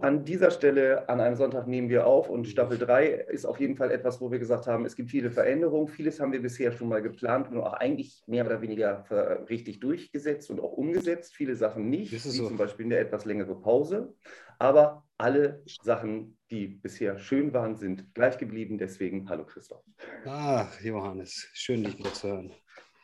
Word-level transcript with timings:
An 0.00 0.24
dieser 0.24 0.50
Stelle 0.50 1.08
an 1.08 1.20
einem 1.20 1.36
Sonntag 1.36 1.66
nehmen 1.66 1.88
wir 1.88 2.06
auf 2.06 2.28
und 2.28 2.46
Staffel 2.46 2.78
3 2.78 3.06
ist 3.06 3.44
auf 3.44 3.58
jeden 3.60 3.76
Fall 3.76 3.90
etwas, 3.90 4.20
wo 4.20 4.30
wir 4.30 4.38
gesagt 4.38 4.66
haben, 4.66 4.84
es 4.84 4.96
gibt 4.96 5.10
viele 5.10 5.30
Veränderungen. 5.30 5.88
Vieles 5.88 6.20
haben 6.20 6.32
wir 6.32 6.42
bisher 6.42 6.72
schon 6.72 6.88
mal 6.88 7.02
geplant 7.02 7.50
und 7.50 7.58
auch 7.58 7.72
eigentlich 7.74 8.22
mehr 8.26 8.44
oder 8.44 8.60
weniger 8.60 9.04
richtig 9.48 9.80
durchgesetzt 9.80 10.50
und 10.50 10.60
auch 10.60 10.72
umgesetzt. 10.72 11.34
Viele 11.34 11.54
Sachen 11.54 11.88
nicht, 11.88 12.12
wie 12.12 12.18
so. 12.18 12.48
zum 12.48 12.56
Beispiel 12.56 12.86
eine 12.86 12.98
etwas 12.98 13.24
längere 13.24 13.58
Pause. 13.60 14.14
Aber 14.58 15.06
alle 15.18 15.62
Sachen, 15.82 16.38
die 16.50 16.66
bisher 16.66 17.18
schön 17.18 17.52
waren, 17.52 17.76
sind 17.76 18.14
gleich 18.14 18.38
geblieben. 18.38 18.78
Deswegen 18.78 19.28
hallo 19.28 19.44
Christoph. 19.44 19.84
Ach, 20.26 20.80
Johannes, 20.80 21.48
schön 21.54 21.82
dich 21.82 21.98
wieder 21.98 22.12
zu 22.12 22.28
hören. 22.28 22.52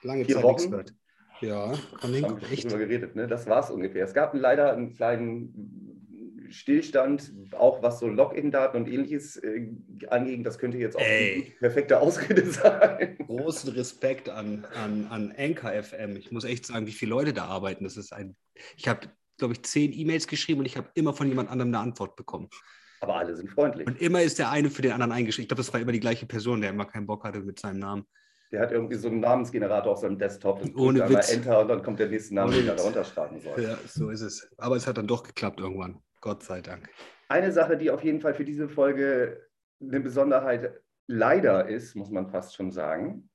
Lange 0.03 0.25
Vier 0.25 0.41
Zeit 0.41 0.57
gehört. 0.59 0.95
Ja, 1.41 1.72
von 2.00 2.12
den 2.12 2.25
haben 2.25 2.38
echt. 2.50 2.68
geredet, 2.68 3.16
ne? 3.16 3.27
Das 3.27 3.46
war 3.46 3.61
es 3.61 3.70
ungefähr. 3.70 4.04
Es 4.04 4.14
gab 4.14 4.34
leider 4.34 4.72
einen 4.72 4.94
kleinen 4.94 5.90
Stillstand, 6.50 7.32
auch 7.53 7.82
was 7.82 8.00
so 8.00 8.08
Login-Daten 8.08 8.76
und 8.76 8.89
ähnliches 8.89 9.36
äh, 9.36 9.68
anging. 10.08 10.45
Das 10.45 10.58
könnte 10.58 10.79
jetzt 10.79 10.96
auch 10.96 11.00
Ey. 11.00 11.45
eine 11.45 11.54
perfekte 11.61 12.00
Ausrede 12.00 12.46
sein. 12.50 13.17
Großen 13.26 13.72
Respekt 13.72 14.29
an, 14.29 14.67
an, 14.75 15.07
an 15.11 15.34
Anchor 15.36 15.71
FM. 15.82 16.17
Ich 16.17 16.31
muss 16.32 16.45
echt 16.45 16.67
sagen, 16.67 16.86
wie 16.86 16.93
viele 16.93 17.11
Leute 17.11 17.32
da 17.32 17.45
arbeiten. 17.45 17.84
Das 17.84 17.96
ist 17.96 18.12
ein. 18.12 18.36
Ich 18.76 18.89
habe, 18.89 19.09
glaube 19.39 19.54
ich, 19.54 19.62
zehn 19.62 19.93
E-Mails 19.93 20.26
geschrieben 20.26 20.61
und 20.61 20.67
ich 20.67 20.76
habe 20.76 20.89
immer 20.95 21.14
von 21.14 21.29
jemand 21.29 21.50
anderem 21.50 21.70
eine 21.70 21.79
Antwort 21.79 22.17
bekommen. 22.17 22.48
Aber 23.00 23.17
alle 23.17 23.34
sind 23.34 23.48
freundlich. 23.48 23.86
Und 23.86 24.00
immer 24.00 24.20
ist 24.20 24.39
der 24.39 24.50
eine 24.50 24.70
für 24.70 24.82
den 24.82 24.93
anderen 24.93 25.12
eingeschrieben. 25.12 25.45
Ich 25.45 25.48
glaube, 25.48 25.62
das 25.62 25.72
war 25.72 25.81
immer 25.81 25.93
die 25.93 26.00
gleiche 26.00 26.26
Person, 26.26 26.61
der 26.61 26.70
immer 26.70 26.84
keinen 26.84 27.07
Bock 27.07 27.25
hatte 27.25 27.40
mit 27.40 27.59
seinem 27.59 27.79
Namen. 27.79 28.04
Der 28.53 28.61
hat 28.61 28.72
irgendwie 28.72 28.96
so 28.96 29.09
einen 29.09 29.21
Namensgenerator 29.21 29.93
auf 29.93 29.99
seinem 29.99 30.18
Desktop. 30.18 30.63
Und 30.63 30.77
Ohne 30.77 31.09
Witz. 31.09 31.32
Enter 31.32 31.61
und 31.61 31.68
dann 31.68 31.82
kommt 31.82 32.00
der 32.00 32.09
nächste 32.09 32.34
Name, 32.34 32.53
den 32.53 32.67
er 32.67 32.75
darunter 32.75 33.05
schreiben 33.05 33.39
soll. 33.39 33.62
Ja, 33.62 33.78
so 33.86 34.11
ist 34.11 34.23
es. 34.23 34.50
Aber 34.59 34.77
es 34.77 34.86
hat 34.86 34.98
dann 34.98 35.06
doch 35.06 35.23
geklappt 35.23 35.61
irgendwann. 35.61 36.03
Gott 36.20 36.42
sei 36.42 36.61
Dank. 36.61 36.89
Eine 37.28 37.53
Sache, 37.53 37.77
die 37.77 37.91
auf 37.91 38.03
jeden 38.03 38.21
Fall 38.21 38.34
für 38.34 38.45
diese 38.45 38.69
Folge 38.69 39.41
eine 39.81 40.01
Besonderheit 40.01 40.81
leider 41.06 41.69
ist, 41.69 41.95
muss 41.95 42.11
man 42.11 42.28
fast 42.28 42.56
schon 42.56 42.73
sagen, 42.73 43.31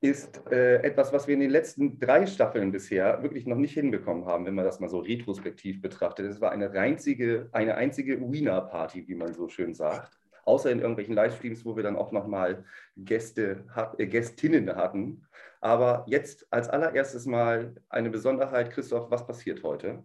ist 0.00 0.42
äh, 0.50 0.82
etwas, 0.82 1.12
was 1.12 1.26
wir 1.26 1.34
in 1.34 1.40
den 1.40 1.50
letzten 1.50 1.98
drei 1.98 2.26
Staffeln 2.26 2.72
bisher 2.72 3.22
wirklich 3.22 3.46
noch 3.46 3.56
nicht 3.56 3.72
hinbekommen 3.72 4.26
haben, 4.26 4.44
wenn 4.44 4.54
man 4.54 4.64
das 4.64 4.80
mal 4.80 4.90
so 4.90 4.98
retrospektiv 4.98 5.80
betrachtet. 5.80 6.26
Es 6.26 6.40
war 6.40 6.50
eine 6.50 6.70
einzige, 6.72 7.48
eine 7.52 7.76
einzige 7.76 8.20
Wiener-Party, 8.20 9.08
wie 9.08 9.14
man 9.14 9.32
so 9.32 9.48
schön 9.48 9.74
sagt 9.74 10.18
außer 10.46 10.70
in 10.70 10.80
irgendwelchen 10.80 11.14
Livestreams, 11.14 11.64
wo 11.64 11.76
wir 11.76 11.82
dann 11.82 11.96
auch 11.96 12.12
nochmal 12.12 12.64
Gäste, 12.96 13.64
äh, 13.98 14.06
Gästinnen 14.06 14.74
hatten. 14.74 15.26
Aber 15.60 16.04
jetzt 16.06 16.46
als 16.50 16.68
allererstes 16.68 17.26
mal 17.26 17.74
eine 17.88 18.10
Besonderheit. 18.10 18.70
Christoph, 18.70 19.10
was 19.10 19.26
passiert 19.26 19.62
heute? 19.62 20.02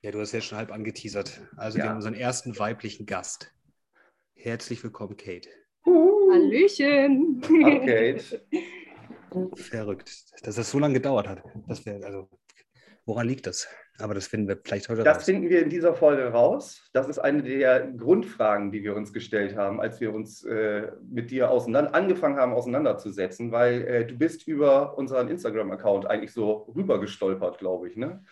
Ja, 0.00 0.10
du 0.10 0.20
hast 0.20 0.32
ja 0.32 0.40
schon 0.40 0.58
halb 0.58 0.72
angeteasert. 0.72 1.40
Also 1.56 1.78
ja. 1.78 1.84
wir 1.84 1.90
haben 1.90 1.96
unseren 1.96 2.14
ersten 2.14 2.58
weiblichen 2.58 3.06
Gast. 3.06 3.54
Herzlich 4.34 4.82
willkommen, 4.82 5.16
Kate. 5.16 5.48
Hallöchen. 5.84 7.42
Hallo, 7.46 7.80
Kate. 7.86 8.42
Verrückt, 9.54 10.46
dass 10.46 10.56
das 10.56 10.70
so 10.70 10.78
lange 10.78 10.94
gedauert 10.94 11.28
hat. 11.28 11.42
Das 11.68 11.84
wär, 11.86 12.04
also, 12.04 12.28
woran 13.04 13.26
liegt 13.26 13.46
das? 13.46 13.68
Aber 13.98 14.14
das 14.14 14.26
finden 14.26 14.48
wir 14.48 14.58
vielleicht 14.62 14.88
heute 14.88 15.04
Das 15.04 15.18
raus. 15.18 15.24
finden 15.24 15.48
wir 15.48 15.62
in 15.62 15.68
dieser 15.70 15.94
Folge 15.94 16.24
raus. 16.24 16.80
Das 16.92 17.08
ist 17.08 17.18
eine 17.18 17.42
der 17.42 17.86
Grundfragen, 17.88 18.72
die 18.72 18.82
wir 18.82 18.96
uns 18.96 19.12
gestellt 19.12 19.54
haben, 19.54 19.80
als 19.80 20.00
wir 20.00 20.14
uns 20.14 20.44
äh, 20.44 20.90
mit 21.08 21.30
dir 21.30 21.50
auseinander, 21.50 21.94
angefangen 21.94 22.36
haben, 22.36 22.52
auseinanderzusetzen, 22.52 23.52
weil 23.52 23.82
äh, 23.82 24.06
du 24.06 24.16
bist 24.16 24.48
über 24.48 24.96
unseren 24.96 25.28
Instagram-Account 25.28 26.06
eigentlich 26.06 26.32
so 26.32 26.72
rübergestolpert, 26.74 27.58
glaube 27.58 27.88
ich, 27.88 27.96
ne? 27.96 28.24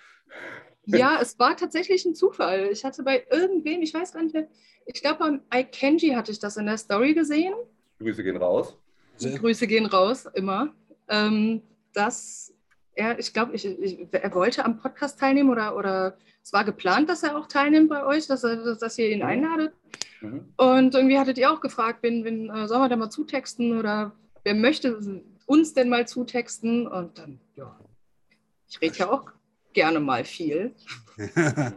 Ja, 0.87 1.19
es 1.21 1.39
war 1.39 1.57
tatsächlich 1.57 2.05
ein 2.07 2.15
Zufall. 2.15 2.69
Ich 2.73 2.85
hatte 2.85 3.03
bei 3.03 3.25
irgendwem, 3.31 3.83
ich 3.83 3.93
weiß 3.93 4.13
gar 4.13 4.23
nicht 4.23 4.35
mehr, 4.35 4.49
ich 4.87 5.01
glaube 5.03 5.19
beim 5.19 5.43
iKenji 5.53 6.11
hatte 6.15 6.33
ich 6.33 6.39
das 6.39 6.57
in 6.57 6.67
der 6.67 6.79
Story 6.79 7.15
gesehen. 7.15 7.53
Grüße 7.99 8.25
gehen 8.25 8.39
raus. 8.39 8.79
Grüße 9.21 9.67
gehen 9.67 9.87
raus, 9.87 10.27
immer. 10.35 10.75
Ähm, 11.09 11.63
dass 11.93 12.55
er, 13.01 13.19
ich 13.19 13.33
glaube, 13.33 13.55
ich, 13.55 13.65
ich, 13.65 14.07
er 14.13 14.35
wollte 14.35 14.65
am 14.65 14.79
Podcast 14.79 15.19
teilnehmen 15.19 15.51
oder, 15.51 15.75
oder 15.77 16.17
es 16.43 16.53
war 16.53 16.65
geplant, 16.65 17.09
dass 17.09 17.23
er 17.23 17.37
auch 17.37 17.49
teilnimmt 17.49 17.89
bei 17.89 18.05
euch, 18.05 18.27
dass, 18.27 18.45
er, 18.45 18.77
dass 18.77 18.99
ihr 18.99 19.09
ihn 19.09 19.21
mhm. 19.21 19.27
einladet. 19.27 19.73
Mhm. 20.21 20.53
Und 20.57 20.95
irgendwie 20.95 21.19
hattet 21.19 21.39
ihr 21.39 21.51
auch 21.51 21.61
gefragt, 21.61 22.03
wen, 22.03 22.25
wen 22.25 22.51
äh, 22.51 22.69
sollen 22.69 22.83
wir 22.83 22.89
denn 22.89 22.99
mal 22.99 23.11
zutexten 23.11 23.79
oder 23.79 24.13
wer 24.45 24.55
möchte 24.55 24.99
uns 25.47 25.75
denn 25.75 25.89
mal 25.89 26.07
zutexten? 26.07 26.87
Und 26.87 27.19
dann, 27.19 27.41
ja, 27.57 27.79
ich 28.69 28.81
rede 28.81 28.99
ja 28.99 29.11
auch 29.11 29.31
gerne 29.73 30.01
mal 30.01 30.25
viel. 30.25 30.75
Das 31.17 31.31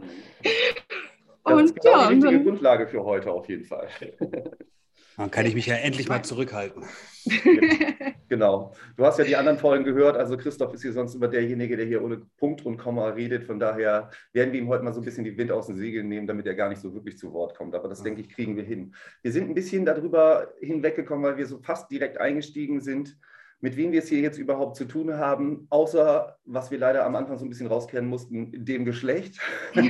und 1.44 1.64
ist 1.64 1.76
genau 1.76 1.90
ja, 1.90 2.08
die 2.08 2.14
richtige 2.14 2.32
dann, 2.32 2.44
Grundlage 2.44 2.86
für 2.86 3.02
heute 3.02 3.32
auf 3.32 3.48
jeden 3.48 3.64
Fall. 3.64 3.88
Dann 5.16 5.30
kann 5.30 5.46
ich 5.46 5.54
mich 5.54 5.66
ja 5.66 5.76
endlich 5.76 6.08
mal 6.08 6.22
zurückhalten. 6.22 6.84
genau. 8.28 8.74
Du 8.96 9.04
hast 9.04 9.18
ja 9.18 9.24
die 9.24 9.36
anderen 9.36 9.58
Folgen 9.58 9.84
gehört. 9.84 10.16
Also 10.16 10.36
Christoph 10.36 10.74
ist 10.74 10.82
hier 10.82 10.92
sonst 10.92 11.14
immer 11.14 11.28
derjenige, 11.28 11.76
der 11.76 11.86
hier 11.86 12.02
ohne 12.02 12.22
Punkt 12.36 12.66
und 12.66 12.78
Komma 12.78 13.08
redet. 13.08 13.44
Von 13.44 13.60
daher 13.60 14.10
werden 14.32 14.52
wir 14.52 14.60
ihm 14.60 14.68
heute 14.68 14.82
mal 14.82 14.92
so 14.92 15.00
ein 15.00 15.04
bisschen 15.04 15.24
die 15.24 15.36
Wind 15.38 15.52
aus 15.52 15.68
den 15.68 15.76
Segeln 15.76 16.08
nehmen, 16.08 16.26
damit 16.26 16.46
er 16.46 16.54
gar 16.54 16.68
nicht 16.68 16.80
so 16.80 16.92
wirklich 16.94 17.16
zu 17.16 17.32
Wort 17.32 17.56
kommt. 17.56 17.74
Aber 17.74 17.88
das, 17.88 18.02
denke 18.02 18.20
ich, 18.20 18.28
kriegen 18.28 18.56
wir 18.56 18.64
hin. 18.64 18.94
Wir 19.22 19.32
sind 19.32 19.48
ein 19.48 19.54
bisschen 19.54 19.84
darüber 19.84 20.52
hinweggekommen, 20.60 21.24
weil 21.24 21.36
wir 21.36 21.46
so 21.46 21.58
fast 21.58 21.90
direkt 21.90 22.18
eingestiegen 22.18 22.80
sind, 22.80 23.16
mit 23.60 23.76
wem 23.76 23.92
wir 23.92 24.00
es 24.00 24.08
hier 24.08 24.20
jetzt 24.20 24.38
überhaupt 24.38 24.76
zu 24.76 24.84
tun 24.84 25.14
haben, 25.14 25.66
außer, 25.70 26.36
was 26.44 26.70
wir 26.70 26.78
leider 26.78 27.06
am 27.06 27.16
Anfang 27.16 27.38
so 27.38 27.46
ein 27.46 27.48
bisschen 27.48 27.68
rauskehren 27.68 28.08
mussten, 28.08 28.64
dem 28.64 28.84
Geschlecht. 28.84 29.40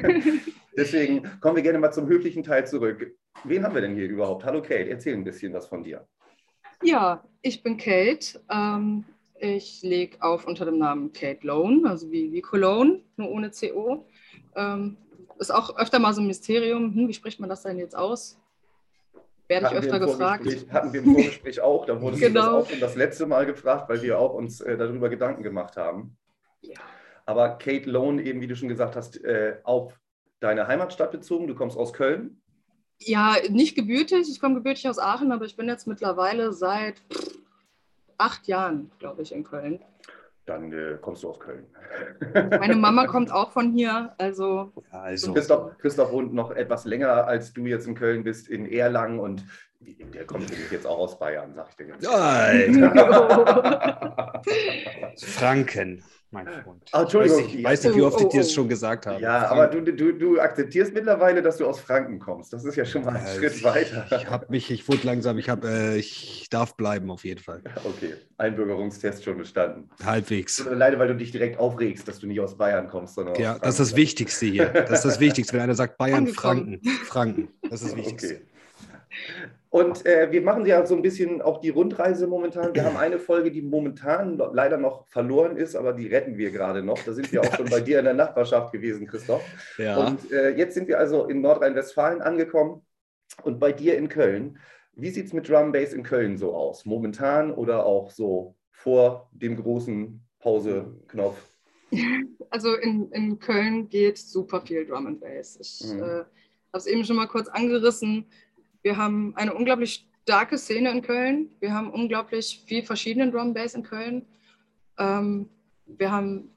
Deswegen 0.77 1.41
kommen 1.41 1.57
wir 1.57 1.63
gerne 1.63 1.79
mal 1.79 1.93
zum 1.93 2.09
höflichen 2.09 2.43
Teil 2.43 2.67
zurück. 2.67 3.17
Wen 3.45 3.63
haben 3.63 3.75
wir 3.75 3.83
denn 3.83 3.95
hier 3.95 4.09
überhaupt? 4.09 4.45
Hallo 4.45 4.61
Kate, 4.61 4.91
erzähl 4.91 5.15
ein 5.15 5.25
bisschen 5.25 5.53
was 5.53 5.67
von 5.67 5.83
dir. 5.83 6.07
Ja, 6.83 7.25
ich 7.43 7.63
bin 7.63 7.77
Kate. 7.77 8.41
Ähm, 8.51 9.05
ich 9.39 9.83
lege 9.83 10.23
auf 10.23 10.47
unter 10.47 10.65
dem 10.65 10.79
Namen 10.79 11.13
Kate 11.13 11.47
Lone, 11.47 11.89
also 11.89 12.11
wie, 12.11 12.33
wie 12.33 12.41
Cologne, 12.41 13.03
nur 13.17 13.31
ohne 13.31 13.51
CO. 13.51 14.07
Ähm, 14.57 14.97
ist 15.39 15.53
auch 15.53 15.77
öfter 15.77 15.99
mal 15.99 16.13
so 16.13 16.21
ein 16.21 16.27
Mysterium. 16.27 16.95
Hm, 16.95 17.09
wie 17.09 17.15
spricht 17.15 17.41
man 17.41 17.49
das 17.49 17.63
denn 17.63 17.79
jetzt 17.79 17.97
aus? 17.97 18.41
Werde 19.47 19.67
ich 19.67 19.73
öfter 19.73 20.01
gefragt. 20.01 20.47
Hatten 20.71 20.93
wir 20.93 21.03
im 21.03 21.13
Vorgespräch 21.13 21.61
auch. 21.61 21.85
Da 21.85 22.01
wurde 22.01 22.17
genau. 22.19 22.41
das 22.41 22.49
auch 22.49 22.71
schon 22.71 22.81
das 22.81 22.97
letzte 22.97 23.27
Mal 23.27 23.45
gefragt, 23.47 23.89
weil 23.89 24.03
wir 24.03 24.19
auch 24.19 24.33
uns 24.33 24.61
äh, 24.61 24.77
darüber 24.77 25.09
Gedanken 25.09 25.43
gemacht 25.43 25.77
haben. 25.77 26.17
Ja. 26.63 26.79
Aber 27.27 27.59
Kate 27.59 27.91
Lone, 27.91 28.23
eben 28.23 28.41
wie 28.41 28.47
du 28.47 28.57
schon 28.57 28.69
gesagt 28.69 28.97
hast, 28.97 29.23
äh, 29.23 29.59
auf 29.65 29.99
deine 30.45 30.69
Heimatstadt 30.69 31.11
bezogen. 31.11 31.47
Du 31.47 31.55
kommst 31.55 31.75
aus 31.77 31.95
Köln. 31.95 32.41
Ja, 32.99 33.37
nicht 33.49 33.75
gebürtig. 33.75 34.29
Ich 34.31 34.41
komme 34.41 34.57
gebürtig 34.57 34.87
aus 34.89 34.99
Aachen, 34.99 35.33
aber 35.33 35.47
ich 35.47 35.57
bin 35.57 35.69
jetzt 35.69 35.87
mittlerweile 35.87 36.53
seit 36.53 36.97
acht 38.19 38.47
Jahren, 38.47 38.91
glaube 38.99 39.23
ich, 39.23 39.33
in 39.33 39.43
Köln. 39.43 39.81
Dann 40.47 40.71
äh, 40.73 40.99
kommst 41.01 41.23
du 41.23 41.31
aus 41.31 41.41
Köln. 41.41 41.65
Meine 42.61 42.77
Mama 42.77 43.07
kommt 43.07 43.33
auch 43.33 43.53
von 43.53 43.73
hier. 43.73 44.15
Also, 44.19 44.71
ja, 44.93 45.01
also. 45.01 45.33
Christoph, 45.33 45.79
Christoph 45.79 46.13
wohnt 46.13 46.35
noch 46.35 46.51
etwas 46.51 46.85
länger, 46.85 47.27
als 47.27 47.55
du 47.55 47.65
jetzt 47.65 47.87
in 47.87 47.95
Köln 47.95 48.23
bist, 48.23 48.49
in 48.49 48.67
Erlangen 48.67 49.19
und 49.19 49.47
der 49.81 50.27
kommt 50.27 50.51
nämlich 50.51 50.71
jetzt 50.71 50.87
auch 50.87 50.99
aus 50.99 51.19
Bayern, 51.19 51.55
sag 51.55 51.71
ich 51.71 51.77
dir 51.77 51.87
jetzt. 51.89 52.07
Franken 55.25 56.05
mein 56.35 56.47
Freund. 56.47 56.83
Ah, 56.93 57.03
Entschuldigung. 57.03 57.39
Weiß 57.39 57.47
nicht, 57.47 57.65
weiß 57.65 57.85
nicht, 57.85 57.97
wie 57.97 58.03
oft 58.03 58.21
ich 58.21 58.29
dir 58.29 58.41
das 58.41 58.53
schon 58.53 58.69
gesagt 58.69 59.07
habe. 59.07 59.21
Ja, 59.21 59.49
aber 59.49 59.69
du, 59.69 59.81
du, 59.81 60.13
du 60.13 60.41
akzeptierst 60.41 60.93
mittlerweile, 60.93 61.41
dass 61.41 61.57
du 61.57 61.67
aus 61.67 61.81
Franken 61.81 62.19
kommst. 62.19 62.53
Das 62.53 62.65
ist 62.65 62.77
ja 62.77 62.85
schon 62.85 63.05
mal 63.05 63.17
ein 63.17 63.25
ja, 63.25 63.35
Schritt 63.35 63.57
ich, 63.57 63.65
weiter. 63.65 64.07
Ich 64.11 64.29
habe 64.29 64.47
mich, 64.51 64.71
ich 64.71 64.87
wurde 64.89 65.07
langsam, 65.07 65.39
ich, 65.39 65.49
hab, 65.49 65.65
äh, 65.65 65.97
ich 65.97 66.49
darf 66.51 66.77
bleiben 66.77 67.11
auf 67.11 67.25
jeden 67.25 67.41
Fall. 67.41 67.63
Okay, 67.85 68.15
Einbürgerungstest 68.37 69.25
schon 69.25 69.39
bestanden. 69.39 69.89
Halbwegs. 70.05 70.67
Leider, 70.71 70.99
weil 70.99 71.09
du 71.09 71.17
dich 71.17 71.31
direkt 71.31 71.59
aufregst, 71.59 72.07
dass 72.07 72.19
du 72.19 72.27
nicht 72.27 72.41
aus 72.41 72.59
Bayern 72.59 72.89
kommst, 72.89 73.15
sondern 73.15 73.37
Ja, 73.37 73.59
das 73.59 73.79
ist 73.79 73.91
das 73.93 73.97
Wichtigste 73.97 74.47
hier. 74.47 74.67
Das 74.67 75.05
ist 75.05 75.05
das 75.05 75.21
Wichtigste, 75.21 75.55
wenn 75.55 75.63
einer 75.63 75.75
sagt 75.75 75.97
Bayern, 75.97 76.27
Franken. 76.27 76.81
Franken, 77.05 77.49
das 77.63 77.83
ist 77.83 77.93
das 77.93 77.97
Wichtigste. 77.97 78.35
Okay. 78.35 78.45
Und 79.75 80.07
äh, 80.07 80.31
wir 80.31 80.41
machen 80.41 80.65
ja 80.67 80.87
so 80.87 80.95
ein 80.95 81.03
bisschen 81.03 81.43
auch 81.43 81.59
die 81.61 81.71
Rundreise 81.71 82.29
momentan. 82.29 82.77
Wir 82.77 82.85
haben 82.85 82.97
eine 82.97 83.19
Folge, 83.19 83.51
die 83.51 83.61
momentan 83.61 84.39
leider 84.53 84.77
noch 84.77 85.05
verloren 85.09 85.57
ist, 85.57 85.75
aber 85.75 85.95
die 85.95 86.07
retten 86.07 86.39
wir 86.39 86.53
gerade 86.53 86.81
noch. 86.81 87.03
Da 87.03 87.13
sind 87.13 87.33
wir 87.33 87.41
auch 87.41 87.53
schon 87.57 87.69
bei 87.69 87.81
dir 87.81 87.99
in 87.99 88.05
der 88.05 88.15
Nachbarschaft 88.15 88.73
gewesen, 88.73 89.09
Christoph. 89.09 89.43
Ja. 89.77 89.97
Und 89.97 90.31
äh, 90.31 90.51
jetzt 90.51 90.75
sind 90.75 90.87
wir 90.87 91.01
also 91.01 91.27
in 91.27 91.41
Nordrhein-Westfalen 91.41 92.23
angekommen 92.23 92.83
und 93.43 93.59
bei 93.59 93.73
dir 93.73 93.99
in 93.99 94.09
Köln. 94.09 94.61
Wie 94.93 95.11
sieht 95.11 95.27
es 95.27 95.33
mit 95.33 95.49
Drum 95.49 95.73
Bass 95.73 95.93
in 95.93 96.05
Köln 96.05 96.39
so 96.39 96.55
aus? 96.55 96.85
Momentan 96.85 97.51
oder 97.51 97.85
auch 97.85 98.13
so 98.13 98.55
vor 98.71 99.29
dem 99.33 99.57
großen 99.61 100.25
Pause-Knopf? 100.39 101.37
Also 102.51 102.77
in, 102.77 103.11
in 103.11 103.41
Köln 103.41 103.89
geht 103.89 104.19
super 104.19 104.61
viel 104.61 104.87
Drum 104.87 105.09
and 105.09 105.21
Bass. 105.21 105.59
Ich 105.61 105.93
mhm. 105.93 106.01
äh, 106.01 106.07
habe 106.07 106.27
es 106.75 106.87
eben 106.87 107.05
schon 107.05 107.17
mal 107.17 107.27
kurz 107.27 107.49
angerissen. 107.49 108.27
Wir 108.85 108.99
haben 108.99 109.35
eine 109.35 109.55
unglaublich 109.55 110.07
starke 110.25 110.59
Szene 110.59 110.91
in 110.91 111.01
Köln. 111.01 111.51
Wir 111.59 111.73
haben 111.73 111.91
unglaublich 111.91 112.63
viel 112.67 112.83
verschiedenen 112.83 113.33
Drum 113.33 113.55
Bass 113.55 113.75
in 113.75 113.83
Köln. 113.83 114.27
Ähm, 114.99 115.49
wir 115.87 116.13
haben 116.13 116.51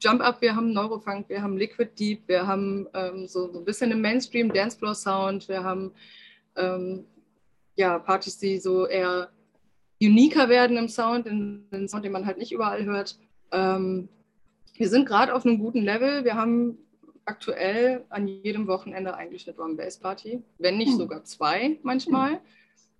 Jump 0.00 0.20
Up, 0.20 0.42
wir 0.42 0.54
haben 0.54 0.74
Neurofunk, 0.74 1.30
wir 1.30 1.40
haben 1.40 1.56
Liquid 1.56 1.92
Deep, 1.98 2.28
wir 2.28 2.46
haben 2.46 2.86
ähm, 2.92 3.26
so, 3.26 3.50
so, 3.50 3.60
ein 3.60 3.64
bisschen 3.64 3.90
im 3.90 4.02
Mainstream 4.02 4.52
Dancefloor 4.52 4.94
Sound, 4.94 5.48
wir 5.48 5.64
haben 5.64 5.92
ähm, 6.56 7.06
ja, 7.76 7.98
Partys, 7.98 8.36
die 8.36 8.58
so 8.58 8.86
eher 8.86 9.30
uniker 9.98 10.50
werden 10.50 10.76
im 10.76 10.88
Sound, 10.88 11.26
in 11.26 11.64
den 11.70 11.88
Sound, 11.88 12.04
den 12.04 12.12
man 12.12 12.26
halt 12.26 12.36
nicht 12.36 12.52
überall 12.52 12.84
hört. 12.84 13.18
Ähm, 13.50 14.10
wir 14.76 14.90
sind 14.90 15.06
gerade 15.06 15.34
auf 15.34 15.46
einem 15.46 15.58
guten 15.58 15.80
Level. 15.80 16.24
Wir 16.24 16.34
haben 16.34 16.76
aktuell 17.26 18.04
an 18.08 18.26
jedem 18.26 18.66
Wochenende 18.66 19.14
eigentlich 19.14 19.46
eine 19.46 19.56
Drum 19.56 19.76
Bass 19.76 19.98
Party, 19.98 20.42
wenn 20.58 20.78
nicht 20.78 20.92
hm. 20.92 20.98
sogar 20.98 21.24
zwei 21.24 21.78
manchmal. 21.82 22.40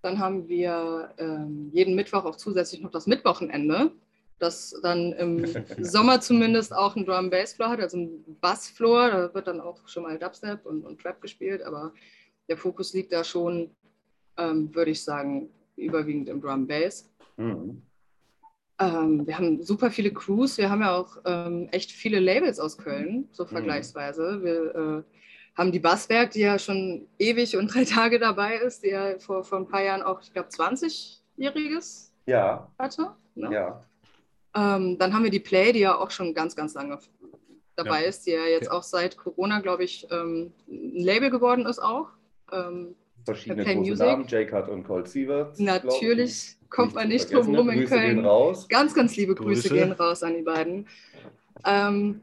Dann 0.01 0.19
haben 0.19 0.47
wir 0.47 1.13
ähm, 1.17 1.69
jeden 1.73 1.95
Mittwoch 1.95 2.25
auch 2.25 2.35
zusätzlich 2.35 2.81
noch 2.81 2.91
das 2.91 3.07
Mittwochenende, 3.07 3.91
das 4.39 4.79
dann 4.83 5.13
im 5.13 5.45
Sommer 5.83 6.21
zumindest 6.21 6.73
auch 6.73 6.95
einen 6.95 7.05
Drum 7.05 7.29
Bass 7.29 7.53
Floor 7.53 7.69
hat, 7.69 7.79
also 7.79 7.97
ein 7.97 8.37
Bass 8.41 8.67
Floor. 8.67 9.09
Da 9.09 9.33
wird 9.33 9.47
dann 9.47 9.61
auch 9.61 9.87
schon 9.87 10.03
mal 10.03 10.17
Dubstep 10.17 10.65
und, 10.65 10.85
und 10.85 11.01
Trap 11.01 11.21
gespielt, 11.21 11.61
aber 11.63 11.93
der 12.47 12.57
Fokus 12.57 12.93
liegt 12.93 13.11
da 13.11 13.23
schon, 13.23 13.71
ähm, 14.37 14.73
würde 14.73 14.91
ich 14.91 15.03
sagen, 15.03 15.49
überwiegend 15.75 16.29
im 16.29 16.41
Drum 16.41 16.67
Bass. 16.67 17.09
Mhm. 17.37 17.81
Ähm, 18.79 19.25
wir 19.25 19.37
haben 19.37 19.61
super 19.63 19.89
viele 19.89 20.11
Crews. 20.11 20.57
Wir 20.57 20.69
haben 20.69 20.81
ja 20.81 20.95
auch 20.95 21.17
ähm, 21.25 21.69
echt 21.71 21.91
viele 21.91 22.19
Labels 22.19 22.59
aus 22.59 22.77
Köln, 22.77 23.29
so 23.31 23.43
mhm. 23.43 23.49
vergleichsweise. 23.49 24.43
Wir 24.43 24.75
äh, 24.75 25.03
haben 25.57 25.71
die 25.71 25.79
Basswerk, 25.79 26.31
die 26.31 26.41
ja 26.41 26.59
schon 26.59 27.07
ewig 27.17 27.55
und 27.55 27.73
drei 27.73 27.85
Tage 27.85 28.19
dabei 28.19 28.57
ist, 28.57 28.83
die 28.83 28.89
ja 28.89 29.17
vor, 29.19 29.43
vor 29.43 29.59
ein 29.59 29.67
paar 29.67 29.83
Jahren 29.83 30.01
auch, 30.01 30.21
ich 30.21 30.33
glaube, 30.33 30.49
20-jähriges 30.49 32.11
ja. 32.25 32.69
hatte. 32.77 33.11
Ne? 33.35 33.53
Ja. 33.53 33.83
Ähm, 34.55 34.97
dann 34.97 35.13
haben 35.13 35.23
wir 35.23 35.31
die 35.31 35.39
Play, 35.39 35.71
die 35.71 35.79
ja 35.79 35.97
auch 35.97 36.11
schon 36.11 36.33
ganz, 36.33 36.55
ganz 36.55 36.73
lange 36.73 36.99
dabei 37.75 38.03
ja. 38.03 38.09
ist, 38.09 38.25
die 38.25 38.31
ja 38.31 38.45
jetzt 38.45 38.67
okay. 38.67 38.77
auch 38.77 38.83
seit 38.83 39.17
Corona, 39.17 39.59
glaube 39.59 39.83
ich, 39.83 40.07
ähm, 40.11 40.53
ein 40.67 41.03
Label 41.03 41.29
geworden 41.29 41.65
ist 41.65 41.79
auch. 41.79 42.09
Ähm, 42.51 42.95
Verschiedene 43.25 43.63
große 43.63 43.77
Music. 43.77 44.05
Namen, 44.05 44.27
J-Cut 44.27 44.69
und 44.69 44.83
Cold 44.83 45.07
Sievert. 45.07 45.59
Natürlich 45.59 46.57
kommt 46.75 46.93
man 46.93 47.07
nicht 47.07 47.31
drum 47.31 47.55
rum 47.55 47.69
in 47.69 47.85
Köln. 47.85 48.23
Ganz, 48.69 48.93
ganz 48.93 49.15
liebe 49.15 49.33
Grüße, 49.33 49.69
Grüße, 49.69 49.73
gehen 49.73 49.91
raus 49.93 50.23
an 50.23 50.35
die 50.35 50.41
beiden. 50.41 50.87
Ähm, 51.65 52.21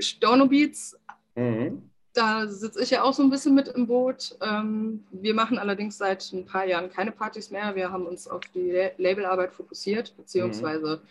Storno 0.00 0.46
Beats, 0.46 0.98
mhm. 1.34 1.82
da 2.14 2.48
sitze 2.48 2.82
ich 2.82 2.90
ja 2.90 3.02
auch 3.02 3.12
so 3.12 3.22
ein 3.22 3.30
bisschen 3.30 3.54
mit 3.54 3.68
im 3.68 3.86
Boot. 3.86 4.36
Ähm, 4.40 5.04
wir 5.12 5.34
machen 5.34 5.58
allerdings 5.58 5.98
seit 5.98 6.32
ein 6.32 6.46
paar 6.46 6.64
Jahren 6.64 6.90
keine 6.90 7.12
Partys 7.12 7.50
mehr. 7.50 7.76
Wir 7.76 7.92
haben 7.92 8.06
uns 8.06 8.26
auf 8.26 8.40
die 8.54 8.90
Labelarbeit 8.96 9.52
fokussiert, 9.52 10.16
beziehungsweise 10.16 11.02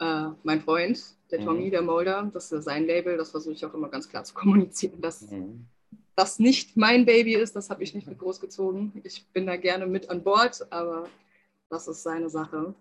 mhm. 0.00 0.06
äh, 0.06 0.30
mein 0.42 0.60
Freund, 0.60 1.00
der 1.30 1.44
Tommy, 1.44 1.66
mhm. 1.66 1.70
der 1.70 1.82
Molder, 1.82 2.30
das 2.32 2.50
ist 2.50 2.64
sein 2.64 2.86
Label, 2.86 3.16
das 3.16 3.30
versuche 3.30 3.54
ich 3.54 3.64
auch 3.64 3.74
immer 3.74 3.88
ganz 3.88 4.08
klar 4.08 4.24
zu 4.24 4.34
kommunizieren, 4.34 5.00
dass 5.00 5.30
mhm. 5.30 5.66
das 6.16 6.40
nicht 6.40 6.76
mein 6.76 7.06
Baby 7.06 7.34
ist, 7.36 7.54
das 7.54 7.70
habe 7.70 7.84
ich 7.84 7.94
nicht 7.94 8.08
mit 8.08 8.18
großgezogen. 8.18 8.92
Ich 9.04 9.24
bin 9.32 9.46
da 9.46 9.56
gerne 9.56 9.86
mit 9.86 10.10
an 10.10 10.24
Bord, 10.24 10.66
aber 10.70 11.06
das 11.70 11.88
ist 11.88 12.02
seine 12.02 12.28
Sache. 12.28 12.74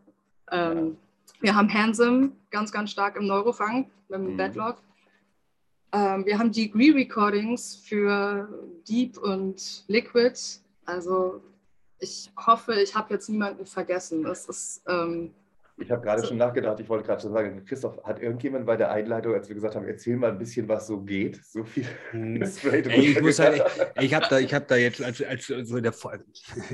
Ähm, 0.52 0.98
wir 1.42 1.56
haben 1.56 1.72
Handsome 1.72 2.32
ganz, 2.50 2.72
ganz 2.72 2.92
stark 2.92 3.16
im 3.18 3.28
Neurofunk 3.28 3.90
mit 4.10 4.20
dem 4.20 4.34
mhm. 4.34 4.38
Bedlock. 4.38 4.78
Ähm, 5.92 6.26
wir 6.26 6.38
haben 6.38 6.52
Degree 6.52 6.92
Recordings 6.92 7.76
für 7.76 8.50
Deep 8.88 9.18
und 9.18 9.84
Liquid. 9.88 10.40
Also 10.86 11.42
ich 12.00 12.32
hoffe, 12.38 12.82
ich 12.82 12.96
habe 12.96 13.14
jetzt 13.14 13.30
niemanden 13.30 13.66
vergessen. 13.66 14.26
Es 14.26 14.46
ist 14.46 14.82
ähm, 14.88 15.34
ich 15.78 15.92
habe 15.92 16.02
gerade 16.02 16.22
so. 16.22 16.30
schon 16.30 16.38
nachgedacht, 16.38 16.80
ich 16.80 16.90
wollte 16.90 17.06
gerade 17.06 17.22
schon 17.22 17.32
sagen, 17.32 17.64
Christoph, 17.66 18.04
hat 18.04 18.22
irgendjemand 18.22 18.66
bei 18.66 18.76
der 18.76 18.92
Einleitung, 18.92 19.34
als 19.34 19.48
wir 19.48 19.56
gesagt 19.56 19.76
haben, 19.76 19.86
erzähl 19.86 20.18
mal 20.18 20.32
ein 20.32 20.38
bisschen, 20.38 20.68
was 20.68 20.88
so 20.88 21.02
geht, 21.02 21.40
so 21.46 21.64
viel 21.64 21.86
hm. 22.12 22.44
straight 22.48 22.88
Ey, 22.88 23.12
ich 23.12 23.22
muss 23.22 23.40
halt, 23.40 23.64
ich, 23.96 24.06
ich 24.06 24.14
habe 24.14 24.26
da, 24.30 24.38
hab 24.40 24.68
da 24.68 24.76
jetzt 24.76 25.04
als, 25.04 25.22
als 25.22 25.48
so 25.48 25.78
in 25.78 25.84
der 25.84 25.94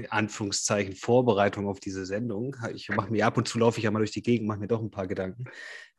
Anführungszeichen 0.09 0.95
Vorbereitung 0.95 1.67
auf 1.67 1.79
diese 1.79 2.05
Sendung, 2.05 2.55
ich 2.73 2.89
mache 2.89 3.11
mir 3.11 3.25
ab 3.25 3.37
und 3.37 3.47
zu 3.47 3.59
laufe 3.59 3.79
ich 3.79 3.83
ja 3.83 3.91
mal 3.91 3.99
durch 3.99 4.11
die 4.11 4.23
Gegend, 4.23 4.47
mache 4.47 4.59
mir 4.59 4.67
doch 4.67 4.81
ein 4.81 4.91
paar 4.91 5.07
Gedanken 5.07 5.45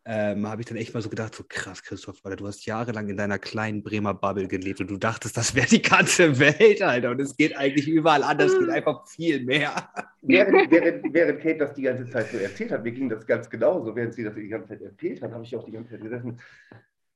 ähm, 0.06 0.46
habe 0.46 0.60
ich 0.60 0.66
dann 0.66 0.76
echt 0.76 0.92
mal 0.92 1.00
so 1.00 1.08
gedacht, 1.08 1.34
so 1.34 1.44
krass, 1.48 1.82
Christoph, 1.82 2.20
Alter, 2.24 2.36
du 2.36 2.46
hast 2.46 2.66
jahrelang 2.66 3.08
in 3.08 3.16
deiner 3.16 3.38
kleinen 3.38 3.82
Bremer 3.82 4.12
Bubble 4.12 4.48
gelebt 4.48 4.80
und 4.80 4.90
du 4.90 4.98
dachtest, 4.98 5.36
das 5.36 5.54
wäre 5.54 5.66
die 5.66 5.80
ganze 5.80 6.38
Welt, 6.38 6.82
Alter. 6.82 7.10
Und 7.10 7.20
es 7.20 7.36
geht 7.36 7.56
eigentlich 7.56 7.88
überall 7.88 8.22
anders, 8.22 8.52
es 8.52 8.58
geht 8.58 8.68
einfach 8.68 9.06
viel 9.08 9.42
mehr. 9.44 9.88
Während, 10.20 10.70
während, 10.70 11.14
während 11.14 11.40
Kate 11.40 11.58
das 11.58 11.74
die 11.74 11.82
ganze 11.82 12.06
Zeit 12.10 12.30
so 12.30 12.36
erzählt 12.36 12.72
hat, 12.72 12.84
mir 12.84 12.92
ging 12.92 13.08
das 13.08 13.26
ganz 13.26 13.48
genauso, 13.48 13.96
während 13.96 14.14
sie 14.14 14.24
das 14.24 14.34
die 14.34 14.48
ganze 14.48 14.68
Zeit 14.68 14.82
erzählt 14.82 15.22
hat, 15.22 15.32
habe 15.32 15.44
ich 15.44 15.56
auch 15.56 15.64
die 15.64 15.72
ganze 15.72 15.92
Zeit 15.92 16.02
gesessen, 16.02 16.38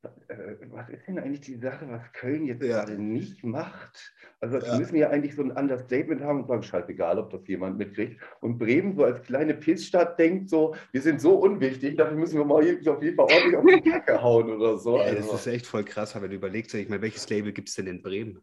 was 0.03 0.89
ist 0.91 1.07
denn 1.09 1.19
eigentlich 1.19 1.41
die 1.41 1.57
Sache, 1.57 1.89
was 1.89 2.13
Köln 2.13 2.47
jetzt 2.47 2.63
ja. 2.63 2.85
gerade 2.85 3.01
nicht 3.01 3.43
macht? 3.43 4.15
Also 4.41 4.59
ja. 4.59 4.79
müssen 4.79 4.97
ja 4.97 5.11
eigentlich 5.11 5.35
so 5.35 5.43
ein 5.43 5.51
Understatement 5.51 6.21
haben 6.23 6.43
und 6.43 6.49
sagen, 6.49 6.63
scheißegal, 6.63 7.19
ob 7.19 7.31
das 7.31 7.47
jemand 7.49 7.79
mitkriegt. 7.79 8.21
Und 8.41 8.59
Bremen 8.59 8.95
so 8.95 9.05
als 9.05 9.23
kleine 9.23 9.55
Pissstadt 9.55 10.19
denkt 10.19 10.51
so, 10.51 10.77
wir 10.93 11.03
sind 11.03 11.21
so 11.21 11.35
unwichtig, 11.35 11.97
dafür 11.97 12.17
müssen 12.17 12.39
wir 12.39 12.45
mal 12.45 12.57
auf 12.57 13.03
jeden 13.03 13.17
Fall 13.17 13.27
ordentlich 13.27 13.57
auf 13.57 13.65
die 13.67 13.91
Kacke 13.91 14.23
hauen 14.23 14.51
oder 14.51 14.79
so. 14.79 14.99
Ja, 14.99 15.05
also. 15.05 15.33
Das 15.33 15.47
ist 15.47 15.53
echt 15.53 15.67
voll 15.67 15.85
krass, 15.85 16.15
wenn 16.21 16.31
du 16.31 16.37
überlegst, 16.37 16.73
ich 16.75 16.89
meine, 16.89 17.03
welches 17.03 17.29
Label 17.29 17.53
gibt 17.53 17.69
es 17.69 17.75
denn 17.75 17.89
in 17.89 18.03
Bremen? 18.03 18.41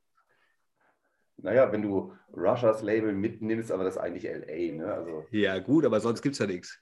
Naja, 1.37 1.71
wenn 1.71 1.81
du 1.81 2.13
Russias 2.33 2.81
Label 2.81 3.13
mitnimmst, 3.13 3.71
aber 3.71 3.83
das 3.83 3.95
ist 3.95 4.01
eigentlich 4.01 4.23
LA, 4.23 4.73
ne? 4.73 4.93
Also, 4.93 5.25
ja, 5.31 5.59
gut, 5.59 5.85
aber 5.85 5.99
sonst 5.99 6.21
gibt 6.21 6.33
es 6.33 6.39
ja 6.39 6.47
nichts. 6.47 6.81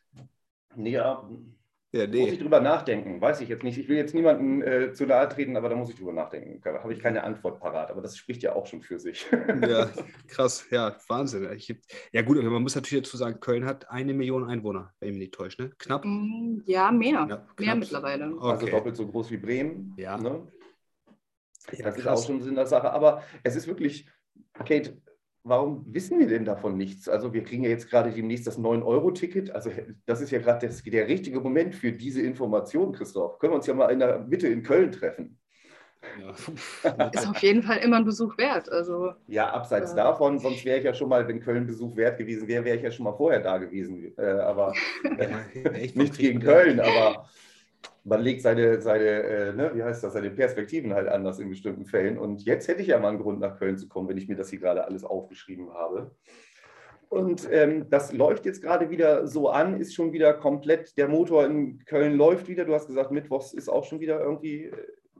Ja, 0.75 1.27
ja, 1.93 2.07
nee. 2.07 2.21
Muss 2.21 2.31
ich 2.31 2.39
drüber 2.39 2.59
nachdenken, 2.59 3.21
weiß 3.21 3.41
ich 3.41 3.49
jetzt 3.49 3.63
nicht. 3.63 3.77
Ich 3.77 3.87
will 3.87 3.97
jetzt 3.97 4.15
niemanden 4.15 4.63
äh, 4.63 4.93
zu 4.93 5.05
nahe 5.05 5.29
treten, 5.29 5.55
aber 5.55 5.69
da 5.69 5.75
muss 5.75 5.91
ich 5.91 5.95
drüber 5.95 6.11
nachdenken. 6.11 6.59
Da 6.63 6.81
habe 6.81 6.91
ich 6.91 6.99
keine 6.99 7.23
Antwort 7.23 7.59
parat, 7.59 7.91
aber 7.91 8.01
das 8.01 8.17
spricht 8.17 8.41
ja 8.41 8.55
auch 8.55 8.65
schon 8.65 8.81
für 8.81 8.99
sich. 8.99 9.27
Ja, 9.63 9.89
krass, 10.27 10.65
ja, 10.71 10.95
Wahnsinn. 11.07 11.47
Ich, 11.55 11.73
ja, 12.11 12.21
gut, 12.23 12.41
man 12.41 12.63
muss 12.63 12.75
natürlich 12.75 13.03
dazu 13.03 13.17
sagen, 13.17 13.39
Köln 13.39 13.65
hat 13.65 13.89
eine 13.89 14.13
Million 14.13 14.43
Einwohner, 14.43 14.93
wenn 14.99 15.09
ich 15.09 15.13
mich 15.13 15.19
nicht 15.19 15.33
täusche, 15.35 15.61
ne? 15.61 15.71
Knapp? 15.77 16.03
Mm, 16.03 16.61
ja, 16.65 16.91
mehr. 16.91 17.27
Ja, 17.29 17.47
mehr 17.59 17.75
mittlerweile. 17.75 18.35
Okay. 18.35 18.51
Also 18.51 18.65
doppelt 18.67 18.95
so 18.95 19.07
groß 19.07 19.29
wie 19.29 19.37
Bremen. 19.37 19.93
Ja. 19.97 20.17
Ne? 20.17 20.47
ja 21.71 21.85
das 21.85 21.97
ist 21.97 22.07
auch 22.07 22.25
schon 22.25 22.41
Sinn 22.41 22.55
der 22.55 22.65
Sache. 22.65 22.91
Aber 22.91 23.23
es 23.43 23.55
ist 23.55 23.67
wirklich, 23.67 24.09
Kate, 24.53 24.97
warum 25.43 25.85
wissen 25.87 26.19
wir 26.19 26.27
denn 26.27 26.45
davon 26.45 26.77
nichts? 26.77 27.09
Also 27.09 27.33
wir 27.33 27.43
kriegen 27.43 27.63
ja 27.63 27.69
jetzt 27.69 27.89
gerade 27.89 28.11
demnächst 28.11 28.47
das 28.47 28.59
9-Euro-Ticket. 28.59 29.51
Also 29.51 29.71
das 30.05 30.21
ist 30.21 30.31
ja 30.31 30.39
gerade 30.39 30.67
der 30.67 31.07
richtige 31.07 31.39
Moment 31.39 31.75
für 31.75 31.91
diese 31.91 32.21
Information, 32.21 32.93
Christoph. 32.93 33.39
Können 33.39 33.53
wir 33.53 33.57
uns 33.57 33.67
ja 33.67 33.73
mal 33.73 33.89
in 33.89 33.99
der 33.99 34.19
Mitte 34.19 34.47
in 34.47 34.63
Köln 34.63 34.91
treffen. 34.91 35.37
Ja. 36.19 37.09
ist 37.13 37.27
auf 37.27 37.37
jeden 37.37 37.63
Fall 37.63 37.77
immer 37.77 37.97
ein 37.97 38.05
Besuch 38.05 38.37
wert. 38.37 38.69
Also, 38.69 39.13
ja, 39.27 39.49
abseits 39.51 39.93
äh, 39.93 39.95
davon, 39.95 40.39
sonst 40.39 40.65
wäre 40.65 40.79
ich 40.79 40.83
ja 40.83 40.93
schon 40.93 41.09
mal, 41.09 41.27
wenn 41.27 41.39
Köln 41.39 41.65
Besuch 41.65 41.95
wert 41.95 42.17
gewesen 42.17 42.47
wäre, 42.47 42.65
wäre 42.65 42.77
ich 42.77 42.83
ja 42.83 42.91
schon 42.91 43.05
mal 43.05 43.13
vorher 43.13 43.39
da 43.39 43.57
gewesen. 43.57 44.13
Äh, 44.17 44.25
aber 44.25 44.73
äh, 45.17 45.87
nicht 45.95 46.17
gegen 46.17 46.39
Köln, 46.39 46.79
aber 46.79 47.25
man 48.03 48.21
legt 48.21 48.41
seine, 48.41 48.81
seine 48.81 49.05
äh, 49.05 49.53
ne, 49.53 49.71
wie 49.73 49.83
heißt 49.83 50.03
das, 50.03 50.13
seine 50.13 50.29
Perspektiven 50.29 50.93
halt 50.93 51.07
anders 51.07 51.39
in 51.39 51.49
bestimmten 51.49 51.85
Fällen. 51.85 52.17
Und 52.17 52.43
jetzt 52.43 52.67
hätte 52.67 52.81
ich 52.81 52.87
ja 52.87 52.99
mal 52.99 53.09
einen 53.09 53.21
Grund, 53.21 53.39
nach 53.39 53.57
Köln 53.57 53.77
zu 53.77 53.87
kommen, 53.87 54.09
wenn 54.09 54.17
ich 54.17 54.27
mir 54.27 54.35
das 54.35 54.49
hier 54.49 54.59
gerade 54.59 54.85
alles 54.85 55.03
aufgeschrieben 55.03 55.73
habe. 55.73 56.11
Und 57.09 57.47
ähm, 57.51 57.89
das 57.89 58.11
läuft 58.11 58.45
jetzt 58.45 58.61
gerade 58.61 58.89
wieder 58.89 59.27
so 59.27 59.49
an, 59.49 59.79
ist 59.79 59.93
schon 59.93 60.13
wieder 60.13 60.33
komplett, 60.33 60.97
der 60.97 61.07
Motor 61.07 61.45
in 61.45 61.85
Köln 61.85 62.15
läuft 62.17 62.47
wieder. 62.47 62.65
Du 62.65 62.73
hast 62.73 62.87
gesagt, 62.87 63.11
Mittwochs 63.11 63.53
ist 63.53 63.69
auch 63.69 63.85
schon 63.85 63.99
wieder 63.99 64.19
irgendwie 64.19 64.65
äh, 64.65 64.71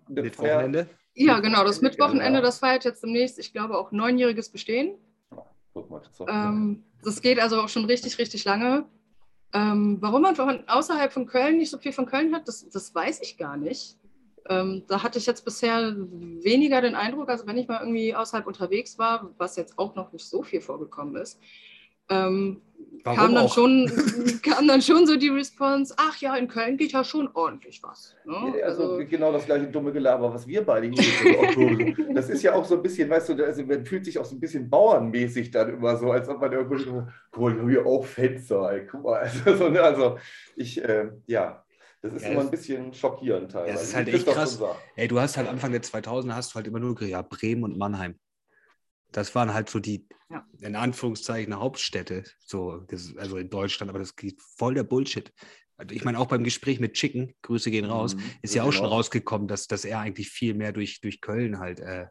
Mittwochenende? 0.10 0.88
Ja, 1.14 1.40
genau, 1.40 1.64
das 1.64 1.82
Mittwochenende, 1.82 2.42
das 2.42 2.60
feiert 2.60 2.84
jetzt 2.84 3.04
demnächst, 3.04 3.38
ich 3.38 3.54
glaube, 3.54 3.78
auch 3.78 3.92
neunjähriges 3.92 4.50
Bestehen. 4.50 4.98
Guck 5.74 5.90
mal, 5.90 6.02
das, 6.02 6.28
ähm, 6.28 6.84
das 7.04 7.22
geht 7.22 7.40
also 7.40 7.62
auch 7.62 7.70
schon 7.70 7.86
richtig, 7.86 8.18
richtig 8.18 8.44
lange. 8.46 8.86
Ähm, 9.54 9.98
warum 10.02 10.24
man 10.24 10.36
von 10.36 10.68
außerhalb 10.68 11.14
von 11.14 11.28
Köln 11.28 11.58
nicht 11.58 11.70
so 11.70 11.78
viel 11.78 11.94
von 11.94 12.08
Köln 12.08 12.34
hat, 12.34 12.48
das, 12.48 12.68
das 12.70 12.94
weiß 12.94 13.22
ich 13.22 13.38
gar 13.38 13.56
nicht. 13.56 13.98
Ähm, 14.50 14.84
da 14.88 15.04
hatte 15.04 15.20
ich 15.20 15.26
jetzt 15.26 15.46
bisher 15.46 15.96
weniger 15.96 16.82
den 16.82 16.96
Eindruck, 16.96 17.30
als 17.30 17.48
wenn 17.48 17.58
ich 17.58 17.68
mal 17.68 17.80
irgendwie 17.80 18.16
außerhalb 18.16 18.46
unterwegs 18.46 18.98
war, 18.98 19.30
was 19.38 19.56
jetzt 19.56 19.78
auch 19.78 19.96
noch 19.96 20.12
nicht 20.12 20.26
so 20.26 20.44
viel 20.44 20.60
vorgekommen 20.60 21.16
ist. 21.16 21.40
Ähm, 22.10 22.62
kam, 23.04 23.34
dann 23.34 23.50
schon, 23.50 23.92
kam 24.44 24.68
dann 24.68 24.82
schon 24.82 25.06
so 25.06 25.16
die 25.16 25.30
Response, 25.30 25.94
ach 25.98 26.18
ja, 26.18 26.36
in 26.36 26.48
Köln 26.48 26.78
geht 26.78 26.92
ja 26.92 27.04
schon 27.04 27.30
ordentlich 27.34 27.82
was. 27.84 28.16
Ne? 28.26 28.60
Ja, 28.60 28.66
also, 28.66 28.94
also, 28.94 29.06
genau 29.08 29.32
das 29.32 29.46
gleiche 29.46 29.68
dumme 29.68 29.92
Gelaber, 29.92 30.34
was 30.34 30.48
wir 30.48 30.66
beide 30.66 30.88
hier 30.88 32.14
Das 32.14 32.30
ist 32.30 32.44
ja 32.44 32.54
auch 32.54 32.66
so 32.66 32.76
ein 32.76 32.82
bisschen, 32.82 33.10
weißt 33.10 33.30
du, 33.30 33.46
also 33.46 33.64
man 33.64 33.86
fühlt 33.86 34.06
sich 34.06 34.18
auch 34.18 34.26
so 34.26 34.36
ein 34.36 34.40
bisschen 34.40 34.70
bauernmäßig 34.70 35.52
dann 35.52 35.74
immer 35.74 35.98
so, 35.98 36.12
als 36.12 36.30
ob 36.30 36.40
man 36.40 36.52
irgendwo, 36.52 37.04
guck 37.32 37.42
mal, 37.42 37.70
hier 37.70 37.86
auch 37.86 38.06
Fenster, 38.06 38.72
ey, 38.72 38.88
guck 38.90 39.04
mal. 39.04 39.14
Also, 39.24 39.56
so, 39.56 39.70
ne, 39.70 39.82
also 39.82 40.18
ich, 40.56 40.84
äh, 40.84 41.10
ja, 41.28 41.64
das 42.02 42.14
ist 42.14 42.24
ja, 42.24 42.32
immer 42.32 42.42
ein 42.42 42.52
bisschen 42.52 42.94
schockierend 42.94 43.52
teilweise. 43.52 43.70
Ja, 43.70 43.74
das 43.76 43.84
ist 43.84 43.96
halt 43.96 44.08
echt 44.10 44.28
krass. 44.28 44.62
Ey, 44.96 45.08
du 45.08 45.20
hast 45.20 45.38
halt 45.38 45.48
Anfang 45.48 45.72
der 45.72 45.82
2000er 45.82 46.34
hast 46.34 46.52
du 46.52 46.56
halt 46.56 46.68
immer 46.68 46.80
nur 46.80 47.02
ja, 47.02 47.22
Bremen 47.22 47.64
und 47.64 47.78
Mannheim. 47.78 48.16
Das 49.14 49.34
waren 49.36 49.54
halt 49.54 49.70
so 49.70 49.80
die, 49.80 50.08
ja. 50.30 50.46
in 50.60 50.76
Anführungszeichen, 50.76 51.58
Hauptstädte, 51.58 52.24
so, 52.40 52.86
also 53.18 53.38
in 53.38 53.50
Deutschland, 53.50 53.90
aber 53.90 54.00
das 54.00 54.16
geht 54.16 54.42
voll 54.42 54.74
der 54.74 54.84
Bullshit. 54.84 55.32
also 55.78 55.96
ich 55.96 56.04
meine, 56.04 56.20
auch 56.20 56.28
beim 56.28 56.44
Gespräch 56.44 56.80
mit 56.80 56.94
Chicken, 56.94 57.34
Grüße 57.44 57.72
gehen 57.72 57.86
raus, 57.86 58.16
mhm, 58.16 58.24
ist 58.42 58.56
ja 58.56 58.64
auch 58.64 58.74
schon 58.74 58.86
rausgekommen, 58.86 59.48
dass, 59.48 59.68
dass 59.68 59.86
er 59.86 60.00
eigentlich 60.00 60.30
viel 60.30 60.54
mehr 60.54 60.74
durch, 60.74 61.00
durch 61.00 61.22
Köln 61.22 61.60
halt 61.60 61.80
äh, 61.80 62.08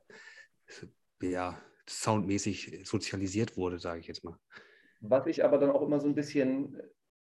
ja, 1.21 1.61
soundmäßig 1.88 2.80
sozialisiert 2.85 3.56
wurde, 3.56 3.78
sage 3.78 4.00
ich 4.00 4.06
jetzt 4.06 4.25
mal. 4.25 4.37
Was 5.00 5.26
ich 5.26 5.44
aber 5.44 5.59
dann 5.59 5.71
auch 5.71 5.82
immer 5.82 6.00
so 6.00 6.06
ein 6.06 6.14
bisschen 6.14 6.80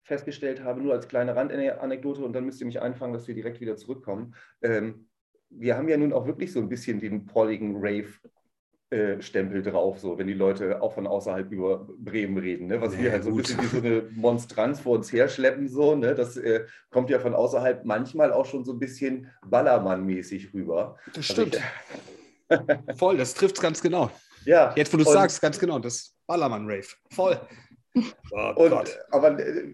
festgestellt 0.04 0.62
habe, 0.62 0.80
nur 0.80 0.92
als 0.92 1.08
kleine 1.08 1.34
Randanekdote, 1.34 2.24
und 2.24 2.32
dann 2.32 2.44
müsst 2.44 2.60
ihr 2.60 2.66
mich 2.66 2.80
einfangen, 2.80 3.14
dass 3.14 3.26
wir 3.26 3.34
direkt 3.34 3.60
wieder 3.60 3.76
zurückkommen. 3.76 4.34
Ähm, 4.62 5.08
wir 5.50 5.76
haben 5.76 5.88
ja 5.88 5.96
nun 5.96 6.12
auch 6.12 6.26
wirklich 6.26 6.52
so 6.52 6.60
ein 6.60 6.68
bisschen 6.68 7.00
den 7.00 7.26
prolligen 7.26 7.76
Rave 7.76 8.12
Stempel 9.20 9.62
drauf, 9.62 9.98
so 9.98 10.18
wenn 10.18 10.26
die 10.26 10.34
Leute 10.34 10.82
auch 10.82 10.94
von 10.94 11.06
außerhalb 11.06 11.50
über 11.50 11.86
Bremen 11.98 12.38
reden, 12.38 12.66
ne? 12.66 12.80
was 12.80 12.92
nee, 12.94 13.04
wir 13.04 13.12
halt 13.12 13.24
so 13.24 13.30
ein 13.30 13.36
bisschen 13.36 13.62
wie 13.62 13.66
so 13.66 13.78
eine 13.78 14.02
Monstranz 14.14 14.80
vor 14.80 14.96
uns 14.96 15.12
herschleppen, 15.12 15.68
so, 15.68 15.94
ne? 15.94 16.14
das 16.14 16.36
äh, 16.36 16.64
kommt 16.90 17.10
ja 17.10 17.18
von 17.18 17.34
außerhalb 17.34 17.84
manchmal 17.84 18.32
auch 18.32 18.46
schon 18.46 18.64
so 18.64 18.72
ein 18.72 18.78
bisschen 18.78 19.30
Ballermann-mäßig 19.48 20.52
rüber. 20.54 20.96
Das 21.06 21.30
also 21.30 21.32
stimmt. 21.32 21.62
Ich, 22.50 22.96
Voll, 22.98 23.16
das 23.16 23.34
trifft 23.34 23.56
es 23.56 23.62
ganz 23.62 23.80
genau. 23.80 24.10
Ja. 24.44 24.72
Jetzt, 24.76 24.92
wo 24.92 24.98
du 24.98 25.04
sagst, 25.04 25.40
ganz 25.40 25.58
genau, 25.58 25.78
das 25.78 26.14
Ballermann-Rave. 26.26 26.86
Voll. 27.10 27.40
Oh 28.32 28.52
und, 28.56 28.70
Gott. 28.70 28.98
Aber 29.10 29.38
äh, 29.38 29.72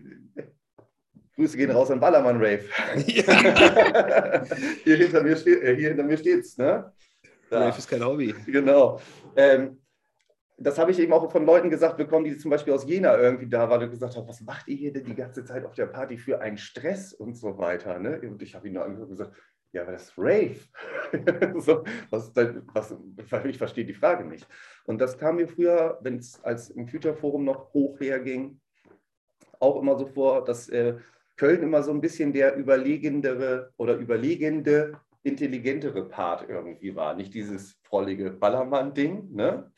Grüße 1.41 1.57
gehen 1.57 1.71
raus 1.71 1.91
an 1.91 2.01
Ballermann 2.01 2.37
Rave. 2.37 2.65
Ja. 3.07 4.45
hier, 4.85 4.97
hinter 4.97 5.23
mir 5.23 5.37
steht, 5.37 5.63
äh, 5.63 5.75
hier 5.75 5.89
hinter 5.89 6.03
mir 6.03 6.19
steht's, 6.19 6.59
ne? 6.59 6.93
Da. 7.51 7.67
Rave 7.67 7.79
ist 7.79 7.89
kein 7.89 8.05
Hobby. 8.05 8.35
Genau. 8.47 9.01
Ähm, 9.37 9.79
das 10.57 10.79
habe 10.79 10.91
ich 10.91 10.99
eben 10.99 11.13
auch 11.13 11.31
von 11.33 11.47
Leuten 11.47 11.71
gesagt 11.71 11.97
bekommen, 11.97 12.25
die 12.25 12.37
zum 12.37 12.51
Beispiel 12.51 12.73
aus 12.73 12.87
Jena 12.87 13.19
irgendwie 13.19 13.49
da 13.49 13.69
waren 13.69 13.83
und 13.83 13.91
gesagt 13.91 14.15
haben, 14.17 14.29
was 14.29 14.43
macht 14.43 14.69
ihr 14.69 14.77
hier 14.77 14.93
denn 14.93 15.05
die 15.05 15.15
ganze 15.15 15.45
Zeit 15.45 15.65
auf 15.65 15.75
der 15.75 15.87
Party 15.87 16.19
für 16.19 16.41
einen 16.41 16.59
Stress 16.59 17.15
und 17.15 17.35
so 17.35 17.59
weiter. 17.59 17.99
Ne? 17.99 18.21
Und 18.21 18.43
ich 18.43 18.55
habe 18.55 18.69
ihnen 18.69 18.77
angehört 18.77 19.09
und 19.09 19.17
gesagt, 19.17 19.37
ja, 19.73 19.83
aber 19.83 19.93
das 19.93 20.05
ist 20.05 20.15
Rave. 20.19 20.57
so, 21.61 21.85
was, 22.11 22.33
was, 22.35 22.95
ich 23.45 23.59
verstehe 23.59 23.85
die 23.85 23.95
Frage 23.95 24.25
nicht. 24.25 24.47
Und 24.85 25.01
das 25.01 25.17
kam 25.17 25.37
mir 25.37 25.49
früher, 25.49 25.99
wenn 26.03 26.19
es 26.19 26.43
als 26.45 26.71
im 26.71 26.87
Future 26.87 27.15
Forum 27.15 27.45
noch 27.45 27.73
hoch 27.73 27.99
herging, 28.01 28.61
auch 29.61 29.81
immer 29.81 29.97
so 29.97 30.07
vor, 30.07 30.45
dass 30.45 30.69
äh, 30.69 30.97
Köln 31.37 31.63
immer 31.63 31.83
so 31.83 31.93
ein 31.93 32.01
bisschen 32.01 32.33
der 32.33 32.57
überlegendere 32.57 33.73
oder 33.77 33.95
überlegende, 33.95 35.01
intelligentere 35.23 36.09
Part 36.09 36.49
irgendwie 36.49 36.95
war. 36.95 37.15
Nicht 37.15 37.35
dieses 37.35 37.79
frollige 37.83 38.31
Ballermann-Ding, 38.31 39.33
ne? 39.33 39.71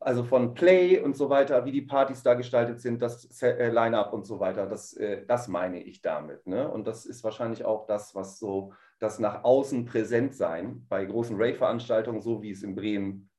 Also 0.00 0.22
von 0.22 0.52
Play 0.52 1.00
und 1.00 1.16
so 1.16 1.30
weiter, 1.30 1.64
wie 1.64 1.72
die 1.72 1.80
Partys 1.80 2.22
da 2.22 2.34
gestaltet 2.34 2.78
sind, 2.80 3.00
das 3.00 3.40
äh, 3.40 3.70
Line-Up 3.70 4.12
und 4.12 4.26
so 4.26 4.38
weiter, 4.38 4.66
das, 4.66 4.92
äh, 4.94 5.24
das 5.24 5.48
meine 5.48 5.82
ich 5.82 6.02
damit. 6.02 6.46
Ne? 6.46 6.70
Und 6.70 6.86
das 6.86 7.06
ist 7.06 7.24
wahrscheinlich 7.24 7.64
auch 7.64 7.86
das, 7.86 8.14
was 8.14 8.38
so 8.38 8.74
das 8.98 9.18
nach 9.18 9.44
außen 9.44 9.86
präsent 9.86 10.34
sein 10.34 10.84
bei 10.90 11.06
großen 11.06 11.40
Rave-Veranstaltungen, 11.40 12.20
so 12.20 12.42
wie 12.42 12.50
es 12.50 12.62
in 12.62 12.74
Bremen 12.74 13.30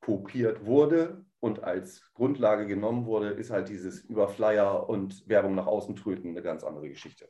kopiert 0.00 0.64
wurde, 0.64 1.24
und 1.42 1.64
als 1.64 2.08
Grundlage 2.14 2.68
genommen 2.68 3.04
wurde, 3.04 3.30
ist 3.30 3.50
halt 3.50 3.68
dieses 3.68 4.00
über 4.04 4.28
Flyer 4.28 4.88
und 4.88 5.28
Werbung 5.28 5.56
nach 5.56 5.66
außen 5.66 5.96
tröten 5.96 6.30
eine 6.30 6.42
ganz 6.42 6.62
andere 6.62 6.88
Geschichte. 6.88 7.28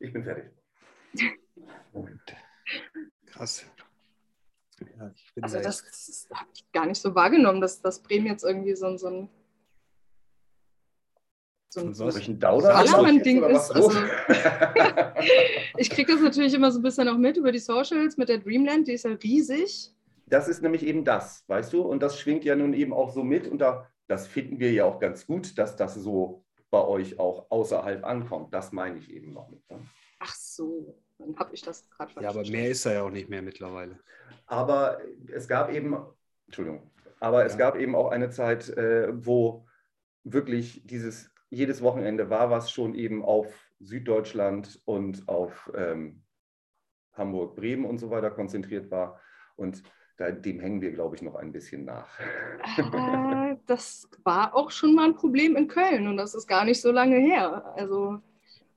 Ich 0.00 0.12
bin 0.12 0.24
fertig. 0.24 0.50
Krass. 3.34 3.64
Ja, 4.80 5.12
also 5.40 5.60
das, 5.60 5.84
das 5.84 6.28
habe 6.32 6.48
ich 6.52 6.70
gar 6.72 6.86
nicht 6.86 7.00
so 7.00 7.14
wahrgenommen, 7.14 7.60
dass, 7.60 7.80
dass 7.80 8.02
Bremen 8.02 8.26
jetzt 8.26 8.44
irgendwie 8.44 8.74
so, 8.74 8.96
so 8.96 9.08
ein 9.08 9.28
so 11.68 11.80
ein, 11.80 11.94
so 11.94 12.04
ein 12.04 12.38
Downer-Ding 12.38 13.42
ist. 13.42 13.70
Also, 13.72 13.90
ich 15.76 15.90
kriege 15.90 16.12
das 16.12 16.22
natürlich 16.22 16.54
immer 16.54 16.70
so 16.70 16.78
ein 16.78 16.82
bisschen 16.82 17.08
auch 17.08 17.16
mit 17.16 17.36
über 17.36 17.50
die 17.50 17.58
Socials 17.58 18.16
mit 18.16 18.28
der 18.28 18.38
Dreamland, 18.38 18.86
die 18.86 18.92
ist 18.92 19.04
ja 19.04 19.10
riesig 19.12 19.94
das 20.26 20.48
ist 20.48 20.62
nämlich 20.62 20.84
eben 20.84 21.04
das, 21.04 21.44
weißt 21.48 21.72
du? 21.72 21.82
Und 21.82 22.02
das 22.02 22.18
schwingt 22.18 22.44
ja 22.44 22.56
nun 22.56 22.74
eben 22.74 22.92
auch 22.92 23.10
so 23.10 23.22
mit 23.22 23.48
und 23.48 23.58
da, 23.58 23.88
das 24.06 24.26
finden 24.26 24.58
wir 24.58 24.72
ja 24.72 24.84
auch 24.84 24.98
ganz 24.98 25.26
gut, 25.26 25.58
dass 25.58 25.76
das 25.76 25.94
so 25.94 26.44
bei 26.70 26.82
euch 26.82 27.18
auch 27.18 27.50
außerhalb 27.50 28.04
ankommt. 28.04 28.52
Das 28.52 28.72
meine 28.72 28.98
ich 28.98 29.10
eben 29.10 29.32
noch 29.32 29.48
nicht. 29.48 29.70
Ne? 29.70 29.80
Ach 30.18 30.34
so, 30.34 30.98
dann 31.18 31.36
habe 31.36 31.54
ich 31.54 31.62
das 31.62 31.88
gerade 31.90 32.12
verstanden. 32.12 32.24
Ja, 32.36 32.42
aber 32.42 32.50
mehr 32.50 32.70
ist 32.70 32.84
er 32.86 32.94
ja 32.94 33.02
auch 33.02 33.10
nicht 33.10 33.28
mehr 33.28 33.42
mittlerweile. 33.42 33.98
Aber 34.46 34.98
es 35.32 35.48
gab 35.48 35.72
eben, 35.72 35.96
Entschuldigung, 36.46 36.90
aber 37.20 37.40
ja. 37.40 37.46
es 37.46 37.56
gab 37.56 37.76
eben 37.76 37.94
auch 37.94 38.10
eine 38.10 38.30
Zeit, 38.30 38.68
äh, 38.70 39.08
wo 39.12 39.66
wirklich 40.24 40.86
dieses, 40.86 41.30
jedes 41.50 41.82
Wochenende 41.82 42.30
war 42.30 42.50
was 42.50 42.70
schon 42.70 42.94
eben 42.94 43.24
auf 43.24 43.46
Süddeutschland 43.80 44.80
und 44.84 45.28
auf 45.28 45.70
ähm, 45.76 46.22
Hamburg, 47.12 47.56
Bremen 47.56 47.84
und 47.84 47.98
so 47.98 48.10
weiter 48.10 48.30
konzentriert 48.30 48.90
war. 48.90 49.20
Und 49.56 49.82
da, 50.16 50.30
dem 50.30 50.60
hängen 50.60 50.80
wir, 50.80 50.92
glaube 50.92 51.16
ich, 51.16 51.22
noch 51.22 51.34
ein 51.34 51.52
bisschen 51.52 51.84
nach. 51.84 52.08
Äh, 52.76 53.56
das 53.66 54.08
war 54.22 54.54
auch 54.54 54.70
schon 54.70 54.94
mal 54.94 55.06
ein 55.06 55.16
Problem 55.16 55.56
in 55.56 55.68
Köln 55.68 56.08
und 56.08 56.16
das 56.16 56.34
ist 56.34 56.46
gar 56.46 56.64
nicht 56.64 56.80
so 56.80 56.90
lange 56.92 57.16
her. 57.16 57.72
Also 57.76 58.20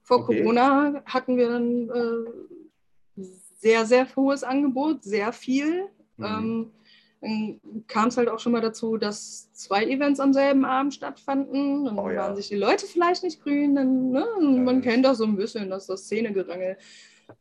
vor 0.08 0.20
okay. 0.22 0.42
Corona 0.42 1.04
hatten 1.06 1.36
wir 1.36 1.50
dann 1.50 1.90
äh, 1.90 3.22
sehr, 3.58 3.86
sehr 3.86 4.08
hohes 4.16 4.42
Angebot, 4.42 5.04
sehr 5.04 5.34
viel. 5.34 5.90
Mhm. 6.16 6.26
Ähm, 6.26 6.72
dann 7.20 7.84
kam 7.88 8.08
es 8.08 8.16
halt 8.16 8.30
auch 8.30 8.40
schon 8.40 8.54
mal 8.54 8.62
dazu, 8.62 8.96
dass 8.96 9.52
zwei 9.52 9.84
Events 9.86 10.22
am 10.22 10.32
selben 10.32 10.64
Abend 10.64 10.94
stattfanden. 10.94 11.84
Dann 11.84 12.00
oh, 12.00 12.10
ja. 12.10 12.22
waren 12.22 12.38
sich 12.38 12.48
die 12.48 12.56
Leute 12.56 12.86
vielleicht 12.86 13.24
nicht 13.24 13.44
grün. 13.44 13.76
Dann, 13.76 14.12
ne? 14.12 14.26
Man 14.40 14.82
kennt 14.82 15.04
das 15.04 15.18
so 15.18 15.26
ein 15.26 15.36
bisschen, 15.36 15.70
dass 15.70 15.88
das 15.88 16.04
Szenegerangel. 16.04 16.78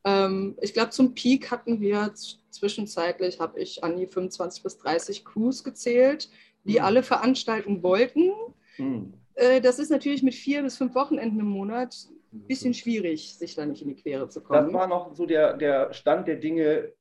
Ähm, 0.03 0.57
ich 0.61 0.75
glaube, 0.75 0.91
zum 0.91 1.15
Peak 1.15 1.53
hatten 1.53 1.81
wir 1.81 2.13
zwischenzeitlich, 2.51 3.39
habe 3.39 3.61
ich 3.61 3.85
an 3.85 3.97
die 3.97 4.09
25 4.09 4.65
bis 4.65 4.79
30 4.79 5.25
Crews 5.25 5.63
gezählt, 5.63 6.31
die 6.65 6.81
mhm. 6.81 6.85
alle 6.85 7.03
veranstalten 7.05 7.85
wollten. 7.85 8.33
Mhm. 8.77 9.13
Äh, 9.37 9.61
das 9.61 9.79
ist 9.79 9.91
natürlich 9.91 10.25
mit 10.25 10.35
vier 10.35 10.63
bis 10.63 10.77
fünf 10.77 10.97
Wochenenden 10.97 11.39
im 11.39 11.47
Monat 11.47 12.09
ein 12.37 12.47
bisschen 12.47 12.75
schwierig, 12.75 13.35
sich 13.35 13.55
da 13.55 13.67
nicht 13.67 13.83
in 13.83 13.89
die 13.89 13.97
Quere 13.97 14.29
zu 14.29 14.43
kommen. 14.43 14.67
Das 14.67 14.75
war 14.75 14.87
noch 14.87 15.15
so 15.15 15.27
der, 15.27 15.57
der 15.57 15.93
Stand 15.93 16.29
der 16.29 16.37
Dinge 16.37 16.93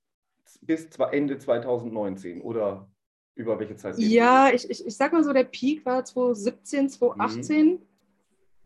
bis 0.62 0.90
Ende 1.12 1.38
2019 1.38 2.42
oder 2.42 2.90
über 3.36 3.60
welche 3.60 3.76
Zeit? 3.76 3.98
Ja, 3.98 4.50
ich, 4.50 4.70
ich, 4.70 4.86
ich 4.86 4.96
sag 4.96 5.12
mal 5.12 5.24
so, 5.24 5.34
der 5.34 5.44
Peak 5.44 5.86
war 5.86 6.04
2017, 6.04 6.90
2018. 6.90 7.66
Mhm. 7.68 7.82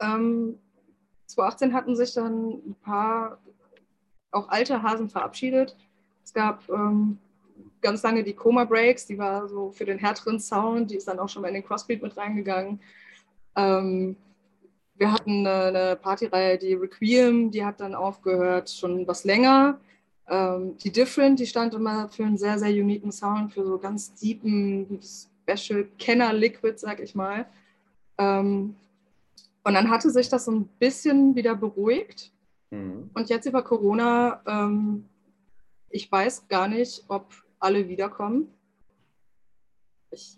Ähm, 0.02 0.60
2018 1.26 1.74
hatten 1.74 1.96
sich 1.96 2.14
dann 2.14 2.50
ein 2.52 2.76
paar 2.82 3.40
auch 4.32 4.50
alte 4.50 4.82
Hasen 4.84 5.10
verabschiedet. 5.10 5.76
Es 6.24 6.34
gab 6.34 6.68
ähm, 6.70 7.18
ganz 7.82 8.04
lange 8.04 8.24
die 8.24 8.34
Coma 8.34 8.66
Breaks, 8.66 9.08
die 9.08 9.18
war 9.18 9.48
so 9.48 9.72
für 9.72 9.86
den 9.86 9.98
härteren 9.98 10.40
Sound, 10.40 10.92
die 10.92 10.98
ist 10.98 11.08
dann 11.08 11.20
auch 11.20 11.30
schon 11.30 11.42
mal 11.42 11.48
in 11.48 11.56
den 11.56 11.66
Crossbeat 11.66 12.02
mit 12.02 12.16
reingegangen. 12.16 12.80
Ähm, 13.56 14.16
wir 15.00 15.12
hatten 15.12 15.48
eine, 15.48 15.96
Partyreihe, 15.96 16.58
die 16.58 16.74
Requiem, 16.74 17.50
die 17.52 17.64
hat 17.64 17.80
dann 17.80 17.96
aufgehört, 17.96 18.70
schon 18.70 19.08
was 19.08 19.24
länger. 19.24 19.80
Ähm, 20.28 20.78
die 20.78 20.92
Different, 20.92 21.40
die 21.40 21.48
stand 21.48 21.74
immer 21.74 22.10
für 22.10 22.26
einen 22.26 22.38
sehr, 22.38 22.60
sehr 22.60 22.70
uniken 22.70 23.12
Sound, 23.12 23.54
für 23.54 23.66
so 23.66 23.78
ganz 23.78 24.14
deepen, 24.14 25.00
Special 25.02 25.88
Kenner 25.98 26.34
Liquid, 26.34 26.78
sag 26.78 27.00
ich 27.00 27.16
mal. 27.16 27.48
Ähm, 28.18 28.76
und 29.64 29.74
dann 29.74 29.90
hatte 29.90 30.10
sich 30.10 30.28
das 30.28 30.46
so 30.46 30.52
ein 30.52 30.68
bisschen 30.80 31.34
wieder 31.34 31.56
beruhigt. 31.56 32.32
Mhm. 32.70 33.10
Und 33.14 33.30
jetzt 33.30 33.46
über 33.46 33.64
Corona, 33.64 34.42
ähm, 34.46 35.06
ich 35.90 36.12
weiß 36.12 36.48
gar 36.50 36.68
nicht, 36.68 37.06
ob 37.08 37.34
alle 37.60 37.88
wiederkommen. 37.88 38.54
Ich 40.12 40.38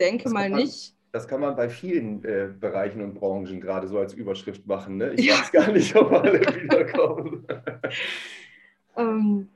denke 0.00 0.28
mal 0.28 0.50
nicht. 0.50 0.94
Das 1.12 1.28
kann 1.28 1.40
man 1.40 1.54
bei 1.54 1.68
vielen 1.68 2.24
äh, 2.24 2.48
Bereichen 2.58 3.02
und 3.02 3.14
Branchen 3.14 3.60
gerade 3.60 3.86
so 3.86 3.98
als 3.98 4.14
Überschrift 4.14 4.66
machen. 4.66 4.96
Ne? 4.96 5.12
Ich 5.12 5.26
ja. 5.26 5.34
weiß 5.34 5.52
gar 5.52 5.70
nicht, 5.70 5.94
ob 5.94 6.10
alle 6.10 6.40
wiederkommen. 6.62 7.46
ähm, 8.96 9.48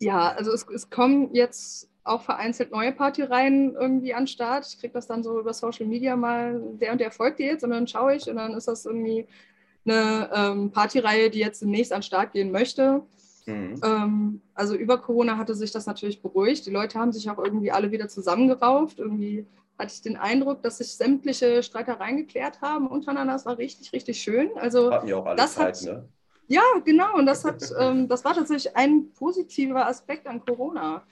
ja, 0.00 0.32
also 0.32 0.52
es, 0.52 0.66
es 0.68 0.90
kommen 0.90 1.32
jetzt 1.32 1.88
auch 2.02 2.22
vereinzelt 2.22 2.72
neue 2.72 2.92
Partyreihen 2.92 3.74
irgendwie 3.74 4.14
an 4.14 4.22
den 4.22 4.26
Start. 4.26 4.66
Ich 4.66 4.80
kriege 4.80 4.92
das 4.92 5.06
dann 5.06 5.22
so 5.22 5.38
über 5.38 5.52
Social 5.54 5.86
Media 5.86 6.16
mal, 6.16 6.60
der 6.80 6.92
und 6.92 7.00
der 7.00 7.12
folgt 7.12 7.38
dir 7.38 7.46
jetzt 7.46 7.62
und 7.62 7.70
dann 7.70 7.86
schaue 7.86 8.16
ich 8.16 8.28
und 8.28 8.36
dann 8.36 8.54
ist 8.54 8.66
das 8.66 8.84
irgendwie 8.84 9.26
eine 9.84 10.30
ähm, 10.34 10.70
Partyreihe, 10.72 11.30
die 11.30 11.38
jetzt 11.38 11.62
demnächst 11.62 11.92
an 11.92 12.00
den 12.00 12.04
Start 12.04 12.32
gehen 12.32 12.50
möchte. 12.50 13.02
Mhm. 13.46 13.80
Ähm, 13.84 14.40
also 14.54 14.74
über 14.74 14.98
Corona 14.98 15.36
hatte 15.36 15.54
sich 15.54 15.70
das 15.70 15.86
natürlich 15.86 16.20
beruhigt. 16.20 16.66
Die 16.66 16.70
Leute 16.70 16.98
haben 16.98 17.12
sich 17.12 17.30
auch 17.30 17.38
irgendwie 17.38 17.70
alle 17.70 17.92
wieder 17.92 18.08
zusammengerauft. 18.08 18.98
Irgendwie 18.98 19.46
hatte 19.78 19.92
ich 19.92 20.02
den 20.02 20.16
Eindruck, 20.16 20.62
dass 20.62 20.78
sich 20.78 20.94
sämtliche 20.94 21.62
Streitereien 21.62 22.16
geklärt 22.16 22.60
haben 22.62 22.86
untereinander. 22.86 23.34
Das 23.34 23.46
war 23.46 23.58
richtig, 23.58 23.92
richtig 23.92 24.20
schön. 24.20 24.50
Also 24.56 24.90
Hatten 24.90 25.08
ja 25.08 25.16
auch 25.16 25.26
alle 25.26 25.36
das 25.36 25.54
Zeit, 25.54 25.76
hat, 25.76 25.82
ne? 25.82 26.08
Ja, 26.48 26.62
genau. 26.84 27.16
Und 27.16 27.26
das 27.26 27.44
hat, 27.44 27.62
ähm, 27.78 28.08
das 28.08 28.24
war 28.24 28.34
tatsächlich 28.34 28.76
ein 28.76 29.12
positiver 29.12 29.86
Aspekt 29.86 30.26
an 30.26 30.44
Corona. 30.44 31.02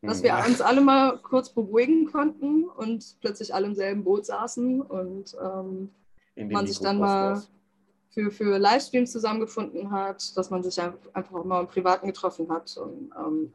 Dass 0.00 0.22
wir 0.22 0.32
mhm. 0.32 0.44
uns 0.46 0.60
alle 0.60 0.80
mal 0.80 1.18
kurz 1.18 1.50
beruhigen 1.50 2.06
konnten 2.06 2.64
und 2.68 3.16
plötzlich 3.20 3.52
alle 3.52 3.66
im 3.66 3.74
selben 3.74 4.04
Boot 4.04 4.26
saßen 4.26 4.80
und 4.80 5.36
ähm, 5.42 5.90
man 6.36 6.68
sich 6.68 6.78
dann 6.78 7.00
mal 7.00 7.42
für, 8.10 8.30
für 8.30 8.58
Livestreams 8.58 9.10
zusammengefunden 9.10 9.90
hat, 9.90 10.36
dass 10.36 10.50
man 10.50 10.62
sich 10.62 10.80
einfach 10.80 11.32
auch 11.32 11.44
mal 11.44 11.62
im 11.62 11.66
Privaten 11.66 12.06
getroffen 12.06 12.48
hat. 12.48 12.76
Und 12.76 13.10
ähm, 13.18 13.52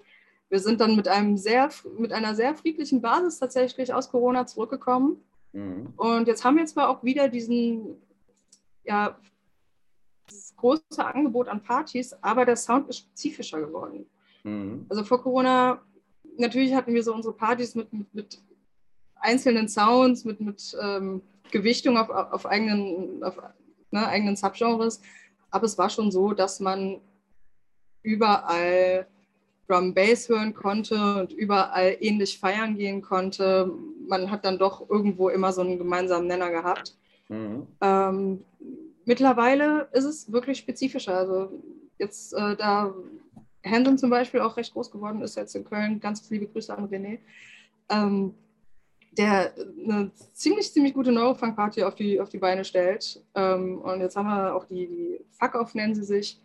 wir 0.54 0.60
sind 0.60 0.82
dann 0.82 0.96
mit, 0.96 1.08
einem 1.08 1.36
sehr, 1.36 1.72
mit 1.98 2.14
einer 2.14 2.36
sehr 2.36 2.54
friedlichen 2.54 3.02
Basis 3.02 3.40
tatsächlich 3.40 3.92
aus 3.92 4.12
Corona 4.12 4.46
zurückgekommen. 4.46 5.18
Mhm. 5.52 5.94
Und 5.98 6.28
jetzt 6.28 6.46
haben 6.46 6.58
wir 6.58 6.66
zwar 6.68 6.90
auch 6.90 7.04
wieder 7.04 7.28
diesen, 7.28 7.96
ja, 8.84 9.18
dieses 10.30 10.56
große 10.56 11.04
Angebot 11.04 11.48
an 11.48 11.64
Partys, 11.64 12.16
aber 12.22 12.46
der 12.46 12.56
Sound 12.56 12.88
ist 12.88 13.00
spezifischer 13.00 13.62
geworden. 13.62 14.06
Mhm. 14.44 14.86
Also 14.90 15.04
vor 15.04 15.24
Corona, 15.24 15.82
natürlich 16.38 16.76
hatten 16.76 16.94
wir 16.94 17.02
so 17.02 17.16
unsere 17.16 17.34
Partys 17.34 17.74
mit, 17.74 17.92
mit, 17.92 18.14
mit 18.14 18.40
einzelnen 19.16 19.68
Sounds, 19.68 20.24
mit, 20.24 20.40
mit 20.40 20.78
ähm, 20.80 21.24
Gewichtung 21.50 21.98
auf, 21.98 22.12
auf 22.12 22.46
eigenen, 22.46 23.24
auf, 23.24 23.38
ne, 23.90 24.08
eigenen 24.08 24.36
Subgenres. 24.36 25.02
Aber 25.50 25.66
es 25.66 25.80
war 25.80 25.90
schon 25.90 26.12
so, 26.12 26.32
dass 26.34 26.60
man 26.60 27.02
überall 28.04 29.08
Drum 29.68 29.94
Bass 29.94 30.28
hören 30.28 30.54
konnte 30.54 31.22
und 31.22 31.32
überall 31.32 31.98
ähnlich 32.02 32.38
feiern 32.38 32.76
gehen 32.76 33.02
konnte. 33.02 33.72
Man 34.08 34.30
hat 34.30 34.46
dann 34.46 34.58
doch 34.58 34.90
irgendwo 34.90 35.30
immer 35.30 35.54
so 35.54 35.62
einen 35.62 35.78
gemeinsamen 35.78 36.28
Nenner 36.28 36.50
gehabt. 36.50 36.96
Mhm. 37.30 37.68
Ähm, 37.82 38.44
mittlerweile 39.06 39.88
ist 39.94 40.06
es 40.06 40.32
wirklich 40.32 40.60
spezifischer. 40.60 41.18
Also 41.18 41.62
jetzt 41.98 42.34
äh, 42.34 42.56
da 42.56 42.94
Hansen 43.66 43.98
zum 43.98 44.10
Beispiel 44.10 44.42
auch 44.42 44.58
recht 44.58 44.74
groß 44.74 44.92
geworden 44.92 45.22
ist 45.22 45.36
jetzt 45.36 45.56
in 45.56 45.64
Köln. 45.64 46.00
Ganz 46.00 46.30
liebe 46.30 46.48
Grüße 46.48 46.76
an 46.76 46.90
René. 46.90 47.20
Ähm, 47.90 48.34
der 49.18 49.54
eine 49.56 50.12
ziemlich, 50.34 50.72
ziemlich 50.74 50.94
gute 50.94 51.12
Neurofunk-Party 51.12 51.84
auf 51.84 51.96
die, 51.96 52.20
auf 52.20 52.30
die 52.30 52.40
Beine 52.40 52.66
stellt. 52.66 53.24
Ähm, 53.36 53.80
und 53.80 54.02
jetzt 54.02 54.16
haben 54.16 54.28
wir 54.28 54.56
auch 54.56 54.66
die, 54.66 54.88
die 54.88 55.20
Fuck-Off 55.40 55.76
nennen 55.76 55.96
sie 55.96 56.04
sich. 56.04 56.40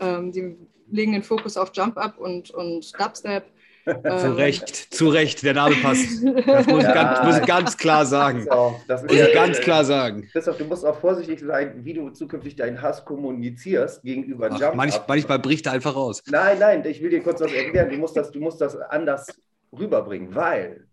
Ähm, 0.00 0.32
die 0.32 0.56
legen 0.90 1.12
den 1.12 1.22
Fokus 1.22 1.56
auf 1.56 1.70
Jump-Up 1.72 2.18
und, 2.18 2.50
und 2.50 2.92
Dubstep. 2.98 3.44
zu 3.84 3.92
ähm, 4.04 4.32
Recht, 4.34 4.94
zu 4.94 5.08
Recht, 5.08 5.42
der 5.42 5.54
Name 5.54 5.74
passt. 5.76 6.22
Das 6.46 6.66
muss, 6.66 6.82
ja. 6.82 6.88
ich, 6.88 6.94
ganz, 6.94 7.24
muss 7.24 7.38
ich 7.38 7.46
ganz 7.46 7.76
klar 7.76 8.04
sagen. 8.04 8.46
Das 8.86 9.02
muss 9.02 9.12
ich 9.12 9.32
ganz 9.32 9.60
klar 9.60 9.84
sagen. 9.84 10.28
Christoph, 10.32 10.58
du 10.58 10.64
musst 10.64 10.84
auch 10.84 10.98
vorsichtig 11.00 11.40
sein, 11.40 11.84
wie 11.84 11.94
du 11.94 12.10
zukünftig 12.10 12.56
deinen 12.56 12.80
Hass 12.82 13.04
kommunizierst 13.04 14.02
gegenüber 14.02 14.48
Jump-Up. 14.48 14.74
Manchmal, 14.74 15.04
manchmal 15.08 15.38
bricht 15.38 15.66
er 15.66 15.72
einfach 15.72 15.94
raus. 15.94 16.22
Nein, 16.26 16.58
nein, 16.58 16.84
ich 16.84 17.02
will 17.02 17.10
dir 17.10 17.22
kurz 17.22 17.40
was 17.40 17.52
erklären. 17.52 17.88
Du 17.88 17.96
musst 17.96 18.16
das, 18.16 18.30
du 18.30 18.40
musst 18.40 18.60
das 18.60 18.76
anders 18.76 19.26
rüberbringen, 19.72 20.34
weil 20.34 20.86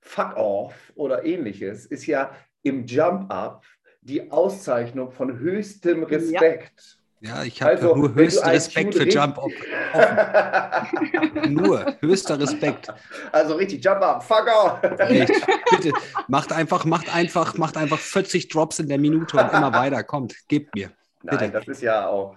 Fuck 0.00 0.36
off 0.36 0.74
oder 0.94 1.24
ähnliches 1.24 1.86
ist 1.86 2.06
ja 2.06 2.32
im 2.62 2.86
Jump-Up 2.86 3.64
die 4.00 4.30
Auszeichnung 4.30 5.12
von 5.12 5.38
höchstem 5.38 6.02
Respekt. 6.02 6.72
Ja, 6.76 7.01
ja 7.22 7.42
ich 7.44 7.62
habe 7.62 7.72
also, 7.72 7.96
nur 7.96 8.14
höchsten 8.14 8.48
Respekt 8.48 8.94
für 8.94 9.08
Jump-Up. 9.08 9.50
nur 11.48 11.96
höchster 12.00 12.38
Respekt. 12.38 12.88
Also 13.32 13.54
richtig 13.54 13.84
Jump-Up, 13.84 14.22
fuck 14.22 14.46
off. 14.46 14.82
Echt, 14.82 15.32
bitte, 15.70 15.92
macht 16.28 16.52
einfach, 16.52 16.84
macht 16.84 17.14
einfach, 17.14 17.56
macht 17.56 17.76
einfach 17.76 17.98
40 17.98 18.48
Drops 18.48 18.78
in 18.78 18.88
der 18.88 18.98
Minute 18.98 19.36
und 19.36 19.52
immer 19.52 19.72
weiter. 19.72 20.02
Kommt, 20.04 20.34
gebt 20.48 20.74
mir. 20.74 20.90
Bitte. 21.22 21.36
Nein, 21.36 21.52
das 21.52 21.66
ist 21.68 21.82
ja 21.82 22.08
auch 22.08 22.36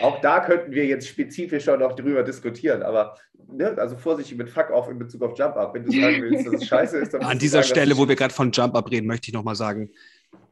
auch 0.00 0.20
da 0.20 0.40
könnten 0.40 0.72
wir 0.72 0.86
jetzt 0.86 1.08
spezifischer 1.08 1.76
noch 1.76 1.94
drüber 1.96 2.22
diskutieren, 2.22 2.82
aber 2.82 3.16
ne, 3.48 3.74
also 3.78 3.96
vorsichtig 3.96 4.36
mit 4.36 4.50
Fuck 4.50 4.70
off 4.70 4.88
in 4.88 4.98
Bezug 4.98 5.22
auf 5.22 5.38
Jump 5.38 5.56
Up. 5.56 5.74
Wenn 5.74 5.84
du 5.84 5.92
sagen 5.92 6.22
willst, 6.22 6.46
dass 6.46 6.54
es 6.54 6.66
scheiße 6.66 6.98
ist, 6.98 7.14
dann. 7.14 7.22
An 7.22 7.38
dieser 7.38 7.62
sagen, 7.62 7.68
Stelle, 7.68 7.96
wo 7.96 8.06
wir 8.06 8.14
gerade 8.14 8.34
von 8.34 8.52
Jump 8.52 8.76
Up 8.76 8.90
reden, 8.90 9.06
möchte 9.06 9.28
ich 9.28 9.34
nochmal 9.34 9.56
sagen: 9.56 9.90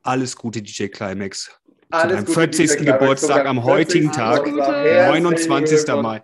alles 0.02 0.37
Gute, 0.37 0.62
DJ 0.62 0.87
Climax. 0.87 1.61
Alles 1.90 2.25
zu 2.25 2.35
deinem 2.35 2.52
40. 2.52 2.85
Geburtstag 2.85 3.47
am 3.47 3.64
heutigen 3.64 4.11
Tag, 4.12 4.47
29. 4.47 5.87
Mai. 6.02 6.23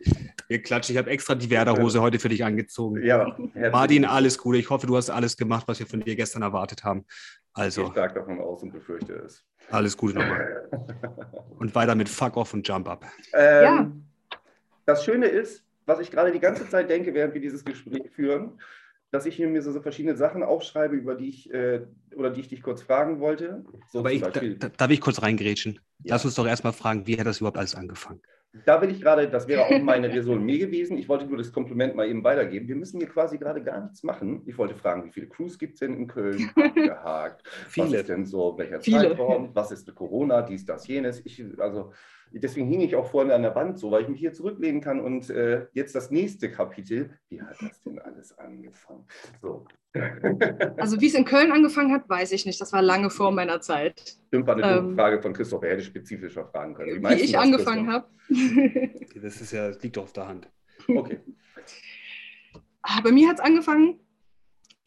Hier 0.48 0.62
klatsche, 0.62 0.92
ich 0.92 0.98
habe 0.98 1.10
extra 1.10 1.34
die 1.34 1.48
Werderhose 1.50 2.02
heute 2.02 2.18
für 2.18 2.28
dich 2.28 2.44
angezogen. 2.44 3.02
Ja, 3.04 3.36
Martin, 3.70 4.04
alles 4.04 4.38
Gute. 4.38 4.58
Ich 4.58 4.70
hoffe, 4.70 4.86
du 4.86 4.96
hast 4.96 5.10
alles 5.10 5.36
gemacht, 5.36 5.64
was 5.66 5.78
wir 5.78 5.86
von 5.86 6.00
dir 6.00 6.16
gestern 6.16 6.42
erwartet 6.42 6.84
haben. 6.84 7.04
Also. 7.54 7.84
Ich 7.84 7.92
stark 7.92 8.14
davon 8.14 8.40
aus 8.40 8.62
und 8.62 8.72
befürchte 8.72 9.14
es. 9.14 9.44
Alles 9.70 9.96
Gute 9.96 10.18
nochmal. 10.18 10.68
Und 11.58 11.74
weiter 11.74 11.94
mit 11.94 12.08
Fuck 12.08 12.36
Off 12.36 12.52
und 12.52 12.66
Jump 12.66 12.88
Up. 12.88 13.06
Ähm, 13.32 13.62
ja. 13.62 13.92
Das 14.84 15.04
Schöne 15.04 15.26
ist, 15.26 15.62
was 15.86 16.00
ich 16.00 16.10
gerade 16.10 16.32
die 16.32 16.40
ganze 16.40 16.68
Zeit 16.68 16.90
denke, 16.90 17.14
während 17.14 17.34
wir 17.34 17.40
dieses 17.40 17.64
Gespräch 17.64 18.10
führen, 18.10 18.58
dass 19.12 19.26
ich 19.26 19.38
mir 19.38 19.62
so, 19.62 19.70
so 19.70 19.80
verschiedene 19.82 20.16
Sachen 20.16 20.42
aufschreibe, 20.42 20.96
über 20.96 21.14
die 21.14 21.28
ich 21.28 21.52
äh, 21.52 21.82
oder 22.16 22.30
die 22.30 22.40
ich 22.40 22.48
dich 22.48 22.62
kurz 22.62 22.82
fragen 22.82 23.20
wollte. 23.20 23.64
So 23.88 24.00
Aber 24.00 24.10
ich, 24.10 24.22
da, 24.22 24.68
darf 24.70 24.90
ich 24.90 25.02
kurz 25.02 25.22
reingrätschen? 25.22 25.78
Ja. 26.02 26.14
Lass 26.14 26.24
uns 26.24 26.34
doch 26.34 26.46
erstmal 26.46 26.72
fragen, 26.72 27.06
wie 27.06 27.20
hat 27.20 27.26
das 27.26 27.38
überhaupt 27.38 27.58
alles 27.58 27.74
angefangen? 27.74 28.20
Da 28.66 28.80
will 28.82 28.90
ich 28.90 29.00
gerade, 29.00 29.28
das 29.28 29.48
wäre 29.48 29.64
auch 29.64 29.82
meine 29.82 30.10
Resümee 30.10 30.58
gewesen. 30.58 30.98
Ich 30.98 31.08
wollte 31.08 31.26
nur 31.26 31.38
das 31.38 31.52
Kompliment 31.52 31.94
mal 31.94 32.06
eben 32.06 32.24
weitergeben. 32.24 32.68
Wir 32.68 32.76
müssen 32.76 32.98
hier 32.98 33.08
quasi 33.08 33.38
gerade 33.38 33.62
gar 33.62 33.82
nichts 33.82 34.02
machen. 34.02 34.42
Ich 34.46 34.58
wollte 34.58 34.74
fragen, 34.74 35.04
wie 35.04 35.10
viele 35.10 35.26
Crews 35.26 35.58
gibt 35.58 35.74
es 35.74 35.80
denn 35.80 35.94
in 35.94 36.06
Köln? 36.06 36.50
Gehakt. 36.74 37.46
Viele. 37.68 37.86
Was 37.86 37.92
ist 37.94 38.08
denn 38.08 38.26
so, 38.26 38.56
welcher 38.58 38.80
viele. 38.80 39.08
Zeitraum? 39.08 39.50
Was 39.54 39.72
ist 39.72 39.94
Corona? 39.94 40.42
Dies, 40.42 40.66
das, 40.66 40.86
jenes. 40.86 41.24
Ich, 41.24 41.42
also 41.58 41.92
deswegen 42.34 42.68
hing 42.68 42.80
ich 42.80 42.96
auch 42.96 43.10
vorne 43.10 43.34
an 43.34 43.42
der 43.42 43.54
Wand 43.54 43.78
so, 43.78 43.90
weil 43.90 44.02
ich 44.02 44.08
mich 44.08 44.20
hier 44.20 44.32
zurücklehnen 44.32 44.80
kann 44.80 45.00
und 45.00 45.30
äh, 45.30 45.66
jetzt 45.72 45.94
das 45.94 46.10
nächste 46.10 46.50
Kapitel. 46.50 47.10
Wie 47.28 47.40
hat 47.40 47.56
das 47.60 47.82
denn 47.82 47.98
alles 47.98 48.36
angefangen? 48.38 49.06
So. 49.40 49.66
Also 50.78 51.02
wie 51.02 51.06
es 51.06 51.14
in 51.14 51.26
Köln 51.26 51.52
angefangen 51.52 51.92
hat, 51.92 52.08
weiß 52.08 52.32
ich 52.32 52.46
nicht. 52.46 52.58
Das 52.58 52.72
war 52.72 52.80
lange 52.80 53.10
vor 53.10 53.30
meiner 53.30 53.60
Zeit. 53.60 54.16
Stimmt, 54.28 54.46
war 54.46 54.56
eine 54.56 54.78
ähm, 54.78 54.94
Frage 54.96 55.20
von 55.20 55.34
Christoph. 55.34 55.62
Er 55.62 55.72
hätte 55.72 55.82
spezifischer 55.82 56.46
fragen 56.46 56.72
können. 56.72 57.02
Wie, 57.02 57.08
wie 57.10 57.20
ich 57.20 57.38
angefangen 57.38 57.92
habe. 57.92 58.06
das 59.22 59.40
ist 59.42 59.52
ja, 59.52 59.68
das 59.68 59.82
liegt 59.82 59.98
doch 59.98 60.04
auf 60.04 60.14
der 60.14 60.28
Hand. 60.28 60.48
Okay. 60.88 61.20
Ah, 62.82 63.00
bei 63.02 63.12
mir 63.12 63.28
hat 63.28 63.38
es 63.38 63.44
angefangen, 63.44 64.00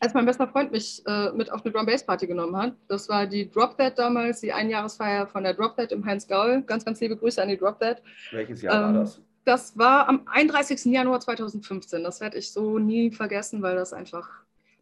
als 0.05 0.13
mein 0.13 0.25
bester 0.25 0.47
Freund 0.47 0.71
mich 0.71 1.01
äh, 1.07 1.31
mit 1.31 1.51
auf 1.51 1.65
eine 1.65 1.73
Drum 1.73 1.87
Bass 1.87 2.05
Party 2.05 2.27
genommen 2.27 2.55
hat. 2.55 2.75
Das 2.87 3.09
war 3.09 3.25
die 3.25 3.49
Drop 3.49 3.75
Dead 3.75 3.91
damals, 3.95 4.39
die 4.39 4.53
Einjahresfeier 4.53 5.25
von 5.25 5.43
der 5.43 5.55
Drop 5.55 5.75
Dead 5.75 5.91
im 5.91 6.05
Heinz 6.05 6.27
Gaul. 6.27 6.61
Ganz, 6.61 6.85
ganz 6.85 7.01
liebe 7.01 7.17
Grüße 7.17 7.41
an 7.41 7.49
die 7.49 7.57
Drop 7.57 7.79
Dead. 7.79 7.97
Welches 8.31 8.61
Jahr 8.61 8.75
ähm, 8.75 8.81
war 8.81 9.01
das? 9.01 9.21
Das 9.45 9.77
war 9.77 10.07
am 10.07 10.21
31. 10.27 10.85
Januar 10.85 11.19
2015. 11.19 12.03
Das 12.03 12.21
werde 12.21 12.37
ich 12.37 12.51
so 12.51 12.77
nie 12.77 13.09
vergessen, 13.09 13.63
weil 13.63 13.75
das 13.75 13.93
einfach, 13.93 14.29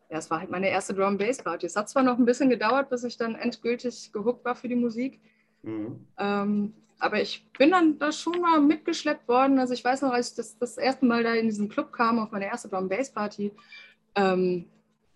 ja, 0.10 0.18
es 0.18 0.30
war 0.30 0.42
halt 0.42 0.52
meine 0.52 0.70
erste 0.70 0.94
Drum 0.94 1.18
Bass 1.18 1.38
Party. 1.38 1.68
Es 1.68 1.78
hat 1.78 1.88
zwar 1.88 2.04
noch 2.04 2.18
ein 2.18 2.26
bisschen 2.26 2.50
gedauert, 2.50 2.90
bis 2.90 3.06
ich 3.06 3.16
dann 3.16 3.36
endgültig 3.36 4.12
gehuckt 4.12 4.44
war 4.44 4.56
für 4.56 4.68
die 4.68 4.76
Musik. 4.76 5.22
Mhm. 5.62 6.06
Ähm, 6.18 6.74
aber 7.00 7.22
ich 7.22 7.50
bin 7.58 7.72
dann 7.72 7.98
da 7.98 8.12
schon 8.12 8.42
mal 8.42 8.60
mitgeschleppt 8.60 9.26
worden. 9.30 9.58
Also 9.58 9.74
ich 9.74 9.84
weiß 9.86 10.02
noch, 10.02 10.12
als 10.12 10.32
ich 10.32 10.36
das, 10.36 10.58
das 10.58 10.78
erste 10.78 11.06
Mal 11.06 11.24
da 11.24 11.34
in 11.34 11.48
diesen 11.48 11.70
Club 11.70 11.94
kam, 11.94 12.20
auf 12.20 12.32
meine 12.32 12.46
erste 12.46 12.68
Drum 12.68 12.90
Bass 12.90 13.10
Party, 13.10 13.54
ähm, 14.16 14.66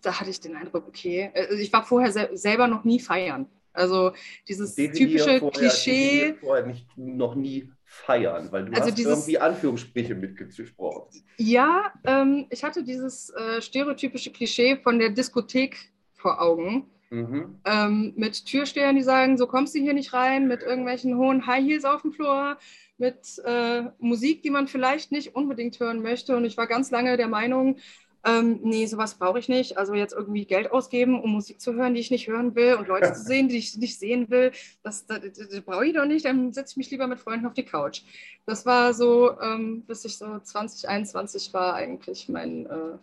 da 0.02 0.20
hatte 0.20 0.30
ich 0.30 0.40
den 0.40 0.56
Eindruck, 0.56 0.86
okay, 0.86 1.30
also 1.34 1.54
ich 1.54 1.72
war 1.72 1.84
vorher 1.84 2.12
sel 2.12 2.36
selber 2.36 2.66
noch 2.68 2.84
nie 2.84 3.00
feiern. 3.00 3.46
Also 3.72 4.12
dieses 4.48 4.74
typische 4.74 5.38
vorher, 5.38 5.50
Klischee. 5.50 6.34
vorher 6.40 6.66
nicht, 6.66 6.86
noch 6.96 7.34
nie 7.34 7.70
feiern, 7.84 8.50
weil 8.50 8.66
du 8.66 8.72
also 8.72 8.88
hast 8.88 8.98
dieses, 8.98 9.18
irgendwie 9.20 9.38
Anführungsstriche 9.38 10.14
mitgesprochen. 10.14 11.22
Ja, 11.36 11.92
ähm, 12.04 12.46
ich 12.50 12.64
hatte 12.64 12.82
dieses 12.82 13.30
äh, 13.30 13.62
stereotypische 13.62 14.30
Klischee 14.30 14.76
von 14.76 14.98
der 14.98 15.10
Diskothek 15.10 15.76
vor 16.14 16.40
Augen. 16.42 16.90
Mhm. 17.10 17.60
Ähm, 17.64 18.12
mit 18.16 18.44
Türstehern, 18.44 18.96
die 18.96 19.02
sagen, 19.02 19.38
so 19.38 19.46
kommst 19.46 19.74
du 19.74 19.78
hier 19.78 19.94
nicht 19.94 20.12
rein, 20.12 20.46
mit 20.46 20.62
irgendwelchen 20.62 21.16
hohen 21.16 21.46
High 21.46 21.64
Heels 21.64 21.84
auf 21.86 22.02
dem 22.02 22.12
Floor, 22.12 22.58
mit 22.98 23.40
äh, 23.46 23.84
Musik, 23.98 24.42
die 24.42 24.50
man 24.50 24.68
vielleicht 24.68 25.12
nicht 25.12 25.34
unbedingt 25.34 25.80
hören 25.80 26.02
möchte. 26.02 26.36
Und 26.36 26.44
ich 26.44 26.58
war 26.58 26.66
ganz 26.66 26.90
lange 26.90 27.16
der 27.16 27.28
Meinung, 27.28 27.76
ähm, 28.24 28.60
nee, 28.62 28.86
sowas 28.86 29.14
brauche 29.14 29.38
ich 29.38 29.48
nicht. 29.48 29.78
Also 29.78 29.94
jetzt 29.94 30.12
irgendwie 30.12 30.44
Geld 30.44 30.72
ausgeben, 30.72 31.20
um 31.20 31.32
Musik 31.32 31.60
zu 31.60 31.74
hören, 31.74 31.94
die 31.94 32.00
ich 32.00 32.10
nicht 32.10 32.26
hören 32.26 32.54
will 32.54 32.74
und 32.74 32.88
Leute 32.88 33.12
zu 33.12 33.22
sehen, 33.22 33.48
die 33.48 33.58
ich 33.58 33.76
nicht 33.76 33.98
sehen 33.98 34.28
will, 34.28 34.50
das, 34.82 35.06
das, 35.06 35.20
das 35.20 35.60
brauche 35.60 35.86
ich 35.86 35.94
doch 35.94 36.04
nicht. 36.04 36.24
Dann 36.24 36.52
setze 36.52 36.72
ich 36.72 36.76
mich 36.78 36.90
lieber 36.90 37.06
mit 37.06 37.20
Freunden 37.20 37.46
auf 37.46 37.54
die 37.54 37.64
Couch. 37.64 38.02
Das 38.44 38.66
war 38.66 38.92
so, 38.92 39.40
ähm, 39.40 39.82
bis 39.82 40.04
ich 40.04 40.18
so 40.18 40.38
2021 40.38 41.54
war, 41.54 41.74
eigentlich 41.74 42.28
mein, 42.28 42.66
äh, 42.66 42.98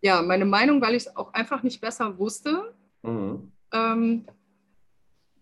ja, 0.00 0.22
meine 0.22 0.46
Meinung, 0.46 0.80
weil 0.80 0.94
ich 0.94 1.06
es 1.06 1.16
auch 1.16 1.34
einfach 1.34 1.62
nicht 1.62 1.80
besser 1.80 2.18
wusste. 2.18 2.74
Mhm. 3.02 3.52
Ähm, 3.72 4.24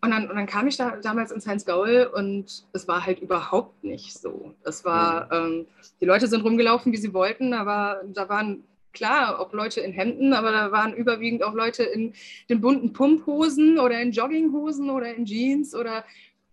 und 0.04 0.10
dann, 0.10 0.28
und 0.28 0.34
dann, 0.34 0.46
kam 0.46 0.66
ich 0.66 0.76
da 0.76 0.96
damals 0.96 1.30
ins 1.30 1.46
Heinz 1.46 1.64
Gaul 1.64 2.10
und 2.12 2.64
es 2.72 2.88
war 2.88 3.06
halt 3.06 3.20
überhaupt 3.20 3.84
nicht 3.84 4.18
so. 4.18 4.52
Es 4.64 4.84
war, 4.84 5.26
mhm. 5.26 5.30
ähm, 5.60 5.66
die 6.00 6.06
Leute 6.06 6.26
sind 6.26 6.42
rumgelaufen, 6.42 6.92
wie 6.92 6.96
sie 6.96 7.14
wollten, 7.14 7.54
aber 7.54 8.02
da 8.12 8.28
waren 8.28 8.64
klar, 8.92 9.38
auch 9.40 9.52
Leute 9.52 9.81
in 9.81 9.92
Hemden, 9.92 10.33
aber 10.33 10.52
da 10.52 10.72
waren 10.72 10.94
überwiegend 10.94 11.42
auch 11.42 11.55
Leute 11.55 11.83
in 11.83 12.14
den 12.48 12.61
bunten 12.61 12.92
Pumphosen 12.92 13.78
oder 13.78 14.00
in 14.00 14.12
Jogginghosen 14.12 14.90
oder 14.90 15.14
in 15.14 15.24
Jeans 15.24 15.74
oder 15.74 16.05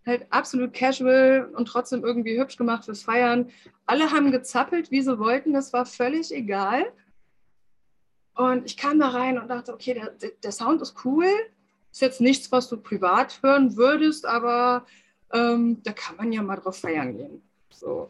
halt 0.05 0.25
absolut 0.31 0.73
casual 0.73 1.51
und 1.55 1.67
trotzdem 1.67 2.03
irgendwie 2.03 2.39
hübsch 2.39 2.57
gemacht 2.57 2.85
fürs 2.85 3.03
Feiern. 3.03 3.49
Alle 3.85 4.11
haben 4.11 4.31
gezappelt, 4.31 4.91
wie 4.91 5.01
sie 5.01 5.19
wollten, 5.19 5.53
das 5.53 5.73
war 5.73 5.85
völlig 5.85 6.33
egal. 6.33 6.91
Und 8.35 8.65
ich 8.65 8.77
kam 8.77 8.99
da 8.99 9.09
rein 9.09 9.37
und 9.37 9.49
dachte, 9.49 9.73
okay, 9.73 9.93
der, 9.93 10.31
der 10.31 10.51
Sound 10.51 10.81
ist 10.81 10.95
cool, 11.03 11.27
ist 11.91 12.01
jetzt 12.01 12.21
nichts, 12.21 12.51
was 12.51 12.69
du 12.69 12.77
privat 12.77 13.41
hören 13.43 13.75
würdest, 13.75 14.25
aber 14.25 14.85
ähm, 15.33 15.83
da 15.83 15.91
kann 15.91 16.15
man 16.15 16.31
ja 16.31 16.41
mal 16.41 16.55
drauf 16.55 16.77
feiern 16.77 17.17
gehen. 17.17 17.41
So. 17.69 18.09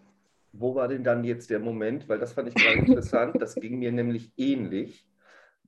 Wo 0.60 0.76
war 0.76 0.90
denn 0.90 1.06
dann 1.06 1.24
jetzt 1.24 1.50
der 1.50 1.60
Moment? 1.60 2.10
Weil 2.10 2.20
das 2.20 2.34
fand 2.34 2.50
ich 2.50 2.56
gerade 2.56 2.80
interessant. 2.80 3.42
Das 3.42 3.56
ging 3.56 3.80
mir 3.80 3.94
nämlich 3.94 4.34
ähnlich, 4.36 5.08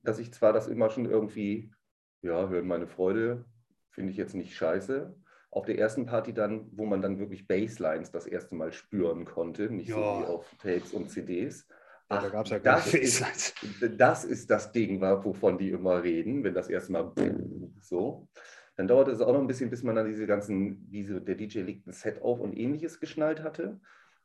dass 0.02 0.18
ich 0.18 0.32
zwar 0.34 0.52
das 0.52 0.68
immer 0.68 0.90
schon 0.90 1.06
irgendwie, 1.06 1.72
ja, 2.20 2.48
hören 2.48 2.66
meine 2.66 2.86
Freude, 2.86 3.46
finde 3.90 4.10
ich 4.10 4.18
jetzt 4.18 4.34
nicht 4.34 4.54
scheiße. 4.54 5.14
Auf 5.50 5.64
der 5.64 5.78
ersten 5.78 6.04
Party 6.04 6.34
dann, 6.34 6.68
wo 6.72 6.84
man 6.84 7.00
dann 7.00 7.18
wirklich 7.18 7.46
Basslines 7.48 8.10
das 8.10 8.26
erste 8.26 8.54
Mal 8.54 8.72
spüren 8.72 9.24
konnte, 9.24 9.70
nicht 9.70 9.88
ja. 9.88 9.94
so 9.94 10.00
wie 10.00 10.26
auf 10.26 10.54
Tapes 10.58 10.92
und 10.92 11.10
CDs. 11.10 11.66
Ach, 12.08 12.22
da 12.22 12.28
gab 12.28 12.44
es 12.44 12.50
ja 12.50 12.58
das, 12.58 12.92
ist, 12.92 13.54
das 13.96 14.24
ist 14.24 14.50
das 14.50 14.72
Ding, 14.72 15.00
wovon 15.00 15.56
die 15.56 15.70
immer 15.70 16.02
reden, 16.02 16.44
wenn 16.44 16.52
das 16.52 16.68
erste 16.68 16.92
Mal 16.92 17.12
so. 17.80 18.28
Dann 18.76 18.88
dauerte 18.88 19.10
es 19.10 19.20
auch 19.20 19.32
noch 19.32 19.40
ein 19.40 19.46
bisschen, 19.46 19.70
bis 19.70 19.82
man 19.82 19.94
dann 19.94 20.06
diese 20.06 20.26
ganzen, 20.26 20.90
diese, 20.90 21.20
der 21.20 21.34
DJ 21.34 21.60
legt 21.60 21.86
ein 21.86 21.92
Set 21.92 22.20
auf 22.20 22.40
und 22.40 22.56
ähnliches 22.56 23.00
geschnallt 23.00 23.42
hatte. 23.42 23.80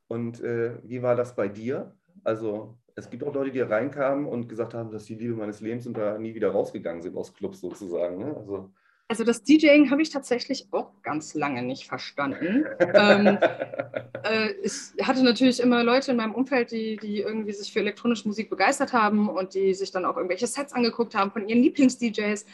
Und 0.08 0.42
äh, 0.42 0.78
wie 0.84 1.02
war 1.02 1.16
das 1.16 1.36
bei 1.36 1.48
dir? 1.48 1.94
Also 2.24 2.78
es 2.96 3.10
gibt 3.10 3.24
auch 3.24 3.34
Leute, 3.34 3.52
die 3.52 3.62
reinkamen 3.62 4.26
und 4.26 4.50
gesagt 4.50 4.74
haben, 4.74 4.92
dass 4.92 5.06
die 5.06 5.16
Liebe 5.16 5.36
meines 5.36 5.62
Lebens 5.62 5.86
und 5.86 5.98
da 5.98 6.18
nie 6.18 6.34
wieder 6.34 6.50
rausgegangen 6.50 7.02
sind 7.02 7.16
aus 7.16 7.34
Clubs 7.34 7.62
sozusagen. 7.62 8.18
Ne? 8.18 8.36
Also, 8.36 8.72
also 9.08 9.24
das 9.24 9.44
DJing 9.44 9.92
habe 9.92 10.02
ich 10.02 10.10
tatsächlich 10.10 10.68
auch 10.72 10.92
ganz 11.04 11.36
lange 11.36 11.62
nicht 11.62 11.88
verstanden. 11.88 12.66
ähm, 12.80 13.38
äh, 14.24 14.52
ich 14.64 14.94
hatte 15.02 15.24
natürlich 15.24 15.60
immer 15.60 15.84
Leute 15.84 16.12
in 16.12 16.18
meinem 16.18 16.34
Umfeld, 16.34 16.72
die, 16.72 16.98
die 16.98 17.20
irgendwie 17.20 17.54
sich 17.54 17.72
für 17.72 17.80
elektronische 17.80 18.28
Musik 18.28 18.50
begeistert 18.50 18.94
haben 18.94 19.30
und 19.30 19.54
die 19.54 19.74
sich 19.76 19.92
dann 19.92 20.06
auch 20.06 20.18
irgendwelche 20.18 20.48
Sets 20.48 20.74
angeguckt 20.74 21.14
haben 21.14 21.32
von 21.32 21.48
ihren 21.48 21.62
Lieblings-DJs. 21.62 22.46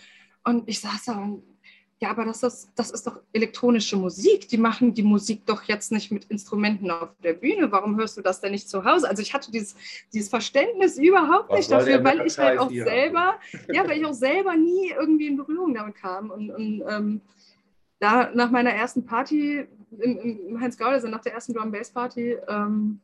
Und 0.44 0.68
ich 0.68 0.82
saß 0.82 1.06
da 1.06 1.18
und 1.20 1.44
ja, 2.04 2.10
aber 2.10 2.26
das 2.26 2.44
ist, 2.44 2.70
das 2.76 2.92
ist 2.92 3.08
doch 3.08 3.22
elektronische 3.32 3.96
Musik. 3.96 4.50
Die 4.50 4.58
machen 4.58 4.94
die 4.94 5.04
Musik 5.04 5.46
doch 5.46 5.64
jetzt 5.64 5.90
nicht 5.90 6.12
mit 6.12 6.26
Instrumenten 6.26 6.92
auf 6.92 7.12
der 7.24 7.32
Bühne. 7.32 7.72
Warum 7.72 7.96
hörst 7.96 8.18
du 8.18 8.22
das 8.22 8.42
denn 8.42 8.52
nicht 8.52 8.68
zu 8.68 8.84
Hause? 8.84 9.08
Also 9.08 9.22
ich 9.22 9.34
hatte 9.34 9.52
dieses, 9.52 9.74
dieses 10.12 10.28
Verständnis 10.28 10.98
überhaupt 10.98 11.50
Was 11.50 11.60
nicht 11.60 11.72
dafür, 11.72 12.04
weil 12.04 12.28
ich 12.28 12.38
halt 12.38 12.60
auch 12.60 12.70
selber, 12.70 13.36
ja, 13.72 13.88
weil 13.88 14.00
ich 14.00 14.06
auch 14.06 14.14
selber 14.14 14.54
nie 14.58 14.90
irgendwie 14.90 15.28
in 15.28 15.38
Berührung 15.38 15.74
damit 15.74 15.96
kam. 15.96 16.30
Und, 16.30 16.52
und 16.52 16.84
ähm, 16.90 17.22
da 18.02 18.32
nach 18.34 18.52
meiner 18.52 18.72
ersten 18.72 19.06
Party 19.06 19.66
im, 19.98 20.18
im 20.50 20.60
Heinz 20.60 20.78
Gaul, 20.78 20.92
also 20.92 21.08
nach 21.08 21.22
der 21.22 21.36
ersten 21.36 21.54
Drum 21.54 21.72
Bass 21.72 21.90
Party, 21.90 22.36
ähm, 22.50 23.00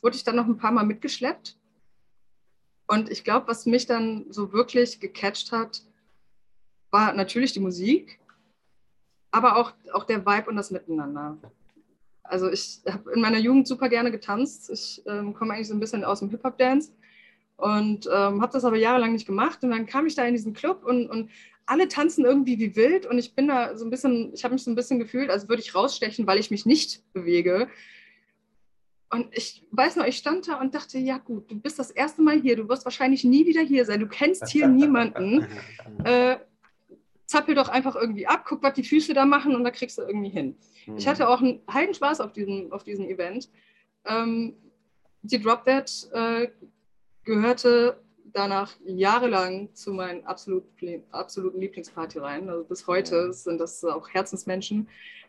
wurde 0.00 0.16
ich 0.16 0.24
dann 0.24 0.36
noch 0.36 0.46
ein 0.46 0.56
paar 0.56 0.72
Mal 0.72 0.86
mitgeschleppt. 0.86 1.58
Und 2.86 3.10
ich 3.10 3.22
glaube, 3.22 3.48
was 3.48 3.66
mich 3.66 3.84
dann 3.84 4.24
so 4.30 4.50
wirklich 4.50 4.98
gecatcht 4.98 5.52
hat, 5.52 5.82
war 6.90 7.12
natürlich 7.12 7.52
die 7.52 7.60
Musik 7.60 8.18
aber 9.30 9.56
auch, 9.56 9.72
auch 9.92 10.04
der 10.04 10.24
Vibe 10.24 10.50
und 10.50 10.56
das 10.56 10.70
Miteinander. 10.70 11.38
Also 12.22 12.50
ich 12.50 12.80
habe 12.88 13.12
in 13.12 13.20
meiner 13.20 13.38
Jugend 13.38 13.66
super 13.66 13.88
gerne 13.88 14.10
getanzt. 14.10 14.70
Ich 14.70 15.02
ähm, 15.06 15.34
komme 15.34 15.54
eigentlich 15.54 15.68
so 15.68 15.74
ein 15.74 15.80
bisschen 15.80 16.04
aus 16.04 16.20
dem 16.20 16.30
Hip-Hop-Dance 16.30 16.92
und 17.56 18.06
ähm, 18.06 18.40
habe 18.40 18.52
das 18.52 18.64
aber 18.64 18.76
jahrelang 18.76 19.12
nicht 19.12 19.26
gemacht. 19.26 19.62
Und 19.62 19.70
dann 19.70 19.86
kam 19.86 20.06
ich 20.06 20.14
da 20.14 20.24
in 20.24 20.34
diesen 20.34 20.54
Club 20.54 20.84
und, 20.84 21.08
und 21.08 21.30
alle 21.66 21.88
tanzen 21.88 22.24
irgendwie 22.24 22.58
wie 22.58 22.74
wild 22.74 23.06
und 23.06 23.18
ich 23.18 23.34
bin 23.34 23.46
da 23.46 23.76
so 23.76 23.84
ein 23.84 23.90
bisschen, 23.90 24.32
ich 24.34 24.42
habe 24.42 24.54
mich 24.54 24.64
so 24.64 24.70
ein 24.70 24.74
bisschen 24.74 24.98
gefühlt, 24.98 25.30
als 25.30 25.48
würde 25.48 25.62
ich 25.62 25.74
rausstechen, 25.74 26.26
weil 26.26 26.38
ich 26.38 26.50
mich 26.50 26.66
nicht 26.66 27.02
bewege. 27.12 27.68
Und 29.12 29.28
ich 29.32 29.66
weiß 29.70 29.96
noch, 29.96 30.04
ich 30.04 30.16
stand 30.16 30.48
da 30.48 30.60
und 30.60 30.74
dachte, 30.74 30.98
ja 30.98 31.18
gut, 31.18 31.50
du 31.50 31.60
bist 31.60 31.78
das 31.78 31.90
erste 31.90 32.22
Mal 32.22 32.40
hier, 32.40 32.56
du 32.56 32.68
wirst 32.68 32.84
wahrscheinlich 32.84 33.24
nie 33.24 33.46
wieder 33.46 33.60
hier 33.60 33.84
sein, 33.84 34.00
du 34.00 34.06
kennst 34.06 34.48
hier 34.48 34.68
niemanden. 34.68 35.46
Äh, 36.04 36.38
zappel 37.30 37.54
doch 37.54 37.68
einfach 37.68 37.94
irgendwie 37.94 38.26
ab, 38.26 38.44
guck, 38.44 38.62
was 38.62 38.74
die 38.74 38.82
Füße 38.82 39.14
da 39.14 39.24
machen 39.24 39.54
und 39.54 39.62
da 39.62 39.70
kriegst 39.70 39.98
du 39.98 40.02
irgendwie 40.02 40.30
hin. 40.30 40.56
Mhm. 40.86 40.96
Ich 40.96 41.06
hatte 41.06 41.28
auch 41.28 41.40
einen 41.40 41.60
heiden 41.72 41.94
Spaß 41.94 42.20
auf 42.20 42.32
diesem, 42.32 42.72
auf 42.72 42.82
diesem 42.82 43.08
Event. 43.08 43.48
Ähm, 44.04 44.56
die 45.22 45.40
Drop 45.40 45.64
Dead 45.64 45.84
äh, 46.12 46.48
gehörte 47.24 48.00
danach 48.32 48.72
jahrelang 48.84 49.72
zu 49.74 49.92
meinen 49.92 50.24
absolut, 50.24 50.64
absoluten 51.12 51.60
Lieblingsparty 51.60 52.18
rein. 52.18 52.48
Also 52.48 52.64
bis 52.64 52.86
heute 52.88 53.26
mhm. 53.28 53.32
sind 53.32 53.60
das 53.60 53.84
auch 53.84 54.08
Herzensmenschen. 54.08 54.88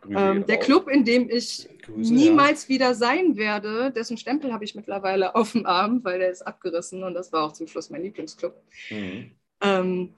Ähm, 0.10 0.44
der 0.48 0.58
Club, 0.58 0.88
in 0.88 1.06
dem 1.06 1.30
ich 1.30 1.70
Grüße, 1.84 2.12
niemals 2.12 2.64
ja. 2.64 2.70
wieder 2.70 2.96
sein 2.96 3.38
werde, 3.38 3.92
dessen 3.92 4.18
Stempel 4.18 4.52
habe 4.52 4.64
ich 4.64 4.74
mittlerweile 4.74 5.36
auf 5.36 5.52
dem 5.52 5.68
Arm, 5.68 6.04
weil 6.04 6.18
der 6.18 6.32
ist 6.32 6.42
abgerissen 6.42 7.04
und 7.04 7.14
das 7.14 7.32
war 7.32 7.44
auch 7.44 7.52
zum 7.52 7.68
Schluss 7.68 7.92
mein 7.92 8.02
Lieblingsclub. 8.02 8.56
Mhm. 8.90 9.32
Ähm, 9.62 10.14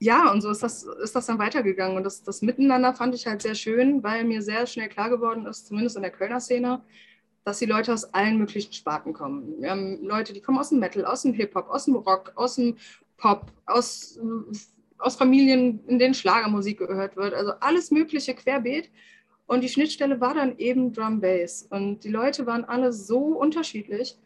ja, 0.00 0.30
und 0.30 0.40
so 0.42 0.50
ist 0.50 0.62
das, 0.62 0.84
ist 0.84 1.16
das 1.16 1.26
dann 1.26 1.38
weitergegangen. 1.38 1.96
Und 1.96 2.04
das, 2.04 2.22
das 2.22 2.40
Miteinander 2.42 2.94
fand 2.94 3.14
ich 3.14 3.26
halt 3.26 3.42
sehr 3.42 3.54
schön, 3.54 4.02
weil 4.02 4.24
mir 4.24 4.42
sehr 4.42 4.66
schnell 4.66 4.88
klar 4.88 5.10
geworden 5.10 5.46
ist, 5.46 5.66
zumindest 5.66 5.96
in 5.96 6.02
der 6.02 6.12
Kölner 6.12 6.40
Szene, 6.40 6.82
dass 7.44 7.58
die 7.58 7.66
Leute 7.66 7.92
aus 7.92 8.04
allen 8.14 8.38
möglichen 8.38 8.72
Sparten 8.72 9.12
kommen. 9.12 9.60
Wir 9.60 9.70
haben 9.70 10.04
Leute, 10.04 10.32
die 10.32 10.40
kommen 10.40 10.58
aus 10.58 10.68
dem 10.68 10.78
Metal, 10.78 11.04
aus 11.04 11.22
dem 11.22 11.32
Hip-Hop, 11.32 11.68
aus 11.68 11.86
dem 11.86 11.96
Rock, 11.96 12.32
aus 12.36 12.56
dem 12.56 12.76
Pop, 13.16 13.46
aus, 13.66 14.20
aus 14.98 15.16
Familien, 15.16 15.80
in 15.88 15.98
denen 15.98 16.14
Schlagermusik 16.14 16.78
gehört 16.78 17.16
wird. 17.16 17.34
Also 17.34 17.52
alles 17.60 17.90
Mögliche 17.90 18.34
querbeet. 18.34 18.90
Und 19.46 19.64
die 19.64 19.68
Schnittstelle 19.68 20.20
war 20.20 20.34
dann 20.34 20.58
eben 20.58 20.92
Drum 20.92 21.20
Bass. 21.20 21.66
Und 21.70 22.04
die 22.04 22.10
Leute 22.10 22.46
waren 22.46 22.64
alle 22.64 22.92
so 22.92 23.18
unterschiedlich 23.18 24.16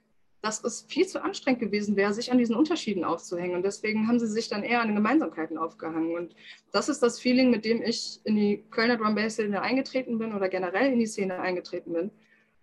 dass 0.43 0.63
es 0.65 0.83
viel 0.83 1.07
zu 1.07 1.23
anstrengend 1.23 1.61
gewesen 1.61 1.95
wäre, 1.95 2.13
sich 2.13 2.33
an 2.33 2.39
diesen 2.39 2.57
Unterschieden 2.57 3.05
aufzuhängen. 3.05 3.55
Und 3.55 3.63
deswegen 3.63 4.09
haben 4.09 4.19
sie 4.19 4.27
sich 4.27 4.49
dann 4.49 4.65
eher 4.65 4.81
an 4.81 4.89
den 4.89 4.97
Gemeinsamkeiten 4.97 5.57
aufgehangen. 5.57 6.17
Und 6.17 6.35
das 6.73 6.89
ist 6.89 7.01
das 7.01 7.21
Feeling, 7.21 7.51
mit 7.51 7.65
dem 7.65 7.81
ich 7.81 8.21
in 8.25 8.35
die 8.35 8.65
Kölner 8.71 8.97
Drum 8.97 9.15
Bass 9.15 9.35
Szene 9.35 9.63
eingetreten 9.63 10.19
bin 10.19 10.35
oder 10.35 10.49
generell 10.49 10.93
in 10.93 10.99
die 10.99 11.07
Szene 11.07 11.39
eingetreten 11.39 11.93
bin. 11.93 12.11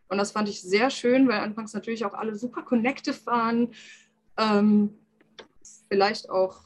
Und 0.09 0.17
das 0.17 0.31
fand 0.31 0.49
ich 0.49 0.61
sehr 0.61 0.89
schön, 0.89 1.27
weil 1.29 1.39
anfangs 1.39 1.73
natürlich 1.73 2.03
auch 2.03 2.13
alle 2.13 2.35
super 2.35 2.63
connective 2.63 3.25
waren. 3.25 3.73
Ähm, 4.37 4.97
vielleicht 5.87 6.29
auch 6.29 6.61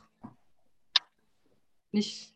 nicht 1.91 2.32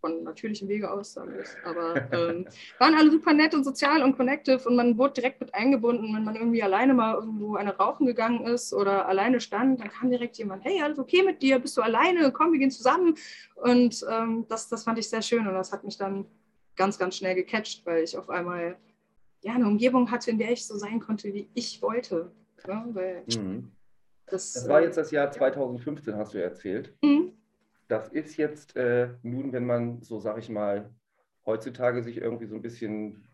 von 0.00 0.24
natürlichem 0.24 0.68
Wege 0.68 0.90
aus, 0.90 1.12
sagen 1.12 1.32
es. 1.40 1.56
Aber 1.64 1.94
ähm, 2.12 2.46
waren 2.78 2.94
alle 2.94 3.10
super 3.10 3.32
nett 3.32 3.54
und 3.54 3.64
sozial 3.64 4.02
und 4.02 4.16
connective 4.16 4.68
und 4.68 4.76
man 4.76 4.96
wurde 4.98 5.14
direkt 5.14 5.40
mit 5.40 5.54
eingebunden, 5.54 6.14
wenn 6.14 6.24
man 6.24 6.36
irgendwie 6.36 6.62
alleine 6.62 6.94
mal 6.94 7.14
irgendwo 7.14 7.56
eine 7.56 7.76
rauchen 7.76 8.06
gegangen 8.06 8.46
ist 8.46 8.72
oder 8.72 9.06
alleine 9.06 9.40
stand, 9.40 9.80
dann 9.80 9.90
kam 9.90 10.10
direkt 10.10 10.38
jemand, 10.38 10.64
hey, 10.64 10.82
alles 10.82 10.98
okay 10.98 11.22
mit 11.22 11.42
dir, 11.42 11.58
bist 11.58 11.76
du 11.76 11.82
alleine, 11.82 12.32
komm, 12.32 12.52
wir 12.52 12.58
gehen 12.58 12.70
zusammen. 12.70 13.14
Und 13.56 14.04
ähm, 14.10 14.46
das, 14.48 14.68
das 14.68 14.84
fand 14.84 14.98
ich 14.98 15.08
sehr 15.08 15.22
schön 15.22 15.46
und 15.46 15.54
das 15.54 15.72
hat 15.72 15.84
mich 15.84 15.96
dann 15.96 16.24
ganz, 16.76 16.98
ganz 16.98 17.16
schnell 17.16 17.34
gecatcht, 17.34 17.84
weil 17.84 18.04
ich 18.04 18.16
auf 18.16 18.30
einmal 18.30 18.76
ja, 19.42 19.54
eine 19.54 19.66
Umgebung 19.66 20.10
hatte, 20.10 20.30
in 20.30 20.38
der 20.38 20.52
ich 20.52 20.66
so 20.66 20.76
sein 20.76 21.00
konnte, 21.00 21.32
wie 21.32 21.48
ich 21.54 21.80
wollte. 21.82 22.30
Ja, 22.66 22.84
mhm. 22.84 23.70
das, 24.26 24.52
das 24.52 24.68
war 24.68 24.80
äh, 24.80 24.84
jetzt 24.84 24.96
das 24.96 25.10
Jahr 25.10 25.30
2015, 25.30 26.14
hast 26.14 26.34
du 26.34 26.38
ja 26.38 26.44
erzählt. 26.44 26.94
Mhm 27.02 27.32
das 27.90 28.08
ist 28.08 28.36
jetzt 28.36 28.76
äh, 28.76 29.08
nun, 29.22 29.52
wenn 29.52 29.66
man 29.66 30.02
so, 30.02 30.20
sag 30.20 30.38
ich 30.38 30.48
mal, 30.48 30.90
heutzutage 31.44 32.02
sich 32.02 32.18
irgendwie 32.18 32.46
so 32.46 32.54
ein 32.54 32.62
bisschen 32.62 33.26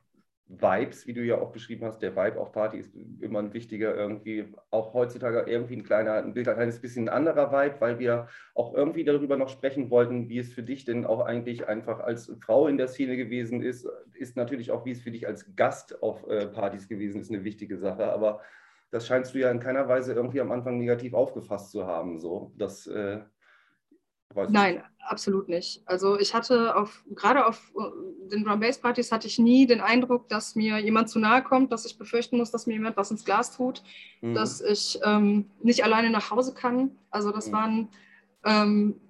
Vibes, 0.49 1.07
wie 1.09 1.13
du 1.13 1.25
ja 1.25 1.39
auch 1.39 1.51
beschrieben 1.51 1.85
hast, 1.85 2.01
der 2.01 2.15
Vibe 2.15 2.41
auf 2.41 2.53
Party 2.53 2.79
ist 2.79 2.95
immer 3.21 3.41
ein 3.41 3.53
wichtiger 3.53 3.95
irgendwie, 3.95 4.55
auch 4.71 4.95
heutzutage 4.95 5.41
irgendwie 5.51 5.77
ein 5.77 5.83
kleiner, 5.83 6.15
ein, 6.23 6.33
kleines 6.33 6.81
bisschen 6.81 7.09
ein 7.09 7.15
anderer 7.15 7.51
Vibe, 7.51 7.81
weil 7.81 7.99
wir 7.99 8.29
auch 8.55 8.73
irgendwie 8.73 9.05
darüber 9.05 9.37
noch 9.37 9.49
sprechen 9.49 9.91
wollten, 9.91 10.29
wie 10.29 10.39
es 10.39 10.53
für 10.53 10.63
dich 10.63 10.85
denn 10.85 11.05
auch 11.05 11.21
eigentlich 11.21 11.67
einfach 11.67 11.99
als 11.99 12.33
Frau 12.41 12.69
in 12.69 12.79
der 12.79 12.87
Szene 12.89 13.17
gewesen 13.17 13.61
ist, 13.61 13.89
ist 14.15 14.37
natürlich 14.37 14.71
auch, 14.71 14.85
wie 14.87 14.93
es 14.93 15.01
für 15.03 15.11
dich 15.11 15.27
als 15.27 15.57
Gast 15.57 16.01
auf 16.03 16.27
äh, 16.29 16.47
Partys 16.47 16.89
gewesen 16.89 17.21
ist, 17.21 17.31
eine 17.31 17.43
wichtige 17.43 17.77
Sache, 17.77 18.07
aber 18.07 18.41
das 18.93 19.07
scheinst 19.07 19.35
du 19.35 19.39
ja 19.39 19.51
in 19.51 19.61
keiner 19.61 19.89
Weise 19.89 20.15
irgendwie 20.15 20.41
am 20.41 20.53
Anfang 20.53 20.79
negativ 20.79 21.13
aufgefasst 21.13 21.73
zu 21.73 21.87
haben, 21.87 22.21
so, 22.21 22.53
dass 22.57 22.87
äh, 22.87 23.19
Weiß 24.37 24.51
Nein, 24.51 24.75
nicht. 24.75 24.85
absolut 25.01 25.49
nicht. 25.49 25.83
Also 25.87 26.19
ich 26.19 26.35
hatte 26.35 26.77
auf, 26.77 27.05
gerade 27.15 27.47
auf 27.47 27.73
äh, 27.77 28.29
den 28.31 28.45
Drum 28.45 28.61
Bass 28.61 28.79
Partys 28.79 29.11
hatte 29.11 29.27
ich 29.27 29.39
nie 29.39 29.67
den 29.67 29.81
Eindruck, 29.81 30.29
dass 30.29 30.55
mir 30.55 30.79
jemand 30.79 31.09
zu 31.09 31.19
nahe 31.19 31.43
kommt, 31.43 31.73
dass 31.73 31.87
ich 31.87 31.99
befürchten 31.99 32.37
muss, 32.37 32.51
dass 32.51 32.67
mir 32.67 32.75
jemand 32.75 32.97
was 32.97 33.11
ins 33.11 33.25
Glas 33.25 33.57
tut, 33.57 33.83
mhm. 34.21 34.35
dass 34.35 34.61
ich 34.61 35.01
ähm, 35.05 35.51
nicht 35.63 35.83
alleine 35.83 36.11
nach 36.11 36.31
Hause 36.31 36.55
kann. 36.55 36.91
Also 37.11 37.33
das 37.33 37.49
mhm. 37.49 37.53
waren 37.53 37.89
ähm, 38.45 39.01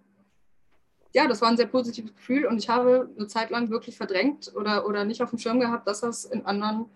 ja, 1.16 1.26
das 1.26 1.40
war 1.40 1.48
ein 1.48 1.56
sehr 1.56 1.66
positives 1.66 2.14
Gefühl 2.14 2.44
und 2.44 2.58
ich 2.58 2.68
habe 2.68 3.08
eine 3.16 3.26
Zeit 3.26 3.48
lang 3.48 3.70
wirklich 3.70 3.96
verdrängt 3.96 4.52
oder, 4.54 4.86
oder 4.86 5.06
nicht 5.06 5.22
auf 5.22 5.30
dem 5.30 5.38
Schirm 5.38 5.60
gehabt, 5.60 5.88
dass 5.88 6.02
das 6.02 6.26
in 6.26 6.44
anderen 6.44 6.90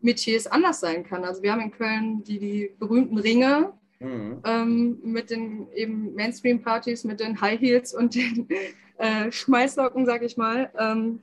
Metiers 0.00 0.46
anders 0.46 0.80
sein 0.80 1.04
kann. 1.04 1.24
Also 1.24 1.42
wir 1.42 1.52
haben 1.52 1.62
in 1.62 1.70
Köln 1.70 2.22
die, 2.22 2.38
die 2.38 2.74
berühmten 2.78 3.18
Ringe, 3.18 3.72
Mhm. 4.00 4.40
Ähm, 4.44 4.98
mit 5.02 5.30
den 5.30 5.70
eben 5.72 6.14
Mainstream-Partys, 6.14 7.04
mit 7.04 7.20
den 7.20 7.40
High 7.40 7.60
Heels 7.60 7.94
und 7.94 8.14
den 8.14 8.48
äh, 8.98 9.30
Schmeißlocken, 9.30 10.06
sag 10.06 10.22
ich 10.22 10.36
mal. 10.36 10.70
Ähm, 10.78 11.20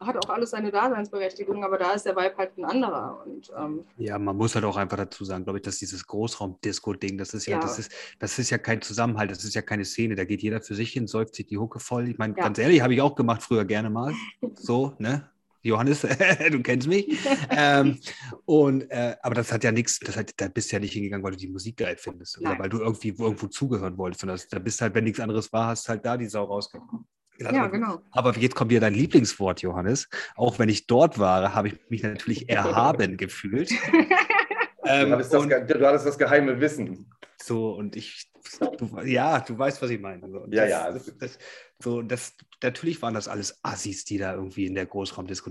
hat 0.00 0.16
auch 0.16 0.30
alles 0.30 0.50
seine 0.50 0.70
Daseinsberechtigung, 0.70 1.64
aber 1.64 1.76
da 1.76 1.92
ist 1.92 2.04
der 2.04 2.14
Vibe 2.14 2.36
halt 2.36 2.56
ein 2.56 2.64
anderer. 2.64 3.24
Und, 3.26 3.50
ähm, 3.58 3.84
ja, 3.96 4.16
man 4.18 4.36
muss 4.36 4.54
halt 4.54 4.64
auch 4.64 4.76
einfach 4.76 4.96
dazu 4.96 5.24
sagen, 5.24 5.42
glaube 5.42 5.58
ich, 5.58 5.64
dass 5.64 5.78
dieses 5.78 6.06
Großraum-Disco-Ding, 6.06 7.18
das 7.18 7.34
ist 7.34 7.46
ja, 7.46 7.56
ja, 7.56 7.60
das 7.60 7.80
ist, 7.80 7.90
das 8.20 8.38
ist 8.38 8.50
ja 8.50 8.58
kein 8.58 8.80
Zusammenhalt, 8.80 9.30
das 9.30 9.44
ist 9.44 9.54
ja 9.54 9.62
keine 9.62 9.84
Szene. 9.84 10.14
Da 10.14 10.24
geht 10.24 10.42
jeder 10.42 10.60
für 10.60 10.74
sich 10.74 10.92
hin, 10.92 11.08
säuft 11.08 11.34
sich 11.34 11.46
die 11.46 11.58
Hucke 11.58 11.80
voll. 11.80 12.08
Ich 12.08 12.18
meine, 12.18 12.36
ja. 12.36 12.44
ganz 12.44 12.58
ehrlich, 12.58 12.80
habe 12.80 12.94
ich 12.94 13.00
auch 13.00 13.16
gemacht 13.16 13.42
früher 13.42 13.64
gerne 13.64 13.90
mal. 13.90 14.14
So, 14.54 14.94
ne? 14.98 15.28
Johannes, 15.62 16.00
du 16.50 16.62
kennst 16.62 16.88
mich. 16.88 17.18
ähm, 17.50 17.98
und, 18.44 18.90
äh, 18.90 19.16
aber 19.22 19.34
das 19.34 19.52
hat 19.52 19.64
ja 19.64 19.72
nichts, 19.72 19.98
das 19.98 20.16
hat, 20.16 20.32
da 20.36 20.48
bist 20.48 20.70
du 20.70 20.76
ja 20.76 20.80
nicht 20.80 20.92
hingegangen, 20.92 21.24
weil 21.24 21.32
du 21.32 21.38
die 21.38 21.48
Musik 21.48 21.78
geil 21.78 21.96
findest 21.98 22.38
oder 22.40 22.58
weil 22.58 22.68
du 22.68 22.78
irgendwie 22.78 23.08
irgendwo 23.08 23.46
zugehören 23.48 23.96
wolltest. 23.98 24.22
Und 24.22 24.28
das, 24.28 24.48
da 24.48 24.58
bist 24.58 24.80
halt, 24.80 24.94
wenn 24.94 25.04
nichts 25.04 25.20
anderes 25.20 25.52
war, 25.52 25.68
hast 25.68 25.88
halt 25.88 26.04
da 26.04 26.16
die 26.16 26.26
Sau 26.26 26.44
rausgekommen. 26.44 27.06
Ja, 27.40 27.66
genau. 27.68 28.00
Aber 28.10 28.36
jetzt 28.36 28.54
kommt 28.54 28.70
wieder 28.70 28.80
dein 28.80 28.94
Lieblingswort, 28.94 29.62
Johannes. 29.62 30.08
Auch 30.34 30.58
wenn 30.58 30.68
ich 30.68 30.86
dort 30.86 31.18
war, 31.18 31.54
habe 31.54 31.68
ich 31.68 31.74
mich 31.88 32.02
natürlich 32.02 32.48
erhaben 32.48 33.16
gefühlt. 33.16 33.70
ähm, 34.84 35.10
du, 35.10 35.12
hattest 35.12 35.32
das, 35.32 35.46
du 35.46 35.86
hattest 35.86 36.06
das 36.06 36.18
geheime 36.18 36.60
Wissen. 36.60 37.08
So, 37.40 37.72
und 37.74 37.94
ich, 37.94 38.32
du, 38.58 39.00
ja, 39.04 39.40
du 39.40 39.56
weißt, 39.56 39.80
was 39.80 39.90
ich 39.90 40.00
meine. 40.00 40.28
So, 40.28 40.46
ja, 40.50 40.62
das, 40.62 40.70
ja. 40.70 40.90
Das, 40.90 41.18
das, 41.18 41.38
so, 41.80 42.02
das, 42.02 42.34
natürlich 42.62 43.00
waren 43.02 43.14
das 43.14 43.28
alles 43.28 43.60
Assis, 43.62 44.04
die 44.04 44.18
da 44.18 44.34
irgendwie 44.34 44.66
in 44.66 44.74
der 44.74 44.86
Großraumdisco, 44.86 45.50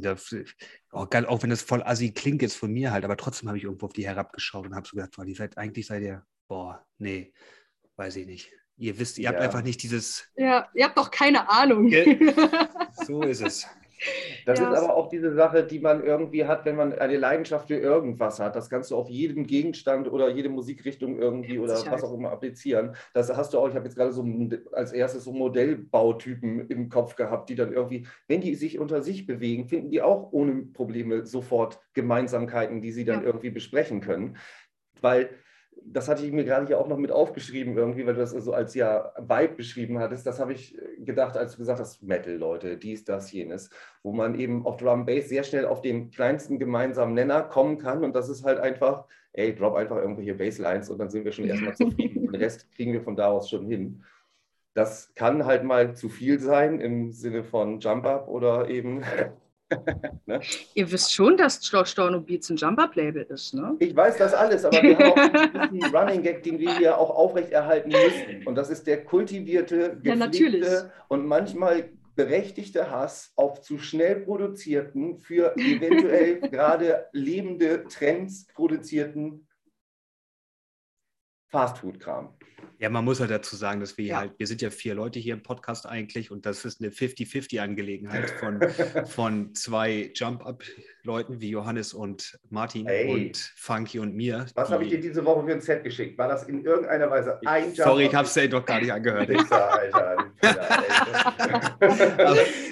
auch, 0.91 1.07
auch 1.09 1.43
wenn 1.43 1.49
das 1.49 1.61
voll 1.61 1.81
Assi 1.83 2.11
klingt 2.11 2.41
jetzt 2.41 2.57
von 2.57 2.71
mir 2.71 2.91
halt, 2.91 3.05
aber 3.05 3.15
trotzdem 3.15 3.47
habe 3.47 3.57
ich 3.57 3.63
irgendwo 3.63 3.85
auf 3.85 3.93
die 3.93 4.05
herabgeschaut 4.05 4.65
und 4.65 4.75
habe 4.75 4.87
so 4.87 4.95
gedacht, 4.95 5.15
boah, 5.15 5.25
die 5.25 5.33
seid, 5.33 5.57
eigentlich 5.57 5.87
seid 5.87 6.03
ihr, 6.03 6.25
boah, 6.47 6.85
nee, 6.97 7.33
weiß 7.95 8.17
ich 8.17 8.25
nicht. 8.25 8.51
Ihr 8.79 8.99
wisst, 8.99 9.17
ihr 9.17 9.23
ja. 9.23 9.29
habt 9.31 9.41
einfach 9.41 9.63
nicht 9.63 9.81
dieses. 9.81 10.29
Ja, 10.35 10.69
ihr 10.73 10.85
habt 10.85 10.97
doch 10.97 11.09
keine 11.09 11.49
Ahnung. 11.49 11.89
so 13.07 13.23
ist 13.23 13.41
es. 13.41 13.67
Das 14.45 14.59
ja. 14.59 14.71
ist 14.71 14.79
aber 14.79 14.95
auch 14.95 15.09
diese 15.09 15.33
Sache, 15.33 15.63
die 15.63 15.79
man 15.79 16.03
irgendwie 16.03 16.45
hat, 16.45 16.65
wenn 16.65 16.75
man 16.75 16.93
eine 16.93 17.17
Leidenschaft 17.17 17.67
für 17.67 17.77
irgendwas 17.77 18.39
hat. 18.39 18.55
Das 18.55 18.69
kannst 18.69 18.91
du 18.91 18.95
auf 18.95 19.09
jeden 19.09 19.47
Gegenstand 19.47 20.11
oder 20.11 20.29
jede 20.29 20.49
Musikrichtung 20.49 21.19
irgendwie 21.19 21.59
oder 21.59 21.73
was 21.73 22.03
auch 22.03 22.13
immer 22.13 22.31
applizieren. 22.31 22.95
Das 23.13 23.35
hast 23.35 23.53
du 23.53 23.59
auch, 23.59 23.69
ich 23.69 23.75
habe 23.75 23.85
jetzt 23.85 23.95
gerade 23.95 24.11
so 24.11 24.25
als 24.71 24.91
erstes 24.91 25.23
so 25.23 25.31
Modellbautypen 25.31 26.67
im 26.69 26.89
Kopf 26.89 27.15
gehabt, 27.15 27.49
die 27.49 27.55
dann 27.55 27.73
irgendwie, 27.73 28.07
wenn 28.27 28.41
die 28.41 28.55
sich 28.55 28.79
unter 28.79 29.01
sich 29.01 29.25
bewegen, 29.25 29.67
finden 29.67 29.89
die 29.89 30.01
auch 30.01 30.31
ohne 30.31 30.63
Probleme 30.73 31.25
sofort 31.25 31.79
Gemeinsamkeiten, 31.93 32.81
die 32.81 32.91
sie 32.91 33.05
dann 33.05 33.21
ja. 33.21 33.25
irgendwie 33.25 33.49
besprechen 33.49 34.01
können. 34.01 34.37
Weil 35.01 35.29
das 35.85 36.07
hatte 36.07 36.25
ich 36.25 36.31
mir 36.31 36.43
gerade 36.43 36.67
hier 36.67 36.79
auch 36.79 36.87
noch 36.87 36.97
mit 36.97 37.11
aufgeschrieben 37.11 37.77
irgendwie, 37.77 38.05
weil 38.05 38.13
du 38.13 38.19
das 38.19 38.31
so 38.31 38.53
als 38.53 38.73
ja 38.75 39.13
Vibe 39.17 39.55
beschrieben 39.55 39.99
hattest. 39.99 40.25
Das 40.25 40.39
habe 40.39 40.53
ich 40.53 40.77
gedacht, 40.99 41.37
als 41.37 41.53
du 41.53 41.59
gesagt 41.59 41.79
hast, 41.79 42.03
Metal-Leute, 42.03 42.77
dies, 42.77 43.03
das, 43.03 43.31
jenes, 43.31 43.69
wo 44.03 44.11
man 44.11 44.35
eben 44.35 44.65
auf 44.65 44.77
Drum 44.77 45.05
Bass 45.05 45.29
sehr 45.29 45.43
schnell 45.43 45.65
auf 45.65 45.81
den 45.81 46.11
kleinsten 46.11 46.59
gemeinsamen 46.59 47.13
Nenner 47.13 47.43
kommen 47.43 47.77
kann 47.77 48.03
und 48.03 48.15
das 48.15 48.29
ist 48.29 48.43
halt 48.43 48.59
einfach, 48.59 49.05
ey, 49.33 49.55
drop 49.55 49.75
einfach 49.75 49.97
irgendwelche 49.97 50.35
Basslines 50.35 50.89
und 50.89 50.97
dann 50.97 51.09
sind 51.09 51.25
wir 51.25 51.31
schon 51.31 51.45
erstmal 51.45 51.75
zufrieden. 51.75 52.31
Den 52.31 52.35
Rest 52.35 52.71
kriegen 52.71 52.93
wir 52.93 53.01
von 53.01 53.15
da 53.15 53.27
aus 53.27 53.49
schon 53.49 53.67
hin. 53.67 54.03
Das 54.73 55.13
kann 55.15 55.45
halt 55.45 55.63
mal 55.63 55.95
zu 55.95 56.09
viel 56.09 56.39
sein 56.39 56.79
im 56.79 57.11
Sinne 57.11 57.43
von 57.43 57.79
Jump 57.79 58.05
Up 58.05 58.27
oder 58.27 58.69
eben 58.69 59.03
ne? 60.25 60.39
Ihr 60.73 60.91
wisst 60.91 61.13
schon, 61.13 61.37
dass 61.37 61.65
Storno 61.65 62.21
Beats 62.21 62.49
ein 62.49 62.57
Jump-Up-Label 62.57 63.23
ist, 63.23 63.53
ne? 63.53 63.75
Ich 63.79 63.95
weiß 63.95 64.17
das 64.17 64.33
alles, 64.33 64.63
aber 64.65 64.81
wir 64.81 64.97
haben 64.97 65.11
auch 65.11 65.61
einen 65.61 65.83
Running 65.95 66.23
Gag, 66.23 66.43
den 66.43 66.59
wir 66.59 66.77
hier 66.77 66.97
auch 66.97 67.09
aufrechterhalten 67.09 67.89
müssen. 67.89 68.47
Und 68.47 68.55
das 68.55 68.69
ist 68.69 68.87
der 68.87 69.03
kultivierte, 69.03 69.97
gepflegte 70.01 70.59
ja, 70.59 70.91
und 71.07 71.25
manchmal 71.25 71.89
berechtigte 72.15 72.91
Hass 72.91 73.31
auf 73.35 73.61
zu 73.61 73.77
schnell 73.77 74.17
produzierten, 74.17 75.19
für 75.19 75.55
eventuell 75.55 76.39
gerade 76.51 77.05
lebende 77.13 77.85
Trends 77.85 78.47
produzierten 78.53 79.46
Fastfood-Kram. 81.49 82.29
Ja, 82.79 82.89
man 82.89 83.05
muss 83.05 83.19
halt 83.19 83.31
dazu 83.31 83.55
sagen, 83.55 83.79
dass 83.79 83.97
wir 83.97 84.05
ja. 84.05 84.17
halt, 84.17 84.33
wir 84.37 84.45
sind 84.45 84.61
ja 84.61 84.69
vier 84.69 84.93
Leute 84.93 85.17
hier 85.17 85.33
im 85.33 85.41
Podcast 85.41 85.87
eigentlich 85.87 86.29
und 86.29 86.45
das 86.45 86.63
ist 86.63 86.79
eine 86.79 86.91
50-50-Angelegenheit 86.91 88.29
von, 88.29 88.59
von 89.07 89.55
zwei 89.55 90.11
Jump-Up-Leuten 90.13 91.41
wie 91.41 91.49
Johannes 91.49 91.93
und 91.93 92.39
Martin 92.51 92.85
hey. 92.85 93.11
und 93.11 93.37
Funky 93.55 93.97
und 93.97 94.13
mir. 94.13 94.45
Was 94.53 94.69
habe 94.69 94.83
ich 94.83 94.91
dir 94.91 94.99
diese 94.99 95.25
Woche 95.25 95.47
für 95.47 95.53
ein 95.53 95.61
Set 95.61 95.83
geschickt? 95.83 96.19
War 96.19 96.27
das 96.27 96.43
in 96.43 96.63
irgendeiner 96.63 97.09
Weise 97.09 97.39
ein 97.47 97.73
Jump-Up? 97.73 97.85
Sorry, 97.87 98.05
ich 98.05 98.13
habe 98.13 98.27
es 98.27 98.35
ja 98.35 98.45
doch 98.45 98.65
gar 98.65 98.79
nicht 98.79 98.91
angehört. 98.91 99.29
Alter, 99.51 99.73
Alter. 99.73 100.31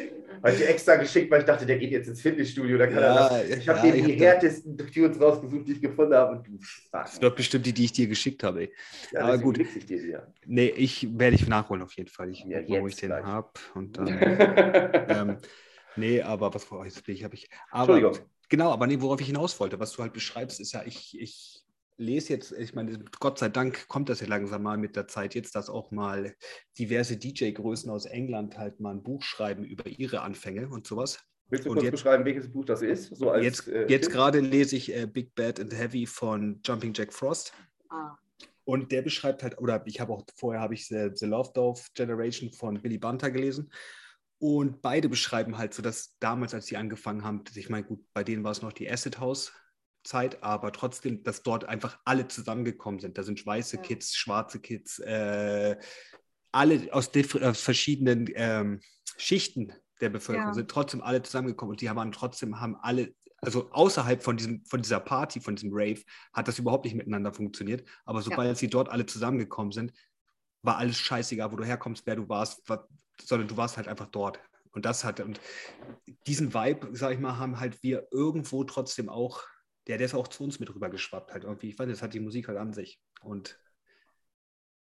Habe 0.45 0.58
ich 0.58 0.62
dir 0.62 0.69
extra 0.69 0.95
geschickt, 0.97 1.31
weil 1.31 1.39
ich 1.39 1.45
dachte, 1.45 1.65
der 1.65 1.77
geht 1.79 1.89
jetzt 1.89 2.08
ins 2.08 2.21
Fitnessstudio. 2.21 2.77
Da 2.77 2.86
kann 2.86 2.97
ja, 2.97 3.27
er 3.27 3.47
das. 3.47 3.58
Ich 3.58 3.67
habe 3.67 3.88
ja, 3.88 3.93
dir 3.93 4.03
die 4.03 4.13
härtesten 4.13 4.77
Tunes 4.77 5.19
rausgesucht, 5.19 5.67
die 5.67 5.71
ich 5.71 5.81
gefunden 5.81 6.13
habe. 6.13 6.38
Und 6.38 6.47
du, 6.47 6.60
das 6.91 7.19
doch 7.19 7.34
bestimmt 7.34 7.65
die, 7.65 7.73
die 7.73 7.86
ich 7.86 7.93
dir 7.93 8.05
geschickt 8.05 8.43
habe. 8.43 8.69
Ja, 9.12 9.21
Aber 9.21 9.39
gut. 9.39 9.58
Ich 9.58 9.86
dir 9.88 9.97
die, 9.97 10.15
Nee, 10.45 10.67
ich 10.67 11.08
werde 11.17 11.36
ich 11.36 11.47
nachholen 11.47 11.81
auf 11.81 11.93
jeden 11.93 12.10
Fall. 12.10 12.29
Ich 12.29 12.45
ja, 12.45 12.62
wo 12.79 12.88
ich 12.88 12.95
den 12.95 13.12
habe. 13.12 13.49
Und 13.73 13.97
dann. 13.97 14.08
ähm, 15.10 15.38
nee, 15.95 16.21
aber 16.21 16.53
was 16.53 16.63
vor 16.63 16.79
euch 16.79 16.95
habe 16.95 17.34
ich. 17.34 17.49
Aber, 17.71 17.95
Entschuldigung. 17.95 18.29
Genau, 18.47 18.71
aber 18.71 18.86
nee, 18.86 19.01
worauf 19.01 19.19
ich 19.21 19.27
hinaus 19.27 19.60
wollte, 19.60 19.79
was 19.79 19.93
du 19.93 20.03
halt 20.03 20.13
beschreibst, 20.13 20.60
ist 20.60 20.73
ja, 20.73 20.84
ich, 20.86 21.19
ich 21.19 21.55
lese 21.97 22.34
jetzt, 22.34 22.51
ich 22.51 22.73
meine, 22.73 22.99
Gott 23.19 23.39
sei 23.39 23.49
Dank 23.49 23.88
kommt 23.88 24.10
das 24.10 24.19
ja 24.19 24.27
langsam 24.27 24.63
mal 24.63 24.77
mit 24.77 24.95
der 24.95 25.08
Zeit 25.08 25.36
jetzt, 25.36 25.55
dass 25.55 25.69
auch 25.69 25.91
mal 25.91 26.36
diverse 26.77 27.17
DJ-Größen 27.17 27.89
aus 27.89 28.05
England 28.05 28.58
halt 28.58 28.79
mal 28.79 28.91
ein 28.91 29.03
Buch 29.03 29.23
schreiben 29.23 29.63
über 29.63 29.88
ihre 29.88 30.21
Anfänge 30.21 30.69
und 30.69 30.88
sowas. 30.88 31.19
Willst 31.49 31.65
du 31.65 31.69
und 31.69 31.75
kurz 31.75 31.86
jetzt, 31.86 31.91
beschreiben, 31.91 32.25
welches 32.25 32.51
Buch 32.51 32.65
das 32.65 32.81
ist? 32.81 33.15
So 33.15 33.29
als, 33.29 33.43
jetzt 33.43 33.67
äh, 33.67 33.86
jetzt 33.88 34.10
gerade 34.10 34.39
lese 34.39 34.75
ich 34.75 34.93
äh, 34.93 35.05
Big 35.05 35.36
Bad 35.36 35.60
and 35.60 35.73
Heavy 35.73 36.05
von 36.05 36.60
Jumping 36.63 36.93
Jack 36.93 37.13
Frost. 37.13 37.53
Ah. 37.89 38.17
Und 38.63 38.91
der 38.91 39.03
beschreibt 39.03 39.43
halt, 39.43 39.60
oder 39.60 39.84
ich 39.86 39.99
habe 39.99 40.12
auch 40.12 40.25
vorher 40.36 40.60
habe 40.60 40.73
ich 40.73 40.88
The, 40.88 41.12
The 41.13 41.27
Love 41.27 41.51
Dove 41.53 41.81
Generation 41.93 42.51
von 42.51 42.81
Billy 42.81 42.97
Bunter 42.97 43.29
gelesen. 43.29 43.71
Und 44.39 44.81
beide 44.81 45.08
beschreiben 45.08 45.58
halt 45.58 45.73
so, 45.73 45.84
dass 45.84 46.17
damals, 46.19 46.53
als 46.53 46.65
sie 46.65 46.77
angefangen 46.77 47.23
haben, 47.23 47.43
ich 47.53 47.69
meine, 47.69 47.86
gut, 47.86 48.03
bei 48.13 48.23
denen 48.23 48.43
war 48.43 48.51
es 48.51 48.63
noch 48.63 48.73
die 48.73 48.89
Acid 48.89 49.19
House 49.19 49.53
Zeit, 50.06 50.41
aber 50.44 50.72
trotzdem, 50.72 51.24
dass 51.24 51.44
dort 51.44 51.65
einfach 51.65 52.00
alle 52.06 52.28
zusammengekommen 52.28 53.00
sind. 53.00 53.18
Da 53.18 53.24
sind 53.24 53.46
weiße 53.46 53.78
ja. 53.78 53.82
Kids, 53.82 54.15
schwarze 54.15 54.60
Kids, 54.60 55.00
äh, 55.00 55.76
alle 56.52 56.88
aus, 56.91 57.12
aus 57.41 57.62
verschiedenen 57.62 58.30
ähm, 58.36 58.80
Schichten 59.18 59.74
der 60.02 60.10
Bevölkerung 60.10 60.50
ja. 60.50 60.54
sind 60.54 60.70
trotzdem 60.70 61.02
alle 61.02 61.22
zusammengekommen 61.22 61.72
und 61.72 61.82
die 61.82 61.89
haben 61.89 62.12
trotzdem 62.12 62.60
haben 62.60 62.76
alle, 62.82 63.13
also 63.41 63.70
außerhalb 63.72 64.24
von 64.24 64.38
diesem, 64.38 64.63
von 64.65 64.82
dieser 64.82 65.00
Party, 65.00 65.39
von 65.39 65.56
diesem 65.56 65.72
Rave, 65.74 66.02
hat 66.34 66.48
das 66.48 66.60
überhaupt 66.60 66.86
nicht 66.86 66.96
miteinander 66.96 67.34
funktioniert. 67.34 67.88
Aber 68.06 68.22
sobald 68.22 68.48
ja. 68.48 68.56
sie 68.56 68.70
dort 68.70 68.89
alle 68.89 69.06
zusammengekommen 69.06 69.72
sind, 69.72 69.94
war 70.62 70.78
alles 70.78 70.98
scheißegal, 71.00 71.52
wo 71.52 71.56
du 71.56 71.63
herkommst, 71.63 72.06
wer 72.06 72.15
du 72.15 72.28
warst, 72.28 72.68
war, 72.70 72.88
sondern 73.22 73.48
du 73.48 73.58
warst 73.58 73.78
halt 73.78 73.88
einfach 73.88 74.08
dort. 74.08 74.39
Und 74.72 74.86
das 74.86 75.04
hat, 75.04 75.22
und 75.22 75.39
diesen 76.28 76.54
Vibe, 76.54 76.89
sag 76.94 77.13
ich 77.13 77.20
mal, 77.20 77.38
haben 77.38 77.60
halt 77.60 77.82
wir 77.82 78.08
irgendwo 78.12 78.63
trotzdem 78.65 79.08
auch 79.08 79.44
der, 79.88 79.98
der 79.98 80.06
ist 80.06 80.15
auch 80.15 80.28
zu 80.28 80.43
uns 80.43 80.60
mit 80.60 80.74
rüber 80.74 80.89
geschwappt 80.89 81.34
halt 81.34 81.43
irgendwie. 81.43 81.69
Ich 81.69 81.80
weiß, 81.80 81.88
das 81.88 82.02
hat 82.02 82.13
die 82.13 82.19
Musik 82.19 82.48
halt 82.48 82.58
an 82.58 82.74
sich. 82.74 83.02
Und 83.21 83.60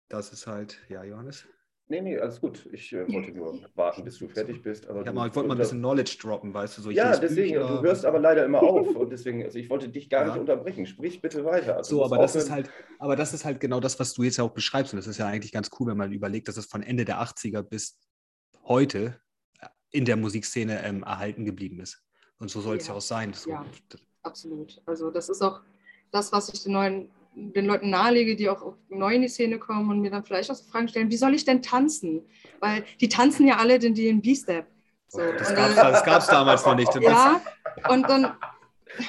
das 0.09 0.33
ist 0.33 0.47
halt, 0.47 0.81
ja, 0.88 1.05
Johannes? 1.05 1.47
Nee, 1.87 2.01
nee, 2.01 2.19
alles 2.19 2.40
gut. 2.40 2.67
Ich 2.73 2.95
äh, 2.95 3.07
wollte 3.12 3.31
nur 3.33 3.61
warten, 3.75 4.05
bis 4.05 4.19
du 4.19 4.27
fertig 4.27 4.62
bist. 4.62 4.88
Aber 4.88 5.05
ja, 5.05 5.12
mal, 5.12 5.29
ich 5.29 5.35
wollte 5.35 5.49
mal 5.49 5.55
ein 5.55 5.59
bisschen 5.59 5.81
Knowledge 5.81 6.17
droppen, 6.19 6.55
weißt 6.55 6.79
du? 6.79 6.83
So, 6.83 6.90
ja, 6.90 7.14
deswegen, 7.14 7.59
Bücher. 7.59 7.69
du 7.69 7.83
hörst 7.83 8.07
aber 8.07 8.19
leider 8.21 8.47
immer 8.47 8.62
auf. 8.62 8.88
und 8.97 9.11
deswegen, 9.11 9.45
also 9.45 9.59
ich 9.59 9.69
wollte 9.69 9.90
dich 9.90 10.09
gar 10.09 10.23
ja. 10.23 10.29
nicht 10.33 10.40
unterbrechen. 10.40 10.87
Sprich 10.87 11.21
bitte 11.21 11.45
weiter. 11.45 11.77
Also, 11.77 11.97
so, 11.97 12.05
aber 12.05 12.17
das 12.17 12.37
ist 12.37 12.51
halt, 12.51 12.71
aber 12.99 13.17
das 13.17 13.35
ist 13.35 13.45
halt 13.45 13.61
genau 13.61 13.81
das, 13.81 14.01
was 14.01 14.14
du 14.14 14.23
jetzt 14.23 14.38
ja 14.38 14.45
auch 14.45 14.55
beschreibst. 14.55 14.95
Und 14.95 14.97
das 14.97 15.07
ist 15.07 15.19
ja 15.19 15.27
eigentlich 15.27 15.53
ganz 15.53 15.71
cool, 15.79 15.88
wenn 15.88 15.99
man 15.99 16.12
überlegt, 16.12 16.49
dass 16.49 16.57
es 16.57 16.64
von 16.64 16.83
Ende 16.83 17.05
der 17.05 17.21
80er 17.21 17.62
bis 17.62 17.99
heute 18.62 19.21
in 19.90 20.07
der 20.07 20.17
Musikszene 20.17 20.83
ähm, 20.85 21.03
erhalten 21.03 21.45
geblieben 21.45 21.81
ist. 21.81 22.03
Und 22.38 22.51
so 22.51 22.62
soll 22.62 22.79
es 22.79 22.87
ja. 22.87 22.95
ja. 22.95 22.97
auch 22.97 23.03
sein. 23.03 23.35
So, 23.35 23.51
ja 23.51 23.67
absolut. 24.25 24.81
Also 24.87 25.11
das 25.11 25.29
ist 25.29 25.43
auch 25.43 25.61
das, 26.11 26.33
was 26.33 26.53
ich 26.53 26.63
den, 26.63 26.73
neuen, 26.73 27.11
den 27.35 27.67
Leuten 27.67 27.91
nahelege, 27.91 28.37
die 28.37 28.49
auch 28.49 28.75
neu 28.89 29.15
in 29.15 29.23
die 29.23 29.29
Szene 29.29 29.59
kommen 29.59 29.91
und 29.91 30.01
mir 30.01 30.11
dann 30.11 30.25
vielleicht 30.25 30.51
auch 30.51 30.55
so 30.55 30.65
Fragen 30.65 30.89
stellen, 30.89 31.11
wie 31.11 31.17
soll 31.17 31.35
ich 31.35 31.45
denn 31.45 31.63
tanzen? 31.63 32.23
Weil 32.61 32.85
die 33.01 33.09
tanzen 33.09 33.47
ja 33.47 33.57
alle 33.57 33.79
den 33.79 33.95
DNB-Step. 33.95 34.67
So. 35.09 35.21
Das 35.39 35.55
gab 36.05 36.21
es 36.21 36.27
damals 36.27 36.65
noch 36.65 36.75
nicht. 36.75 36.93
Ja, 37.01 37.41
und 37.89 38.09
dann, 38.09 38.35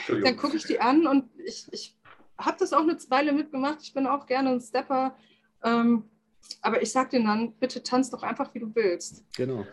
dann 0.08 0.38
gucke 0.38 0.58
ich 0.58 0.66
die 0.66 0.80
an 0.80 1.08
und 1.08 1.26
ich, 1.44 1.68
ich 1.72 1.98
habe 2.38 2.58
das 2.60 2.74
auch 2.74 2.82
eine 2.82 2.98
Weile 3.10 3.32
mitgemacht. 3.32 3.80
Ich 3.82 3.94
bin 3.94 4.08
auch 4.08 4.26
gerne 4.26 4.52
ein 4.52 4.62
Stepper. 4.62 5.16
Ähm, 5.64 6.04
aber 6.62 6.82
ich 6.82 6.92
sage 6.92 7.12
denen 7.12 7.26
dann, 7.26 7.54
bitte 7.54 7.82
tanz 7.82 8.10
doch 8.10 8.24
einfach, 8.24 8.54
wie 8.54 8.60
du 8.60 8.74
willst. 8.76 9.24
Genau. 9.36 9.66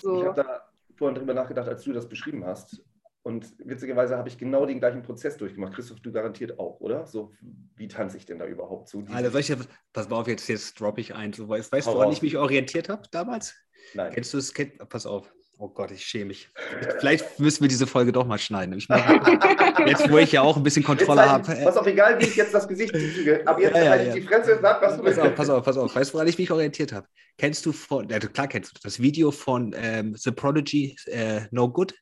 So. 0.00 0.20
Ich 0.20 0.26
habe 0.26 0.42
da 0.42 0.62
vorhin 0.96 1.16
drüber 1.16 1.34
nachgedacht, 1.34 1.68
als 1.68 1.82
du 1.82 1.92
das 1.92 2.08
beschrieben 2.08 2.44
hast. 2.44 2.80
Und 3.22 3.52
witzigerweise 3.58 4.16
habe 4.16 4.28
ich 4.28 4.36
genau 4.36 4.66
den 4.66 4.80
gleichen 4.80 5.02
Prozess 5.02 5.36
durchgemacht. 5.36 5.74
Christoph, 5.74 6.00
du 6.00 6.10
garantiert 6.10 6.58
auch, 6.58 6.80
oder? 6.80 7.06
So, 7.06 7.32
wie 7.76 7.86
tanze 7.86 8.16
ich 8.16 8.26
denn 8.26 8.40
da 8.40 8.46
überhaupt 8.46 8.88
zu? 8.88 9.04
Also, 9.12 9.30
solche, 9.30 9.58
pass 9.92 10.08
mal 10.08 10.16
auf, 10.16 10.26
jetzt, 10.26 10.48
jetzt 10.48 10.80
droppe 10.80 11.00
ich 11.00 11.14
ein. 11.14 11.32
So, 11.32 11.48
weißt, 11.48 11.70
weißt 11.70 11.86
du, 11.86 11.92
woran 11.92 12.10
ich 12.10 12.22
mich 12.22 12.36
orientiert 12.36 12.88
habe 12.88 13.02
damals? 13.12 13.54
Nein. 13.94 14.12
Kennst 14.12 14.32
du 14.32 14.38
das? 14.38 14.52
Kenn, 14.52 14.72
pass 14.88 15.06
auf. 15.06 15.32
Oh 15.58 15.68
Gott, 15.68 15.92
ich 15.92 16.04
schäme 16.04 16.26
mich. 16.26 16.48
Vielleicht 16.98 17.38
müssen 17.38 17.60
wir 17.60 17.68
diese 17.68 17.86
Folge 17.86 18.10
doch 18.10 18.26
mal 18.26 18.38
schneiden. 18.38 18.82
Meine, 18.88 19.20
jetzt, 19.86 20.10
wo 20.10 20.18
ich 20.18 20.32
ja 20.32 20.42
auch 20.42 20.56
ein 20.56 20.64
bisschen 20.64 20.82
Kontrolle 20.82 21.30
habe. 21.30 21.44
Pass 21.44 21.76
auf, 21.76 21.86
egal 21.86 22.18
wie 22.20 22.24
ich 22.24 22.34
jetzt 22.34 22.52
das 22.52 22.66
Gesicht 22.66 22.92
züge, 22.92 23.42
aber 23.46 23.60
jetzt 23.60 23.76
ja, 23.76 23.84
ja, 23.84 24.02
ja. 24.02 24.12
die 24.12 24.22
Fresse 24.22 24.56
und 24.56 24.62
sag, 24.62 24.82
was 24.82 24.96
du 24.96 25.04
Pass 25.04 25.18
auf, 25.18 25.34
pass 25.36 25.50
auf, 25.50 25.64
pass 25.64 25.76
auf. 25.76 25.94
Weißt 25.94 26.10
du, 26.10 26.14
woran 26.14 26.26
ich 26.26 26.38
mich 26.38 26.50
orientiert 26.50 26.92
habe? 26.92 27.06
Kennst 27.38 27.64
du 27.64 27.70
von, 27.70 28.08
ja, 28.08 28.18
klar 28.18 28.48
kennst 28.48 28.76
du 28.76 28.80
das 28.82 29.00
Video 29.00 29.30
von 29.30 29.72
ähm, 29.76 30.16
The 30.16 30.32
Prodigy 30.32 30.96
äh, 31.06 31.42
No 31.52 31.70
Good? 31.70 31.94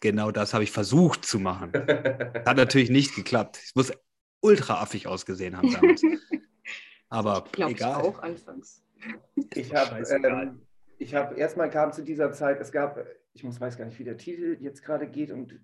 Genau 0.00 0.30
das 0.30 0.54
habe 0.54 0.64
ich 0.64 0.70
versucht 0.70 1.24
zu 1.24 1.38
machen. 1.38 1.72
Hat 1.74 2.56
natürlich 2.56 2.90
nicht 2.90 3.14
geklappt. 3.14 3.60
Es 3.62 3.74
muss 3.74 3.92
ultra 4.40 4.80
affig 4.80 5.06
ausgesehen 5.06 5.56
haben 5.56 5.72
damals. 5.72 6.02
Aber 7.08 7.44
Glaub 7.52 7.70
egal. 7.70 8.00
Ich 8.00 8.08
auch 8.08 8.18
anfangs. 8.20 8.82
Ich 9.54 9.74
habe 9.74 10.02
ähm, 10.08 10.62
ich 10.98 11.14
habe 11.14 11.34
erstmal 11.34 11.70
kam 11.70 11.92
zu 11.92 12.02
dieser 12.02 12.32
Zeit, 12.32 12.60
es 12.60 12.72
gab, 12.72 12.98
ich 13.32 13.42
muss 13.42 13.60
weiß 13.60 13.78
gar 13.78 13.86
nicht, 13.86 13.98
wie 13.98 14.04
der 14.04 14.18
Titel 14.18 14.58
jetzt 14.60 14.82
gerade 14.84 15.08
geht 15.08 15.30
und 15.30 15.58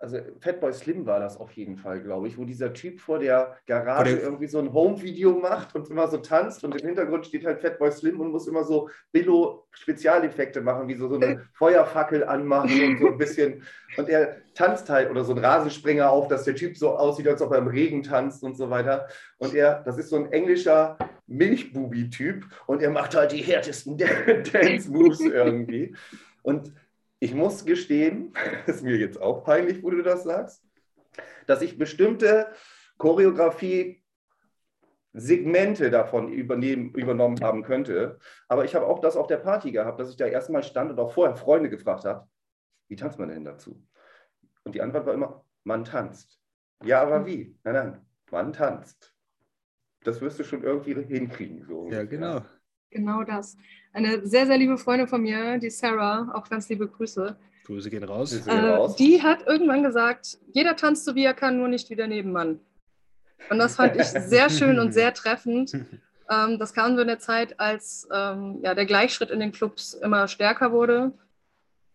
also 0.00 0.18
Fatboy 0.40 0.72
Slim 0.72 1.04
war 1.04 1.20
das 1.20 1.36
auf 1.36 1.52
jeden 1.52 1.76
Fall, 1.76 2.02
glaube 2.02 2.26
ich, 2.26 2.38
wo 2.38 2.44
dieser 2.44 2.72
Typ 2.72 3.00
vor 3.00 3.18
der 3.18 3.58
Garage 3.66 4.16
vor 4.16 4.24
irgendwie 4.24 4.46
so 4.46 4.58
ein 4.58 4.72
Home-Video 4.72 5.38
macht 5.38 5.74
und 5.74 5.90
immer 5.90 6.08
so 6.08 6.16
tanzt 6.16 6.64
und 6.64 6.74
im 6.74 6.86
Hintergrund 6.86 7.26
steht 7.26 7.44
halt 7.44 7.60
Fatboy 7.60 7.92
Slim 7.92 8.18
und 8.18 8.32
muss 8.32 8.48
immer 8.48 8.64
so 8.64 8.88
Billo-Spezialeffekte 9.12 10.62
machen, 10.62 10.88
wie 10.88 10.94
so, 10.94 11.06
so 11.06 11.16
eine 11.16 11.42
Feuerfackel 11.52 12.24
anmachen 12.24 12.82
und 12.82 12.98
so 12.98 13.08
ein 13.08 13.18
bisschen. 13.18 13.62
Und 13.98 14.08
er 14.08 14.38
tanzt 14.54 14.88
halt 14.88 15.10
oder 15.10 15.22
so 15.22 15.34
ein 15.34 15.44
Rasenspringer 15.44 16.10
auf, 16.10 16.28
dass 16.28 16.44
der 16.44 16.54
Typ 16.54 16.78
so 16.78 16.96
aussieht, 16.96 17.28
als 17.28 17.42
ob 17.42 17.52
er 17.52 17.58
im 17.58 17.68
Regen 17.68 18.02
tanzt 18.02 18.42
und 18.42 18.56
so 18.56 18.70
weiter. 18.70 19.06
Und 19.36 19.54
er, 19.54 19.82
das 19.82 19.98
ist 19.98 20.08
so 20.08 20.16
ein 20.16 20.32
englischer 20.32 20.96
Milchbubi-Typ 21.26 22.46
und 22.66 22.80
er 22.80 22.90
macht 22.90 23.14
halt 23.14 23.32
die 23.32 23.42
härtesten 23.42 23.98
Dance-Moves 24.52 25.20
irgendwie. 25.20 25.94
Und 26.42 26.72
ich 27.20 27.34
muss 27.34 27.64
gestehen, 27.64 28.32
ist 28.66 28.82
mir 28.82 28.96
jetzt 28.96 29.20
auch 29.20 29.44
peinlich, 29.44 29.82
wo 29.82 29.90
du 29.90 30.02
das 30.02 30.24
sagst, 30.24 30.64
dass 31.46 31.62
ich 31.62 31.78
bestimmte 31.78 32.48
Choreografie 32.98 34.02
Segmente 35.12 35.90
davon 35.90 36.32
übernehmen, 36.32 36.94
übernommen 36.94 37.40
haben 37.42 37.62
könnte. 37.62 38.18
Aber 38.48 38.64
ich 38.64 38.74
habe 38.76 38.86
auch 38.86 39.00
das 39.00 39.16
auf 39.16 39.26
der 39.26 39.38
Party 39.38 39.72
gehabt, 39.72 39.98
dass 39.98 40.10
ich 40.10 40.16
da 40.16 40.26
erstmal 40.26 40.62
stand 40.62 40.90
und 40.92 41.00
auch 41.00 41.12
vorher 41.12 41.36
Freunde 41.36 41.68
gefragt 41.68 42.04
habe, 42.04 42.28
wie 42.88 42.96
tanzt 42.96 43.18
man 43.18 43.28
denn 43.28 43.44
dazu? 43.44 43.84
Und 44.64 44.74
die 44.74 44.82
Antwort 44.82 45.06
war 45.06 45.14
immer, 45.14 45.44
man 45.64 45.84
tanzt. 45.84 46.40
Ja, 46.84 47.02
aber 47.02 47.26
wie? 47.26 47.58
Nein, 47.64 47.74
nein, 47.74 48.06
man 48.30 48.52
tanzt. 48.52 49.12
Das 50.04 50.20
wirst 50.20 50.38
du 50.38 50.44
schon 50.44 50.62
irgendwie 50.62 50.94
hinkriegen. 50.94 51.64
So. 51.66 51.90
Ja, 51.90 52.04
genau. 52.04 52.42
Genau 52.90 53.22
das. 53.24 53.56
Eine 53.92 54.26
sehr, 54.26 54.46
sehr 54.46 54.58
liebe 54.58 54.78
Freundin 54.78 55.08
von 55.08 55.22
mir, 55.22 55.58
die 55.58 55.70
Sarah, 55.70 56.30
auch 56.34 56.48
ganz 56.48 56.68
liebe 56.68 56.86
Grüße. 56.86 57.36
Grüße 57.64 57.90
gehen 57.90 58.04
raus. 58.04 58.30
Grüße 58.30 58.50
gehen 58.50 58.64
raus. 58.64 58.94
Äh, 58.94 58.96
die 58.96 59.22
hat 59.22 59.46
irgendwann 59.46 59.82
gesagt, 59.82 60.38
jeder 60.52 60.76
tanzt 60.76 61.04
so 61.04 61.14
wie 61.14 61.24
er 61.24 61.34
kann, 61.34 61.56
nur 61.56 61.68
nicht 61.68 61.90
wie 61.90 61.96
der 61.96 62.08
Nebenmann. 62.08 62.60
Und 63.48 63.58
das 63.58 63.76
fand 63.76 63.96
ich 63.96 64.06
sehr 64.06 64.50
schön 64.50 64.78
und 64.78 64.92
sehr 64.92 65.14
treffend. 65.14 65.72
Ähm, 66.30 66.60
das 66.60 66.72
kam 66.72 66.94
so 66.94 67.02
in 67.02 67.08
der 67.08 67.18
Zeit, 67.18 67.58
als 67.58 68.08
ähm, 68.12 68.60
ja, 68.62 68.76
der 68.76 68.86
Gleichschritt 68.86 69.30
in 69.30 69.40
den 69.40 69.50
Clubs 69.50 69.94
immer 69.94 70.28
stärker 70.28 70.70
wurde. 70.70 71.12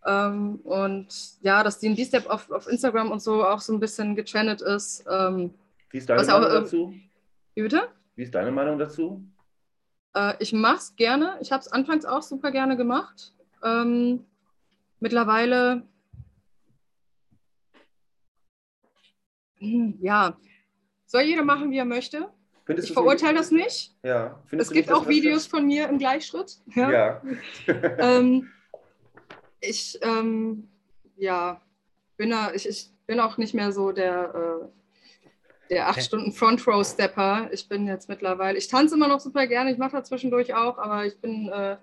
Ähm, 0.06 0.60
und 0.64 1.08
ja, 1.42 1.64
dass 1.64 1.80
die 1.80 1.96
D-Step 1.96 2.30
auf, 2.30 2.52
auf 2.52 2.68
Instagram 2.68 3.12
und 3.12 3.22
so 3.22 3.46
auch 3.46 3.62
so 3.62 3.72
ein 3.72 3.80
bisschen 3.80 4.14
getrennt 4.14 4.62
ist. 4.62 5.06
Ähm, 5.10 5.54
wie 5.90 6.00
ist 6.00 6.10
deine 6.10 6.22
Meinung 6.22 6.44
auch, 6.44 6.50
dazu? 6.50 6.94
Wie 7.54 7.62
bitte? 7.62 7.88
Wie 8.16 8.24
ist 8.24 8.36
deine 8.36 8.52
Meinung 8.52 8.78
dazu? 8.78 9.24
Äh, 10.16 10.36
ich 10.40 10.54
mache 10.54 10.78
es 10.78 10.96
gerne. 10.96 11.38
Ich 11.42 11.52
habe 11.52 11.62
es 11.62 11.72
anfangs 11.72 12.06
auch 12.06 12.22
super 12.22 12.52
gerne 12.52 12.78
gemacht. 12.78 13.34
Ähm, 13.64 14.26
mittlerweile, 15.00 15.84
hm, 19.60 19.98
ja, 20.02 20.38
soll 21.06 21.24
jeder 21.24 21.44
machen, 21.44 21.70
wie 21.70 21.78
er 21.78 21.86
möchte. 21.86 22.30
Findest 22.66 22.88
ich 22.88 22.94
verurteile 22.94 23.38
das 23.38 23.52
nicht. 23.52 23.96
Ja. 24.02 24.42
Findest 24.48 24.72
es 24.72 24.74
gibt 24.74 24.90
nicht, 24.90 24.98
auch 24.98 25.08
Videos 25.08 25.46
von 25.46 25.68
mir 25.68 25.88
im 25.88 26.00
Gleichschritt. 26.00 26.58
Ja. 26.74 26.92
ja. 26.92 27.22
ähm, 28.00 28.50
ich, 29.60 30.00
ähm, 30.02 30.68
ja, 31.16 31.62
bin, 32.18 32.32
da, 32.32 32.54
ich, 32.54 32.68
ich 32.68 32.92
bin 33.06 33.20
auch 33.20 33.38
nicht 33.38 33.54
mehr 33.54 33.72
so 33.72 33.92
der 33.92 34.34
äh, 34.64 34.68
der 35.70 35.90
acht 35.90 36.02
Stunden 36.02 36.32
Front 36.32 36.66
Row 36.68 36.86
Stepper. 36.86 37.50
Ich 37.52 37.68
bin 37.68 37.88
jetzt 37.88 38.10
mittlerweile, 38.10 38.58
ich 38.58 38.68
tanze 38.68 38.96
immer 38.96 39.08
noch 39.08 39.20
super 39.20 39.48
gerne, 39.48 39.72
ich 39.72 39.78
mache 39.78 39.94
da 39.94 40.04
zwischendurch 40.04 40.54
auch, 40.54 40.78
aber 40.78 41.06
ich 41.06 41.20
bin 41.20 41.50
äh, 41.50 41.78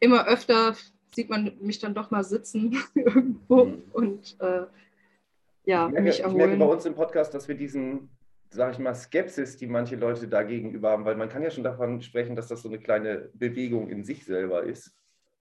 immer 0.00 0.26
öfter, 0.26 0.74
sieht 1.14 1.30
man 1.30 1.56
mich 1.60 1.78
dann 1.78 1.94
doch 1.94 2.10
mal 2.10 2.24
sitzen 2.24 2.76
irgendwo 2.94 3.64
mhm. 3.64 3.82
und 3.92 4.36
äh, 4.40 4.62
ja, 5.64 5.86
ich 5.86 5.92
merke, 5.92 6.02
mich 6.02 6.20
erholen. 6.20 6.40
Ich 6.40 6.46
merke 6.46 6.64
bei 6.64 6.72
uns 6.72 6.86
im 6.86 6.94
Podcast, 6.94 7.34
dass 7.34 7.48
wir 7.48 7.54
diesen, 7.54 8.08
sage 8.50 8.72
ich 8.72 8.78
mal, 8.78 8.94
Skepsis, 8.94 9.56
die 9.56 9.66
manche 9.66 9.96
Leute 9.96 10.26
dagegenüber 10.26 10.90
haben, 10.90 11.04
weil 11.04 11.16
man 11.16 11.28
kann 11.28 11.42
ja 11.42 11.50
schon 11.50 11.64
davon 11.64 12.02
sprechen, 12.02 12.34
dass 12.34 12.48
das 12.48 12.62
so 12.62 12.68
eine 12.68 12.78
kleine 12.78 13.30
Bewegung 13.34 13.88
in 13.88 14.04
sich 14.04 14.24
selber 14.24 14.64
ist. 14.64 14.92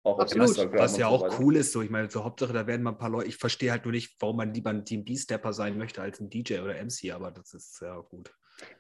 Auch 0.05 0.19
Absolut. 0.19 0.73
Was 0.75 0.99
ja 0.99 1.09
auch 1.09 1.33
so 1.33 1.43
cool 1.43 1.57
ist, 1.57 1.73
so 1.73 1.81
ich 1.81 1.89
meine, 1.89 2.09
zur 2.09 2.25
Hauptsache, 2.25 2.53
da 2.53 2.67
werden 2.67 2.83
mal 2.83 2.91
ein 2.91 2.99
paar 2.99 3.09
Leute, 3.09 3.27
ich 3.27 3.39
verstehe 3.39 3.71
halt 3.71 3.87
nur 3.87 3.93
nicht, 3.93 4.15
warum 4.21 4.37
man 4.37 4.53
lieber 4.53 4.69
ein 4.69 4.85
Team 4.85 5.03
B-Stepper 5.03 5.55
sein 5.55 5.79
möchte 5.79 6.03
als 6.03 6.21
ein 6.21 6.29
DJ 6.29 6.59
oder 6.59 6.75
MC, 6.75 7.11
aber 7.13 7.31
das 7.31 7.55
ist 7.55 7.81
ja 7.81 7.97
gut. 8.01 8.31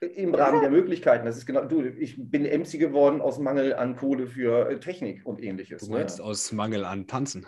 Im 0.01 0.35
Rahmen 0.35 0.61
der 0.61 0.71
Möglichkeiten. 0.71 1.25
Das 1.25 1.39
ist 1.39 1.47
genau, 1.47 1.65
du, 1.65 1.83
ich 1.83 2.17
bin 2.19 2.43
MC 2.43 2.79
geworden 2.79 3.23
aus 3.23 3.39
Mangel 3.39 3.73
an 3.75 3.97
Kohle 3.97 4.27
für 4.27 4.69
äh, 4.69 4.79
Technik 4.79 5.25
und 5.25 5.43
ähnliches. 5.43 5.81
Du 5.81 5.93
ne? 5.93 5.99
meinst 5.99 6.19
ne? 6.19 6.25
aus 6.25 6.53
Mangel 6.53 6.85
an 6.85 7.07
Tanzen. 7.07 7.47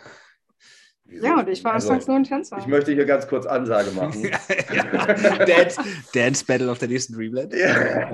Wieso? 1.05 1.27
Ja, 1.27 1.39
und 1.39 1.49
ich 1.49 1.63
war 1.63 1.75
also, 1.75 1.89
anfangs 1.89 2.09
nur 2.09 2.17
ein 2.17 2.25
Tänzer. 2.25 2.59
Ich 2.59 2.67
möchte 2.67 2.93
hier 2.93 3.05
ganz 3.05 3.29
kurz 3.29 3.47
Ansage 3.47 3.91
machen. 3.93 4.23
Dance, 5.47 5.81
Dance 6.13 6.45
Battle 6.45 6.73
auf 6.73 6.79
der 6.79 6.89
nächsten 6.89 7.15
Dreamland. 7.15 7.55
Ja. 7.55 8.11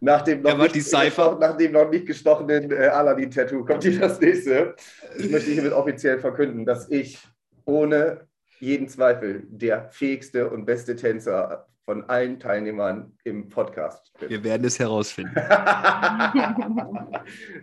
Nach 0.00 0.22
dem 0.22 0.42
noch, 0.42 0.58
nicht, 0.58 0.74
gestoch, 0.74 1.38
nach 1.38 1.56
dem 1.56 1.72
noch 1.72 1.90
nicht 1.90 2.06
gestochenen 2.06 2.70
äh, 2.70 2.86
Aladdin-Tattoo 2.86 3.64
kommt 3.64 3.82
hier 3.82 3.98
das 3.98 4.20
nächste. 4.20 4.74
Ich 5.16 5.30
möchte 5.30 5.50
hiermit 5.50 5.72
offiziell 5.72 6.18
verkünden, 6.18 6.64
dass 6.64 6.90
ich 6.90 7.18
ohne 7.64 8.26
jeden 8.60 8.88
Zweifel 8.88 9.44
der 9.48 9.90
fähigste 9.90 10.50
und 10.50 10.64
beste 10.64 10.96
Tänzer 10.96 11.66
von 11.84 12.04
allen 12.10 12.38
Teilnehmern 12.38 13.16
im 13.24 13.48
Podcast 13.48 14.12
bin. 14.18 14.28
Wir 14.28 14.44
werden 14.44 14.66
es 14.66 14.78
herausfinden. 14.78 15.34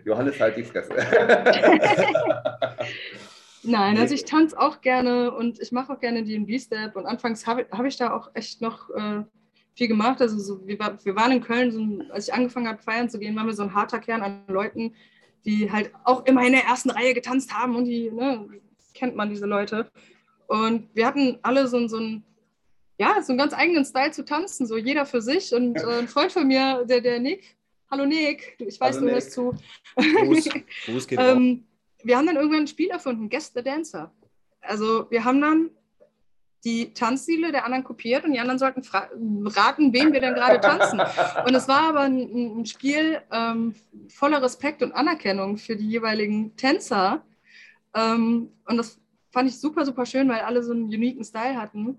Johannes, 0.04 0.40
halt 0.40 0.56
die 0.56 0.64
Fresse. 0.64 0.92
Nein, 3.62 3.98
also 3.98 4.14
ich 4.14 4.24
tanze 4.24 4.58
auch 4.58 4.80
gerne 4.80 5.32
und 5.32 5.60
ich 5.60 5.70
mache 5.70 5.92
auch 5.92 6.00
gerne 6.00 6.24
DB-Step 6.24 6.96
und 6.96 7.06
anfangs 7.06 7.46
habe 7.46 7.66
hab 7.70 7.84
ich 7.84 7.96
da 7.96 8.12
auch 8.12 8.30
echt 8.34 8.60
noch 8.62 8.90
äh, 8.90 9.22
viel 9.76 9.88
gemacht. 9.88 10.20
Also 10.20 10.38
so, 10.38 10.66
wir, 10.66 10.78
war, 10.78 10.98
wir 11.04 11.14
waren 11.14 11.32
in 11.32 11.42
Köln, 11.42 11.70
so, 11.70 12.12
als 12.12 12.28
ich 12.28 12.34
angefangen 12.34 12.66
habe, 12.66 12.82
feiern 12.82 13.10
zu 13.10 13.18
gehen, 13.18 13.36
waren 13.36 13.46
wir 13.46 13.54
so 13.54 13.62
ein 13.62 13.74
harter 13.74 13.98
Kern 13.98 14.22
an 14.22 14.42
Leuten, 14.48 14.94
die 15.44 15.70
halt 15.70 15.92
auch 16.04 16.24
immer 16.24 16.44
in 16.44 16.52
der 16.52 16.64
ersten 16.64 16.90
Reihe 16.90 17.14
getanzt 17.14 17.52
haben 17.54 17.76
und 17.76 17.84
die, 17.84 18.10
ne, 18.10 18.48
kennt 18.94 19.14
man 19.14 19.28
diese 19.28 19.46
Leute. 19.46 19.90
Und 20.46 20.88
wir 20.94 21.06
hatten 21.06 21.38
alle 21.42 21.68
so, 21.68 21.86
so 21.86 21.98
einen, 21.98 22.24
ja, 22.98 23.20
so 23.22 23.32
einen 23.32 23.38
ganz 23.38 23.52
eigenen 23.52 23.84
Style 23.84 24.12
zu 24.12 24.24
tanzen, 24.24 24.66
so 24.66 24.76
jeder 24.76 25.04
für 25.04 25.20
sich. 25.20 25.54
Und 25.54 25.76
äh, 25.76 25.98
ein 25.98 26.08
Freund 26.08 26.32
von 26.32 26.46
mir, 26.46 26.84
der, 26.84 27.00
der 27.00 27.20
Nick, 27.20 27.56
hallo 27.90 28.06
Nick, 28.06 28.56
ich 28.58 28.80
weiß, 28.80 28.96
hallo 28.96 29.08
du 29.08 29.12
hörst 29.12 29.32
zu. 29.32 29.54
Gruß, 29.96 30.48
Gruß 30.86 31.06
geht 31.06 31.18
ähm, 31.20 31.64
wir 32.02 32.16
haben 32.16 32.26
dann 32.26 32.36
irgendwann 32.36 32.60
ein 32.60 32.66
Spiel 32.66 32.88
erfunden, 32.88 33.28
Guest 33.28 33.54
the 33.54 33.62
Dancer. 33.62 34.12
Also 34.60 35.10
wir 35.10 35.24
haben 35.24 35.40
dann 35.40 35.70
die 36.66 36.92
Tanzstile 36.92 37.52
der 37.52 37.64
anderen 37.64 37.84
kopiert 37.84 38.24
und 38.24 38.32
die 38.32 38.40
anderen 38.40 38.58
sollten 38.58 38.82
raten, 38.90 39.92
wen 39.92 40.12
wir 40.12 40.20
denn 40.20 40.34
gerade 40.34 40.60
tanzen. 40.60 41.00
Und 41.46 41.54
es 41.54 41.68
war 41.68 41.90
aber 41.90 42.00
ein, 42.00 42.60
ein 42.60 42.66
Spiel 42.66 43.22
ähm, 43.30 43.72
voller 44.08 44.42
Respekt 44.42 44.82
und 44.82 44.92
Anerkennung 44.92 45.58
für 45.58 45.76
die 45.76 45.88
jeweiligen 45.88 46.56
Tänzer. 46.56 47.22
Ähm, 47.94 48.50
und 48.66 48.76
das 48.76 48.98
fand 49.30 49.48
ich 49.48 49.60
super, 49.60 49.84
super 49.84 50.04
schön, 50.06 50.28
weil 50.28 50.40
alle 50.40 50.64
so 50.64 50.72
einen 50.72 50.86
uniken 50.86 51.22
Style 51.22 51.56
hatten. 51.56 51.98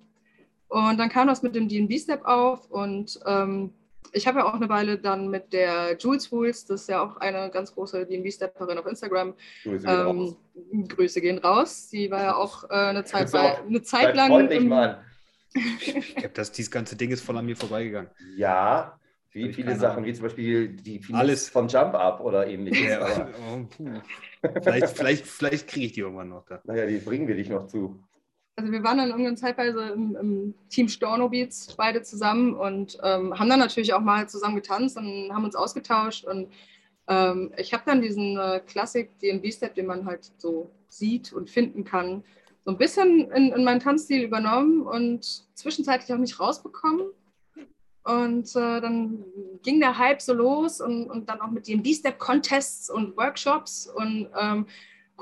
Und 0.67 0.97
dann 0.97 1.07
kam 1.07 1.27
das 1.27 1.41
mit 1.43 1.55
dem 1.55 1.69
DB-Step 1.69 2.25
auf 2.25 2.69
und 2.69 3.21
ähm, 3.25 3.71
ich 4.17 4.27
habe 4.27 4.39
ja 4.39 4.45
auch 4.45 4.53
eine 4.53 4.69
Weile 4.69 4.97
dann 4.97 5.29
mit 5.29 5.53
der 5.53 5.95
Jules 5.97 6.31
Wools, 6.31 6.65
das 6.65 6.81
ist 6.81 6.89
ja 6.89 7.01
auch 7.01 7.17
eine 7.17 7.49
ganz 7.51 7.73
große 7.73 8.05
DB-Stepperin 8.05 8.77
auf 8.77 8.85
Instagram. 8.85 9.33
Grüße 9.63 9.85
gehen, 9.85 9.99
ähm, 9.99 10.19
raus. 10.19 10.35
Grüße 10.89 11.21
gehen 11.21 11.37
raus. 11.37 11.89
Sie 11.89 12.11
war 12.11 12.23
ja 12.23 12.35
auch 12.35 12.63
äh, 12.65 12.73
eine 12.73 13.03
Zeit, 13.05 13.31
bei, 13.31 13.59
eine 13.59 13.81
Zeit 13.81 14.15
lang. 14.15 14.29
Freundlich, 14.29 14.59
im, 14.59 14.67
Mann. 14.69 14.97
ich 15.53 16.15
glaube, 16.15 16.33
das 16.33 16.51
dieses 16.51 16.71
ganze 16.71 16.95
Ding 16.95 17.11
ist 17.11 17.23
voll 17.23 17.37
an 17.37 17.45
mir 17.45 17.55
vorbeigegangen. 17.55 18.09
Ja, 18.35 18.99
wie 19.31 19.53
viele 19.53 19.75
Sachen, 19.75 20.03
wie 20.03 20.13
zum 20.13 20.23
Beispiel 20.23 20.69
die 20.69 20.99
Finesse 20.99 21.19
Alles 21.19 21.49
von 21.49 21.67
Jump 21.67 21.93
Up 21.93 22.21
oder 22.21 22.47
ähnliches. 22.47 22.89
Ja, 22.89 23.29
oh, 23.51 23.65
vielleicht 24.63 24.89
vielleicht, 24.89 25.27
vielleicht 25.27 25.67
kriege 25.67 25.85
ich 25.85 25.91
die 25.93 25.99
irgendwann 25.99 26.29
noch. 26.29 26.45
Da. 26.45 26.59
Naja, 26.63 26.85
die 26.87 26.97
bringen 26.97 27.27
wir 27.27 27.35
dich 27.35 27.49
noch 27.49 27.67
zu 27.67 27.99
also 28.57 28.71
wir 28.71 28.83
waren 28.83 28.97
dann 28.97 29.11
irgendwann 29.11 29.37
zeitweise 29.37 29.89
im, 29.89 30.17
im 30.17 30.53
Team 30.69 30.89
Storno 30.89 31.29
Beats 31.29 31.73
beide 31.77 32.01
zusammen 32.01 32.55
und 32.55 32.97
ähm, 33.01 33.39
haben 33.39 33.49
dann 33.49 33.59
natürlich 33.59 33.93
auch 33.93 34.01
mal 34.01 34.27
zusammen 34.27 34.55
getanzt 34.55 34.97
und 34.97 35.31
haben 35.31 35.45
uns 35.45 35.55
ausgetauscht 35.55 36.25
und 36.25 36.49
Ähm, 37.07 37.53
ich 37.57 37.73
habe 37.73 37.83
dann 37.85 38.01
diesen 38.01 38.37
äh, 38.37 38.61
Klassik 38.65 39.17
DNB-Step, 39.19 39.75
den 39.75 39.85
man 39.85 40.05
halt 40.05 40.31
so 40.37 40.69
sieht 40.89 41.33
und 41.33 41.49
finden 41.49 41.83
kann, 41.83 42.23
so 42.65 42.71
ein 42.71 42.77
bisschen 42.77 43.31
in, 43.31 43.53
in 43.53 43.63
meinen 43.63 43.79
Tanzstil 43.79 44.23
übernommen 44.23 44.81
und 44.81 45.23
zwischenzeitlich 45.55 46.13
auch 46.13 46.19
nicht 46.19 46.39
rausbekommen. 46.39 47.07
Und 48.03 48.49
äh, 48.55 48.81
dann 48.81 49.23
ging 49.63 49.79
der 49.79 49.97
Hype 49.97 50.21
so 50.21 50.33
los 50.33 50.81
und, 50.81 51.09
und 51.09 51.29
dann 51.29 51.41
auch 51.41 51.51
mit 51.51 51.67
den 51.67 51.81
B-Step-Contests 51.81 52.89
und 52.89 53.15
Workshops. 53.17 53.87
Und 53.87 54.29
ähm, 54.37 54.65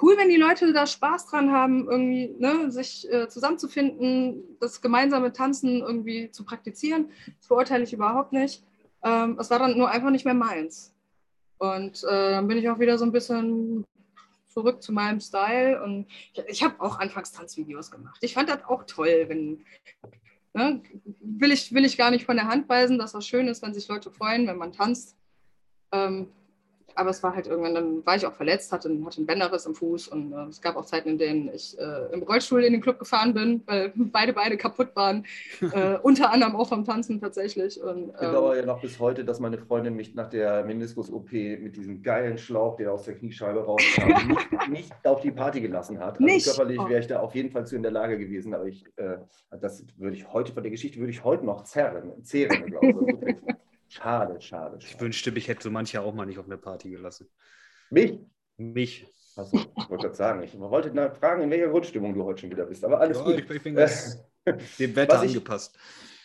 cool, 0.01 0.17
wenn 0.17 0.29
die 0.29 0.37
Leute 0.37 0.73
da 0.73 0.85
Spaß 0.85 1.27
dran 1.27 1.51
haben, 1.51 1.89
irgendwie 1.89 2.35
ne, 2.37 2.71
sich 2.71 3.11
äh, 3.11 3.27
zusammenzufinden, 3.27 4.43
das 4.59 4.81
gemeinsame 4.81 5.31
Tanzen 5.31 5.81
irgendwie 5.81 6.31
zu 6.31 6.43
praktizieren. 6.43 7.09
Das 7.37 7.47
verurteile 7.47 7.83
ich 7.83 7.93
überhaupt 7.93 8.33
nicht. 8.33 8.63
Ähm, 9.03 9.37
es 9.39 9.49
war 9.49 9.59
dann 9.59 9.77
nur 9.77 9.89
einfach 9.89 10.09
nicht 10.09 10.25
mehr 10.25 10.33
meins. 10.33 10.93
Und 11.57 12.03
äh, 12.03 12.31
dann 12.31 12.47
bin 12.47 12.57
ich 12.57 12.69
auch 12.69 12.79
wieder 12.79 12.97
so 12.97 13.05
ein 13.05 13.11
bisschen 13.11 13.85
zurück 14.49 14.81
zu 14.81 14.91
meinem 14.91 15.19
Style. 15.19 15.81
Und 15.81 16.07
ich, 16.33 16.43
ich 16.47 16.63
habe 16.63 16.81
auch 16.81 16.99
anfangs 16.99 17.31
Tanzvideos 17.31 17.91
gemacht. 17.91 18.17
Ich 18.21 18.33
fand 18.33 18.49
das 18.49 18.65
auch 18.65 18.83
toll, 18.85 19.25
wenn. 19.27 19.65
Ne, 20.53 20.81
will, 21.19 21.51
ich, 21.51 21.73
will 21.73 21.83
ich 21.83 21.97
gar 21.97 22.11
nicht 22.11 22.25
von 22.25 22.37
der 22.37 22.47
Hand 22.47 22.69
weisen, 22.69 22.97
dass 22.97 23.11
das 23.11 23.27
schön 23.27 23.49
ist, 23.49 23.61
wenn 23.61 23.73
sich 23.73 23.89
Leute 23.89 24.09
freuen, 24.09 24.47
wenn 24.47 24.57
man 24.57 24.71
tanzt. 24.71 25.17
Ähm, 25.91 26.29
aber 26.95 27.09
es 27.09 27.21
war 27.23 27.35
halt 27.35 27.47
irgendwann, 27.47 27.75
dann 27.75 28.05
war 28.05 28.15
ich 28.15 28.25
auch 28.25 28.33
verletzt, 28.33 28.71
hatte, 28.71 28.89
hatte 29.05 29.17
einen 29.17 29.25
Bänderriss 29.25 29.65
im 29.65 29.75
Fuß 29.75 30.07
und 30.07 30.33
äh, 30.33 30.45
es 30.45 30.61
gab 30.61 30.75
auch 30.75 30.85
Zeiten, 30.85 31.09
in 31.09 31.17
denen 31.17 31.53
ich 31.53 31.77
äh, 31.77 32.13
im 32.13 32.23
Rollstuhl 32.23 32.63
in 32.63 32.73
den 32.73 32.81
Club 32.81 32.99
gefahren 32.99 33.33
bin, 33.33 33.61
weil 33.65 33.91
beide 33.95 34.33
Beine 34.33 34.57
kaputt 34.57 34.95
waren, 34.95 35.25
äh, 35.61 35.97
unter 36.01 36.31
anderem 36.31 36.55
auch 36.55 36.69
vom 36.69 36.85
Tanzen 36.85 37.19
tatsächlich. 37.19 37.81
Und, 37.81 38.09
ähm, 38.09 38.11
ich 38.13 38.19
bedauere 38.19 38.57
ja 38.57 38.65
noch 38.65 38.81
bis 38.81 38.99
heute, 38.99 39.25
dass 39.25 39.39
meine 39.39 39.57
Freundin 39.57 39.95
mich 39.95 40.15
nach 40.15 40.29
der 40.29 40.63
Meniskus-OP 40.65 41.31
mit 41.31 41.75
diesem 41.75 42.01
geilen 42.01 42.37
Schlauch, 42.37 42.77
der 42.77 42.93
aus 42.93 43.03
der 43.03 43.15
Kniescheibe 43.15 43.63
rauskam, 43.63 44.07
nicht, 44.27 44.69
nicht, 44.69 44.93
auf 45.03 45.21
die 45.21 45.31
Party 45.31 45.61
gelassen 45.61 45.99
hat. 45.99 46.15
Also 46.15 46.23
nicht? 46.23 46.45
körperlich 46.45 46.79
wäre 46.87 46.99
ich 46.99 47.07
da 47.07 47.19
auf 47.19 47.35
jeden 47.35 47.51
Fall 47.51 47.65
zu 47.65 47.75
in 47.75 47.83
der 47.83 47.91
Lage 47.91 48.17
gewesen, 48.17 48.53
aber 48.53 48.65
ich, 48.65 48.85
äh, 48.95 49.17
das 49.59 49.85
würde 49.97 50.15
ich 50.15 50.31
heute, 50.31 50.53
von 50.53 50.63
der 50.63 50.71
Geschichte 50.71 50.99
würde 50.99 51.11
ich 51.11 51.23
heute 51.23 51.45
noch 51.45 51.63
zerren, 51.63 52.23
zehren, 52.23 52.65
glaube 52.65 53.05
ich. 53.11 53.55
Schade, 53.87 54.41
schade, 54.41 54.79
schade. 54.81 54.93
Ich 54.95 54.99
wünschte, 54.99 55.31
mich 55.31 55.47
hätte 55.47 55.63
so 55.63 55.71
mancher 55.71 56.03
auch 56.03 56.13
mal 56.13 56.25
nicht 56.25 56.39
auf 56.39 56.45
eine 56.45 56.57
Party 56.57 56.89
gelassen. 56.89 57.29
Mich? 57.89 58.19
Mich. 58.57 59.07
Achso, 59.35 59.57
ich 59.57 59.89
wollte 59.89 60.03
gerade 60.05 60.15
sagen, 60.15 60.43
ich 60.43 60.57
wollte 60.59 60.91
fragen, 61.15 61.41
in 61.43 61.49
welcher 61.51 61.67
Grundstimmung 61.69 62.13
du 62.13 62.23
heute 62.23 62.41
schon 62.41 62.51
wieder 62.51 62.65
bist. 62.65 62.83
Aber 62.85 62.99
alles 63.01 63.17
Ja, 63.17 63.23
gut. 63.23 63.39
ich, 63.39 63.49
ich 63.49 63.63
bin 63.63 63.75
dem 64.79 64.95
Wetter 64.95 65.13
Was 65.15 65.23
ich- 65.23 65.29
angepasst. 65.31 65.77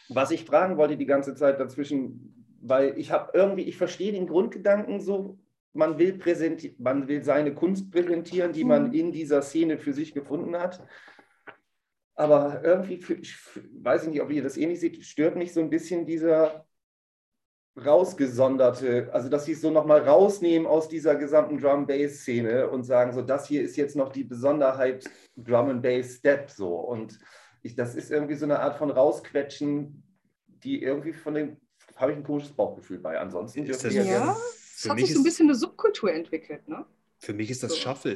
Was 0.09 0.31
ich 0.31 0.45
fragen 0.45 0.77
wollte 0.77 0.97
die 0.97 1.07
ganze 1.07 1.35
Zeit 1.35 1.61
dazwischen, 1.61 2.45
weil 2.61 2.99
ich 2.99 3.11
habe 3.13 3.31
irgendwie, 3.33 3.63
ich 3.63 3.77
verstehe 3.77 4.13
den 4.13 4.27
Grundgedanken 4.27 5.01
so, 5.01 5.39
man 5.73 5.99
will, 5.99 6.19
präsenti 6.19 6.75
man 6.79 7.07
will 7.07 7.23
seine 7.23 7.55
Kunst 7.55 7.91
präsentieren, 7.93 8.53
die 8.53 8.65
man 8.65 8.89
Mhm. 8.89 8.93
in 8.95 9.13
dieser 9.13 9.41
Szene 9.43 9.79
für 9.79 9.93
sich 9.93 10.13
gefunden 10.15 10.57
hat. 10.57 10.85
Aber 12.17 12.61
irgendwie, 12.65 12.99
für, 12.99 13.15
ich 13.15 13.37
weiß 13.73 14.05
ich 14.05 14.09
nicht, 14.11 14.21
ob 14.21 14.31
ihr 14.31 14.43
das 14.43 14.57
ähnlich 14.57 14.81
seht, 14.81 15.05
stört 15.05 15.37
mich 15.37 15.53
so 15.53 15.61
ein 15.61 15.71
bisschen 15.71 16.07
dieser 16.07 16.67
rausgesonderte, 17.77 19.11
also 19.13 19.29
dass 19.29 19.45
sie 19.45 19.53
es 19.53 19.61
so 19.61 19.71
nochmal 19.71 20.01
rausnehmen 20.01 20.67
aus 20.67 20.89
dieser 20.89 21.15
gesamten 21.17 21.59
Drum-Bass-Szene 21.59 22.69
und 22.69 22.85
sagen, 22.85 23.13
so 23.13 23.23
das 23.23 23.47
hier 23.47 23.63
ist 23.63 23.77
jetzt 23.77 23.97
noch 23.97 24.11
die 24.13 24.25
Besonderheit 24.25 25.09
Drum-and-Bass-Step 25.37 26.51
so. 26.51 26.75
Und 26.77 27.19
ich, 27.63 27.75
das 27.77 27.95
ist 27.95 28.11
irgendwie 28.11 28.35
so 28.35 28.45
eine 28.45 28.61
Art 28.61 28.77
von 28.77 28.91
Rausquetschen, 28.91 30.03
die 30.47 30.83
irgendwie 30.83 31.13
von 31.13 31.35
dem, 31.35 31.57
habe 31.97 32.13
ich 32.13 32.19
ein 32.19 32.25
komisches 32.25 32.53
Bauchgefühl 32.53 32.99
bei. 32.99 33.19
Ansonsten 33.19 33.65
Ist 33.67 33.85
das- 33.85 33.95
ja, 33.95 34.03
gerne- 34.03 34.33
es 34.33 34.83
Für 34.83 34.91
hat 34.91 34.97
mich 34.97 35.07
sich 35.07 35.15
so 35.15 35.21
ein 35.21 35.25
ist- 35.27 35.31
bisschen 35.31 35.47
eine 35.49 35.55
Subkultur 35.55 36.13
entwickelt. 36.13 36.67
Ne? 36.69 36.85
Für 37.19 37.35
mich 37.35 37.51
ist 37.51 37.63
das 37.63 37.73
So. 37.73 37.77
Shuffle. 37.79 38.13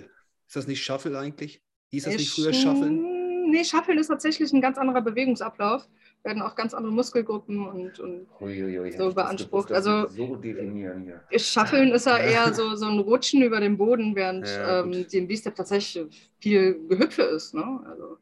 Ist 0.47 0.57
das 0.57 0.67
nicht 0.67 0.83
Shuffle 0.83 1.19
eigentlich? 1.19 1.63
Hieß 1.91 2.05
das 2.05 2.15
nicht 2.17 2.31
früher 2.35 2.53
Shuffle? 2.53 2.91
Nee, 2.91 3.65
Shuffle 3.65 3.99
ist 4.01 4.09
tatsächlich 4.09 4.53
ein 4.53 4.61
ganz 4.63 4.79
anderer 4.79 5.03
Bewegungsablauf. 5.03 5.87
Werden 6.25 6.41
auch 6.41 6.55
ganz 6.55 6.73
andere 6.73 6.91
Muskelgruppen 6.93 7.69
und, 7.69 8.01
und 8.01 8.27
Uiuiui, 8.41 8.73
so 8.77 8.83
hätte 8.85 8.89
ich 8.89 8.97
das 8.97 9.15
beansprucht. 9.15 9.69
gewusst, 9.69 9.87
dass 9.87 9.87
Also- 9.87 10.09
so 10.09 10.37
definieren 10.37 11.03
hier. 11.31 11.39
Shuffeln 11.39 11.93
ist 11.93 12.07
ja 12.07 12.17
Ja. 12.19 12.25
eher 12.47 12.55
so, 12.55 12.75
so 12.77 12.87
ein 12.87 12.99
Rutschen 12.99 13.43
über 13.43 13.61
den 13.61 13.77
Boden, 13.77 14.17
während 14.17 14.47
Ja, 14.49 14.81
ähm, 14.81 15.05
im 15.13 15.29
B-Step 15.29 15.55
tatsächlich 15.55 16.31
viel 16.41 16.81
Gehüpfe 16.89 17.23
ist. 17.23 17.53
Ne? 17.55 17.63
Also, 17.87 18.17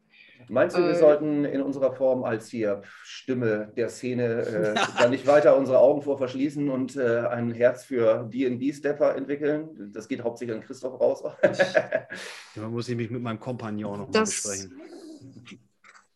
Meinst 0.49 0.75
du, 0.77 0.81
wir 0.81 0.89
Äh, 0.89 0.95
sollten 0.95 1.45
in 1.45 1.61
unserer 1.61 1.93
Form 1.93 2.25
als 2.25 2.49
hier 2.49 2.81
Stimme 3.03 3.71
der 3.77 3.87
Szene 3.87 4.41
äh, 4.41 4.73
da 4.99 5.07
nicht 5.07 5.25
weiter 5.25 5.55
unsere 5.55 5.79
Augen 5.79 6.01
vor 6.01 6.17
verschließen 6.17 6.69
und 6.69 6.97
äh, 6.97 7.19
ein 7.27 7.51
Herz 7.51 7.85
für 7.85 8.25
D&B-Stepper 8.29 9.15
entwickeln? 9.15 9.91
Das 9.93 10.09
geht 10.09 10.21
hauptsächlich 10.21 10.57
an 10.57 10.61
Christoph 10.61 10.99
raus. 10.99 11.23
Da 12.55 12.67
muss 12.67 12.89
ich 12.89 12.97
mich 12.97 13.09
mit 13.09 13.21
meinem 13.21 13.39
Kompagnon 13.39 13.99
noch 13.99 14.07
mal 14.07 14.11
Das- 14.11 14.43
besprechen. 14.43 14.81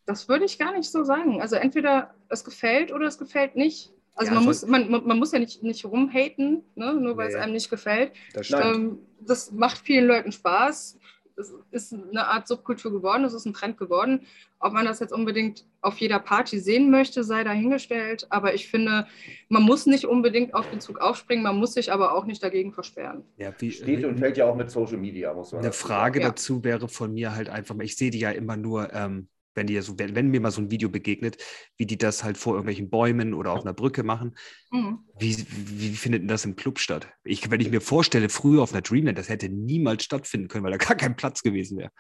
Das 0.08 0.28
würde 0.28 0.46
ich 0.46 0.58
gar 0.58 0.74
nicht 0.76 0.90
so 0.90 1.04
sagen. 1.04 1.42
Also 1.42 1.58
entweder 1.58 2.16
es 2.30 2.44
gefällt 2.44 2.92
oder 2.92 3.06
es 3.06 3.20
gefällt 3.20 3.56
nicht. 3.56 3.92
Also 4.16 4.32
Ja, 4.32 4.36
man, 4.36 4.46
muss, 4.46 4.66
man, 4.66 4.90
man 4.90 5.20
muss 5.20 5.32
ja 5.32 5.38
nicht, 5.38 5.62
nicht 5.62 5.86
rumhaten, 5.86 6.64
ne? 6.74 6.94
nur 6.96 7.18
weil 7.18 7.28
es 7.28 7.36
Nee. 7.36 7.42
einem 7.42 7.54
nicht 7.54 7.70
gefällt. 7.70 8.14
Das. 8.34 8.50
Ähm, 8.52 9.00
das 9.20 9.52
macht 9.52 9.78
vielen 9.78 10.08
Leuten 10.08 10.32
Spaß. 10.32 10.98
Es 11.40 11.54
ist 11.70 11.94
eine 11.94 12.26
Art 12.26 12.48
Subkultur 12.48 12.92
geworden, 12.92 13.24
es 13.24 13.34
ist 13.36 13.46
ein 13.46 13.54
Trend 13.54 13.78
geworden. 13.78 14.26
Ob 14.60 14.74
man 14.74 14.86
das 14.86 15.00
jetzt 15.00 15.14
unbedingt 15.14 15.66
auf 15.82 16.00
jeder 16.00 16.18
Party 16.18 16.58
sehen 16.60 16.90
möchte, 16.90 17.24
sei 17.24 17.44
dahingestellt. 17.44 18.26
Aber 18.32 18.56
ich 18.56 18.68
finde, 18.70 19.06
man 19.50 19.62
muss 19.62 19.86
nicht 19.86 20.06
unbedingt 20.06 20.56
auf 20.56 20.68
den 20.72 20.80
Zug 20.82 20.98
aufspringen, 21.00 21.44
man 21.44 21.58
muss 21.58 21.76
sich 21.76 21.92
aber 21.92 22.16
auch 22.16 22.26
nicht 22.26 22.42
dagegen 22.42 22.74
versperren. 22.74 23.24
Ja, 23.38 23.54
wie, 23.60 23.70
Steht 23.72 24.04
und 24.04 24.18
fällt 24.18 24.38
ja 24.38 24.46
auch 24.46 24.56
mit 24.56 24.72
Social 24.72 24.98
Media, 24.98 25.32
muss 25.34 25.52
man 25.52 25.62
Eine 25.62 25.74
Frage 25.74 26.22
Ja. 26.22 26.30
dazu 26.30 26.64
wäre 26.64 26.88
von 26.88 27.14
mir 27.14 27.36
halt 27.36 27.50
einfach 27.50 27.76
mal, 27.76 27.84
ich 27.84 27.98
sehe 27.98 28.10
die 28.10 28.20
ja 28.20 28.32
immer 28.32 28.58
nur, 28.58 28.92
ähm, 28.94 29.28
wenn 29.58 29.68
die 29.68 29.80
so, 29.82 30.00
wenn, 30.00 30.16
wenn 30.16 30.30
mir 30.30 30.40
mal 30.40 30.52
so 30.52 30.62
ein 30.62 30.72
Video 30.72 30.90
begegnet, 30.90 31.38
wie 31.76 31.86
die 31.86 31.98
das 31.98 32.24
halt 32.24 32.38
vor 32.38 32.54
irgendwelchen 32.54 32.90
Bäumen 32.90 33.34
oder 33.34 33.52
auf 33.52 33.62
einer 33.62 33.74
Brücke 33.74 34.04
machen. 34.04 34.36
Mhm. 34.72 35.00
Wie, 35.20 35.36
wie 35.50 35.96
findet 35.96 36.22
denn 36.22 36.28
das 36.28 36.46
im 36.46 36.56
Club 36.56 36.80
statt? 36.80 37.08
Ich, 37.24 37.52
wenn 37.52 37.60
ich 37.60 37.70
mir 37.70 37.82
vorstelle, 37.82 38.30
früher 38.30 38.62
auf 38.62 38.72
einer 38.72 38.82
Dreamland, 38.82 39.18
das 39.18 39.30
hätte 39.30 39.50
niemals 39.50 40.04
stattfinden 40.04 40.48
können, 40.48 40.64
weil 40.64 40.72
da 40.72 40.78
gar 40.86 40.96
kein 40.96 41.16
Platz 41.16 41.44
gewesen 41.44 41.78
wäre. 41.78 41.92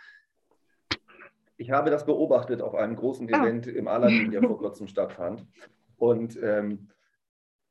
Ich 1.57 1.71
habe 1.71 1.89
das 1.89 2.05
beobachtet 2.05 2.61
auf 2.61 2.75
einem 2.75 2.95
großen 2.95 3.33
Ah. 3.33 3.43
Event 3.43 3.67
im 3.67 3.87
Aladdin, 3.87 4.31
der 4.31 4.43
vor 4.43 4.59
kurzem 4.59 4.87
stattfand. 4.87 5.45
Und 5.97 6.37
ähm, 6.41 6.89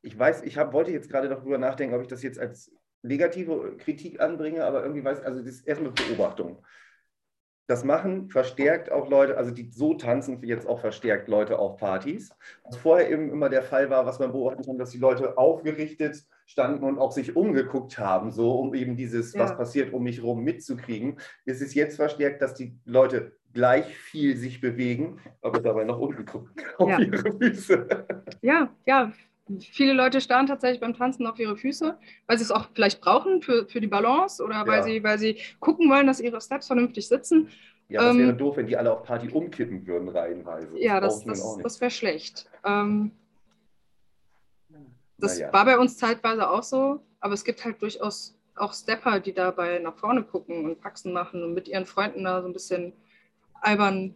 ich 0.02 0.18
weiß, 0.18 0.42
ich 0.42 0.58
hab, 0.58 0.72
wollte 0.72 0.90
jetzt 0.90 1.08
gerade 1.08 1.28
darüber 1.28 1.58
nachdenken, 1.58 1.94
ob 1.94 2.02
ich 2.02 2.08
das 2.08 2.22
jetzt 2.22 2.38
als 2.38 2.72
negative 3.02 3.76
Kritik 3.78 4.20
anbringe, 4.20 4.64
aber 4.64 4.82
irgendwie 4.82 5.04
weiß, 5.04 5.20
also 5.20 5.40
das 5.40 5.54
ist 5.54 5.66
erstmal 5.68 5.92
Beobachtung. 5.92 6.64
Das 7.68 7.82
machen 7.82 8.28
verstärkt 8.30 8.92
auch 8.92 9.10
Leute, 9.10 9.36
also 9.36 9.50
die 9.50 9.70
so 9.72 9.94
tanzen 9.94 10.40
jetzt 10.44 10.68
auch 10.68 10.78
verstärkt 10.80 11.28
Leute 11.28 11.58
auf 11.58 11.78
Partys. 11.78 12.30
Was 12.64 12.76
vorher 12.76 13.10
eben 13.10 13.30
immer 13.30 13.48
der 13.48 13.62
Fall 13.62 13.90
war, 13.90 14.06
was 14.06 14.20
man 14.20 14.30
beobachten 14.30 14.62
kann, 14.64 14.78
dass 14.78 14.90
die 14.90 14.98
Leute 14.98 15.36
aufgerichtet 15.36 16.24
standen 16.46 16.84
und 16.84 16.98
auch 16.98 17.10
sich 17.10 17.34
umgeguckt 17.34 17.98
haben, 17.98 18.30
so 18.30 18.52
um 18.60 18.72
eben 18.74 18.94
dieses, 18.96 19.32
Ja. 19.34 19.40
was 19.40 19.56
passiert 19.56 19.92
um 19.92 20.04
mich 20.04 20.18
herum 20.18 20.44
mitzukriegen. 20.44 21.18
Es 21.44 21.60
ist 21.60 21.74
jetzt 21.74 21.96
verstärkt, 21.96 22.40
dass 22.40 22.54
die 22.54 22.78
Leute 22.84 23.32
gleich 23.52 23.96
viel 23.96 24.36
sich 24.36 24.60
bewegen, 24.60 25.18
aber 25.42 25.60
dabei 25.60 25.82
nach 25.84 25.98
unten 25.98 26.24
gucken 26.24 26.50
auf 26.78 26.88
Ja. 26.90 27.00
ihre 27.00 27.32
Füße. 27.36 27.88
Ja, 28.42 28.70
ja. 28.86 29.12
Viele 29.60 29.92
Leute 29.92 30.20
starren 30.20 30.46
tatsächlich 30.46 30.80
beim 30.80 30.94
Tanzen 30.94 31.26
auf 31.26 31.38
ihre 31.38 31.56
Füße, 31.56 31.96
weil 32.26 32.38
sie 32.38 32.42
es 32.44 32.50
auch 32.50 32.66
vielleicht 32.74 33.00
brauchen 33.00 33.42
für, 33.42 33.66
für 33.68 33.80
die 33.80 33.86
Balance 33.86 34.42
oder 34.42 34.66
weil, 34.66 34.78
Ja. 34.78 34.82
sie, 34.82 35.02
weil 35.04 35.18
sie 35.18 35.38
gucken 35.60 35.88
wollen, 35.88 36.06
dass 36.06 36.20
ihre 36.20 36.40
Steps 36.40 36.66
vernünftig 36.66 37.06
sitzen. 37.06 37.48
Ja, 37.88 38.02
das 38.02 38.16
Ähm, 38.16 38.22
wäre 38.22 38.34
doof, 38.34 38.56
wenn 38.56 38.66
die 38.66 38.76
alle 38.76 38.92
auf 38.92 39.04
Party 39.04 39.28
umkippen 39.28 39.86
würden, 39.86 40.08
reihenweise. 40.08 40.76
Ja, 40.80 40.98
das, 40.98 41.22
das, 41.24 41.58
das 41.62 41.80
wäre 41.80 41.92
schlecht. 41.92 42.50
Ähm, 42.64 43.12
das 45.18 45.38
Naja. 45.38 45.52
war 45.52 45.64
bei 45.64 45.78
uns 45.78 45.96
zeitweise 45.96 46.50
auch 46.50 46.64
so, 46.64 47.00
aber 47.20 47.34
es 47.34 47.44
gibt 47.44 47.64
halt 47.64 47.80
durchaus 47.80 48.36
auch 48.56 48.74
Stepper, 48.74 49.20
die 49.20 49.32
dabei 49.32 49.78
nach 49.78 49.96
vorne 49.96 50.24
gucken 50.24 50.64
und 50.64 50.80
Faxen 50.82 51.12
machen 51.12 51.44
und 51.44 51.54
mit 51.54 51.68
ihren 51.68 51.86
Freunden 51.86 52.24
da 52.24 52.42
so 52.42 52.48
ein 52.48 52.52
bisschen 52.52 52.92
albern 53.60 54.14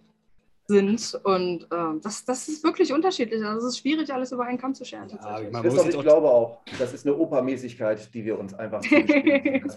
sind. 0.70 1.20
Und 1.24 1.66
ähm, 1.72 2.00
das, 2.02 2.24
das 2.24 2.48
ist 2.48 2.64
wirklich 2.64 2.92
unterschiedlich. 2.92 3.44
Also 3.44 3.66
es 3.66 3.74
ist 3.74 3.80
schwierig, 3.80 4.12
alles 4.12 4.32
über 4.32 4.44
einen 4.44 4.58
Kamm 4.58 4.74
zu 4.74 4.84
scheren. 4.84 5.08
Ja, 5.10 5.40
muss 5.50 5.60
Christoph, 5.62 5.88
ich 5.90 6.00
glaube 6.00 6.28
auch, 6.28 6.60
das 6.78 6.94
ist 6.94 7.04
eine 7.06 7.16
Opermäßigkeit, 7.16 8.12
die 8.14 8.24
wir 8.24 8.38
uns 8.38 8.54
einfach 8.54 8.82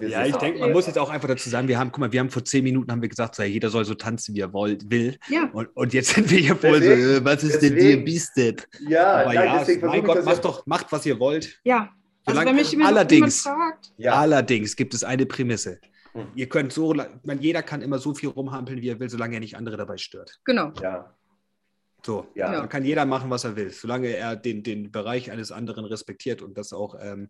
Ja, 0.01 0.25
ich 0.25 0.35
denke, 0.37 0.59
man 0.59 0.71
muss 0.71 0.87
jetzt 0.87 0.97
auch 0.99 1.09
einfach 1.09 1.27
dazu 1.27 1.49
sagen, 1.49 1.67
wir 1.67 1.77
haben, 1.79 1.91
guck 1.91 1.99
mal, 1.99 2.11
wir 2.11 2.19
haben 2.19 2.29
vor 2.29 2.45
zehn 2.45 2.63
Minuten 2.63 2.91
haben 2.91 3.01
wir 3.01 3.09
gesagt, 3.09 3.35
so, 3.35 3.43
ja, 3.43 3.49
jeder 3.49 3.69
soll 3.69 3.85
so 3.85 3.93
tanzen, 3.95 4.35
wie 4.35 4.39
er 4.41 4.53
wollt, 4.53 4.89
will. 4.89 5.17
Ja, 5.29 5.49
Und, 5.53 5.67
und 5.75 5.93
jetzt 5.93 6.13
sind 6.15 6.29
wir 6.29 6.39
hier 6.39 6.55
voll 6.55 6.75
so, 6.75 6.79
Deswegen- 6.89 7.17
äh, 7.21 7.25
was 7.25 7.43
ist 7.43 7.61
denn 7.61 7.75
deswegen- 7.75 8.05
DB-Step? 8.05 8.67
Ja, 8.87 9.13
Aber 9.21 9.33
nein, 9.33 9.45
ja, 9.45 9.59
deswegen 9.59 9.85
mein 9.87 9.99
ich 9.99 10.05
Gott, 10.05 10.23
macht 10.25 10.45
doch, 10.45 10.65
macht, 10.65 10.91
was 10.91 11.05
ihr 11.05 11.19
wollt. 11.19 11.59
ja. 11.63 11.89
Also 12.25 12.39
Solange- 12.39 12.57
wenn 12.57 12.65
mich 12.65 12.85
allerdings- 12.85 13.41
fragt, 13.41 13.91
Ja, 13.97 14.13
Allerdings 14.13 14.77
gibt 14.77 14.93
es 14.93 15.03
eine 15.03 15.25
Prämisse. 15.25 15.79
Hm. 16.13 16.27
Ihr 16.35 16.47
könnt 16.49 16.73
so, 16.73 16.93
man, 16.93 17.41
jeder 17.41 17.63
kann 17.63 17.81
immer 17.81 17.99
so 17.99 18.13
viel 18.13 18.29
rumhampeln, 18.29 18.81
wie 18.81 18.89
er 18.89 18.99
will, 18.99 19.09
solange 19.09 19.35
er 19.35 19.39
nicht 19.39 19.57
andere 19.57 19.77
dabei 19.77 19.97
stört. 19.97 20.39
genau. 20.45 20.71
ja, 20.81 21.15
So, 22.05 22.27
ja. 22.35 22.51
Dann 22.51 22.69
kann 22.69 22.85
jeder 22.85 23.05
machen, 23.05 23.29
was 23.29 23.43
er 23.43 23.55
will, 23.55 23.71
solange 23.71 24.07
er 24.09 24.35
den, 24.35 24.63
den 24.63 24.91
Bereich 24.91 25.31
eines 25.31 25.51
anderen 25.51 25.85
respektiert 25.85 26.41
und 26.41 26.57
das 26.57 26.73
auch 26.73 26.95
ähm, 26.99 27.29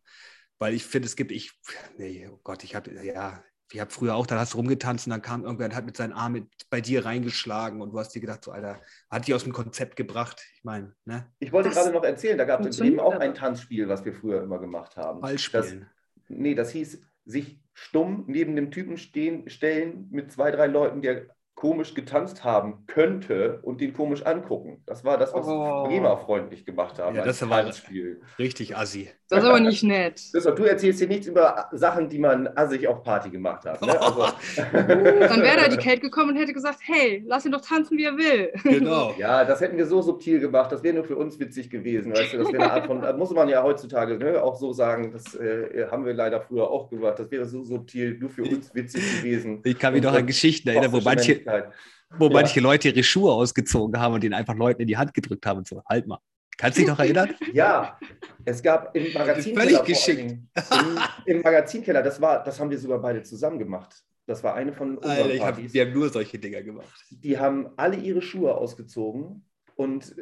Weil 0.59 0.73
ich 0.73 0.85
finde, 0.85 1.07
es 1.07 1.15
gibt, 1.15 1.31
ich, 1.31 1.51
nee, 1.97 2.27
oh 2.31 2.39
Gott, 2.43 2.63
ich 2.63 2.75
habe, 2.75 2.91
ja, 3.03 3.43
ich 3.71 3.79
habe 3.79 3.89
früher 3.91 4.15
auch, 4.15 4.27
da 4.27 4.37
hast 4.37 4.53
du 4.53 4.57
rumgetanzt 4.57 5.07
und 5.07 5.11
dann 5.11 5.21
kam 5.21 5.43
irgendwer 5.43 5.65
und 5.65 5.75
hat 5.75 5.85
mit 5.85 5.97
seinen 5.97 6.13
Armen 6.13 6.49
bei 6.69 6.79
dir 6.79 7.05
reingeschlagen 7.05 7.81
und 7.81 7.91
du 7.91 7.99
hast 7.99 8.09
dir 8.09 8.19
gedacht, 8.19 8.43
so 8.43 8.51
Alter, 8.51 8.81
hat 9.09 9.25
dich 9.25 9.33
aus 9.33 9.43
dem 9.43 9.53
Konzept 9.53 9.95
gebracht. 9.95 10.43
Ich 10.55 10.63
meine, 10.63 10.93
ne? 11.05 11.31
Ich 11.39 11.51
wollte 11.51 11.69
das 11.69 11.77
gerade 11.77 11.91
noch 11.91 12.03
erzählen, 12.03 12.37
da 12.37 12.45
gab 12.45 12.63
es 12.65 12.79
eben 12.79 12.99
auch 12.99 13.15
ein 13.15 13.33
Tanzspiel, 13.33 13.89
was 13.89 14.05
wir 14.05 14.13
früher 14.13 14.43
immer 14.43 14.59
gemacht 14.59 14.95
haben. 14.95 15.21
Ballspielen. 15.21 15.89
Das, 16.15 16.23
nee, 16.27 16.53
das 16.53 16.71
hieß 16.71 17.01
sich 17.25 17.62
stumm 17.73 18.25
neben 18.27 18.55
dem 18.55 18.71
Typen 18.71 18.97
stehen, 18.97 19.49
stellen 19.49 20.07
mit 20.11 20.31
zwei, 20.31 20.51
drei 20.51 20.67
Leuten, 20.67 21.01
der 21.01 21.27
komisch 21.55 21.93
getanzt 21.93 22.43
haben 22.43 22.85
könnte 22.87 23.59
und 23.61 23.79
den 23.79 23.93
komisch 23.93 24.25
angucken. 24.25 24.81
Das 24.85 25.05
war 25.05 25.17
das, 25.17 25.33
was 25.33 25.45
oh. 25.47 25.85
Bremer 25.85 26.17
freundlich 26.17 26.65
gemacht 26.65 26.99
haben. 26.99 27.15
Ja, 27.15 27.23
das 27.23 27.47
war 27.47 27.71
Spiel. 27.71 28.21
richtig 28.37 28.75
assi. 28.75 29.09
Das 29.29 29.43
ist 29.43 29.49
aber 29.49 29.59
nicht 29.59 29.83
nett. 29.83 30.21
du 30.33 30.63
erzählst 30.63 30.99
hier 30.99 31.07
nichts 31.07 31.25
über 31.25 31.67
Sachen, 31.71 32.09
die 32.09 32.19
man 32.19 32.47
assig 32.55 32.87
auf 32.87 33.01
Party 33.03 33.29
gemacht 33.29 33.65
hat. 33.65 33.81
Ne? 33.81 33.99
Also. 33.99 34.21
Dann 34.73 35.41
wäre 35.41 35.57
da 35.57 35.67
die 35.67 35.77
Kate 35.77 36.01
gekommen 36.01 36.31
und 36.31 36.35
hätte 36.37 36.53
gesagt, 36.53 36.79
hey, 36.81 37.23
lass 37.25 37.45
ihn 37.45 37.51
doch 37.51 37.61
tanzen, 37.61 37.97
wie 37.97 38.03
er 38.03 38.17
will. 38.17 38.51
Genau. 38.63 39.15
Ja, 39.17 39.43
das 39.45 39.61
hätten 39.61 39.77
wir 39.77 39.85
so 39.85 40.01
subtil 40.01 40.39
gemacht. 40.39 40.71
Das 40.71 40.83
wäre 40.83 40.95
nur 40.95 41.03
für 41.03 41.15
uns 41.15 41.39
witzig 41.39 41.69
gewesen. 41.69 42.11
Weißt 42.13 42.33
du? 42.33 42.39
Das 42.39 42.51
wäre 42.51 42.63
eine 42.63 42.73
Art 42.73 42.85
von, 42.85 43.17
muss 43.17 43.31
man 43.31 43.49
ja 43.49 43.63
heutzutage 43.63 44.17
ne, 44.17 44.43
auch 44.43 44.55
so 44.55 44.71
sagen, 44.73 45.11
das 45.11 45.35
äh, 45.35 45.87
haben 45.89 46.05
wir 46.05 46.13
leider 46.13 46.41
früher 46.41 46.69
auch 46.69 46.89
gemacht. 46.89 47.17
Das 47.17 47.31
wäre 47.31 47.45
so 47.45 47.63
subtil, 47.63 48.17
nur 48.19 48.29
für 48.29 48.43
uns 48.43 48.73
witzig 48.75 49.17
gewesen. 49.17 49.61
Ich 49.63 49.79
kann 49.79 49.93
mich 49.93 50.03
noch 50.03 50.13
an 50.13 50.27
Geschichten 50.27 50.69
erinnern, 50.69 50.91
wo 50.91 51.01
manche, 51.01 51.41
wo 52.17 52.27
ja. 52.27 52.33
manche 52.33 52.59
Leute 52.59 52.89
ihre 52.89 53.03
Schuhe 53.03 53.31
ausgezogen 53.31 53.99
haben 53.99 54.13
und 54.13 54.23
ihnen 54.23 54.33
einfach 54.33 54.55
Leuten 54.55 54.81
in 54.81 54.87
die 54.87 54.97
Hand 54.97 55.13
gedrückt 55.13 55.45
haben 55.45 55.59
und 55.59 55.67
so, 55.67 55.81
halt 55.89 56.07
mal. 56.07 56.19
Kannst 56.57 56.77
du 56.77 56.81
dich 56.81 56.89
noch 56.89 56.99
erinnern? 56.99 57.33
Ja, 57.53 57.99
es 58.45 58.61
gab 58.61 58.95
im 58.95 59.11
Magazinkeller. 59.13 59.63
Völlig 59.63 59.83
geschickt. 59.83 60.21
Im, 60.21 60.99
Im, 61.25 61.41
Magazinkeller, 61.41 62.03
das, 62.03 62.21
war, 62.21 62.43
das 62.43 62.59
haben 62.59 62.69
wir 62.69 62.77
sogar 62.77 62.99
beide 62.99 63.23
zusammen 63.23 63.59
gemacht. 63.59 64.03
Das 64.25 64.43
war 64.43 64.53
eine 64.53 64.73
von 64.73 64.97
unseren 64.97 65.31
Alter. 65.31 65.45
Hab, 65.45 65.57
wir 65.57 65.85
haben 65.85 65.93
nur 65.93 66.09
solche 66.09 66.39
Dinger 66.39 66.61
gemacht. 66.61 67.05
Die 67.09 67.37
haben 67.37 67.69
alle 67.75 67.97
ihre 67.97 68.21
Schuhe 68.21 68.55
ausgezogen 68.55 69.45
und 69.75 70.15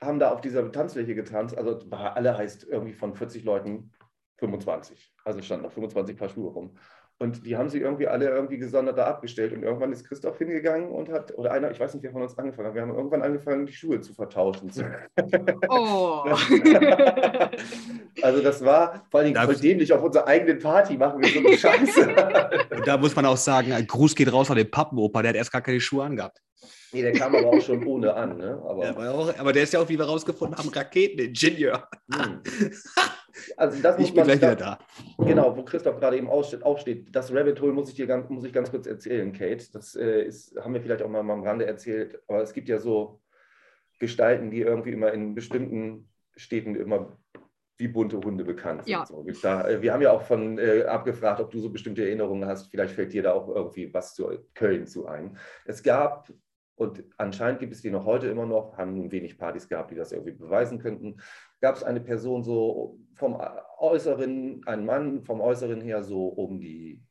haben 0.00 0.18
da 0.18 0.30
auf 0.30 0.40
dieser 0.40 0.70
Tanzfläche 0.72 1.14
getanzt. 1.14 1.56
Also 1.56 1.80
alle 1.90 2.36
heißt 2.36 2.64
irgendwie 2.64 2.94
von 2.94 3.14
40 3.14 3.44
Leuten 3.44 3.92
25. 4.38 5.14
Also 5.24 5.42
standen 5.42 5.64
noch 5.64 5.72
25 5.72 6.16
Paar 6.16 6.28
Schuhe 6.28 6.50
rum. 6.50 6.76
Und 7.18 7.46
die 7.46 7.56
haben 7.56 7.68
sie 7.68 7.78
irgendwie 7.78 8.08
alle 8.08 8.28
irgendwie 8.28 8.58
gesondert 8.58 8.98
da 8.98 9.06
abgestellt. 9.06 9.52
Und 9.52 9.62
irgendwann 9.62 9.92
ist 9.92 10.04
Christoph 10.06 10.36
hingegangen 10.38 10.90
und 10.90 11.08
hat, 11.10 11.32
oder 11.38 11.52
einer, 11.52 11.70
ich 11.70 11.78
weiß 11.78 11.94
nicht, 11.94 12.02
wer 12.02 12.10
von 12.10 12.22
uns 12.22 12.36
angefangen 12.36 12.68
hat, 12.68 12.74
wir 12.74 12.82
haben 12.82 12.94
irgendwann 12.94 13.22
angefangen, 13.22 13.66
die 13.66 13.72
Schuhe 13.72 14.00
zu 14.00 14.12
vertauschen. 14.14 14.70
Oh. 15.68 16.24
also 18.22 18.42
das 18.42 18.64
war 18.64 19.06
vor 19.10 19.20
allem 19.20 19.34
voll 19.36 19.54
dämlich, 19.54 19.92
auf 19.92 20.02
unserer 20.02 20.26
eigenen 20.26 20.58
Party 20.58 20.96
machen 20.96 21.22
wir 21.22 21.28
so 21.28 21.38
eine 21.38 21.56
Scheiße. 21.56 22.14
da 22.84 22.96
muss 22.96 23.14
man 23.14 23.26
auch 23.26 23.36
sagen, 23.36 23.72
ein 23.72 23.86
Gruß 23.86 24.16
geht 24.16 24.32
raus 24.32 24.50
an 24.50 24.56
den 24.56 24.70
Pappenoper, 24.70 25.22
der 25.22 25.28
hat 25.30 25.36
erst 25.36 25.52
gar 25.52 25.62
keine 25.62 25.80
Schuhe 25.80 26.02
angehabt. 26.02 26.40
Nee, 26.92 27.02
der 27.02 27.12
kam 27.12 27.34
aber 27.34 27.48
auch 27.48 27.60
schon 27.60 27.84
ohne 27.86 28.14
an. 28.14 28.38
Ne? 28.38 28.60
Aber, 28.64 28.84
ja, 28.84 28.90
aber, 28.90 29.14
auch, 29.14 29.38
aber 29.38 29.52
der 29.52 29.64
ist 29.64 29.72
ja 29.72 29.80
auch, 29.80 29.88
wie 29.88 29.98
wir 29.98 30.04
rausgefunden 30.04 30.56
haben, 30.56 30.68
Raketeningenieur. 30.68 31.88
Hm. 32.12 32.40
Also 33.56 33.82
das 33.82 33.98
ich 33.98 34.14
bin 34.14 34.24
gleich 34.24 34.38
wieder 34.38 34.56
da. 34.56 34.78
Genau, 35.18 35.56
wo 35.56 35.62
Christoph 35.64 35.98
gerade 35.98 36.16
eben 36.16 36.28
aufsteht. 36.28 37.14
Das 37.14 37.32
Rabbit 37.32 37.60
Hole 37.60 37.72
muss 37.72 37.88
ich 37.88 37.94
dir 37.94 38.06
ganz, 38.06 38.28
muss 38.28 38.44
ich 38.44 38.52
ganz 38.52 38.70
kurz 38.70 38.86
erzählen, 38.86 39.32
Kate. 39.32 39.72
Das 39.72 39.94
äh, 39.94 40.22
ist, 40.22 40.56
haben 40.56 40.74
wir 40.74 40.80
vielleicht 40.80 41.02
auch 41.02 41.08
mal 41.08 41.20
am 41.20 41.42
Rande 41.42 41.66
erzählt. 41.66 42.22
Aber 42.28 42.42
es 42.42 42.52
gibt 42.52 42.68
ja 42.68 42.78
so 42.78 43.20
Gestalten, 43.98 44.50
die 44.50 44.60
irgendwie 44.60 44.92
immer 44.92 45.12
in 45.12 45.34
bestimmten 45.34 46.08
Städten 46.36 46.74
immer 46.74 47.16
wie 47.76 47.88
bunte 47.88 48.18
Hunde 48.18 48.44
bekannt 48.44 48.84
sind. 48.84 48.92
Ja. 48.92 49.06
So, 49.06 49.26
da, 49.42 49.68
äh, 49.68 49.82
wir 49.82 49.92
haben 49.92 50.02
ja 50.02 50.12
auch 50.12 50.22
von 50.22 50.58
äh, 50.58 50.84
abgefragt, 50.84 51.40
ob 51.40 51.50
du 51.50 51.58
so 51.58 51.70
bestimmte 51.70 52.02
Erinnerungen 52.02 52.48
hast. 52.48 52.70
Vielleicht 52.70 52.94
fällt 52.94 53.12
dir 53.12 53.22
da 53.22 53.32
auch 53.32 53.48
irgendwie 53.48 53.92
was 53.92 54.14
zu 54.14 54.30
Köln 54.54 54.86
zu 54.86 55.06
ein. 55.06 55.36
Es 55.64 55.82
gab 55.82 56.32
und 56.76 57.04
anscheinend 57.18 57.60
gibt 57.60 57.72
es 57.72 57.82
die 57.82 57.90
noch 57.90 58.04
heute 58.04 58.26
immer 58.26 58.46
noch, 58.46 58.76
haben 58.76 58.94
nun 58.94 59.12
wenig 59.12 59.38
Partys 59.38 59.68
gehabt, 59.68 59.90
die 59.90 59.94
das 59.94 60.12
irgendwie 60.12 60.32
beweisen 60.32 60.78
könnten. 60.78 61.18
Gab 61.60 61.76
es 61.76 61.84
eine 61.84 62.00
Person 62.00 62.42
so 62.42 62.98
vom 63.14 63.40
Äußeren, 63.78 64.62
ein 64.66 64.84
Mann 64.84 65.22
vom 65.24 65.40
Äußeren 65.40 65.80
her 65.80 66.02
so 66.02 66.26
um 66.26 66.60
die. 66.60 67.02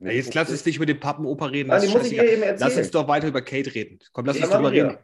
Ja, 0.00 0.10
jetzt 0.10 0.34
lass 0.34 0.50
uns 0.50 0.64
nicht 0.64 0.76
über 0.76 0.86
den 0.86 1.00
Pappenoper 1.00 1.50
reden. 1.50 1.70
Nein, 1.70 1.90
muss 1.90 2.10
ich 2.10 2.18
eben 2.18 2.42
lass 2.58 2.76
uns 2.76 2.90
doch 2.90 3.08
weiter 3.08 3.28
über 3.28 3.42
Kate 3.42 3.74
reden. 3.74 3.98
Komm, 4.12 4.26
lass 4.26 4.38
uns 4.38 4.48
darüber 4.48 4.70
reden. 4.70 4.96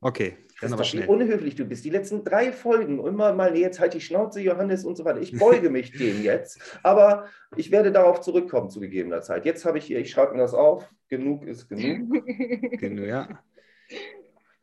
Okay, 0.00 0.36
dann 0.60 0.72
aber 0.72 0.84
schnell. 0.84 1.04
Wie 1.04 1.08
unhöflich 1.08 1.54
du 1.54 1.64
bist. 1.64 1.84
Die 1.84 1.90
letzten 1.90 2.24
drei 2.24 2.52
Folgen 2.52 3.04
immer 3.04 3.32
mal, 3.32 3.52
nee, 3.52 3.60
jetzt 3.60 3.80
halt 3.80 3.94
die 3.94 4.00
Schnauze, 4.00 4.40
Johannes 4.40 4.84
und 4.84 4.96
so 4.96 5.04
weiter. 5.04 5.20
Ich 5.20 5.38
beuge 5.38 5.70
mich 5.70 5.92
dem 5.98 6.22
jetzt. 6.22 6.60
Aber 6.82 7.26
ich 7.56 7.70
werde 7.70 7.92
darauf 7.92 8.20
zurückkommen 8.20 8.70
zu 8.70 8.80
gegebener 8.80 9.22
Zeit. 9.22 9.44
Jetzt 9.44 9.64
habe 9.64 9.78
ich 9.78 9.84
hier, 9.84 9.98
ich 9.98 10.10
schreibe 10.10 10.32
mir 10.32 10.38
das 10.38 10.54
auf. 10.54 10.90
Genug 11.08 11.44
ist 11.46 11.68
genug. 11.68 12.24
Genug, 12.78 13.06
ja. 13.06 13.28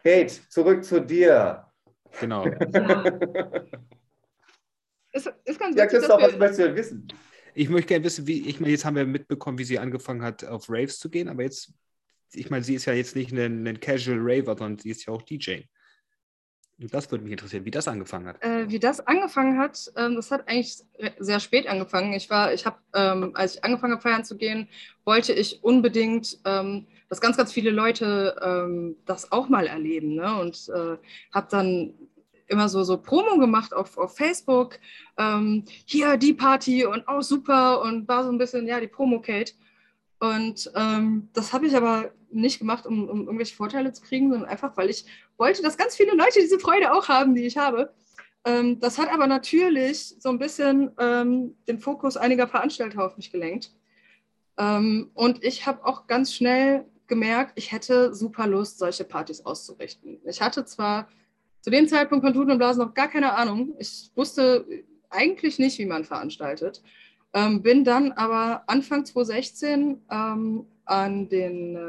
Kate, 0.04 0.34
zurück 0.50 0.84
zu 0.84 1.02
dir. 1.02 1.66
Genau. 2.20 2.46
ist, 5.18 5.34
ist 5.46 5.60
ganz 5.60 5.76
ja, 5.76 5.86
Christoph, 5.86 6.22
was 6.22 6.38
möchtest 6.38 6.60
du 6.60 6.64
denn 6.64 6.76
wissen? 6.76 7.08
Ich 7.54 7.70
möchte 7.70 7.88
gerne 7.88 8.06
wissen, 8.06 8.28
wie, 8.28 8.48
ich 8.48 8.60
meine, 8.60 8.72
jetzt 8.72 8.86
haben 8.86 8.96
wir 8.96 9.06
mitbekommen, 9.06 9.58
wie 9.58 9.64
sie 9.64 9.80
angefangen 9.80 10.22
hat, 10.22 10.46
auf 10.46 10.70
Raves 10.70 11.00
zu 11.00 11.10
gehen, 11.10 11.28
aber 11.28 11.44
jetzt, 11.44 11.74
ich 12.34 12.50
meine, 12.50 12.64
sie 12.64 12.76
ist 12.76 12.86
ja 12.86 12.94
jetzt 12.94 13.16
nicht 13.16 13.32
ein, 13.32 13.68
ein 13.68 13.80
Casual 13.80 14.20
Raver, 14.20 14.58
sondern 14.58 14.78
sie 14.78 14.92
ist 14.92 15.06
ja 15.06 15.14
auch 15.14 15.22
DJ. 15.22 15.62
Und 16.80 16.94
das 16.94 17.10
würde 17.10 17.24
mich 17.24 17.32
interessieren, 17.32 17.66
wie 17.66 17.72
das 17.72 17.88
angefangen 17.88 18.28
hat. 18.28 18.44
Äh, 18.44 18.70
wie 18.70 18.78
das 18.78 19.00
angefangen 19.00 19.58
hat, 19.58 19.92
ähm, 19.96 20.16
das 20.16 20.30
hat 20.30 20.48
eigentlich 20.48 20.84
sehr 21.18 21.40
spät 21.40 21.66
angefangen. 21.68 22.14
Ich 22.14 22.30
war, 22.30 22.54
ich 22.54 22.68
habe, 22.68 22.78
ähm, 22.94 23.32
als 23.34 23.56
ich 23.56 23.64
angefangen 23.64 23.94
habe, 23.94 24.04
feiern 24.04 24.24
zu 24.24 24.38
gehen, 24.38 24.70
wollte 25.04 25.34
ich 25.34 25.64
unbedingt 25.64 26.38
ähm, 26.46 26.86
dass 27.10 27.22
ganz, 27.22 27.38
ganz 27.38 27.54
viele 27.54 27.72
Leute 27.72 28.36
ähm, 28.44 28.98
das 29.06 29.32
auch 29.32 29.50
mal 29.50 29.68
erleben. 29.68 30.16
Ne? 30.16 30.40
Und 30.40 30.70
äh, 30.70 30.98
habe 31.34 31.48
dann 31.50 31.94
immer 32.48 32.70
so, 32.70 32.84
so 32.84 32.98
Promo 32.98 33.38
gemacht 33.38 33.74
auf, 33.74 33.98
auf 33.98 34.16
Facebook. 34.16 34.80
Ähm, 35.18 35.66
hier 35.86 36.18
die 36.18 36.34
Party 36.34 36.86
und 36.86 37.04
oh 37.08 37.22
super 37.22 37.82
und 37.82 38.08
war 38.08 38.24
so 38.24 38.32
ein 38.32 38.38
bisschen, 38.38 38.68
ja, 38.68 38.80
die 38.80 38.88
Promo-Kate. 38.88 39.54
Und 40.20 40.72
ähm, 40.76 41.30
das 41.34 41.54
habe 41.54 41.68
ich 41.68 41.76
aber 41.76 42.12
nicht 42.32 42.60
gemacht, 42.60 42.86
um, 42.86 43.08
um, 43.08 43.22
irgendwelche 43.22 43.56
Vorteile 43.56 43.94
zu 43.94 44.02
kriegen, 44.02 44.32
sondern 44.32 44.50
einfach, 44.50 44.76
weil 44.76 44.90
ich 44.90 45.06
wollte, 45.38 45.62
dass 45.62 45.78
ganz 45.78 45.96
viele 45.96 46.16
Leute 46.16 46.40
diese 46.40 46.60
Freude 46.60 46.94
auch 46.94 47.08
haben, 47.08 47.36
die 47.36 47.46
ich 47.46 47.58
habe. 47.58 47.94
Ähm, 48.46 48.80
das 48.80 48.98
hat 48.98 49.12
aber 49.12 49.28
natürlich 49.28 50.16
so 50.20 50.30
ein 50.30 50.40
bisschen 50.40 50.92
ähm, 51.00 51.56
den 51.68 51.80
Fokus 51.80 52.18
einiger 52.18 52.48
Veranstalter 52.48 53.06
auf 53.06 53.18
mich 53.18 53.32
gelenkt. 53.32 53.72
Ähm, 54.58 55.12
und 55.14 55.44
ich 55.44 55.66
habe 55.68 55.86
auch 55.86 56.08
ganz 56.08 56.34
schnell 56.34 56.86
gemerkt, 57.08 57.54
ich 57.56 57.72
hätte 57.72 58.14
super 58.14 58.48
Lust, 58.48 58.80
solche 58.80 59.04
Partys 59.04 59.46
auszurichten. 59.46 60.20
Ich 60.26 60.42
hatte 60.42 60.66
zwar 60.66 61.08
zu 61.68 61.72
dem 61.72 61.90
Zeitpunkt 61.90 62.24
von 62.24 62.34
Tuten 62.34 62.52
und 62.52 62.60
Blasen 62.60 62.82
noch 62.82 62.94
gar 62.94 63.10
keine 63.10 63.34
Ahnung. 63.34 63.74
Ich 63.78 64.10
wusste 64.16 64.66
eigentlich 65.10 65.60
nicht, 65.60 65.78
wie 65.80 65.86
man 65.86 66.06
veranstaltet. 66.06 66.82
Ähm, 67.34 67.62
bin 67.62 67.84
dann 67.84 68.14
aber 68.14 68.64
Anfang 68.68 69.04
2016 69.04 70.02
ähm, 70.10 70.66
an 70.86 71.28
den 71.28 71.76
äh, 71.76 71.80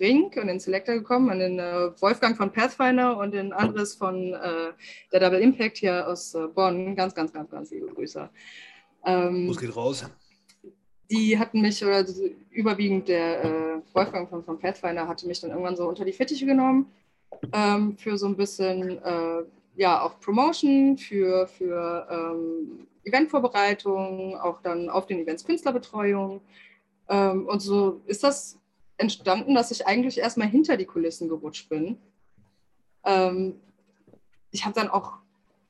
Ring 0.00 0.32
und 0.40 0.46
den 0.46 0.58
Selector 0.58 0.94
gekommen, 0.94 1.28
an 1.28 1.38
den 1.38 1.58
äh, 1.58 1.90
Wolfgang 2.00 2.34
von 2.34 2.50
Pathfinder 2.50 3.18
und 3.18 3.34
den 3.34 3.52
Andres 3.52 3.94
von 3.94 4.32
äh, 4.32 4.72
der 5.12 5.20
Double 5.20 5.38
Impact 5.38 5.76
hier 5.76 6.08
aus 6.08 6.34
äh, 6.34 6.46
Bonn. 6.46 6.96
Ganz, 6.96 7.14
ganz, 7.14 7.30
ganz, 7.30 7.50
ganz 7.50 7.70
liebe 7.70 7.88
Grüße. 7.88 8.30
Ähm, 9.04 9.48
Muss 9.48 9.60
geht 9.60 9.76
raus 9.76 10.06
die 11.08 11.38
hatten 11.38 11.60
mich, 11.60 11.84
oder 11.84 12.04
überwiegend 12.50 13.06
der 13.06 13.44
äh, 13.44 13.80
Wolfgang 13.92 14.28
von, 14.28 14.42
von 14.42 14.58
Pathfinder 14.58 15.06
hatte 15.06 15.28
mich 15.28 15.40
dann 15.40 15.50
irgendwann 15.50 15.76
so 15.76 15.86
unter 15.86 16.04
die 16.04 16.12
Fittiche 16.12 16.46
genommen 16.46 16.90
ähm, 17.52 17.96
für 17.96 18.16
so 18.16 18.26
ein 18.26 18.36
bisschen, 18.36 19.02
äh, 19.02 19.42
ja, 19.76 20.02
auch 20.02 20.18
Promotion, 20.20 20.96
für, 20.96 21.46
für 21.46 22.06
ähm, 22.10 22.86
Eventvorbereitung, 23.04 24.36
auch 24.36 24.60
dann 24.62 24.88
auf 24.88 25.06
den 25.06 25.20
Events 25.20 25.44
Künstlerbetreuung. 25.44 26.40
Ähm, 27.08 27.46
und 27.46 27.60
so 27.60 28.00
ist 28.06 28.24
das 28.24 28.58
entstanden, 28.98 29.54
dass 29.54 29.70
ich 29.70 29.86
eigentlich 29.86 30.18
erstmal 30.18 30.48
hinter 30.48 30.76
die 30.76 30.86
Kulissen 30.86 31.28
gerutscht 31.28 31.68
bin. 31.68 31.98
Ähm, 33.04 33.60
ich 34.50 34.64
habe 34.64 34.74
dann 34.74 34.88
auch 34.88 35.18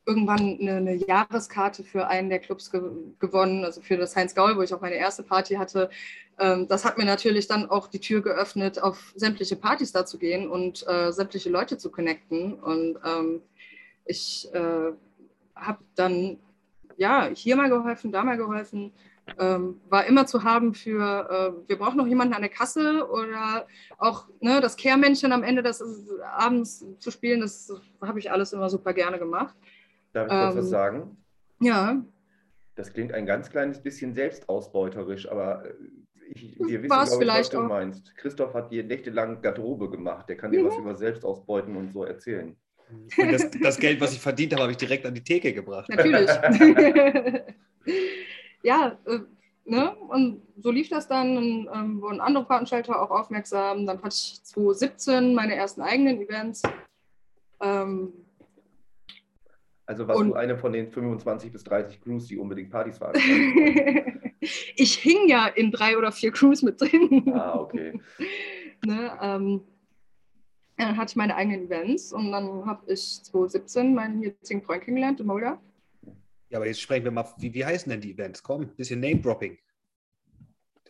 irgendwann 0.07 0.59
eine, 0.61 0.77
eine, 0.77 0.95
Jahreskarte 0.95 1.83
für 1.83 2.07
einen 2.07 2.31
der 2.31 2.39
Clubs 2.39 2.71
ge 2.71 2.81
gewonnen, 3.19 3.65
also 3.65 3.81
für 3.81 3.97
das 3.97 4.15
Heinz 4.15 4.35
Gaul, 4.35 4.57
wo 4.57 4.63
ich 4.63 4.73
auch 4.73 4.81
meine 4.81 4.95
erste 4.95 5.25
Party 5.25 5.57
hatte. 5.57 5.91
Ähm, 6.39 6.69
das 6.69 6.85
hat 6.85 6.99
mir 6.99 7.05
natürlich 7.05 7.47
dann 7.47 7.69
auch 7.71 7.89
die 7.89 8.01
Tür 8.01 8.23
geöffnet, 8.23 8.83
auf 8.83 9.13
sämtliche 9.17 9.57
Partys 9.57 9.93
da 9.93 10.05
zu 10.05 10.19
gehen 10.19 10.49
und 10.51 10.87
äh, 10.87 11.13
sämtliche 11.13 11.51
Leute 11.51 11.79
zu 11.79 11.91
connecten. 11.91 12.55
Und 12.55 12.99
ähm, 13.05 13.43
ich 14.05 14.49
äh, 14.53 14.93
habe 15.55 15.79
dann 15.95 16.39
ja 16.97 17.29
hier 17.33 17.57
mal 17.57 17.69
geholfen, 17.69 18.13
da 18.13 18.23
mal 18.23 18.37
geholfen. 18.37 18.93
Ähm, 19.39 19.81
war 19.89 20.07
immer 20.07 20.27
zu 20.27 20.45
haben 20.45 20.73
für, 20.73 21.57
äh, 21.65 21.69
wir 21.69 21.79
brauchen 21.79 21.97
noch 21.97 22.07
jemanden 22.07 22.35
an 22.35 22.43
der 22.43 22.51
Kasse 22.51 23.09
oder 23.11 23.67
auch 23.99 24.29
ne, 24.41 24.61
das 24.61 24.77
Kehrmännchen 24.77 25.33
am 25.33 25.43
Ende 25.43 25.65
des 25.65 25.83
Abends 26.23 26.87
zu 27.01 27.11
spielen, 27.11 27.41
das 27.41 27.73
habe 28.01 28.21
ich 28.21 28.31
alles 28.31 28.53
immer 28.53 28.71
super 28.71 28.93
gerne 28.93 29.19
gemacht. 29.19 29.57
Darf 30.13 30.27
ich 30.27 30.31
kurz 30.31 30.57
was 30.57 30.65
ähm, 30.65 30.71
sagen? 30.71 31.17
Ja. 31.61 32.05
Das 32.77 32.93
klingt 32.93 33.13
ein 33.13 33.27
ganz 33.27 33.51
kleines 33.51 33.83
bisschen 33.83 34.15
selbstausbeuterisch, 34.15 35.29
aber 35.29 35.67
äh, 35.67 35.75
ich, 36.29 36.59
wir 36.59 36.83
wissen, 36.83 36.91
War's 36.91 37.11
glaube 37.11 37.25
ich, 37.25 37.29
was 37.29 37.35
vielleicht 37.37 37.53
du 37.55 37.59
auch. 37.61 37.69
meinst. 37.69 38.17
Christoph 38.17 38.55
hat 38.55 38.71
dir 38.73 38.85
nächtelang 38.85 39.41
Garderobe 39.43 39.91
gemacht. 39.91 40.29
Der 40.29 40.37
kann 40.37 40.51
dir 40.53 40.63
Mhm. 40.63 40.67
was 40.69 40.77
über 40.79 40.95
Selbstausbeuten 40.95 41.77
und 41.77 41.93
so 41.93 42.05
erzählen. 42.05 42.57
Und 43.19 43.33
das, 43.33 43.51
das 43.51 43.79
Geld, 43.79 44.01
was 44.01 44.13
ich 44.13 44.21
verdient 44.21 44.53
habe, 44.53 44.63
habe 44.63 44.71
ich 44.73 44.79
direkt 44.79 45.05
an 45.07 45.15
die 45.15 45.23
Theke 45.25 45.53
gebracht. 45.53 45.89
Natürlich. 45.89 46.31
ja, 48.63 48.97
äh, 49.07 49.19
ne? 49.65 49.97
Und 50.09 50.43
so 50.59 50.71
lief 50.71 50.89
das 50.89 51.09
dann. 51.09 51.37
Und, 51.37 51.69
ähm, 51.75 52.01
wurden 52.01 52.21
andere 52.21 52.47
Veranstalter 52.47 53.01
auch 53.03 53.11
aufmerksam. 53.11 53.87
Dann 53.87 53.99
hatte 53.99 54.15
ich 54.15 54.41
2017 54.45 55.35
meine 55.35 55.55
ersten 55.57 55.81
eigenen 55.81 56.21
Events. 56.21 56.63
Ähm, 57.61 58.13
Also 59.87 60.07
warst 60.09 60.21
Und- 60.21 60.29
du 60.31 60.35
eine 60.35 60.57
von 60.59 60.73
den 60.73 60.91
25 60.91 61.53
bis 61.53 61.63
30 61.65 62.01
Crews, 62.01 62.27
die 62.27 62.37
unbedingt 62.39 62.71
Partys 62.71 62.99
veranstalten? 62.99 64.13
ich 64.77 64.95
hing 64.97 65.29
ja 65.29 65.47
in 65.47 65.71
drei 65.71 65.97
oder 65.97 66.13
vier 66.13 66.33
Crews 66.33 66.63
mit 66.63 66.81
drin. 66.81 67.33
ah, 67.35 67.59
okay. 67.59 68.01
ne, 68.87 69.19
ähm, 69.21 69.61
dann 70.77 70.97
hatte 70.97 71.13
ich 71.13 71.17
meine 71.17 71.35
eigenen 71.35 71.67
Events 71.67 72.13
und 72.13 72.33
dann 72.33 72.67
habe 72.67 72.93
ich 72.93 73.23
2017 73.23 73.95
meinen 73.95 74.23
jetzigen 74.23 74.63
Freund 74.63 74.83
kennengelernt, 74.83 75.21
den 75.21 75.27
Mulder. 75.27 75.61
Ja, 76.51 76.59
aber 76.59 76.67
jetzt 76.67 76.81
sprechen 76.81 77.05
wir 77.05 77.11
mal, 77.11 77.27
wie, 77.39 77.53
wie 77.55 77.65
heißen 77.65 77.91
denn 77.91 78.01
die 78.01 78.13
Events? 78.13 78.43
Komm, 78.43 78.63
ein 78.63 78.77
bisschen 78.77 79.01
Name-Dropping. 79.01 79.59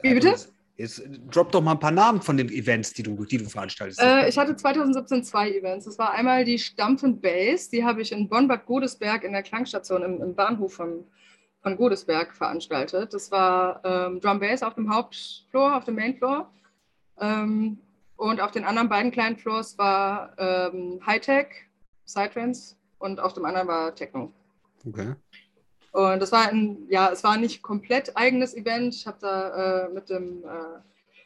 Wie 0.02 0.14
bitte? 0.14 0.34
Jetzt 0.76 0.98
äh, 0.98 1.08
drop 1.30 1.50
doch 1.52 1.62
mal 1.62 1.72
ein 1.72 1.80
paar 1.80 1.90
Namen 1.90 2.20
von 2.20 2.36
den 2.36 2.48
Events, 2.50 2.92
die 2.92 3.02
du, 3.02 3.24
die 3.24 3.38
du 3.38 3.46
veranstaltest. 3.46 4.00
Äh, 4.00 4.28
ich 4.28 4.36
hatte 4.36 4.56
2017 4.56 5.24
zwei 5.24 5.50
Events. 5.50 5.86
Das 5.86 5.98
war 5.98 6.12
einmal 6.12 6.44
die 6.44 6.58
Stampf 6.58 7.02
und 7.02 7.22
Bass, 7.22 7.70
die 7.70 7.84
habe 7.84 8.02
ich 8.02 8.12
in 8.12 8.28
Bonn-Bad 8.28 8.66
Godesberg 8.66 9.24
in 9.24 9.32
der 9.32 9.42
Klangstation 9.42 10.02
im, 10.02 10.20
im 10.20 10.34
Bahnhof 10.34 10.74
von, 10.74 11.04
von 11.66 11.76
Godesberg 11.76 12.32
veranstaltet. 12.32 13.12
Das 13.12 13.32
war 13.32 13.80
ähm, 13.84 14.20
Drum 14.20 14.38
Bass 14.38 14.62
auf 14.62 14.74
dem 14.74 14.88
Hauptfloor, 14.94 15.76
auf 15.76 15.82
dem 15.82 15.96
Mainfloor. 15.96 16.48
Ähm, 17.18 17.78
und 18.14 18.40
auf 18.40 18.52
den 18.52 18.64
anderen 18.64 18.88
beiden 18.88 19.10
kleinen 19.10 19.36
Floors 19.36 19.76
war 19.76 20.32
ähm, 20.38 21.00
Hightech, 21.04 21.48
Psytrance 22.04 22.76
und 23.00 23.18
auf 23.18 23.32
dem 23.32 23.44
anderen 23.46 23.66
war 23.66 23.92
Techno. 23.96 24.32
okay. 24.86 25.16
Und 25.90 26.22
das 26.22 26.30
war 26.30 26.48
ein, 26.50 26.86
ja, 26.88 27.10
es 27.10 27.24
war 27.24 27.36
nicht 27.36 27.62
komplett 27.62 28.16
eigenes 28.16 28.54
Event. 28.54 28.94
Ich 28.94 29.08
habe 29.08 29.18
da 29.20 29.86
äh, 29.86 29.88
mit 29.88 30.08
dem 30.08 30.44
äh, 30.44 30.78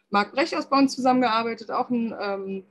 Marc 0.09 0.33
Brecht 0.33 0.57
aus 0.57 0.71
Bonn 0.71 0.89
zusammengearbeitet, 0.89 1.71
auch 1.71 1.91
ein, 1.91 2.15
ähm, 2.19 2.65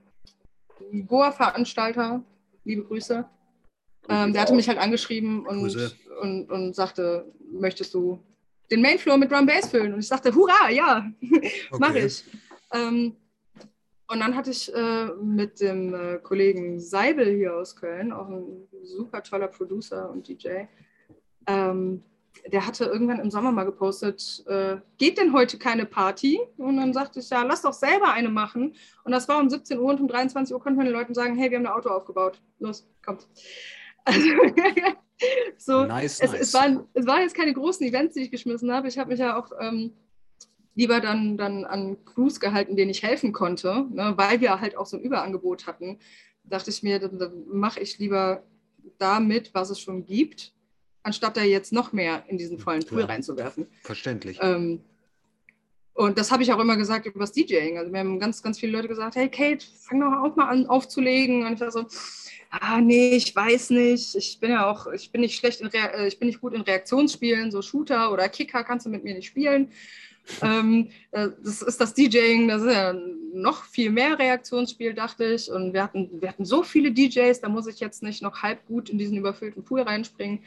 Goa-Veranstalter. 1.06 2.24
Liebe 2.64 2.84
Grüße. 2.86 3.30
Ähm, 4.10 4.34
der 4.34 4.42
hatte 4.42 4.54
mich 4.54 4.68
halt 4.68 4.80
angeschrieben 4.80 5.46
und, 5.46 5.60
Grüße. 5.62 5.92
und, 6.22 6.50
und 6.52 6.76
sagte, 6.76 7.32
möchtest 7.52 7.94
du 7.94 8.20
den 8.72 8.82
Mainfloor 8.82 9.18
mit 9.18 9.32
Drum 9.32 9.46
Bass 9.46 9.70
füllen? 9.70 9.94
Und 9.94 10.00
ich 10.00 10.08
sagte, 10.08 10.34
hurra, 10.34 10.70
ja, 10.70 11.06
mache 11.80 11.92
Okay. 11.92 12.06
ich. 12.06 12.24
Ähm, 12.74 13.16
und 14.08 14.20
dann 14.20 14.36
hatte 14.36 14.50
ich 14.50 14.74
äh, 14.74 15.06
mit 15.22 15.62
dem 15.62 15.94
äh, 15.94 16.18
Kollegen 16.18 16.80
Seibel 16.80 17.36
hier 17.36 17.56
aus 17.56 17.76
Köln, 17.76 18.12
auch 18.12 18.28
ein 18.28 18.68
super 18.82 19.22
toller 19.22 19.48
Producer 19.48 20.10
und 20.10 20.28
DJ, 20.28 20.64
ähm, 21.46 22.04
der 22.52 22.66
hatte 22.66 22.86
irgendwann 22.86 23.20
im 23.20 23.30
Sommer 23.30 23.52
mal 23.52 23.66
gepostet, 23.66 24.44
äh, 24.48 24.78
geht 24.98 25.18
denn 25.18 25.34
heute 25.34 25.58
keine 25.58 25.86
Party? 25.86 26.40
Und 26.58 26.78
dann 26.78 26.94
sagte 26.94 27.20
ich, 27.20 27.30
ja, 27.30 27.44
lass 27.44 27.62
doch 27.64 27.74
selber 27.74 28.12
eine 28.14 28.30
machen. 28.30 28.76
Und 29.04 29.12
das 29.12 29.28
war 29.28 29.40
um 29.40 29.50
17 29.50 29.78
Uhr 29.78 29.90
und 29.90 30.00
um 30.00 30.08
23 30.08 30.54
Uhr 30.54 30.62
konnten 30.62 30.80
wir 30.80 30.86
den 30.86 30.94
Leuten 30.94 31.14
sagen, 31.14 31.36
hey, 31.36 31.52
wir 31.52 31.58
haben 31.58 31.66
ein 31.66 31.72
Auto 31.72 31.90
aufgebaut. 31.90 32.42
Los, 32.60 32.88
kommt. 33.06 33.28
Also, 34.10 34.30
so, 35.58 35.86
nice, 35.86 36.20
es, 36.20 36.32
nice. 36.32 36.42
es, 36.42 36.54
waren, 36.54 36.88
es 36.94 37.06
waren 37.06 37.22
jetzt 37.22 37.36
keine 37.36 37.54
großen 37.54 37.86
Events, 37.86 38.16
die 38.16 38.22
ich 38.22 38.32
geschmissen 38.32 38.72
habe. 38.72 38.88
Ich 38.88 38.98
habe 38.98 39.12
mich 39.12 39.20
ja 39.20 39.38
auch 39.38 39.52
ähm, 39.60 39.94
lieber 40.76 41.00
dann, 41.02 41.38
dann 41.38 41.66
an 41.66 42.04
Crews 42.06 42.40
gehalten, 42.40 42.76
denen 42.76 42.92
ich 42.92 43.04
helfen 43.04 43.34
konnte, 43.34 43.86
ne, 43.92 44.14
weil 44.16 44.42
wir 44.42 44.60
halt 44.62 44.78
auch 44.78 44.86
so 44.86 44.98
ein 44.98 45.04
Überangebot 45.04 45.68
hatten. 45.68 46.00
Dachte 46.44 46.70
ich 46.70 46.84
mir, 46.84 47.00
dann, 47.00 47.20
dann 47.20 47.48
mache 47.52 47.80
ich 47.80 48.00
lieber 48.00 48.44
damit, 48.98 49.54
was 49.54 49.70
es 49.70 49.80
schon 49.80 50.06
gibt, 50.06 50.54
anstatt 51.04 51.38
da 51.38 51.42
jetzt 51.42 51.74
noch 51.74 51.92
mehr 51.94 52.24
in 52.28 52.38
diesen 52.38 52.60
vollen 52.60 52.86
Pool 52.86 53.02
Ja. 53.02 53.06
reinzuwerfen. 53.08 53.68
Verständlich. 53.84 54.40
Ähm, 54.42 54.82
und 55.94 56.18
das 56.18 56.32
habe 56.32 56.44
ich 56.44 56.54
auch 56.54 56.60
immer 56.60 56.78
gesagt 56.78 57.06
über 57.08 57.20
das 57.20 57.34
DJing. 57.34 57.78
Also 57.78 57.92
mir 57.92 58.00
haben 58.00 58.20
ganz, 58.20 58.42
ganz 58.42 58.58
viele 58.58 58.72
Leute 58.72 58.88
gesagt, 58.88 59.18
hey 59.18 59.28
Kate, 59.28 59.66
fang 59.82 60.00
doch 60.00 60.14
auch 60.24 60.36
mal 60.38 60.48
an 60.48 60.66
aufzulegen. 60.68 61.46
Und 61.46 61.54
ich 61.54 61.60
war 61.60 61.72
so, 61.72 61.86
ah 62.50 62.82
nee, 62.82 63.16
ich 63.16 63.36
weiß 63.36 63.72
nicht. 63.72 64.16
Ich 64.16 64.40
bin 64.40 64.52
ja 64.52 64.70
auch, 64.70 64.88
ich 64.88 65.12
bin 65.12 65.22
nicht 65.22 65.38
schlecht 65.38 65.62
in 65.62 65.70
äh, 65.74 66.08
ich 66.08 66.20
bin 66.20 66.28
nicht 66.28 66.42
gut 66.42 66.54
in 66.54 66.62
Reaktionsspielen, 66.62 67.52
so 67.52 67.62
Shooter 67.62 68.12
oder 68.12 68.30
Kicker 68.30 68.64
kannst 68.64 68.86
du 68.86 68.90
mit 68.90 69.04
mir 69.04 69.16
nicht 69.16 69.28
spielen. 69.28 69.72
ähm, 70.42 70.90
äh, 71.12 71.30
das 71.44 71.62
ist 71.62 71.82
das 71.82 71.94
DJing, 71.94 72.48
das 72.48 72.62
ist 72.62 72.74
ja 72.74 72.94
noch 73.34 73.64
viel 73.64 73.90
mehr 73.90 74.18
Reaktionsspiel, 74.18 74.94
dachte 74.94 75.26
ich. 75.26 75.50
Und 75.50 75.74
wir 75.74 75.84
hatten, 75.84 76.22
wir 76.22 76.30
hatten 76.30 76.46
so 76.46 76.64
viele 76.64 76.92
DJs, 76.92 77.40
da 77.42 77.50
muss 77.50 77.68
ich 77.68 77.80
jetzt 77.80 78.04
nicht 78.04 78.22
noch 78.22 78.42
halb 78.42 78.66
gut 78.68 78.90
in 78.90 78.98
diesen 78.98 79.18
überfüllten 79.18 79.64
Pool 79.64 79.82
reinspringen. 79.82 80.40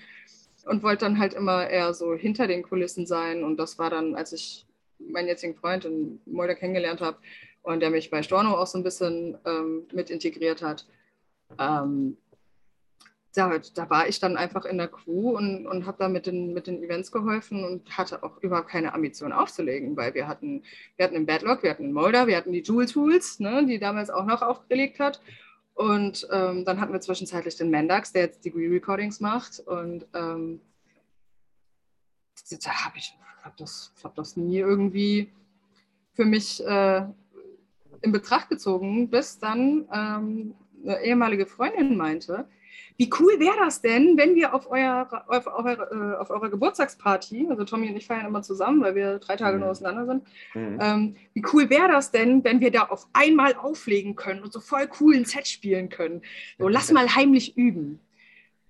Und 0.64 0.84
wollte 0.84 1.06
dann 1.06 1.18
halt 1.18 1.34
immer 1.34 1.68
eher 1.68 1.92
so 1.92 2.14
hinter 2.14 2.46
den 2.46 2.62
Kulissen 2.62 3.04
sein. 3.04 3.42
Und 3.42 3.56
das 3.56 3.78
war 3.80 3.90
dann, 3.90 4.14
als 4.14 4.32
ich 4.32 4.64
meinen 5.00 5.26
jetzigen 5.26 5.56
Freund 5.56 5.84
in 5.84 6.20
Mulder 6.24 6.54
kennengelernt 6.54 7.00
habe 7.00 7.18
und 7.62 7.80
der 7.80 7.90
mich 7.90 8.10
bei 8.10 8.22
Storno 8.22 8.54
auch 8.54 8.68
so 8.68 8.78
ein 8.78 8.84
bisschen 8.84 9.36
ähm, 9.44 9.82
mit 9.92 10.10
integriert 10.10 10.62
hat. 10.62 10.86
Ähm, 11.58 12.16
da, 13.34 13.58
da 13.74 13.88
war 13.88 14.08
ich 14.08 14.20
dann 14.20 14.36
einfach 14.36 14.64
in 14.64 14.76
der 14.76 14.88
Crew 14.88 15.36
und, 15.36 15.66
und 15.66 15.86
habe 15.86 15.96
da 15.98 16.08
mit 16.08 16.26
den, 16.26 16.52
mit 16.52 16.66
den 16.66 16.82
Events 16.82 17.10
geholfen 17.10 17.64
und 17.64 17.96
hatte 17.96 18.22
auch 18.22 18.36
überhaupt 18.42 18.68
keine 18.68 18.92
Ambition 18.92 19.32
aufzulegen, 19.32 19.96
weil 19.96 20.12
wir 20.14 20.28
hatten, 20.28 20.62
wir 20.96 21.06
hatten 21.06 21.16
einen 21.16 21.26
Badlock, 21.26 21.62
wir 21.62 21.70
hatten 21.70 21.84
einen 21.84 21.94
Mulder, 21.94 22.26
wir 22.26 22.36
hatten 22.36 22.52
die 22.52 22.62
Jewel 22.62 22.86
Tools, 22.86 23.40
ne, 23.40 23.64
die 23.66 23.78
damals 23.78 24.10
auch 24.10 24.26
noch 24.26 24.42
aufgelegt 24.42 25.00
hat. 25.00 25.20
Und 25.74 26.28
ähm, 26.30 26.66
dann 26.66 26.80
hatten 26.80 26.92
wir 26.92 27.00
zwischenzeitlich 27.00 27.56
den 27.56 27.70
Mendax, 27.70 28.12
der 28.12 28.22
jetzt 28.22 28.44
Degree 28.44 28.68
Recordings 28.68 29.20
macht. 29.20 29.60
Und 29.60 30.06
ähm, 30.12 30.60
da 32.62 32.84
habe 32.84 32.98
ich 32.98 33.16
hab 33.42 33.56
das, 33.56 33.92
hab 34.04 34.14
das 34.14 34.36
nie 34.36 34.58
irgendwie 34.58 35.32
für 36.12 36.26
mich 36.26 36.62
äh, 36.66 37.06
in 38.02 38.12
Betracht 38.12 38.50
gezogen, 38.50 39.08
bis 39.08 39.38
dann 39.38 39.88
ähm, 39.90 40.54
eine 40.84 41.02
ehemalige 41.02 41.46
Freundin 41.46 41.96
meinte, 41.96 42.46
wie 42.98 43.10
cool 43.20 43.40
wäre 43.40 43.56
das 43.58 43.80
denn, 43.80 44.16
wenn 44.18 44.34
wir 44.34 44.54
auf, 44.54 44.70
euer, 44.70 45.08
auf, 45.26 45.46
auf, 45.46 45.64
eure, 45.64 46.14
äh, 46.14 46.20
auf 46.20 46.30
eurer 46.30 46.50
Geburtstagsparty, 46.50 47.46
also 47.48 47.64
Tommy 47.64 47.88
und 47.88 47.96
ich 47.96 48.06
feiern 48.06 48.26
immer 48.26 48.42
zusammen, 48.42 48.82
weil 48.82 48.94
wir 48.94 49.18
drei 49.18 49.36
Tage 49.36 49.54
Mhm. 49.56 49.60
nur 49.62 49.70
auseinander 49.70 50.06
sind, 50.06 50.24
Mhm. 50.54 50.78
ähm, 50.80 51.16
wie 51.32 51.44
cool 51.52 51.70
wäre 51.70 51.88
das 51.88 52.10
denn, 52.10 52.44
wenn 52.44 52.60
wir 52.60 52.70
da 52.70 52.82
auf 52.84 53.08
einmal 53.12 53.54
auflegen 53.54 54.14
können 54.14 54.42
und 54.42 54.52
so 54.52 54.60
voll 54.60 54.88
cool 55.00 55.16
ein 55.16 55.24
Set 55.24 55.48
spielen 55.48 55.88
können? 55.88 56.22
So, 56.58 56.68
lass 56.68 56.92
mal 56.92 57.14
heimlich 57.14 57.56
üben. 57.56 57.98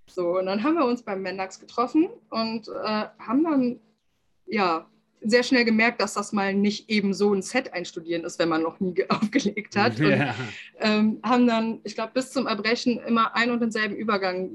So, 0.07 0.39
und 0.39 0.47
dann 0.47 0.63
haben 0.63 0.75
wir 0.75 0.85
uns 0.85 1.03
beim 1.03 1.23
Mendax 1.23 1.59
getroffen 1.59 2.09
und 2.31 2.69
äh, 2.69 3.07
haben 3.19 3.45
dann, 3.45 3.81
ja, 4.47 4.87
sehr 5.25 5.43
schnell 5.43 5.64
gemerkt, 5.64 6.01
dass 6.01 6.14
das 6.14 6.33
mal 6.33 6.55
nicht 6.55 6.91
eben 6.91 7.14
so 7.14 7.33
ein 7.33 7.43
Set 7.43 7.73
einstudieren 7.73 8.25
ist, 8.25 8.39
wenn 8.39 8.49
man 8.49 8.62
noch 8.62 8.81
nie 8.81 8.95
ge- 8.95 9.07
aufgelegt 9.09 9.77
hat. 9.77 9.99
Und 10.01 10.11
ja. 10.11 10.35
ähm, 10.81 11.20
haben 11.23 11.47
dann, 11.47 11.81
ich 11.85 11.95
glaube, 11.95 12.12
bis 12.14 12.31
zum 12.33 12.47
Erbrechen 12.47 12.99
immer 13.07 13.35
ein 13.37 13.51
und 13.51 13.61
denselben 13.61 13.95
Übergang 13.97 14.51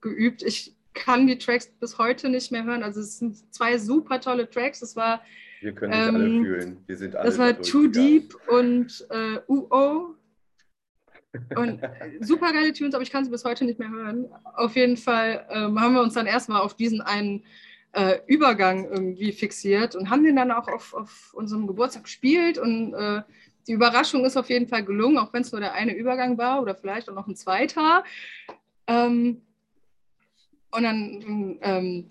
geübt. 0.00 0.42
Ich 0.42 0.74
kann 0.94 1.26
die 1.26 1.38
Tracks 1.38 1.68
bis 1.80 1.98
heute 1.98 2.28
nicht 2.28 2.50
mehr 2.52 2.64
hören. 2.64 2.82
Also 2.82 3.00
es 3.00 3.18
sind 3.18 3.54
zwei 3.54 3.78
super 3.78 4.20
tolle 4.20 4.48
Tracks. 4.48 4.82
Es 4.82 4.96
war, 4.96 5.22
Wir 5.60 5.72
können 5.72 5.92
dich 5.92 6.00
alle 6.00 6.24
ähm, 6.26 6.44
fühlen. 6.44 6.76
Wir 6.86 6.96
sind 6.96 7.16
alle 7.16 7.28
das 7.28 7.38
war 7.38 7.60
Too. 7.60 7.88
Deep 7.88 8.34
und 8.48 9.06
äh, 9.10 9.40
UO. 9.46 10.14
Und 11.56 11.82
äh, 11.82 11.88
super 12.20 12.52
geile 12.52 12.72
Tunes, 12.72 12.94
aber 12.94 13.02
ich 13.02 13.10
kann 13.10 13.24
sie 13.24 13.30
bis 13.30 13.44
heute 13.44 13.64
nicht 13.64 13.78
mehr 13.78 13.90
hören. 13.90 14.26
Auf 14.54 14.76
jeden 14.76 14.96
Fall 14.96 15.46
ähm, 15.50 15.80
haben 15.80 15.94
wir 15.94 16.02
uns 16.02 16.14
dann 16.14 16.26
erstmal 16.26 16.62
auf 16.62 16.74
diesen 16.74 17.00
einen 17.00 17.44
äh, 17.92 18.18
Übergang 18.26 18.84
irgendwie 18.84 19.32
fixiert 19.32 19.96
und 19.96 20.10
haben 20.10 20.24
den 20.24 20.36
dann 20.36 20.50
auch 20.50 20.68
auf, 20.68 20.94
auf 20.94 21.34
unserem 21.34 21.66
Geburtstag 21.66 22.04
gespielt. 22.04 22.58
Und 22.58 22.94
äh, 22.94 23.22
die 23.66 23.72
Überraschung 23.72 24.24
ist 24.24 24.36
auf 24.36 24.48
jeden 24.48 24.68
Fall 24.68 24.84
gelungen, 24.84 25.18
auch 25.18 25.32
wenn 25.32 25.42
es 25.42 25.52
nur 25.52 25.60
der 25.60 25.74
eine 25.74 25.94
Übergang 25.94 26.38
war 26.38 26.62
oder 26.62 26.74
vielleicht 26.74 27.08
auch 27.08 27.14
noch 27.14 27.26
ein 27.26 27.36
zweiter. 27.36 28.04
Ähm, 28.86 29.42
und 30.70 30.82
dann 30.82 31.58
ähm, 31.62 32.10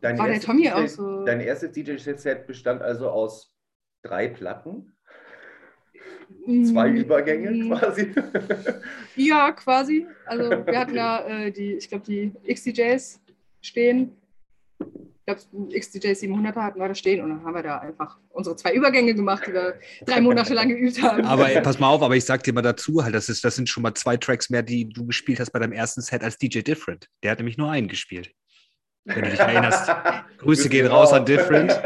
Dein 0.00 0.18
war 0.18 0.28
der 0.28 0.40
Tommy 0.40 0.64
DJ 0.64 0.68
auch 0.70 0.88
so. 0.88 1.24
Dein 1.24 1.40
erstes 1.40 1.72
DJ-Set 1.72 2.46
bestand 2.46 2.82
also 2.82 3.08
aus 3.08 3.56
drei 4.02 4.28
Platten, 4.28 4.92
zwei 6.46 6.90
mm, 6.90 6.96
Übergänge 6.96 7.50
mm, 7.50 7.68
quasi. 7.70 8.14
Ja, 9.16 9.52
quasi. 9.52 10.06
Also 10.26 10.50
wir 10.50 10.78
hatten 10.78 10.94
ja 10.94 11.26
äh, 11.26 11.52
die, 11.52 11.74
ich 11.74 11.88
glaube, 11.88 12.04
die 12.04 12.32
XDJs 12.52 13.20
stehen. 13.62 14.16
Ich 15.26 15.34
glaube, 15.34 15.78
XDJ 15.78 16.08
700er 16.08 16.62
hatten 16.62 16.78
wir 16.78 16.88
da 16.88 16.94
stehen 16.94 17.24
und 17.24 17.30
dann 17.30 17.44
haben 17.44 17.54
wir 17.54 17.62
da 17.62 17.78
einfach 17.78 18.18
unsere 18.28 18.56
zwei 18.56 18.74
Übergänge 18.74 19.14
gemacht, 19.14 19.44
die 19.46 19.54
wir 19.54 19.80
drei 20.04 20.20
Monate 20.20 20.52
lang 20.52 20.68
geübt 20.68 21.00
haben. 21.00 21.24
Aber 21.24 21.50
ey, 21.50 21.62
pass 21.62 21.78
mal 21.78 21.88
auf, 21.88 22.02
aber 22.02 22.14
ich 22.14 22.26
sag 22.26 22.42
dir 22.42 22.52
mal 22.52 22.60
dazu, 22.60 23.02
halt, 23.02 23.14
das, 23.14 23.30
ist, 23.30 23.42
das 23.42 23.56
sind 23.56 23.70
schon 23.70 23.82
mal 23.82 23.94
zwei 23.94 24.18
Tracks 24.18 24.50
mehr, 24.50 24.62
die 24.62 24.86
du 24.86 25.06
gespielt 25.06 25.40
hast 25.40 25.50
bei 25.50 25.58
deinem 25.58 25.72
ersten 25.72 26.02
Set 26.02 26.22
als 26.22 26.36
DJ 26.36 26.60
Different. 26.60 27.08
Der 27.22 27.30
hat 27.30 27.38
nämlich 27.38 27.56
nur 27.56 27.70
einen 27.70 27.88
gespielt. 27.88 28.34
wenn 29.04 29.24
du 29.24 29.30
dich 29.30 29.40
erinnerst. 29.40 29.90
Grüße 30.38 30.68
gehen 30.68 30.88
raus 30.88 31.14
an 31.14 31.24
Different. 31.24 31.72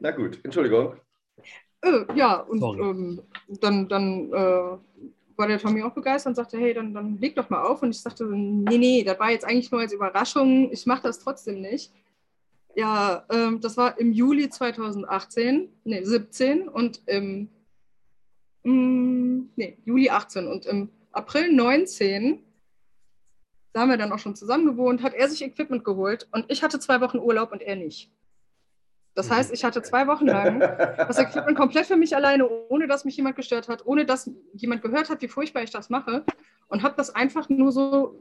Na 0.00 0.10
gut, 0.10 0.38
Entschuldigung. 0.44 0.96
Äh, 1.80 2.04
ja, 2.14 2.36
und 2.36 2.62
ähm, 2.62 3.22
dann, 3.48 3.88
dann 3.88 4.32
äh, 4.32 4.76
war 5.36 5.48
der 5.48 5.58
Tommy 5.58 5.82
auch 5.82 5.92
begeistert 5.92 6.30
und 6.30 6.34
sagte, 6.34 6.58
hey, 6.58 6.74
dann, 6.74 6.94
dann 6.94 7.18
leg 7.18 7.34
doch 7.36 7.50
mal 7.50 7.62
auf. 7.62 7.82
Und 7.82 7.90
ich 7.90 8.00
sagte, 8.00 8.24
nee, 8.24 8.78
nee, 8.78 9.04
das 9.04 9.18
war 9.18 9.30
jetzt 9.30 9.44
eigentlich 9.44 9.70
nur 9.70 9.80
als 9.80 9.92
Überraschung, 9.92 10.70
ich 10.72 10.86
mache 10.86 11.02
das 11.02 11.18
trotzdem 11.18 11.60
nicht. 11.60 11.92
Ja, 12.74 13.24
ähm, 13.30 13.60
das 13.60 13.76
war 13.76 13.98
im 13.98 14.12
Juli 14.12 14.48
2018, 14.48 15.68
nee, 15.84 16.02
17 16.02 16.68
und 16.68 17.02
im 17.06 17.48
mm, 18.62 19.50
nee, 19.56 19.78
Juli 19.84 20.08
18 20.08 20.46
und 20.46 20.66
im 20.66 20.88
April 21.12 21.52
19, 21.52 22.42
da 23.74 23.80
haben 23.80 23.90
wir 23.90 23.98
dann 23.98 24.12
auch 24.12 24.18
schon 24.18 24.34
zusammen 24.34 24.66
gewohnt, 24.66 25.02
hat 25.02 25.14
er 25.14 25.28
sich 25.28 25.42
Equipment 25.42 25.84
geholt 25.84 26.28
und 26.32 26.46
ich 26.48 26.62
hatte 26.62 26.78
zwei 26.80 27.00
Wochen 27.02 27.18
Urlaub 27.18 27.52
und 27.52 27.60
er 27.60 27.76
nicht. 27.76 28.10
Das 29.14 29.30
heißt, 29.30 29.50
mhm. 29.50 29.54
ich 29.54 29.64
hatte 29.64 29.82
zwei 29.82 30.06
Wochen 30.06 30.26
lang 30.26 30.60
das 30.60 31.18
Equipment 31.18 31.56
komplett 31.56 31.86
für 31.86 31.96
mich 31.96 32.16
alleine, 32.16 32.48
ohne 32.68 32.86
dass 32.86 33.04
mich 33.04 33.16
jemand 33.16 33.36
gestört 33.36 33.68
hat, 33.68 33.84
ohne 33.84 34.04
dass 34.04 34.30
jemand 34.54 34.82
gehört 34.82 35.10
hat, 35.10 35.20
wie 35.22 35.28
furchtbar 35.28 35.62
ich 35.62 35.70
das 35.70 35.90
mache. 35.90 36.24
Und 36.68 36.82
habe 36.82 36.94
das 36.96 37.14
einfach 37.14 37.48
nur 37.48 37.72
so, 37.72 38.18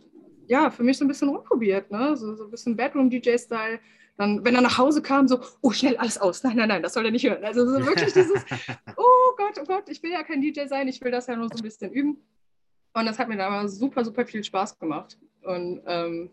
ja, 0.47 0.69
für 0.69 0.83
mich 0.83 0.97
so 0.97 1.05
ein 1.05 1.07
bisschen 1.07 1.29
rumprobiert, 1.29 1.89
ne? 1.91 2.17
so, 2.17 2.35
so 2.35 2.45
ein 2.45 2.51
bisschen 2.51 2.75
Bedroom-DJ-Style. 2.75 3.79
Dann, 4.17 4.43
wenn 4.43 4.53
er 4.53 4.61
nach 4.61 4.77
Hause 4.77 5.01
kam, 5.01 5.27
so, 5.27 5.39
oh, 5.61 5.71
schnell 5.71 5.95
alles 5.95 6.17
aus. 6.17 6.43
Nein, 6.43 6.57
nein, 6.57 6.67
nein, 6.67 6.83
das 6.83 6.93
soll 6.93 7.05
er 7.05 7.11
nicht 7.11 7.25
hören. 7.25 7.43
Also 7.45 7.65
so 7.65 7.85
wirklich 7.85 8.11
dieses, 8.11 8.43
oh 8.97 9.35
Gott, 9.37 9.57
oh 9.61 9.65
Gott, 9.65 9.87
ich 9.87 10.03
will 10.03 10.11
ja 10.11 10.23
kein 10.23 10.41
DJ 10.41 10.65
sein, 10.67 10.89
ich 10.89 11.01
will 11.01 11.11
das 11.11 11.27
ja 11.27 11.35
nur 11.37 11.47
so 11.47 11.55
ein 11.55 11.63
bisschen 11.63 11.91
üben. 11.91 12.17
Und 12.93 13.05
das 13.05 13.17
hat 13.17 13.29
mir 13.29 13.37
dann 13.37 13.53
aber 13.53 13.69
super, 13.69 14.03
super 14.03 14.25
viel 14.25 14.43
Spaß 14.43 14.77
gemacht. 14.77 15.17
Und 15.43 15.81
ähm, 15.85 16.29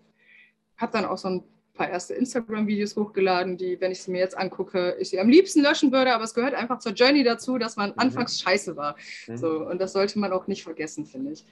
habe 0.76 0.92
dann 0.92 1.04
auch 1.04 1.16
so 1.16 1.28
ein 1.28 1.44
paar 1.78 1.88
erste 1.88 2.12
Instagram-Videos 2.14 2.96
hochgeladen, 2.96 3.56
die, 3.56 3.80
wenn 3.80 3.92
ich 3.92 4.02
sie 4.02 4.10
mir 4.10 4.18
jetzt 4.18 4.36
angucke, 4.36 4.96
ich 4.98 5.08
sie 5.08 5.20
am 5.20 5.28
liebsten 5.28 5.62
löschen 5.62 5.92
würde, 5.92 6.12
aber 6.12 6.24
es 6.24 6.34
gehört 6.34 6.54
einfach 6.54 6.80
zur 6.80 6.92
Journey 6.92 7.24
dazu, 7.24 7.56
dass 7.56 7.76
man 7.76 7.90
mhm. 7.90 7.98
anfangs 7.98 8.40
scheiße 8.40 8.76
war. 8.76 8.96
Mhm. 9.26 9.36
So, 9.38 9.66
und 9.66 9.80
das 9.80 9.94
sollte 9.94 10.18
man 10.18 10.32
auch 10.32 10.46
nicht 10.46 10.64
vergessen, 10.64 11.06
finde 11.06 11.32
ich. 11.32 11.44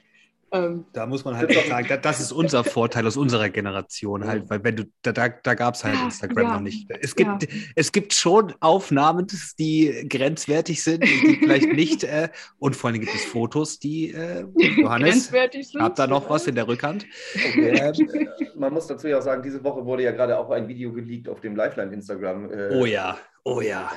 Ähm, 0.51 0.85
da 0.93 1.05
muss 1.05 1.25
man 1.25 1.35
halt 1.35 1.51
sagen, 1.51 1.99
das 2.01 2.21
ist 2.21 2.31
unser 2.31 2.63
Vorteil 2.63 3.05
aus 3.05 3.17
unserer 3.17 3.49
Generation 3.49 4.25
halt, 4.25 4.49
weil 4.49 4.63
wenn 4.63 4.77
du, 4.77 4.85
da, 5.01 5.11
da, 5.11 5.27
da 5.27 5.53
gab 5.55 5.75
es 5.75 5.83
halt 5.83 5.95
Instagram 6.01 6.43
ja, 6.43 6.53
noch 6.53 6.61
nicht. 6.61 6.89
Es 7.01 7.15
gibt, 7.15 7.43
ja. 7.43 7.49
es 7.75 7.91
gibt 7.91 8.13
schon 8.13 8.53
Aufnahmen, 8.61 9.27
die 9.59 10.07
grenzwertig 10.07 10.81
sind, 10.81 11.03
die 11.03 11.37
vielleicht 11.41 11.73
nicht, 11.73 12.05
äh, 12.05 12.29
und 12.59 12.77
vor 12.77 12.89
allem 12.89 13.01
gibt 13.01 13.13
es 13.13 13.25
Fotos, 13.25 13.79
die, 13.79 14.13
äh, 14.13 14.45
Johannes, 14.55 15.31
habt 15.77 15.99
da 15.99 16.07
noch 16.07 16.29
was 16.29 16.47
in 16.47 16.55
der 16.55 16.67
Rückhand? 16.67 17.05
Okay. 17.35 17.93
Ähm, 17.99 18.29
man 18.55 18.73
muss 18.73 18.87
dazu 18.87 19.07
ja 19.09 19.17
auch 19.17 19.23
sagen, 19.23 19.43
diese 19.43 19.61
Woche 19.63 19.85
wurde 19.85 20.03
ja 20.03 20.11
gerade 20.11 20.37
auch 20.37 20.49
ein 20.51 20.67
Video 20.67 20.93
geleakt 20.93 21.27
auf 21.27 21.41
dem 21.41 21.57
Lifeline 21.57 21.93
Instagram. 21.93 22.51
Äh, 22.51 22.69
oh 22.71 22.85
ja, 22.85 23.17
oh 23.43 23.59
ja. 23.59 23.91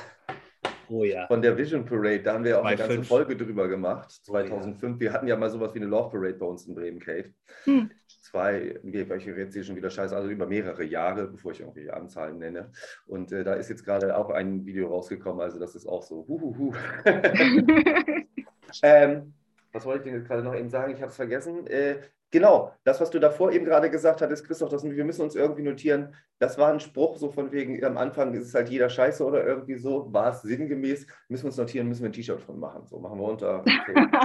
Oh 0.91 1.05
ja. 1.05 1.25
Von 1.27 1.41
der 1.41 1.57
Vision 1.57 1.85
Parade, 1.85 2.21
da 2.21 2.33
haben 2.33 2.43
wir 2.43 2.59
auch 2.59 2.63
bei 2.63 2.69
eine 2.69 2.77
ganze 2.77 2.95
fünf. 2.95 3.07
Folge 3.07 3.37
drüber 3.37 3.69
gemacht, 3.69 4.11
2005. 4.11 4.83
Oh 4.83 4.87
ja. 4.87 4.99
Wir 4.99 5.13
hatten 5.13 5.27
ja 5.27 5.37
mal 5.37 5.49
sowas 5.49 5.73
wie 5.73 5.79
eine 5.79 5.87
Love 5.87 6.09
Parade 6.09 6.33
bei 6.33 6.45
uns 6.45 6.67
in 6.67 6.75
Bremen, 6.75 6.99
Kate. 6.99 7.33
Hm. 7.63 7.89
Zwei, 8.07 8.77
ich 8.83 9.25
jetzt 9.37 9.53
hier 9.53 9.63
schon 9.63 9.77
wieder 9.77 9.89
scheiße, 9.89 10.13
also 10.13 10.29
über 10.29 10.47
mehrere 10.47 10.83
Jahre, 10.83 11.27
bevor 11.27 11.53
ich 11.53 11.61
irgendwie 11.61 11.89
Anzahlen 11.89 12.39
nenne. 12.39 12.71
Und 13.07 13.31
äh, 13.31 13.45
da 13.45 13.53
ist 13.53 13.69
jetzt 13.69 13.85
gerade 13.85 14.17
auch 14.17 14.31
ein 14.31 14.65
Video 14.65 14.89
rausgekommen, 14.89 15.39
also 15.39 15.59
das 15.59 15.75
ist 15.75 15.87
auch 15.87 16.03
so, 16.03 16.25
huhuhu. 16.27 16.73
ähm, 18.83 19.33
was 19.71 19.85
wollte 19.85 19.99
ich 19.99 20.05
denn 20.05 20.15
jetzt 20.15 20.27
gerade 20.27 20.43
noch 20.43 20.55
eben 20.55 20.69
sagen? 20.69 20.93
Ich 20.93 21.01
habe 21.01 21.09
es 21.09 21.15
vergessen. 21.15 21.67
Äh, 21.67 21.97
Genau, 22.31 22.71
das, 22.85 23.01
was 23.01 23.09
du 23.09 23.19
davor 23.19 23.51
eben 23.51 23.65
gerade 23.65 23.89
gesagt 23.89 24.21
hattest, 24.21 24.47
Christoph, 24.47 24.69
das, 24.69 24.85
wir 24.85 25.03
müssen 25.03 25.21
uns 25.21 25.35
irgendwie 25.35 25.63
notieren, 25.63 26.15
das 26.39 26.57
war 26.57 26.71
ein 26.71 26.79
Spruch, 26.79 27.17
so 27.17 27.29
von 27.29 27.51
wegen, 27.51 27.83
am 27.83 27.97
Anfang 27.97 28.33
ist 28.33 28.47
es 28.47 28.55
halt 28.55 28.69
jeder 28.69 28.89
Scheiße 28.89 29.23
oder 29.25 29.45
irgendwie 29.45 29.75
so, 29.75 30.11
war 30.13 30.31
es 30.31 30.41
sinngemäß, 30.41 31.05
müssen 31.27 31.43
wir 31.43 31.47
uns 31.47 31.57
notieren, 31.57 31.89
müssen 31.89 32.03
wir 32.03 32.09
ein 32.09 32.13
T-Shirt 32.13 32.41
von 32.41 32.57
machen. 32.57 32.87
So 32.87 32.99
machen 32.99 33.19
wir 33.19 33.25
unter 33.25 33.65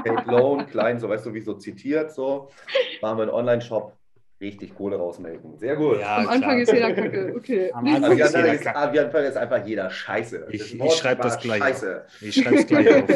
Kate 0.05 0.22
Loan, 0.30 0.66
klein, 0.68 1.01
so 1.01 1.09
weißt 1.09 1.26
du, 1.26 1.34
wie 1.34 1.40
so 1.40 1.55
zitiert, 1.55 2.12
so, 2.12 2.49
machen 3.03 3.18
wir 3.18 3.22
einen 3.22 3.32
Online-Shop, 3.32 3.92
richtig 4.40 4.76
Kohle 4.76 4.99
rausmelden. 4.99 5.59
Sehr 5.59 5.74
gut. 5.74 5.99
Ja, 5.99 6.18
am 6.18 6.28
Anfang 6.28 6.61
ist 6.61 6.72
jeder 6.72 6.92
Kacke, 6.92 7.34
okay. 7.36 7.72
Am 7.72 7.86
Anfang, 7.86 8.18
ist, 8.18 8.36
jeder 8.36 8.55
ist, 8.55 8.66
am 8.68 8.97
Anfang 8.97 9.24
ist 9.24 9.36
einfach 9.36 9.66
jeder 9.66 9.90
Scheiße. 9.90 10.47
Ich, 10.51 10.78
ich 10.80 10.92
schreibe 10.92 11.22
das 11.22 11.40
gleich 11.40 11.61
Scheiße. 11.61 12.05
auf. 12.07 12.22
Ich 12.22 12.34
schreibe 12.36 12.57
es 12.57 12.66
gleich 12.68 12.88
auf. 13.03 13.09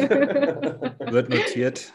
Wird 1.13 1.29
notiert. 1.29 1.93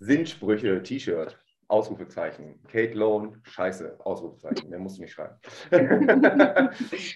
Sinnsprüche, 0.00 0.82
T-Shirt. 0.82 1.38
Ausrufezeichen. 1.70 2.60
Kate 2.66 2.94
Loan, 2.94 3.40
scheiße, 3.44 4.00
Ausrufezeichen. 4.00 4.68
Mehr 4.70 4.80
musst 4.80 4.98
du 4.98 5.02
nicht 5.02 5.12
schreiben. 5.12 5.36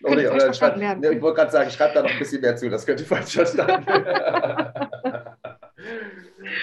oder, 0.05 0.33
oder 0.33 0.55
schreib, 0.55 0.77
ne, 0.77 1.13
ich 1.13 1.21
wollte 1.21 1.41
gerade 1.41 1.51
sagen, 1.51 1.71
schreib 1.71 1.93
da 1.93 2.03
noch 2.03 2.11
ein 2.11 2.19
bisschen 2.21 2.41
mehr 2.41 2.55
zu, 2.55 2.71
das 2.71 2.87
könnte 2.87 3.05
falsch 3.05 3.35
verstanden 3.35 3.85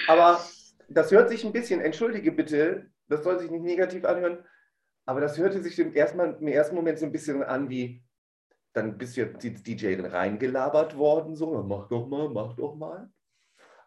Aber 0.08 0.40
das 0.88 1.12
hört 1.12 1.30
sich 1.30 1.44
ein 1.44 1.52
bisschen, 1.52 1.82
entschuldige 1.82 2.32
bitte, 2.32 2.90
das 3.10 3.26
soll 3.26 3.40
sich 3.40 3.52
nicht 3.52 3.64
negativ 3.64 4.06
anhören, 4.06 4.46
aber 5.06 5.20
das 5.20 5.38
hörte 5.38 5.62
sich 5.62 5.78
im 5.78 5.94
ersten, 5.94 6.76
Moment 6.76 6.98
so 6.98 7.06
ein 7.06 7.12
bisschen 7.12 7.44
an 7.44 7.70
wie, 7.70 8.04
dann 8.72 8.98
bist 8.98 9.18
du 9.18 9.22
jetzt 9.22 9.44
die 9.44 9.54
DJ 9.54 10.00
reingelabert 10.00 10.96
worden, 10.98 11.36
so, 11.36 11.62
mach 11.64 11.90
doch 11.90 12.08
mal, 12.08 12.30
mach 12.30 12.56
doch 12.56 12.76
mal. 12.76 13.10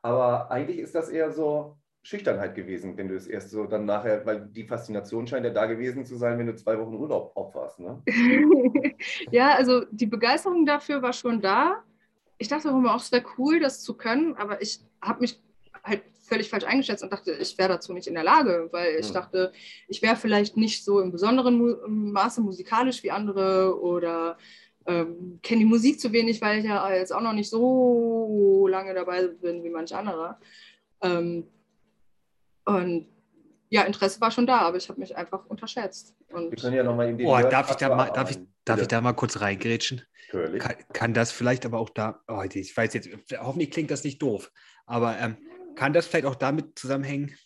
Aber 0.03 0.51
eigentlich 0.51 0.79
ist 0.79 0.95
das 0.95 1.09
eher 1.09 1.31
so, 1.31 1.79
Schüchternheit 2.05 2.55
gewesen, 2.55 2.99
wenn 2.99 3.09
du 3.09 3.17
es 3.17 3.27
erst 3.27 3.51
so 3.51 3.65
dann 3.65 3.87
nachher, 3.87 4.25
weil 4.27 4.47
die 4.53 4.65
Faszination 4.65 5.27
scheint 5.27 5.47
ja 5.47 5.51
da 5.51 5.65
gewesen 5.65 6.05
zu 6.05 6.17
sein, 6.17 6.39
wenn 6.39 6.47
du 6.47 6.55
zwei 6.55 6.79
Wochen 6.79 6.95
Urlaub 6.95 7.33
aufwarst. 7.35 7.81
Ne? 7.81 8.03
ja, 9.31 9.55
also 9.55 9.87
die 9.91 10.05
Begeisterung 10.05 10.67
dafür 10.67 11.01
war 11.01 11.15
schon 11.15 11.41
da. 11.41 11.83
Ich 12.37 12.49
dachte 12.49 12.71
auch 12.71 12.77
immer, 12.77 12.95
auch 12.95 13.01
es 13.01 13.11
wäre 13.11 13.25
cool, 13.39 13.59
das 13.59 13.83
zu 13.83 13.95
können, 13.95 14.35
aber 14.35 14.61
ich 14.61 14.81
habe 15.01 15.23
mich 15.23 15.41
halt 15.83 16.03
völlig 16.21 16.51
falsch 16.51 16.65
eingeschätzt 16.65 17.03
und 17.03 17.11
dachte, 17.11 17.33
ich 17.33 17.57
wäre 17.57 17.71
dazu 17.71 17.95
nicht 17.95 18.07
in 18.07 18.15
der 18.15 18.25
Lage, 18.25 18.69
weil 18.71 18.97
ich 18.97 19.07
hm. 19.07 19.15
dachte, 19.15 19.53
ich 19.89 20.03
wäre 20.03 20.17
vielleicht 20.17 20.59
nicht 20.59 20.85
so 20.85 21.01
im 21.01 21.11
besonderen 21.11 22.13
Maße 22.13 22.43
musikalisch 22.43 23.03
wie 23.03 23.13
andere 23.13 23.81
oder 23.81 24.37
ähm, 24.87 25.39
kenne 25.43 25.61
die 25.61 25.65
Musik 25.65 25.99
zu 25.99 26.13
wenig, 26.13 26.43
weil 26.43 26.59
ich 26.59 26.67
ja 26.67 26.93
jetzt 26.93 27.15
auch 27.15 27.23
noch 27.23 27.33
nicht 27.33 27.49
so 27.49 28.67
lange 28.69 28.93
dabei 28.93 29.27
bin 29.29 29.65
wie 29.65 29.71
manch 29.71 29.95
anderer. 29.95 30.39
Ähm, 31.01 31.47
und 32.65 33.09
ja, 33.71 33.83
Interesse 33.83 34.21
war 34.21 34.31
schon 34.31 34.47
da, 34.47 34.59
aber 34.61 34.77
ich 34.77 34.89
habe 34.89 35.01
mich 35.01 35.17
einfach 35.17 35.47
unterschätzt. 35.47 36.15
Und 36.29 36.51
Wir 36.51 36.59
können 36.59 36.77
ja 36.77 36.85
nochmal 36.85 37.09
in 37.09 37.19
den 37.19 37.27
oh, 37.27 37.41
darf 37.41 37.71
ich, 37.71 37.77
da 37.77 37.95
mal, 37.95 38.11
darf, 38.11 38.31
ich, 38.31 38.39
darf 38.65 38.81
ich 38.81 38.89
da 38.89 39.01
mal 39.01 39.15
kurz 39.15 39.41
reingrätschen? 39.41 40.03
Natürlich. 40.33 40.63
Kann, 40.63 40.77
kann, 40.93 41.15
das 41.15 41.33
vielleicht 41.33 41.67
aber 41.67 41.79
auch 41.79 41.91
da, 41.91 42.23
oh, 42.29 42.43
ich 42.43 42.77
weiß 42.77 42.95
jetzt, 42.95 43.09
hoffentlich 43.39 43.71
klingt 43.71 43.91
das 43.91 44.05
nicht 44.05 44.21
doof, 44.23 44.51
aber 44.87 45.19
ähm, 45.19 45.37
kann 45.75 45.93
das 45.93 46.07
vielleicht 46.07 46.27
auch 46.27 46.35
damit 46.35 46.79
zusammenhängen, 46.79 47.37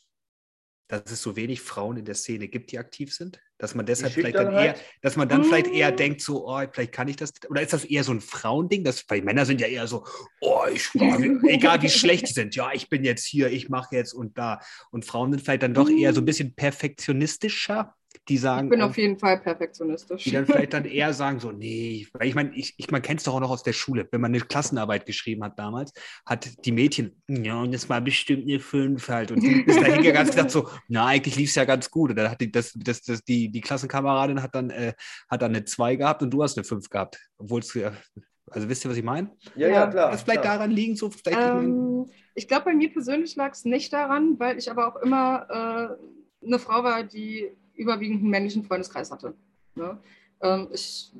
dass 0.88 1.10
es 1.10 1.22
so 1.22 1.36
wenig 1.36 1.60
Frauen 1.60 1.96
in 1.96 2.04
der 2.04 2.14
Szene 2.14 2.48
gibt, 2.48 2.72
die 2.72 2.78
aktiv 2.78 3.14
sind? 3.14 3.40
Dass 3.58 3.74
man 3.74 3.86
deshalb 3.86 4.12
vielleicht 4.12 4.36
dann 4.36 4.54
eher, 4.54 4.76
dass 5.02 5.16
man 5.16 5.28
dann 5.28 5.44
vielleicht 5.44 5.66
eher 5.66 5.88
hm. 5.88 5.96
denkt, 5.96 6.20
so, 6.22 6.48
oh, 6.48 6.60
vielleicht 6.72 6.92
kann 6.92 7.08
ich 7.08 7.16
das, 7.16 7.32
oder 7.48 7.60
ist 7.60 7.72
das 7.72 7.84
eher 7.84 8.04
so 8.04 8.12
ein 8.12 8.20
Frauending? 8.20 8.84
Das, 8.84 9.04
weil 9.08 9.22
Männer 9.22 9.44
sind 9.46 9.60
ja 9.60 9.66
eher 9.66 9.86
so, 9.86 10.06
oh, 10.40 10.62
ich, 10.72 10.88
egal 10.94 11.82
wie 11.82 11.88
schlecht 11.88 12.28
die 12.28 12.32
sind, 12.32 12.54
ja, 12.54 12.70
ich 12.72 12.88
bin 12.88 13.04
jetzt 13.04 13.26
hier, 13.26 13.50
ich 13.50 13.68
mache 13.68 13.96
jetzt 13.96 14.12
und 14.12 14.38
da. 14.38 14.60
Und 14.90 15.04
Frauen 15.04 15.32
sind 15.32 15.42
vielleicht 15.42 15.64
dann 15.64 15.74
doch 15.74 15.90
eher 15.90 16.14
so 16.14 16.20
ein 16.20 16.24
bisschen 16.24 16.54
perfektionistischer 16.54 17.97
die 18.28 18.36
sagen. 18.36 18.66
Ich 18.66 18.70
bin 18.70 18.82
auf 18.82 18.96
jeden 18.96 19.18
Fall 19.18 19.38
perfektionistisch. 19.38 20.24
Die 20.24 20.30
dann 20.30 20.46
vielleicht 20.46 20.72
dann 20.72 20.84
eher 20.86 21.12
sagen, 21.12 21.40
so, 21.40 21.52
nee, 21.52 22.06
weil 22.12 22.28
ich 22.28 22.34
meine, 22.34 22.54
ich, 22.54 22.74
ich, 22.76 22.90
man 22.90 23.02
kennt 23.02 23.20
es 23.20 23.24
doch 23.24 23.34
auch 23.34 23.40
noch 23.40 23.50
aus 23.50 23.62
der 23.62 23.72
Schule, 23.72 24.06
wenn 24.10 24.20
man 24.20 24.32
eine 24.32 24.40
Klassenarbeit 24.40 25.06
geschrieben 25.06 25.44
hat 25.44 25.58
damals, 25.58 25.92
hat 26.26 26.64
die 26.64 26.72
Mädchen, 26.72 27.22
ja, 27.28 27.60
und 27.60 27.72
das 27.72 27.88
war 27.88 28.00
bestimmt 28.00 28.44
eine 28.44 28.60
5 28.60 29.08
halt. 29.08 29.32
Und 29.32 29.42
du 29.42 29.64
bist 29.64 29.80
da 29.80 29.86
hingegangen 29.86 30.28
und 30.28 30.34
gesagt 30.34 30.50
so, 30.50 30.68
na, 30.88 31.06
eigentlich 31.06 31.36
lief 31.36 31.50
es 31.50 31.54
ja 31.54 31.64
ganz 31.64 31.90
gut. 31.90 32.10
Und 32.10 32.16
dann 32.16 32.30
hat 32.30 32.40
die, 32.40 32.50
das, 32.50 32.72
das, 32.74 33.02
das, 33.02 33.22
die, 33.24 33.50
die 33.50 33.60
Klassenkameradin 33.60 34.42
hat 34.42 34.54
dann, 34.54 34.70
äh, 34.70 34.92
hat 35.28 35.42
dann 35.42 35.54
eine 35.54 35.64
2 35.64 35.96
gehabt 35.96 36.22
und 36.22 36.30
du 36.30 36.42
hast 36.42 36.56
eine 36.56 36.64
5 36.64 36.88
gehabt. 36.88 37.18
Obwohl 37.38 37.60
es 37.60 37.72
ja. 37.74 37.92
Also 38.50 38.68
wisst 38.68 38.84
ihr, 38.84 38.90
was 38.90 38.96
ich 38.96 39.04
meine? 39.04 39.30
Ja, 39.56 39.68
ja, 39.68 39.86
klar. 39.86 40.10
Das 40.10 40.22
vielleicht 40.22 40.40
klar. 40.40 40.54
daran 40.54 40.70
liegen, 40.70 40.96
so 40.96 41.10
vielleicht. 41.10 41.38
Ähm, 41.38 42.06
ich 42.34 42.48
glaube, 42.48 42.66
bei 42.66 42.74
mir 42.74 42.90
persönlich 42.90 43.36
lag 43.36 43.52
es 43.52 43.64
nicht 43.64 43.92
daran, 43.92 44.38
weil 44.38 44.56
ich 44.58 44.70
aber 44.70 44.88
auch 44.88 44.96
immer 45.02 45.98
äh, 46.40 46.46
eine 46.46 46.58
Frau 46.58 46.82
war, 46.82 47.04
die 47.04 47.50
überwiegend 47.78 48.20
einen 48.20 48.30
männlichen 48.30 48.64
Freundeskreis 48.64 49.10
hatte. 49.10 49.34
Ne? 49.74 49.98
Ähm, 50.42 50.68
ich 50.72 51.12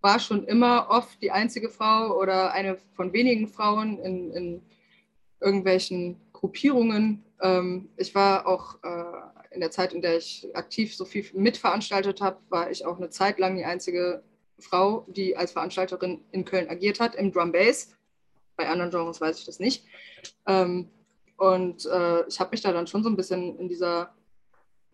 war 0.00 0.18
schon 0.18 0.44
immer 0.44 0.88
oft 0.90 1.20
die 1.22 1.30
einzige 1.30 1.68
Frau 1.68 2.16
oder 2.18 2.52
eine 2.52 2.78
von 2.94 3.12
wenigen 3.12 3.48
Frauen 3.48 3.98
in, 3.98 4.32
in 4.32 4.62
irgendwelchen 5.40 6.20
Gruppierungen. 6.32 7.24
Ähm, 7.40 7.88
ich 7.96 8.14
war 8.14 8.46
auch 8.46 8.82
äh, 8.82 9.54
in 9.54 9.60
der 9.60 9.70
Zeit, 9.70 9.92
in 9.92 10.02
der 10.02 10.16
ich 10.18 10.48
aktiv 10.54 10.94
so 10.94 11.04
viel 11.04 11.24
mitveranstaltet 11.34 12.20
habe, 12.20 12.38
war 12.50 12.70
ich 12.70 12.84
auch 12.84 12.98
eine 12.98 13.10
Zeit 13.10 13.38
lang 13.38 13.56
die 13.56 13.64
einzige 13.64 14.22
Frau, 14.58 15.04
die 15.08 15.36
als 15.36 15.52
Veranstalterin 15.52 16.20
in 16.32 16.44
Köln 16.44 16.68
agiert 16.68 17.00
hat, 17.00 17.14
im 17.14 17.32
Drum 17.32 17.52
Bass. 17.52 17.94
Bei 18.56 18.68
anderen 18.68 18.90
Genres 18.90 19.20
weiß 19.20 19.38
ich 19.38 19.44
das 19.44 19.58
nicht. 19.58 19.84
Ähm, 20.46 20.88
und 21.36 21.84
äh, 21.86 22.26
ich 22.26 22.40
habe 22.40 22.50
mich 22.52 22.62
da 22.62 22.72
dann 22.72 22.86
schon 22.86 23.02
so 23.02 23.10
ein 23.10 23.16
bisschen 23.16 23.58
in 23.58 23.68
dieser 23.68 24.14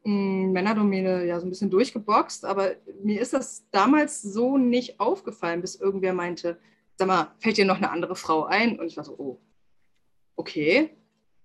Männerdomäne 0.04 1.24
ja 1.26 1.38
so 1.38 1.46
ein 1.46 1.50
bisschen 1.50 1.70
durchgeboxt, 1.70 2.44
aber 2.44 2.72
mir 3.02 3.20
ist 3.20 3.32
das 3.32 3.68
damals 3.70 4.20
so 4.22 4.58
nicht 4.58 4.98
aufgefallen, 4.98 5.60
bis 5.60 5.76
irgendwer 5.76 6.12
meinte, 6.12 6.58
sag 6.96 7.08
mal, 7.08 7.32
fällt 7.38 7.56
dir 7.56 7.64
noch 7.64 7.76
eine 7.76 7.90
andere 7.90 8.16
Frau 8.16 8.44
ein? 8.44 8.78
Und 8.78 8.86
ich 8.86 8.96
war 8.96 9.04
so, 9.04 9.14
oh, 9.16 9.40
okay. 10.36 10.90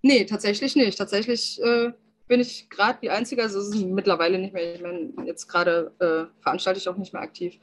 Nee, 0.02 0.24
tatsächlich 0.24 0.76
nicht. 0.76 0.98
Tatsächlich 0.98 1.60
äh, 1.62 1.92
bin 2.26 2.40
ich 2.40 2.68
gerade 2.68 2.98
die 3.02 3.10
Einzige, 3.10 3.42
also 3.42 3.60
es 3.60 3.68
ist 3.68 3.84
mittlerweile 3.84 4.38
nicht 4.38 4.54
mehr, 4.54 4.74
ich 4.74 4.82
meine, 4.82 5.12
jetzt 5.24 5.46
gerade 5.48 5.92
äh, 5.98 6.42
veranstalte 6.42 6.78
ich 6.78 6.88
auch 6.88 6.96
nicht 6.96 7.12
mehr 7.12 7.22
aktiv. 7.22 7.58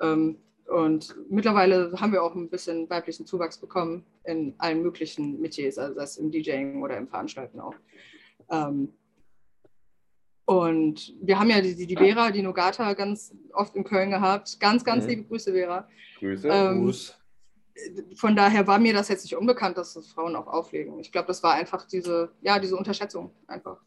Ähm, 0.00 0.38
und 0.66 1.14
mittlerweile 1.28 1.92
haben 2.00 2.12
wir 2.12 2.22
auch 2.22 2.34
ein 2.34 2.48
bisschen 2.48 2.88
weiblichen 2.88 3.26
Zuwachs 3.26 3.58
bekommen 3.58 4.06
in 4.24 4.54
allen 4.58 4.82
möglichen 4.82 5.40
Metiers, 5.40 5.78
also 5.78 5.98
es 6.00 6.16
im 6.16 6.30
DJing 6.30 6.82
oder 6.82 6.96
im 6.96 7.08
Veranstalten 7.08 7.60
auch. 7.60 7.74
Ähm, 8.50 8.92
und 10.44 11.14
wir 11.20 11.38
haben 11.38 11.50
ja 11.50 11.60
die, 11.60 11.74
die, 11.74 11.86
die 11.86 11.96
Vera, 11.96 12.30
die 12.30 12.42
Nogata, 12.42 12.92
ganz 12.94 13.34
oft 13.52 13.76
in 13.76 13.84
Köln 13.84 14.10
gehabt. 14.10 14.58
Ganz, 14.58 14.84
ganz 14.84 15.04
mhm. 15.04 15.10
liebe 15.10 15.24
Grüße, 15.24 15.52
Vera. 15.52 15.88
Grüße. 16.18 16.48
Ähm, 16.48 16.82
Gruß. 16.82 17.18
Von 18.16 18.36
daher 18.36 18.66
war 18.66 18.78
mir 18.78 18.92
das 18.92 19.08
jetzt 19.08 19.22
nicht 19.24 19.36
unbekannt, 19.36 19.78
dass 19.78 19.94
das 19.94 20.08
Frauen 20.08 20.36
auch 20.36 20.46
auflegen. 20.46 20.98
Ich 20.98 21.10
glaube, 21.12 21.28
das 21.28 21.42
war 21.42 21.54
einfach 21.54 21.86
diese, 21.86 22.32
ja, 22.42 22.58
diese 22.58 22.76
Unterschätzung 22.76 23.30
einfach. 23.46 23.80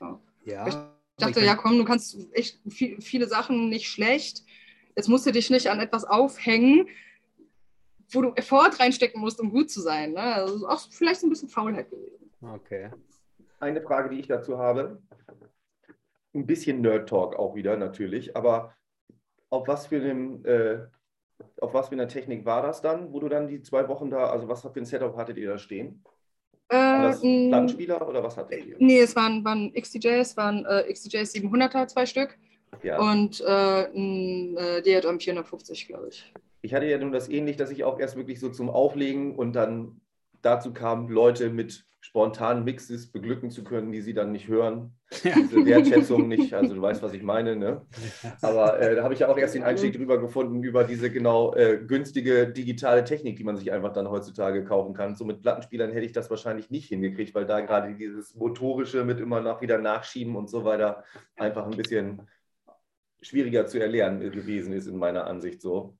Ja. 0.00 0.20
ja 0.44 0.68
ich 0.68 0.76
dachte, 1.18 1.44
ja, 1.44 1.56
komm, 1.56 1.76
du 1.78 1.84
kannst 1.84 2.16
echt 2.32 2.60
viel, 2.68 3.00
viele 3.00 3.26
Sachen 3.26 3.68
nicht 3.68 3.88
schlecht. 3.88 4.44
Jetzt 4.96 5.08
musst 5.08 5.26
du 5.26 5.32
dich 5.32 5.50
nicht 5.50 5.68
an 5.68 5.80
etwas 5.80 6.04
aufhängen, 6.04 6.88
wo 8.10 8.22
du 8.22 8.32
Effort 8.34 8.80
reinstecken 8.80 9.20
musst, 9.20 9.40
um 9.40 9.50
gut 9.50 9.70
zu 9.70 9.80
sein. 9.80 10.12
Ne? 10.12 10.20
Also 10.20 10.66
auch 10.68 10.80
vielleicht 10.90 11.22
ein 11.22 11.28
bisschen 11.28 11.48
Faulheit 11.48 11.90
gewesen. 11.90 12.30
Okay. 12.40 12.90
Eine 13.60 13.82
Frage, 13.82 14.08
die 14.10 14.20
ich 14.20 14.28
dazu 14.28 14.56
habe 14.58 15.02
ein 16.34 16.46
bisschen 16.46 16.80
Nerd-Talk 16.80 17.36
auch 17.36 17.54
wieder 17.54 17.76
natürlich, 17.76 18.36
aber 18.36 18.74
auf 19.50 19.66
was 19.66 19.86
für 19.86 19.96
einem, 19.96 20.44
äh, 20.44 20.78
auf 21.60 21.74
was 21.74 21.88
für 21.88 21.94
einer 21.94 22.08
Technik 22.08 22.44
war 22.44 22.62
das 22.62 22.82
dann, 22.82 23.12
wo 23.12 23.20
du 23.20 23.28
dann 23.28 23.48
die 23.48 23.62
zwei 23.62 23.88
Wochen 23.88 24.10
da, 24.10 24.30
also 24.30 24.48
was 24.48 24.62
für 24.62 24.72
ein 24.76 24.84
Setup 24.84 25.16
hattet 25.16 25.38
ihr 25.38 25.50
da 25.50 25.58
stehen? 25.58 26.04
War 26.68 27.02
das 27.04 27.20
Plattenspieler 27.20 28.06
oder 28.06 28.22
was 28.22 28.36
hattet 28.36 28.66
ihr? 28.66 28.76
Nee, 28.78 29.00
es 29.00 29.16
waren, 29.16 29.42
waren 29.44 29.72
XDJs, 29.72 30.36
waren 30.36 30.66
äh, 30.66 30.92
XDJs 30.92 31.34
700er, 31.34 31.86
zwei 31.86 32.04
Stück 32.04 32.38
ja. 32.82 32.98
und 32.98 33.40
äh, 33.40 33.88
ein 33.94 34.56
äh, 34.56 34.82
DJM 34.82 35.18
450, 35.18 35.86
glaube 35.86 36.08
ich. 36.10 36.32
Ich 36.60 36.74
hatte 36.74 36.86
ja 36.86 36.98
nun 36.98 37.12
das 37.12 37.28
ähnlich, 37.28 37.56
dass 37.56 37.70
ich 37.70 37.84
auch 37.84 37.98
erst 37.98 38.16
wirklich 38.16 38.40
so 38.40 38.50
zum 38.50 38.68
Auflegen 38.68 39.34
und 39.34 39.54
dann 39.54 40.00
dazu 40.42 40.72
kamen 40.72 41.08
Leute 41.08 41.50
mit 41.50 41.88
spontanen 42.00 42.64
Mixes 42.64 43.12
beglücken 43.12 43.50
zu 43.50 43.64
können, 43.64 43.92
die 43.92 44.00
sie 44.00 44.14
dann 44.14 44.32
nicht 44.32 44.48
hören. 44.48 44.94
Ja. 45.24 45.34
Diese 45.36 45.64
Wertschätzung 45.64 46.28
nicht, 46.28 46.52
also 46.52 46.74
du 46.74 46.82
weißt, 46.82 47.02
was 47.02 47.14
ich 47.14 47.22
meine. 47.22 47.56
Ne? 47.56 47.80
Aber 48.42 48.78
äh, 48.78 48.94
da 48.94 49.02
habe 49.02 49.14
ich 49.14 49.20
ja 49.20 49.28
auch 49.28 49.38
erst 49.38 49.54
den 49.54 49.62
Einstieg 49.62 49.94
drüber 49.94 50.20
gefunden, 50.20 50.62
über 50.62 50.84
diese 50.84 51.10
genau 51.10 51.54
äh, 51.54 51.78
günstige 51.78 52.46
digitale 52.46 53.04
Technik, 53.04 53.38
die 53.38 53.44
man 53.44 53.56
sich 53.56 53.72
einfach 53.72 53.94
dann 53.94 54.10
heutzutage 54.10 54.66
kaufen 54.66 54.92
kann. 54.92 55.16
So 55.16 55.24
mit 55.24 55.40
Plattenspielern 55.40 55.92
hätte 55.92 56.04
ich 56.04 56.12
das 56.12 56.28
wahrscheinlich 56.28 56.68
nicht 56.70 56.88
hingekriegt, 56.88 57.34
weil 57.34 57.46
da 57.46 57.62
gerade 57.62 57.94
dieses 57.94 58.34
motorische 58.34 59.02
mit 59.04 59.18
immer 59.18 59.40
noch 59.40 59.62
wieder 59.62 59.78
nachschieben 59.78 60.36
und 60.36 60.50
so 60.50 60.64
weiter 60.64 61.04
einfach 61.36 61.64
ein 61.64 61.76
bisschen 61.76 62.28
schwieriger 63.22 63.66
zu 63.66 63.80
erlernen 63.80 64.30
gewesen 64.30 64.74
ist 64.74 64.88
in 64.88 64.98
meiner 64.98 65.26
Ansicht 65.26 65.62
so. 65.62 65.96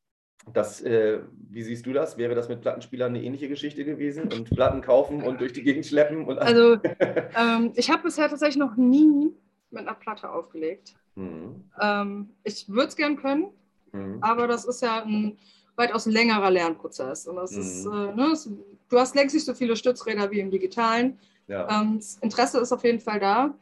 Das, 0.52 0.80
äh, 0.80 1.20
wie 1.50 1.62
siehst 1.62 1.84
du 1.86 1.92
das? 1.92 2.16
Wäre 2.16 2.34
das 2.34 2.48
mit 2.48 2.60
Plattenspielern 2.60 3.14
eine 3.14 3.22
ähnliche 3.22 3.48
Geschichte 3.48 3.84
gewesen? 3.84 4.32
Und 4.32 4.50
Platten 4.50 4.80
kaufen 4.80 5.22
und 5.22 5.40
durch 5.40 5.52
die 5.52 5.62
Gegend 5.62 5.86
schleppen? 5.86 6.24
Und 6.24 6.38
also, 6.38 6.78
ähm, 7.36 7.72
ich 7.74 7.90
habe 7.90 8.04
bisher 8.04 8.28
tatsächlich 8.28 8.56
noch 8.56 8.76
nie 8.76 9.32
mit 9.70 9.82
einer 9.82 9.94
Platte 9.94 10.30
aufgelegt. 10.30 10.94
Mhm. 11.16 11.64
Ähm, 11.80 12.30
ich 12.44 12.68
würde 12.68 12.88
es 12.88 12.96
gern 12.96 13.16
können, 13.16 13.48
mhm. 13.92 14.18
aber 14.20 14.46
das 14.46 14.64
ist 14.64 14.80
ja 14.82 15.02
ein 15.02 15.36
weitaus 15.76 16.06
längerer 16.06 16.50
Lernprozess. 16.50 17.26
Und 17.26 17.36
das 17.36 17.52
mhm. 17.52 17.60
ist, 17.60 17.86
äh, 17.86 17.88
ne, 17.88 18.28
das, 18.30 18.48
du 18.88 18.98
hast 18.98 19.14
längst 19.14 19.34
nicht 19.34 19.44
so 19.44 19.54
viele 19.54 19.76
Stützräder 19.76 20.30
wie 20.30 20.40
im 20.40 20.50
Digitalen. 20.50 21.18
Ja. 21.46 21.80
Ähm, 21.80 21.96
das 21.96 22.18
Interesse 22.20 22.58
ist 22.58 22.72
auf 22.72 22.84
jeden 22.84 23.00
Fall 23.00 23.20
da. 23.20 23.54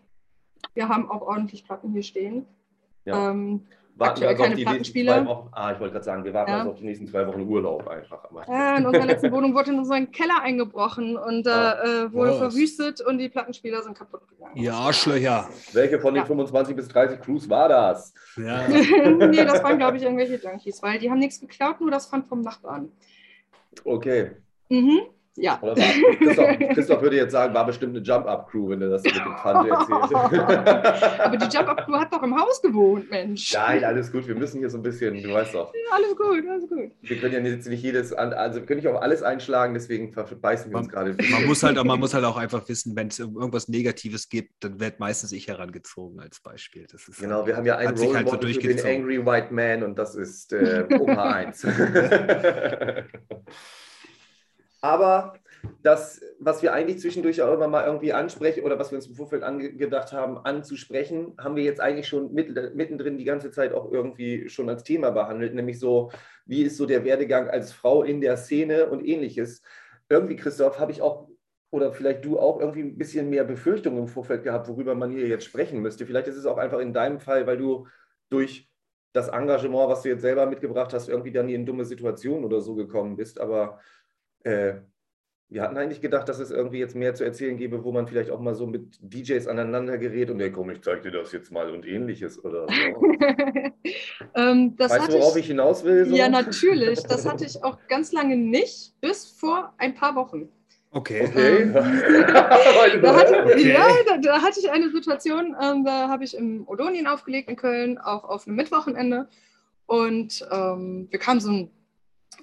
Wir 0.75 0.89
haben 0.89 1.11
auch 1.11 1.23
ordentlich 1.23 1.65
Platten 1.65 1.93
hier 1.93 2.03
stehen. 2.03 2.47
Ja. 3.05 3.31
Ähm, 3.31 3.63
warten 3.97 4.21
wir 4.21 4.29
also 4.29 4.43
keine 4.43 4.55
auf 4.55 4.77
die 4.79 5.05
zwei 5.05 5.27
Wochen. 5.27 5.49
Ah, 5.53 5.73
ich 5.73 5.81
wollte 5.81 5.93
gerade 5.93 6.05
sagen, 6.05 6.25
wir 6.25 6.35
warten 6.35 6.51
ja. 6.51 6.59
also 6.59 6.71
auf 6.71 6.79
die 6.79 6.85
nächsten 6.85 7.07
zwei 7.07 7.27
Wochen 7.27 7.43
Urlaub 7.43 7.89
einfach. 7.89 8.29
Ja, 8.47 8.77
in 8.77 8.87
unserer 8.87 9.07
letzten 9.07 9.33
Wohnung 9.33 9.55
wurde 9.55 9.71
in 9.73 9.79
unseren 9.79 10.11
Keller 10.11 10.43
eingebrochen 10.43 11.17
und 11.17 11.49
ah. 11.49 11.83
äh, 11.83 12.13
wurde 12.13 12.33
Was? 12.33 12.39
verwüstet 12.39 13.01
und 13.01 13.19
die 13.19 13.29
Plattenspieler 13.29 13.83
sind 13.83 13.97
kaputt 13.97 14.29
gegangen. 14.29 14.57
Ja, 14.57 14.75
Arschlöcher. 14.75 15.49
Welche 15.73 15.99
von 15.99 16.15
den 16.15 16.23
ja. 16.23 16.27
25 16.27 16.77
bis 16.77 16.89
30 16.89 17.21
Crews 17.21 17.49
war 17.49 17.69
das? 17.69 18.13
Ja. 18.37 18.69
nee, 18.69 19.45
das 19.45 19.63
waren, 19.63 19.79
glaube 19.79 19.97
ich, 19.97 20.03
irgendwelche 20.03 20.37
Junkies, 20.37 20.83
weil 20.83 20.99
die 20.99 21.11
haben 21.11 21.19
nichts 21.19 21.41
geklaut, 21.41 21.81
nur 21.81 21.91
das 21.91 22.07
fand 22.07 22.27
vom 22.27 22.43
Nachbarn. 22.43 22.91
Okay. 23.85 24.33
Mhm. 24.69 25.01
Ja. 25.37 25.61
Christoph, 26.19 26.59
Christoph, 26.75 27.03
würde 27.03 27.17
jetzt 27.17 27.33
sagen, 27.33 27.55
war 27.55 27.67
bestimmt 27.67 27.97
eine 27.97 28.05
Jump-Up-Crew, 28.05 28.71
wenn 28.71 28.83
er 28.83 28.89
das 28.89 29.03
mit 29.03 29.17
dem 29.17 29.37
Pfand 29.37 29.69
erzählt. 29.71 30.41
Aber 31.21 31.37
die 31.37 31.57
Jump-Up-Crew 31.57 31.95
hat 31.95 32.13
doch 32.13 32.23
im 32.23 32.39
Haus 32.41 32.63
gewohnt, 32.63 33.11
Mensch. 33.11 33.53
Nein, 33.53 33.85
alles 33.85 34.11
gut. 34.11 34.27
Wir 34.27 34.35
müssen 34.35 34.59
hier 34.59 34.71
so 34.71 34.79
ein 34.79 34.83
bisschen, 34.83 35.23
du 35.23 35.33
weißt 35.33 35.55
doch. 35.55 35.73
Ja, 35.75 35.97
alles 35.97 36.17
gut, 36.17 36.45
alles 36.49 36.69
gut. 36.69 36.91
Wir 37.03 37.19
können 37.19 37.35
ja 37.35 37.41
jetzt 37.51 37.69
nicht 37.69 37.83
jedes, 37.83 38.13
also 38.13 38.61
wir 38.61 38.67
können 38.67 38.81
nicht 38.81 38.89
auf 38.89 39.01
alles 39.01 39.23
einschlagen, 39.23 39.75
deswegen 39.75 40.13
verbeißen 40.13 40.71
wir 40.71 40.79
uns 40.79 40.89
gerade. 40.89 41.17
Man 41.31 41.47
muss, 41.47 41.63
halt, 41.63 41.83
man 41.85 42.01
muss 42.01 42.15
halt 42.15 42.25
auch 42.25 42.37
einfach 42.37 42.69
wissen, 42.69 42.97
wenn 42.97 43.09
es 43.09 43.21
um 43.21 43.37
irgendwas 43.37 43.69
Negatives 43.69 44.29
geht, 44.29 44.51
dann 44.61 44.81
wird 44.81 45.01
meistens 45.01 45.33
ich 45.33 45.49
herangezogen 45.49 46.21
als 46.21 46.41
Beispiel. 46.41 46.87
Das 46.91 47.09
ist 47.09 47.21
genau, 47.21 47.47
wir 47.47 47.57
haben 47.57 47.67
ja 47.67 47.77
einen 47.77 47.97
Role 47.97 48.17
halt 48.17 48.29
so 48.29 48.39
für 48.39 48.75
den 48.75 48.81
Angry 48.85 49.25
White 49.25 49.53
Man 49.53 49.83
und 49.83 49.99
das 49.99 50.15
ist 50.15 50.53
äh, 50.53 50.87
Opa 50.99 51.33
1. 51.33 51.67
Aber 54.87 55.35
das, 55.83 56.21
was 56.39 56.63
wir 56.63 56.73
eigentlich 56.73 57.01
zwischendurch 57.01 57.43
auch 57.43 57.53
immer 57.53 57.67
mal 57.67 57.85
irgendwie 57.85 58.13
ansprechen 58.13 58.63
oder 58.63 58.79
was 58.79 58.93
wir 58.93 58.97
uns 58.97 59.09
im 59.09 59.17
Vorfeld 59.17 59.43
angedacht 59.43 60.13
haben, 60.13 60.39
anzusprechen, 60.39 61.35
haben 61.39 61.57
wir 61.57 61.65
jetzt 61.65 61.81
eigentlich 61.81 62.07
schon 62.07 62.33
mittendrin 62.33 63.19
die 63.19 63.25
ganze 63.25 63.51
Zeit 63.51 63.73
auch 63.73 63.91
irgendwie 63.91 64.49
schon 64.49 64.69
als 64.69 64.85
Thema 64.85 65.11
behandelt, 65.11 65.57
nämlich 65.57 65.81
so, 65.81 66.13
wie 66.45 66.63
ist 66.63 66.77
so 66.77 66.87
der 66.87 67.05
Werdegang 67.05 67.49
als 67.49 67.73
Frau 67.73 68.05
in 68.05 68.21
der 68.21 68.37
Szene 68.37 68.87
und 68.87 69.05
ähnliches. 69.05 69.61
Irgendwie, 70.09 70.37
Christoph, 70.37 70.79
habe 70.79 70.93
ich 70.93 71.03
auch, 71.03 71.29
oder 71.73 71.93
vielleicht 71.93 72.25
du 72.25 72.39
auch 72.39 72.61
irgendwie 72.61 72.83
ein 72.83 72.97
bisschen 72.97 73.29
mehr 73.29 73.43
Befürchtungen 73.43 73.99
im 73.99 74.07
Vorfeld 74.07 74.45
gehabt, 74.45 74.69
worüber 74.69 74.95
man 74.95 75.11
hier 75.11 75.27
jetzt 75.27 75.47
sprechen 75.47 75.81
müsste. 75.81 76.07
Vielleicht 76.07 76.29
ist 76.29 76.37
es 76.37 76.47
auch 76.47 76.59
einfach 76.59 76.79
in 76.79 76.93
deinem 76.93 77.19
Fall, 77.19 77.49
weil 77.49 77.59
du 77.59 77.89
durch 78.29 78.71
das 79.13 79.27
Engagement, 79.29 79.89
was 79.89 80.03
du 80.03 80.11
jetzt 80.11 80.23
selber 80.23 80.47
mitgebracht 80.47 80.93
hast, 80.93 81.09
irgendwie 81.09 81.33
dann 81.33 81.49
in 81.49 81.67
dumme 81.67 81.85
Situationen 81.85 82.45
oder 82.45 82.61
so 82.61 82.77
gekommen 82.77 83.17
bist. 83.17 83.41
Aber 83.41 83.81
äh, 84.47 84.81
wir 85.49 85.63
hatten 85.63 85.77
eigentlich 85.77 86.01
gedacht, 86.01 86.29
dass 86.29 86.41
es 86.41 86.51
irgendwie 86.51 86.79
jetzt 86.79 86.97
mehr 86.97 87.15
zu 87.15 87.25
erzählen 87.25 87.57
gäbe, 87.57 87.85
wo 87.85 87.93
man 87.93 88.09
vielleicht 88.09 88.31
auch 88.31 88.41
mal 88.41 88.55
so 88.55 88.67
mit 88.67 88.99
DJs 89.01 89.47
aneinander 89.47 89.97
gerät 89.97 90.29
und 90.31 90.41
ja 90.41 90.49
komm, 90.49 90.71
ich 90.71 90.83
zeig 90.83 91.03
dir 91.03 91.13
das 91.13 91.31
jetzt 91.31 91.53
mal 91.53 91.71
und 91.71 91.87
ähnliches 91.87 92.45
oder 92.45 92.67
so. 92.67 92.73
ähm, 94.35 94.75
weißt 94.77 95.09
du, 95.09 95.13
worauf 95.13 95.37
ich, 95.37 95.43
ich 95.43 95.47
hinaus 95.49 95.85
will? 95.85 96.07
So? 96.07 96.17
Ja, 96.17 96.29
natürlich. 96.29 97.01
Das 97.05 97.29
hatte 97.29 97.45
ich 97.45 97.63
auch 97.63 97.79
ganz 97.87 98.13
lange 98.13 98.37
nicht, 98.37 99.01
bis 99.01 99.27
vor 99.27 99.73
ein 99.79 99.95
paar 99.95 100.17
Wochen. 100.17 100.49
Okay. 100.91 101.27
okay. 101.29 101.63
Ähm, 101.63 101.73
da, 101.75 103.17
hatte, 103.17 103.45
okay. 103.45 103.73
Ja, 103.73 103.87
da, 104.09 104.17
da, 104.19 104.43
hatte 104.43 104.59
ich 104.59 104.71
eine 104.71 104.91
Situation, 104.91 105.55
ähm, 105.63 105.85
da 105.85 106.09
habe 106.09 106.25
ich 106.25 106.37
im 106.37 106.67
Odonien 106.67 107.07
aufgelegt 107.07 107.49
in 107.49 107.57
Köln, 107.57 107.99
auch 107.99 108.25
auf 108.25 108.49
einem 108.49 108.57
Mittwochenende. 108.57 109.29
Und 109.87 110.45
ähm, 110.51 111.07
wir 111.11 111.19
kamen 111.21 111.39
so 111.39 111.53
ein 111.53 111.71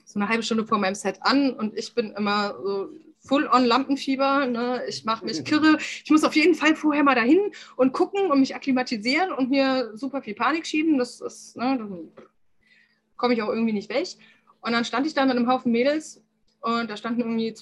so 0.06 0.20
eine 0.20 0.30
halbe 0.30 0.44
Stunde 0.44 0.66
vor 0.66 0.78
meinem 0.78 0.96
Set 0.96 1.18
an 1.22 1.54
und 1.54 1.78
ich 1.78 1.94
bin 1.94 2.12
immer 2.12 2.56
so 2.64 2.90
full 3.26 3.48
on 3.48 3.66
Lampenfieber. 3.66 4.46
Ne? 4.48 4.84
Ich 4.88 5.06
mache 5.06 5.26
mich 5.26 5.44
kirre. 5.46 5.78
Ich 6.04 6.12
muss 6.12 6.24
auf 6.24 6.36
jeden 6.36 6.56
Fall 6.56 6.76
vorher 6.76 7.04
mal 7.04 7.16
dahin 7.16 7.52
und 7.76 7.94
gucken 7.94 8.30
und 8.32 8.40
mich 8.40 8.56
akklimatisieren 8.56 9.32
und 9.32 9.50
mir 9.50 9.92
super 9.96 10.22
viel 10.22 10.36
Panik 10.36 10.66
schieben. 10.66 10.98
Das 10.98 11.22
ist, 11.22 11.56
ne, 11.58 11.78
da 11.78 12.24
komme 13.16 13.34
ich 13.34 13.42
auch 13.42 13.50
irgendwie 13.50 13.74
nicht 13.74 13.90
weg. 13.90 14.08
Und 14.62 14.72
dann 14.72 14.86
stand 14.86 15.08
ich 15.08 15.14
da 15.14 15.26
mit 15.26 15.36
einem 15.36 15.50
Haufen 15.50 15.72
Mädels 15.72 16.22
und 16.62 16.90
da 16.90 16.96
standen 16.96 17.22
irgendwie 17.22 17.54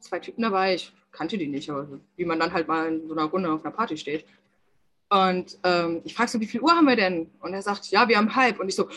zwei 0.00 0.18
Typen 0.18 0.42
dabei. 0.42 0.74
Ich 0.74 0.92
kannte 1.12 1.38
die 1.38 1.46
nicht, 1.46 1.70
aber 1.70 1.88
wie 2.16 2.24
man 2.24 2.40
dann 2.40 2.52
halt 2.52 2.68
mal 2.68 2.88
in 2.88 3.08
so 3.08 3.14
einer 3.14 3.24
Runde 3.24 3.52
auf 3.52 3.64
einer 3.64 3.74
Party 3.74 3.96
steht. 3.96 4.24
Und 5.10 5.58
ähm, 5.64 6.02
ich 6.04 6.14
frage 6.14 6.30
so, 6.30 6.40
wie 6.40 6.46
viel 6.46 6.60
Uhr 6.60 6.72
haben 6.72 6.86
wir 6.86 6.96
denn? 6.96 7.30
Und 7.40 7.54
er 7.54 7.62
sagt, 7.62 7.86
ja, 7.90 8.08
wir 8.08 8.18
haben 8.18 8.34
halb. 8.34 8.60
Und 8.60 8.68
ich 8.68 8.74
so, 8.74 8.88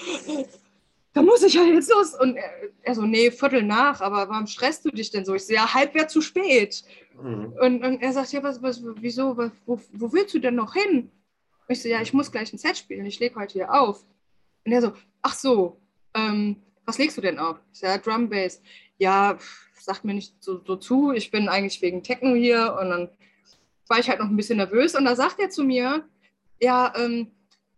da 1.13 1.21
muss 1.21 1.43
ich 1.43 1.53
ja 1.53 1.63
jetzt 1.63 1.89
los. 1.89 2.13
Und 2.13 2.37
er, 2.37 2.51
er, 2.83 2.95
so, 2.95 3.03
nee, 3.03 3.31
Viertel 3.31 3.63
nach, 3.63 4.01
aber 4.01 4.29
warum 4.29 4.47
stresst 4.47 4.85
du 4.85 4.89
dich 4.89 5.11
denn 5.11 5.25
so? 5.25 5.35
Ich 5.35 5.45
so, 5.45 5.53
ja, 5.53 5.73
halb 5.73 5.93
wäre 5.93 6.07
zu 6.07 6.21
spät. 6.21 6.83
Mhm. 7.21 7.53
Und, 7.59 7.83
und, 7.83 8.01
er 8.01 8.13
sagt, 8.13 8.31
ja, 8.31 8.41
was, 8.43 8.61
was, 8.61 8.81
wieso, 8.95 9.35
was, 9.35 9.51
wo, 9.65 9.79
wo 9.93 10.13
willst 10.13 10.33
du 10.33 10.39
denn 10.39 10.55
noch 10.55 10.73
hin? 10.73 11.11
Und 11.67 11.73
ich 11.73 11.81
so, 11.81 11.89
ja, 11.89 12.01
ich 12.01 12.13
muss 12.13 12.31
gleich 12.31 12.51
ein 12.53 12.57
Set 12.57 12.77
spielen, 12.77 13.05
ich 13.05 13.19
lege 13.19 13.35
heute 13.35 13.53
hier 13.53 13.73
auf. 13.73 14.05
Und 14.65 14.71
er 14.71 14.81
so, 14.81 14.93
ach 15.21 15.33
so, 15.33 15.77
ähm, 16.13 16.57
was 16.85 16.97
legst 16.97 17.17
du 17.17 17.21
denn 17.21 17.39
auf? 17.39 17.57
Ich 17.73 17.79
so, 17.79 17.87
ja, 17.87 17.97
Drum 17.97 18.29
Bass. 18.29 18.61
Ja, 18.97 19.37
sagt 19.79 20.05
mir 20.05 20.13
nicht 20.13 20.35
so, 20.39 20.61
so 20.65 20.75
zu, 20.75 21.11
ich 21.11 21.31
bin 21.31 21.49
eigentlich 21.49 21.81
wegen 21.81 22.03
Techno 22.03 22.35
hier. 22.35 22.77
Und 22.79 22.89
dann 22.89 23.09
war 23.87 23.99
ich 23.99 24.09
halt 24.09 24.19
noch 24.19 24.27
ein 24.27 24.37
bisschen 24.37 24.57
nervös. 24.57 24.95
Und 24.95 25.05
da 25.05 25.15
sagt 25.15 25.39
er 25.39 25.49
zu 25.49 25.63
mir, 25.63 26.07
ja, 26.61 26.93
ähm, 26.95 27.31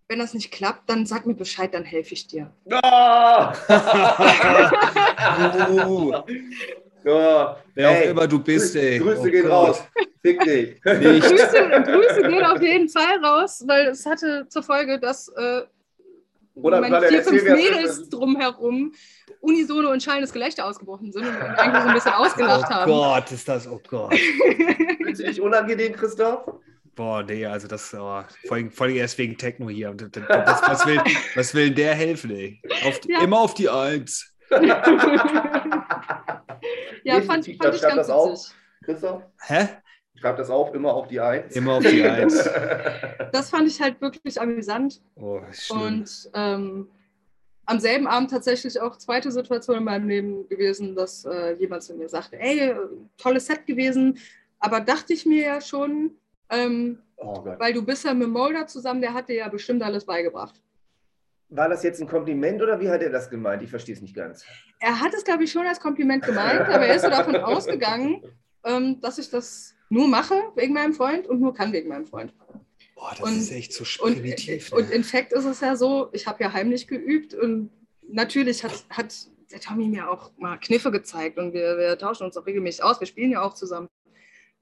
wenn 0.08 0.20
das 0.20 0.34
nicht 0.34 0.52
klappt, 0.52 0.90
dann 0.90 1.06
sag 1.06 1.26
mir 1.26 1.34
Bescheid, 1.34 1.74
dann 1.74 1.84
helfe 1.84 2.14
ich 2.14 2.28
dir. 2.28 2.52
Ah! 2.72 3.54
Uh, 5.86 6.22
Ja, 7.06 7.58
wer 7.76 7.90
auch 7.90 7.94
ey, 7.96 8.10
immer 8.12 8.26
du 8.28 8.40
bist, 8.40 8.76
ey. 8.78 8.98
Grüße 9.00 9.20
Oh 9.20 9.24
gehen 9.24 9.44
Gott. 9.44 9.52
raus. 9.52 9.84
Fick 10.22 10.40
dich. 10.40 10.82
Grüße, 10.84 11.84
Grüße 11.86 12.22
gehen 12.30 12.46
auf 12.46 12.62
jeden 12.62 12.88
Fall 12.88 13.18
raus, 13.24 13.62
weil 13.68 13.88
es 13.88 14.06
hatte 14.06 14.46
zur 14.48 14.64
Folge, 14.64 14.98
dass 15.00 15.28
äh, 15.28 15.64
Oder 16.56 16.80
meine 16.80 17.02
vier, 17.10 17.22
fünf 17.22 17.44
Mädels 17.44 18.08
drumherum 18.10 18.94
unisono 19.42 19.90
und 19.92 20.02
schallendes 20.02 20.32
Gelächter 20.32 20.66
ausgebrochen 20.66 21.12
sind 21.12 21.26
und 21.28 21.36
eigentlich 21.36 21.84
so 21.84 21.88
ein 21.90 21.94
bisschen 21.94 22.14
ausgelacht 22.14 22.68
Oh 22.70 22.74
haben. 22.74 22.90
Gott, 22.92 23.32
ist 23.34 23.50
das, 23.50 23.68
oh 23.68 23.82
Gott. 23.86 24.16
Findest 24.98 25.22
du 25.22 25.26
dich 25.26 25.42
unangenehm, 25.42 25.92
Christoph? 25.92 26.46
Boah, 26.96 27.24
nee, 27.24 27.46
also 27.46 27.68
das, 27.68 27.94
oh, 27.94 28.24
vor, 28.48 28.58
allem, 28.58 28.72
vor 28.72 28.86
allem 28.86 28.96
erst 28.96 29.18
wegen 29.18 29.38
Techno 29.38 29.70
hier. 29.70 29.94
Das, 29.94 30.12
das, 30.12 30.62
was, 30.62 30.86
will, 30.86 31.02
was 31.36 31.54
will 31.56 31.66
denn 31.68 31.76
der 31.76 31.96
helfen, 31.96 32.32
ey? 32.32 32.62
Auf 32.86 33.00
Ja. 33.08 33.22
Immer 33.24 33.40
auf 33.40 33.54
die 33.54 33.70
Eins. 33.70 34.32
ja, 34.52 34.82
fand, 37.22 37.48
Definitiv, 37.48 37.58
fand 37.58 37.76
ich 37.76 37.82
schreib 37.82 37.96
ganz 37.96 38.08
das 38.08 38.10
auf. 38.10 38.56
Christoph, 38.84 39.24
Hä? 39.48 39.68
schreib 40.16 40.38
das 40.38 40.50
auf, 40.50 40.74
immer 40.74 40.94
auf 40.94 41.08
die 41.08 41.20
Eins. 41.20 41.56
Immer 41.56 41.74
auf 41.74 41.84
die 41.84 42.04
Eins. 42.04 42.50
Das 43.32 43.50
fand 43.50 43.68
ich 43.68 43.82
halt 43.82 44.00
wirklich 44.00 44.40
amüsant. 44.40 45.02
Oh, 45.16 45.42
schlimm. 45.52 45.82
Und 45.82 46.30
ähm, 46.36 46.88
am 47.66 47.80
selben 47.80 48.06
Abend 48.06 48.30
tatsächlich 48.30 48.80
auch 48.80 48.96
zweite 48.98 49.32
Situation 49.32 49.78
in 49.78 49.84
meinem 49.86 50.08
Leben 50.08 50.48
gewesen, 50.50 50.96
dass 50.96 51.26
äh, 51.26 51.54
jemand 51.54 51.82
zu 51.82 51.96
mir 51.96 52.08
sagte, 52.10 52.40
ey, 52.40 52.70
äh, 52.70 52.76
tolles 53.18 53.48
Set 53.48 53.66
gewesen, 53.66 54.20
aber 54.60 54.82
dachte 54.82 55.14
ich 55.14 55.26
mir 55.26 55.44
ja 55.44 55.62
schon, 55.62 56.12
ähm, 56.54 57.00
Oh 57.18 57.46
weil 57.58 57.74
du 57.74 57.86
bist 57.86 58.04
ja 58.04 58.14
mit 58.14 58.28
Mulder 58.30 58.68
zusammen, 58.68 59.00
der 59.02 59.14
hat 59.14 59.30
dir 59.30 59.36
ja 59.36 59.48
bestimmt 59.48 59.82
alles 59.82 60.06
beigebracht. 60.06 60.62
War 61.50 61.70
das 61.70 61.84
jetzt 61.84 62.02
ein 62.02 62.08
Kompliment 62.08 62.62
oder 62.62 62.80
wie 62.82 62.90
hat 62.90 63.02
er 63.02 63.12
das 63.12 63.30
gemeint? 63.30 63.62
Ich 63.64 63.70
verstehe 63.70 63.96
es 63.96 64.02
nicht 64.02 64.16
ganz. 64.16 64.44
Er 64.80 65.00
hat 65.00 65.14
es, 65.14 65.24
glaube 65.24 65.44
ich, 65.44 65.52
schon 65.52 65.66
als 65.66 65.80
Kompliment 65.80 66.26
gemeint, 66.26 66.62
aber 66.62 66.86
er 66.86 66.96
ist 66.96 67.04
so 67.04 67.10
davon 67.10 67.36
ausgegangen, 67.38 68.24
ähm, 68.66 69.00
dass 69.00 69.20
ich 69.20 69.30
das 69.30 69.74
nur 69.90 70.08
mache 70.08 70.36
wegen 70.56 70.74
meinem 70.74 70.94
Freund 70.94 71.28
und 71.28 71.40
nur 71.40 71.54
kann 71.54 71.72
wegen 71.72 71.90
meinem 71.90 72.06
Freund. 72.08 72.34
Boah, 72.96 73.12
das 73.12 73.22
und- 73.22 73.38
ist 73.38 73.52
echt 73.52 73.72
so 73.74 73.86
Und, 74.04 74.16
primitiv. 74.16 74.74
und 74.74 74.90
ne? 74.90 74.96
in 74.96 75.04
fact 75.04 75.32
ist 75.32 75.46
es 75.46 75.62
ja 75.62 75.76
so, 75.76 76.10
ich 76.12 76.28
habe 76.28 76.44
ja 76.44 76.52
heimlich 76.52 76.88
geübt 76.88 77.34
und 77.36 77.70
natürlich 78.08 78.64
hat, 78.64 78.84
hat 78.90 79.14
der 79.52 79.60
Tommy 79.62 79.88
mir 79.88 80.10
auch 80.10 80.32
mal 80.38 80.58
Kniffe 80.58 80.92
gezeigt 80.92 81.38
und 81.38 81.54
wir, 81.54 81.78
wir 81.78 81.98
tauschen 81.98 82.26
uns 82.26 82.36
auch 82.36 82.46
regelmäßig 82.46 82.84
aus, 82.84 83.00
wir 83.00 83.08
spielen 83.08 83.32
ja 83.32 83.42
auch 83.44 83.54
zusammen. 83.54 83.88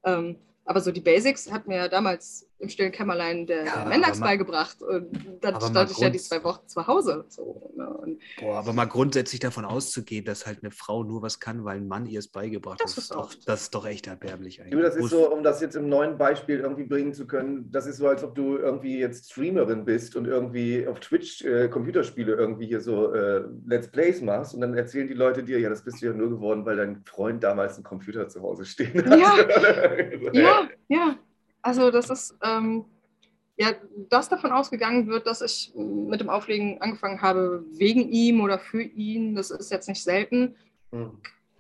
Ähm, 0.04 0.36
aber 0.72 0.80
so 0.82 0.91
die 0.91 1.01
Basics 1.01 1.51
hat 1.51 1.67
mir 1.67 1.76
ja 1.76 1.88
damals 1.89 2.49
im 2.62 2.70
stillen 2.70 2.91
Kämmerlein 2.91 3.47
der, 3.47 3.66
Ja, 3.66 3.89
der 3.89 4.20
beigebracht. 4.20 4.82
Und 4.82 5.38
dann 5.41 5.59
stand 5.59 5.91
ich 5.91 5.97
ja 5.97 6.09
die 6.09 6.20
zwei 6.20 6.43
Wochen 6.43 6.68
zu 6.68 6.86
Hause. 6.86 7.26
So, 7.30 7.72
ne? 7.76 7.89
und 7.89 8.22
Boah, 8.39 8.59
aber 8.59 8.74
mal 8.74 8.86
grundsätzlich 8.86 9.39
davon 9.39 9.66
auszugehen, 9.66 10.26
dass 10.26 10.45
halt 10.45 10.59
eine 10.62 10.72
Frau 10.72 11.03
nur 11.03 11.22
was 11.22 11.39
kann, 11.39 11.66
weil 11.66 11.78
ein 11.78 11.88
Mann 11.88 12.05
ihr 12.05 12.20
es 12.20 12.28
beigebracht 12.28 12.80
hat, 12.80 12.86
Das 12.86 12.97
ist 12.97 13.14
doch, 13.14 13.34
das 13.45 13.64
ist 13.64 13.76
doch 13.76 13.86
echt 13.86 14.07
erbärmlich 14.07 14.62
eigentlich. 14.62 14.74
Du, 14.74 14.82
das 14.82 14.95
ist 14.95 15.09
so, 15.09 15.32
um 15.32 15.43
das 15.43 15.62
jetzt 15.62 15.76
im 15.76 15.89
neuen 15.89 16.18
Beispiel 16.18 16.59
irgendwie 16.59 16.84
bringen 16.84 17.14
zu 17.14 17.26
können, 17.26 17.72
das 17.72 17.88
ist 17.88 17.97
so, 17.97 18.07
als 18.07 18.24
ob 18.24 18.36
du 18.36 18.57
irgendwie 18.57 18.99
jetzt 18.99 19.32
Streamerin 19.32 19.86
bist 19.86 20.16
und 20.16 20.26
irgendwie 20.26 20.88
auf 20.88 20.99
Twitch 20.99 21.43
äh, 21.43 21.68
Computerspiele 21.68 22.34
irgendwie 22.34 22.68
hier 22.68 22.82
so 22.82 23.14
äh, 23.14 23.43
Let's 23.66 23.89
Plays 23.89 24.22
machst 24.22 24.53
und 24.53 24.62
dann 24.62 24.74
erzählen 24.76 25.07
die 25.07 25.14
Leute 25.14 25.43
dir, 25.43 25.59
ja, 25.59 25.70
das 25.70 25.84
bist 25.84 26.01
du 26.01 26.07
ja 26.07 26.14
nur 26.14 26.30
geworden, 26.30 26.66
weil 26.66 26.78
dein 26.78 27.03
Freund 27.05 27.43
damals 27.43 27.76
einen 27.76 27.84
Computer 27.84 28.28
zu 28.28 28.41
Hause 28.41 28.66
stehen 28.66 29.03
hat. 29.05 29.20
Ja. 29.22 29.36
Ja, 30.34 30.70
ja. 30.88 31.16
Also 31.62 31.91
das 31.91 32.09
ist, 32.09 32.36
ähm, 32.43 32.86
ja, 33.57 33.74
dass 34.09 34.30
davon 34.30 34.51
ausgegangen 34.51 35.07
wird, 35.07 35.28
dass 35.28 35.41
ich 35.41 35.74
mit 35.76 36.20
dem 36.20 36.30
Auflegen 36.30 36.82
angefangen 36.82 37.22
habe 37.22 37.64
wegen 37.74 38.09
ihm 38.09 38.41
oder 38.41 38.57
für 38.57 38.82
ihn, 38.82 39.36
das 39.36 39.51
ist 39.51 39.72
jetzt 39.72 39.88
nicht 39.88 40.03
selten. 40.03 40.55
Hm. 40.91 41.12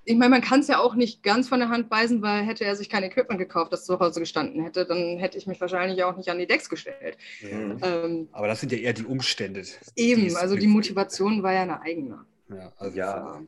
Ich 0.03 0.15
meine, 0.17 0.31
man 0.31 0.41
kann 0.41 0.61
es 0.61 0.67
ja 0.67 0.79
auch 0.79 0.95
nicht 0.95 1.21
ganz 1.21 1.47
von 1.47 1.59
der 1.59 1.69
Hand 1.69 1.91
weisen, 1.91 2.23
weil 2.23 2.43
hätte 2.43 2.65
er 2.65 2.75
sich 2.75 2.89
kein 2.89 3.03
Equipment 3.03 3.39
gekauft, 3.39 3.71
das 3.71 3.85
zu 3.85 3.99
Hause 3.99 4.19
gestanden 4.19 4.63
hätte, 4.63 4.85
dann 4.85 5.19
hätte 5.19 5.37
ich 5.37 5.45
mich 5.45 5.61
wahrscheinlich 5.61 6.03
auch 6.03 6.17
nicht 6.17 6.29
an 6.29 6.39
die 6.39 6.47
Decks 6.47 6.69
gestellt. 6.69 7.17
Mhm. 7.41 7.77
Ähm, 7.83 8.29
Aber 8.31 8.47
das 8.47 8.59
sind 8.59 8.71
ja 8.71 8.79
eher 8.79 8.93
die 8.93 9.05
Umstände. 9.05 9.63
eben, 9.95 10.25
es 10.25 10.35
also 10.35 10.55
die 10.55 10.67
Motivation 10.67 11.43
war 11.43 11.53
ja 11.53 11.61
eine 11.61 11.81
eigene. 11.81 12.25
Ja, 12.49 12.73
also 12.77 12.97
Ja. 12.97 13.41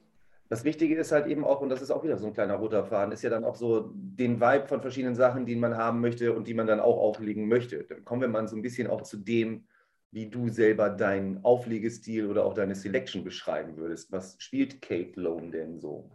Das 0.54 0.64
Wichtige 0.64 0.96
ist 0.96 1.12
halt 1.12 1.26
eben 1.26 1.44
auch, 1.44 1.62
und 1.62 1.70
das 1.70 1.82
ist 1.82 1.90
auch 1.90 2.04
wieder 2.04 2.16
so 2.16 2.28
ein 2.28 2.34
kleiner 2.36 2.54
roter 2.54 2.86
Faden, 2.86 3.12
ist 3.12 3.24
ja 3.24 3.32
dann 3.32 3.44
auch 3.44 3.56
so 3.56 3.90
den 3.96 4.40
Vibe 4.40 4.68
von 4.68 4.82
verschiedenen 4.82 5.16
Sachen, 5.16 5.48
die 5.48 5.56
man 5.56 5.76
haben 5.76 6.00
möchte 6.00 6.32
und 6.32 6.48
die 6.48 6.54
man 6.54 6.68
dann 6.68 6.80
auch 6.80 7.00
auflegen 7.00 7.48
möchte. 7.48 7.86
Dann 7.86 8.06
kommen 8.06 8.22
wir 8.22 8.28
mal 8.28 8.48
so 8.48 8.56
ein 8.56 8.62
bisschen 8.62 8.88
auch 8.88 9.02
zu 9.02 9.18
dem, 9.18 9.66
wie 10.12 10.30
du 10.30 10.50
selber 10.50 10.92
deinen 10.92 11.44
Auflegestil 11.44 12.28
oder 12.28 12.46
auch 12.46 12.54
deine 12.54 12.76
Selection 12.76 13.24
beschreiben 13.24 13.78
würdest. 13.78 14.12
Was 14.12 14.36
spielt 14.38 14.80
Kate 14.80 15.20
Lone 15.20 15.50
denn 15.50 15.80
so? 15.80 16.12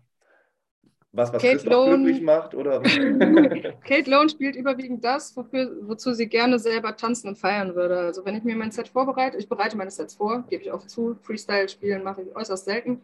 Was, 1.11 1.33
was 1.33 1.43
Kate 1.43 1.55
Christoph 1.55 1.73
Lone- 1.73 2.05
glücklich 2.05 2.23
macht? 2.23 2.55
Oder? 2.55 2.81
Kate 3.89 4.09
Lone 4.09 4.29
spielt 4.29 4.55
überwiegend 4.55 5.05
das, 5.05 5.37
wofür, 5.37 5.69
wozu 5.83 6.13
sie 6.13 6.29
gerne 6.29 6.61
selber 6.61 6.95
tanzen 6.95 7.27
und 7.27 7.39
feiern 7.39 7.75
würde. 7.75 7.99
Also 7.99 8.25
wenn 8.25 8.37
ich 8.37 8.45
mir 8.45 8.55
mein 8.55 8.71
Set 8.71 8.87
vorbereite, 8.87 9.37
ich 9.37 9.49
bereite 9.49 9.77
meine 9.77 9.91
Sets 9.91 10.15
vor, 10.15 10.45
gebe 10.49 10.63
ich 10.63 10.71
auch 10.71 10.87
zu. 10.87 11.17
Freestyle 11.23 11.69
spielen 11.69 12.05
mache 12.05 12.23
ich 12.23 12.37
äußerst 12.37 12.67
selten. 12.67 13.03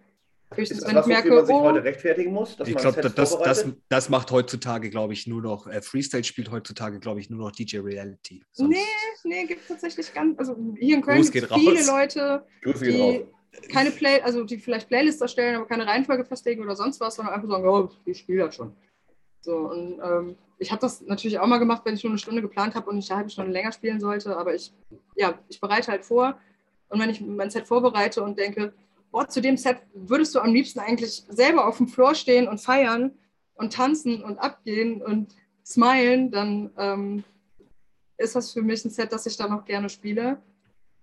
Höchstens, 0.56 0.78
ist 0.78 0.84
das 0.84 0.88
wenn 0.88 0.96
was, 0.96 1.06
ich 1.06 1.12
merke, 1.12 1.30
man 1.30 1.46
sich 1.46 1.54
oh, 1.54 1.62
heute 1.62 1.84
rechtfertigen 1.84 2.32
muss? 2.32 2.56
Dass 2.56 2.68
ich 2.68 2.76
glaube, 2.76 3.00
das, 3.00 3.14
das, 3.14 3.30
vorbereitet? 3.30 3.76
das 3.88 4.08
macht 4.08 4.30
heutzutage, 4.30 4.90
glaube 4.90 5.12
ich, 5.12 5.26
nur 5.26 5.42
noch, 5.42 5.66
äh, 5.66 5.82
Freestyle 5.82 6.24
spielt 6.24 6.50
heutzutage, 6.50 7.00
glaube 7.00 7.20
ich, 7.20 7.30
nur 7.30 7.40
noch 7.40 7.52
DJ 7.52 7.78
Reality. 7.78 8.44
Sonst- 8.52 8.70
nee, 8.70 8.78
nee, 9.24 9.44
gibt 9.46 9.62
es 9.62 9.68
tatsächlich 9.68 10.12
ganz, 10.12 10.38
also 10.38 10.56
hier 10.78 10.96
in 10.96 11.02
Köln 11.02 11.22
gibt 11.22 11.50
es 11.50 11.54
viele 11.54 11.78
raus. 11.78 11.86
Leute, 11.86 12.46
Grüße 12.62 12.84
die 12.84 13.24
keine 13.70 13.90
Play, 13.90 14.20
also 14.20 14.44
die 14.44 14.58
vielleicht 14.58 14.88
Playlists 14.88 15.20
erstellen, 15.20 15.56
aber 15.56 15.66
keine 15.66 15.86
Reihenfolge 15.86 16.24
festlegen 16.24 16.62
oder 16.62 16.76
sonst 16.76 17.00
was, 17.00 17.16
sondern 17.16 17.34
einfach 17.34 17.48
sagen, 17.48 17.68
oh, 17.68 17.88
ich 18.04 18.18
spiele 18.18 18.44
das 18.44 18.56
schon. 18.56 18.74
So, 19.40 19.56
und 19.56 20.00
ähm, 20.02 20.36
ich 20.58 20.70
habe 20.70 20.80
das 20.80 21.02
natürlich 21.02 21.38
auch 21.38 21.46
mal 21.46 21.58
gemacht, 21.58 21.82
wenn 21.84 21.94
ich 21.94 22.02
nur 22.02 22.12
eine 22.12 22.18
Stunde 22.18 22.42
geplant 22.42 22.74
habe 22.74 22.88
und 22.90 22.98
ich 22.98 23.10
eine 23.10 23.18
halbe 23.18 23.30
Stunde 23.30 23.52
länger 23.52 23.72
spielen 23.72 24.00
sollte, 24.00 24.36
aber 24.36 24.54
ich, 24.54 24.72
ja, 25.16 25.38
ich 25.48 25.60
bereite 25.60 25.90
halt 25.92 26.04
vor 26.04 26.38
und 26.88 27.00
wenn 27.00 27.10
ich 27.10 27.20
mein 27.20 27.50
Set 27.50 27.66
vorbereite 27.66 28.22
und 28.22 28.38
denke, 28.38 28.72
boah, 29.14 29.28
zu 29.28 29.40
dem 29.40 29.56
Set 29.56 29.76
würdest 29.94 30.34
du 30.34 30.40
am 30.40 30.52
liebsten 30.52 30.80
eigentlich 30.80 31.22
selber 31.28 31.68
auf 31.68 31.76
dem 31.76 31.86
Floor 31.86 32.16
stehen 32.16 32.48
und 32.48 32.60
feiern 32.60 33.12
und 33.54 33.72
tanzen 33.72 34.24
und 34.24 34.38
abgehen 34.38 35.00
und 35.00 35.36
smilen, 35.64 36.32
dann 36.32 36.72
ähm, 36.76 37.24
ist 38.18 38.34
das 38.34 38.50
für 38.50 38.62
mich 38.62 38.84
ein 38.84 38.90
Set, 38.90 39.12
das 39.12 39.24
ich 39.26 39.36
dann 39.36 39.52
noch 39.52 39.64
gerne 39.64 39.88
spiele. 39.88 40.42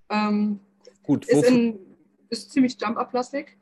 Ähm, 0.09 0.59
Gut, 1.03 1.25
ist, 1.25 1.45
in, 1.45 1.79
ist 2.27 2.51
ziemlich 2.51 2.75
Jump-Up-lastig. 2.81 3.57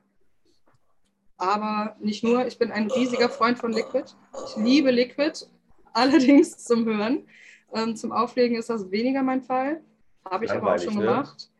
Aber 1.37 1.95
nicht 1.99 2.23
nur, 2.23 2.47
ich 2.47 2.57
bin 2.57 2.71
ein 2.71 2.89
riesiger 2.89 3.29
Freund 3.29 3.59
von 3.59 3.71
Liquid. 3.71 4.15
Ich 4.47 4.55
liebe 4.55 4.89
Liquid, 4.89 5.45
allerdings 5.93 6.57
zum 6.57 6.85
Hören. 6.85 7.27
Ähm, 7.71 7.95
zum 7.95 8.11
Auflegen 8.11 8.57
ist 8.57 8.71
das 8.71 8.89
weniger 8.89 9.21
mein 9.21 9.43
Fall. 9.43 9.83
Habe 10.25 10.45
ich 10.45 10.51
aber 10.51 10.73
auch 10.73 10.79
schon 10.79 10.95
ne? 10.95 11.01
gemacht. 11.01 11.51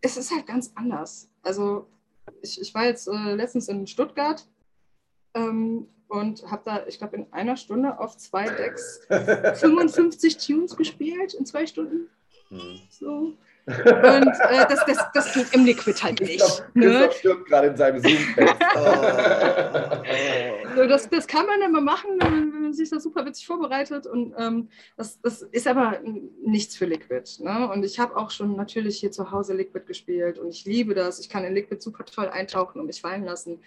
Es 0.00 0.16
ist 0.16 0.30
halt 0.30 0.46
ganz 0.46 0.70
anders. 0.76 1.33
Also 1.44 1.86
ich, 2.42 2.60
ich 2.60 2.74
war 2.74 2.84
jetzt 2.84 3.08
äh, 3.08 3.34
letztens 3.34 3.68
in 3.68 3.86
Stuttgart 3.86 4.46
ähm, 5.34 5.88
und 6.08 6.50
habe 6.50 6.62
da, 6.64 6.86
ich 6.86 6.98
glaube, 6.98 7.16
in 7.16 7.32
einer 7.32 7.56
Stunde 7.56 7.98
auf 7.98 8.16
zwei 8.16 8.44
Decks 8.44 9.00
55 9.08 10.38
Tunes 10.38 10.76
gespielt 10.76 11.34
in 11.34 11.46
zwei 11.46 11.66
Stunden. 11.66 12.08
Hm. 12.48 12.80
So. 12.90 13.36
Und 13.66 13.76
äh, 13.76 14.66
das, 14.68 14.84
das, 14.84 14.98
das 15.14 15.32
geht 15.32 15.54
im 15.54 15.64
Liquid 15.64 15.98
halt 16.02 16.20
nicht. 16.20 16.40
Christoph, 16.40 16.66
Ne? 16.74 16.86
Christoph 16.86 17.16
stirbt 17.16 17.46
gerade 17.48 17.66
in 17.68 17.76
seinem 17.76 18.00
Zoom-Fest. 18.00 18.54
So, 20.76 20.86
das, 20.88 21.08
das 21.08 21.28
kann 21.28 21.46
man 21.46 21.62
immer 21.62 21.80
machen, 21.80 22.18
sich 22.72 22.90
da 22.90 23.00
super 23.00 23.26
witzig 23.26 23.46
vorbereitet. 23.46 24.06
Und 24.06 24.34
ähm, 24.38 24.68
das, 24.96 25.20
das 25.20 25.42
ist 25.42 25.66
aber 25.66 26.00
nichts 26.44 26.76
für 26.76 26.86
Liquid. 26.86 27.24
Ne? 27.40 27.70
Und 27.70 27.84
ich 27.84 27.98
habe 27.98 28.16
auch 28.16 28.30
schon 28.30 28.56
natürlich 28.56 28.98
hier 28.98 29.10
zu 29.12 29.30
Hause 29.30 29.54
Liquid 29.54 29.84
gespielt 29.86 30.38
und 30.38 30.48
ich 30.48 30.64
liebe 30.64 30.94
das. 30.94 31.18
Ich 31.18 31.28
kann 31.28 31.44
in 31.44 31.54
Liquid 31.54 31.80
super 31.82 32.04
toll 32.04 32.28
eintauchen 32.28 32.80
und 32.80 32.86
mich 32.86 33.00
fallen 33.00 33.24
lassen. 33.24 33.60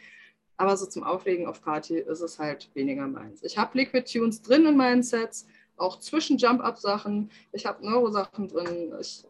Aber 0.57 0.75
so 0.75 0.87
zum 0.87 1.03
Auflegen 1.03 1.45
auf 1.45 1.61
Party 1.61 1.99
ist 1.99 2.21
es 2.21 2.39
halt 2.39 2.69
weniger 2.73 3.07
meins. 3.07 3.43
Ich 3.43 3.57
habe 3.57 3.77
Liquid-Tunes 3.77 4.41
drin 4.41 4.65
in 4.65 4.75
meinen 4.75 5.03
Sets, 5.03 5.45
auch 5.77 5.99
zwischen 5.99 6.37
Jump-Up-Sachen. 6.37 7.29
Ich 7.51 7.67
habe 7.67 7.85
Neuro-Sachen 7.85 8.47
drin. 8.47 8.91
Ich 8.99 9.23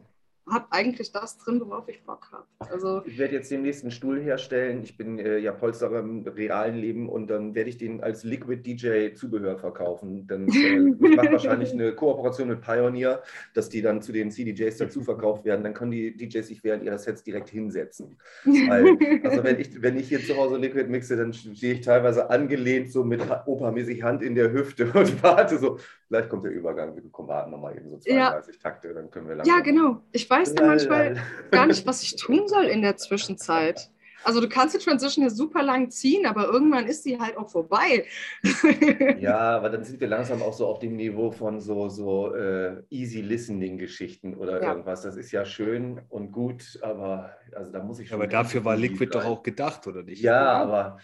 habe 0.49 0.65
eigentlich 0.71 1.11
das 1.11 1.37
drin, 1.37 1.61
worauf 1.63 1.87
ich 1.89 2.03
Bock 2.03 2.29
habe. 2.31 2.45
Also, 2.59 3.01
ich 3.05 3.17
werde 3.17 3.35
jetzt 3.35 3.51
den 3.51 3.61
nächsten 3.61 3.91
Stuhl 3.91 4.21
herstellen. 4.21 4.81
Ich 4.83 4.97
bin 4.97 5.19
äh, 5.19 5.37
ja 5.39 5.51
Polsterer 5.51 5.99
im 5.99 6.27
realen 6.27 6.75
Leben 6.75 7.09
und 7.09 7.27
dann 7.27 7.55
werde 7.55 7.69
ich 7.69 7.77
den 7.77 8.01
als 8.01 8.23
Liquid 8.23 8.61
DJ 8.61 9.13
Zubehör 9.13 9.57
verkaufen. 9.57 10.27
Dann 10.27 10.47
äh, 10.47 11.07
ich 11.09 11.15
mache 11.15 11.31
wahrscheinlich 11.31 11.71
eine 11.73 11.93
Kooperation 11.93 12.47
mit 12.47 12.61
Pioneer, 12.61 13.23
dass 13.53 13.69
die 13.69 13.81
dann 13.81 14.01
zu 14.01 14.11
den 14.11 14.31
CDJs 14.31 14.77
dazu 14.77 15.01
verkauft 15.01 15.45
werden. 15.45 15.63
Dann 15.63 15.73
können 15.73 15.91
die 15.91 16.15
DJs 16.15 16.47
sich 16.47 16.63
während 16.63 16.83
ihrer 16.83 16.97
Sets 16.97 17.23
direkt 17.23 17.49
hinsetzen. 17.49 18.17
Weil, 18.45 18.97
also 19.23 19.43
wenn 19.43 19.59
ich, 19.59 19.81
wenn 19.81 19.97
ich 19.97 20.07
hier 20.07 20.19
zu 20.19 20.37
Hause 20.37 20.57
Liquid 20.57 20.89
mixe, 20.89 21.17
dann 21.17 21.33
stehe 21.33 21.73
ich 21.73 21.81
teilweise 21.81 22.29
angelehnt 22.29 22.91
so 22.91 23.03
mit 23.03 23.21
opermäßig 23.45 24.03
Hand 24.03 24.21
in 24.21 24.35
der 24.35 24.51
Hüfte 24.51 24.85
und 24.93 25.21
warte 25.23 25.57
so, 25.57 25.77
vielleicht 26.07 26.29
kommt 26.29 26.45
der 26.45 26.51
Übergang, 26.51 26.95
wir 26.95 27.03
warten 27.27 27.51
nochmal 27.51 27.75
eben 27.75 27.89
so 27.89 27.97
32 27.97 28.55
ja. 28.55 28.61
Takte, 28.61 28.93
dann 28.93 29.11
können 29.11 29.27
wir 29.27 29.35
langsam. 29.35 29.55
Ja, 29.55 29.61
genau. 29.61 30.01
Ich 30.11 30.29
weiß 30.29 30.36
dann 30.45 30.67
manchmal 30.67 31.17
gar 31.51 31.67
nicht, 31.67 31.85
was 31.85 32.03
ich 32.03 32.15
tun 32.15 32.47
soll 32.47 32.65
in 32.65 32.81
der 32.81 32.97
Zwischenzeit. 32.97 33.89
Also 34.23 34.41
du 34.41 34.49
kannst 34.49 34.75
die 34.75 34.83
Transition 34.83 35.23
ja 35.23 35.29
super 35.29 35.63
lang 35.63 35.89
ziehen, 35.89 36.25
aber 36.25 36.47
irgendwann 36.47 36.85
ist 36.87 37.03
sie 37.03 37.17
halt 37.17 37.37
auch 37.37 37.49
vorbei. 37.49 38.05
ja, 39.19 39.37
aber 39.37 39.69
dann 39.69 39.85
sind 39.85 40.01
wir 40.01 40.07
langsam 40.07 40.41
auch 40.41 40.51
so 40.51 40.67
auf 40.67 40.79
dem 40.79 40.97
Niveau 40.97 41.31
von 41.31 41.61
so, 41.61 41.87
so 41.87 42.35
äh, 42.35 42.83
easy 42.89 43.21
listening 43.21 43.77
Geschichten 43.77 44.35
oder 44.35 44.61
ja. 44.61 44.69
irgendwas. 44.69 45.03
Das 45.03 45.15
ist 45.15 45.31
ja 45.31 45.45
schön 45.45 46.01
und 46.09 46.31
gut, 46.31 46.77
aber 46.81 47.37
also 47.55 47.71
da 47.71 47.81
muss 47.81 47.99
ich 47.99 48.09
schon. 48.09 48.15
Aber 48.15 48.27
dafür 48.27 48.65
war 48.65 48.75
Liquid 48.75 49.13
doch 49.13 49.23
auch 49.23 49.43
gedacht, 49.43 49.87
oder 49.87 50.03
nicht? 50.03 50.21
Ja, 50.21 50.43
ja. 50.43 50.61
aber 50.61 50.97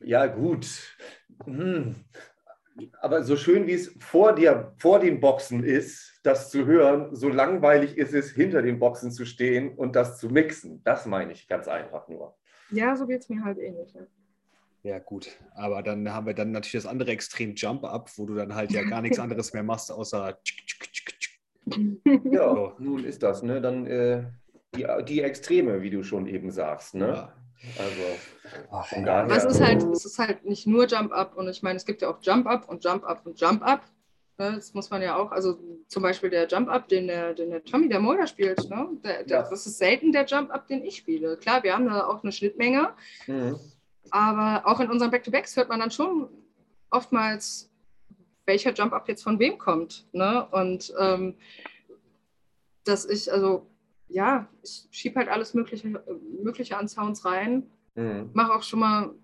ja 0.00 0.26
gut. 0.26 0.66
Hm 1.44 1.96
aber 3.00 3.22
so 3.22 3.36
schön 3.36 3.66
wie 3.66 3.74
es 3.74 3.94
vor 4.00 4.34
dir, 4.34 4.72
vor 4.78 5.00
den 5.00 5.20
Boxen 5.20 5.64
ist, 5.64 6.20
das 6.22 6.50
zu 6.50 6.66
hören, 6.66 7.14
so 7.14 7.28
langweilig 7.28 7.96
ist 7.96 8.14
es, 8.14 8.30
hinter 8.30 8.62
den 8.62 8.78
Boxen 8.78 9.10
zu 9.10 9.24
stehen 9.24 9.76
und 9.76 9.96
das 9.96 10.18
zu 10.18 10.28
mixen. 10.28 10.82
Das 10.84 11.06
meine 11.06 11.32
ich 11.32 11.48
ganz 11.48 11.68
einfach 11.68 12.08
nur. 12.08 12.36
Ja, 12.70 12.96
so 12.96 13.06
geht 13.06 13.22
es 13.22 13.28
mir 13.28 13.44
halt 13.44 13.58
ähnlich. 13.58 13.94
Ja, 14.82 14.98
gut. 14.98 15.30
Aber 15.54 15.82
dann 15.82 16.10
haben 16.12 16.26
wir 16.26 16.34
dann 16.34 16.52
natürlich 16.52 16.82
das 16.82 16.90
andere 16.90 17.10
Extrem 17.10 17.54
Jump-Up, 17.54 18.10
wo 18.16 18.26
du 18.26 18.34
dann 18.34 18.54
halt 18.54 18.72
ja 18.72 18.82
gar 18.82 19.02
nichts 19.02 19.18
anderes 19.18 19.52
mehr 19.52 19.62
machst, 19.62 19.92
außer. 19.92 20.38
ja, 22.24 22.54
so. 22.54 22.72
nun 22.78 23.04
ist 23.04 23.22
das, 23.22 23.42
ne? 23.42 23.60
Dann 23.60 23.86
äh, 23.86 24.24
die, 24.74 24.86
die 25.06 25.20
Extreme, 25.22 25.82
wie 25.82 25.90
du 25.90 26.02
schon 26.02 26.26
eben 26.26 26.50
sagst, 26.50 26.94
ne? 26.94 27.08
Ja. 27.08 27.39
Also 27.78 28.84
von 28.84 29.04
daher. 29.04 29.24
Aber 29.24 29.36
es 29.36 29.44
ist 29.44 29.60
halt, 29.60 29.82
es 29.82 30.04
ist 30.04 30.18
halt 30.18 30.44
nicht 30.44 30.66
nur 30.66 30.86
Jump 30.86 31.12
Up 31.12 31.36
und 31.36 31.48
ich 31.48 31.62
meine, 31.62 31.76
es 31.76 31.84
gibt 31.84 32.02
ja 32.02 32.08
auch 32.08 32.18
Jump 32.22 32.46
Up 32.46 32.68
und 32.68 32.84
Jump 32.84 33.04
Up 33.04 33.26
und 33.26 33.40
Jump 33.40 33.62
Up. 33.62 33.82
Ne? 34.38 34.54
Das 34.54 34.72
muss 34.72 34.88
man 34.88 35.02
ja 35.02 35.16
auch, 35.16 35.30
also 35.30 35.58
zum 35.88 36.02
Beispiel 36.02 36.30
der 36.30 36.48
Jump 36.48 36.70
Up, 36.70 36.88
den 36.88 37.06
der, 37.06 37.34
den 37.34 37.50
der 37.50 37.62
Tommy, 37.62 37.88
der 37.88 38.00
Mulder 38.00 38.26
spielt, 38.26 38.68
ne? 38.70 38.88
Der, 39.04 39.24
der, 39.24 39.42
ja. 39.42 39.50
das 39.50 39.66
ist 39.66 39.76
selten 39.76 40.12
der 40.12 40.24
Jump 40.24 40.50
Up, 40.50 40.66
den 40.68 40.82
ich 40.82 40.96
spiele. 40.96 41.36
Klar, 41.36 41.62
wir 41.62 41.74
haben 41.74 41.86
da 41.86 42.06
auch 42.06 42.22
eine 42.22 42.32
Schnittmenge, 42.32 42.94
mhm. 43.26 43.58
aber 44.10 44.66
auch 44.66 44.80
in 44.80 44.90
unseren 44.90 45.10
Back-to-Backs 45.10 45.56
hört 45.56 45.68
man 45.68 45.80
dann 45.80 45.90
schon 45.90 46.28
oftmals, 46.90 47.70
welcher 48.46 48.72
Jump 48.72 48.94
Up 48.94 49.06
jetzt 49.08 49.22
von 49.22 49.38
wem 49.38 49.58
kommt. 49.58 50.06
Ne? 50.12 50.46
Und 50.50 50.94
ähm, 50.98 51.36
dass 52.84 53.04
ich, 53.04 53.30
also 53.30 53.66
ja, 54.10 54.48
ich 54.62 54.88
schiebe 54.90 55.16
halt 55.16 55.28
alles 55.28 55.54
Mögliche, 55.54 56.02
Mögliche 56.42 56.76
an 56.76 56.88
Sounds 56.88 57.24
rein. 57.24 57.70
Mhm. 57.94 58.30
Mache 58.32 58.54
auch 58.54 58.62
schon 58.62 58.80
mal, 58.80 59.14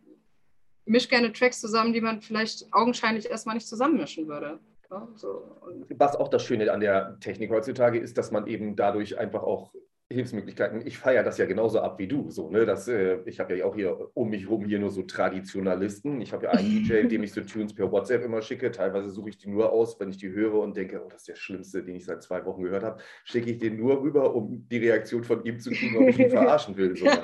misch 0.84 1.08
gerne 1.08 1.32
Tracks 1.32 1.60
zusammen, 1.60 1.92
die 1.92 2.00
man 2.00 2.20
vielleicht 2.20 2.72
augenscheinlich 2.72 3.28
erstmal 3.28 3.56
nicht 3.56 3.66
zusammenmischen 3.66 4.28
würde. 4.28 4.60
Ja, 4.90 5.08
so. 5.16 5.56
Was 5.96 6.14
auch 6.14 6.28
das 6.28 6.44
Schöne 6.44 6.72
an 6.72 6.80
der 6.80 7.18
Technik 7.20 7.50
heutzutage 7.50 7.98
ist, 7.98 8.16
dass 8.16 8.30
man 8.30 8.46
eben 8.46 8.76
dadurch 8.76 9.18
einfach 9.18 9.42
auch 9.42 9.72
Hilfsmöglichkeiten. 10.08 10.86
Ich 10.86 10.98
feiere 10.98 11.24
das 11.24 11.36
ja 11.36 11.46
genauso 11.46 11.80
ab 11.80 11.98
wie 11.98 12.06
du. 12.06 12.30
So, 12.30 12.48
ne? 12.48 12.64
das, 12.64 12.86
äh, 12.86 13.18
ich 13.24 13.40
habe 13.40 13.56
ja 13.56 13.64
auch 13.64 13.74
hier 13.74 14.08
um 14.14 14.30
mich 14.30 14.42
herum 14.44 14.64
hier 14.64 14.78
nur 14.78 14.90
so 14.90 15.02
Traditionalisten. 15.02 16.20
Ich 16.20 16.32
habe 16.32 16.44
ja 16.44 16.52
einen 16.52 16.68
DJ, 16.68 17.02
dem 17.08 17.24
ich 17.24 17.32
so 17.32 17.40
Tunes 17.40 17.74
per 17.74 17.90
WhatsApp 17.90 18.24
immer 18.24 18.40
schicke. 18.40 18.70
Teilweise 18.70 19.10
suche 19.10 19.30
ich 19.30 19.38
die 19.38 19.48
nur 19.48 19.72
aus, 19.72 19.98
wenn 19.98 20.08
ich 20.08 20.18
die 20.18 20.30
höre 20.30 20.60
und 20.60 20.76
denke, 20.76 21.02
oh, 21.04 21.08
das 21.08 21.22
ist 21.22 21.28
der 21.28 21.34
Schlimmste, 21.34 21.82
den 21.82 21.96
ich 21.96 22.04
seit 22.04 22.22
zwei 22.22 22.44
Wochen 22.44 22.62
gehört 22.62 22.84
habe. 22.84 23.02
Schicke 23.24 23.50
ich 23.50 23.58
den 23.58 23.76
nur 23.78 24.00
rüber, 24.00 24.32
um 24.32 24.68
die 24.68 24.78
Reaktion 24.78 25.24
von 25.24 25.44
ihm 25.44 25.58
zu 25.58 25.70
kriegen, 25.70 25.96
ob 25.96 26.08
ich 26.08 26.20
ihn 26.20 26.30
verarschen 26.30 26.76
will. 26.76 26.94
So 26.96 27.04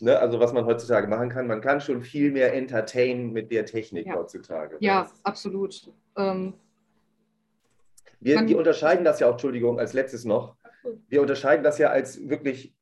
ne? 0.00 0.18
Also 0.18 0.40
was 0.40 0.54
man 0.54 0.64
heutzutage 0.64 1.06
machen 1.06 1.28
kann, 1.28 1.46
man 1.46 1.60
kann 1.60 1.82
schon 1.82 2.00
viel 2.00 2.32
mehr 2.32 2.54
entertainen 2.54 3.30
mit 3.34 3.52
der 3.52 3.66
Technik 3.66 4.06
ja. 4.06 4.14
heutzutage. 4.14 4.78
Ja, 4.80 5.10
absolut. 5.22 5.92
Ähm 6.16 6.54
wir, 8.24 8.48
wir 8.48 8.58
unterscheiden 8.58 9.04
das 9.04 9.20
ja 9.20 9.28
auch, 9.28 9.32
Entschuldigung, 9.32 9.78
als 9.78 9.92
letztes 9.92 10.24
noch. 10.24 10.56
Wir 11.08 11.20
unterscheiden 11.20 11.62
das 11.62 11.78
ja 11.78 11.90
als 11.90 12.28
wirklich, 12.28 12.74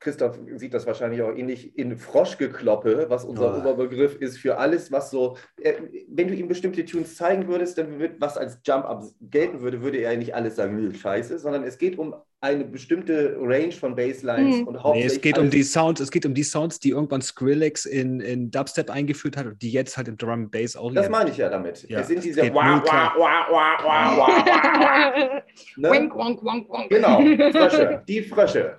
Christoph 0.00 0.38
sieht 0.56 0.74
das 0.74 0.86
wahrscheinlich 0.86 1.22
auch 1.22 1.34
ähnlich, 1.34 1.78
in 1.78 1.96
Froschgekloppe, 1.96 3.06
was 3.08 3.24
unser 3.24 3.54
oh. 3.54 3.60
Oberbegriff 3.60 4.16
ist 4.16 4.38
für 4.38 4.58
alles, 4.58 4.92
was 4.92 5.10
so, 5.10 5.36
äh, 5.60 5.74
wenn 6.08 6.28
du 6.28 6.34
ihm 6.34 6.48
bestimmte 6.48 6.84
Tunes 6.84 7.16
zeigen 7.16 7.48
würdest, 7.48 7.78
dann 7.78 7.98
wird, 7.98 8.20
was 8.20 8.36
als 8.36 8.60
Jump-Up 8.64 9.04
gelten 9.20 9.60
würde, 9.60 9.82
würde 9.82 9.98
er 9.98 10.16
nicht 10.16 10.34
alles 10.34 10.56
sagen, 10.56 10.92
scheiße, 10.92 11.38
sondern 11.38 11.62
es 11.64 11.78
geht 11.78 11.98
um 11.98 12.14
eine 12.44 12.64
bestimmte 12.64 13.36
Range 13.40 13.72
von 13.72 13.96
Basslines 13.96 14.58
mhm. 14.58 14.68
und 14.68 14.82
hauptsächlich. 14.82 15.10
Nee, 15.10 15.16
es 15.16 15.20
geht 15.22 15.38
um 15.38 15.50
die 15.50 15.62
Sounds, 15.62 16.00
es 16.00 16.10
geht 16.10 16.26
um 16.26 16.34
die 16.34 16.42
Sounds, 16.42 16.78
die 16.78 16.90
irgendwann 16.90 17.22
Skrillex 17.22 17.86
in, 17.86 18.20
in 18.20 18.50
Dubstep 18.50 18.90
eingeführt 18.90 19.38
hat 19.38 19.46
und 19.46 19.62
die 19.62 19.72
jetzt 19.72 19.96
halt 19.96 20.08
im 20.08 20.18
Drum 20.18 20.50
Bass 20.50 20.76
auch. 20.76 20.92
Das 20.92 21.08
meine 21.08 21.30
ich 21.30 21.38
ja 21.38 21.48
damit. 21.48 21.88
Ja, 21.88 22.00
es 22.00 22.08
sind 22.08 22.22
diese 22.22 22.42
wah, 22.54 22.82
wah, 22.84 23.14
wah, 23.16 23.46
wah, 23.50 23.78
wah, 23.82 24.18
wah, 24.18 25.42
ne? 25.76 25.90
Wink, 25.90 26.14
wonk, 26.14 26.44
wonk, 26.44 26.68
wonk. 26.68 26.90
Genau, 26.90 27.20
Frösche, 27.50 28.02
die 28.08 28.22
Frösche. 28.22 28.78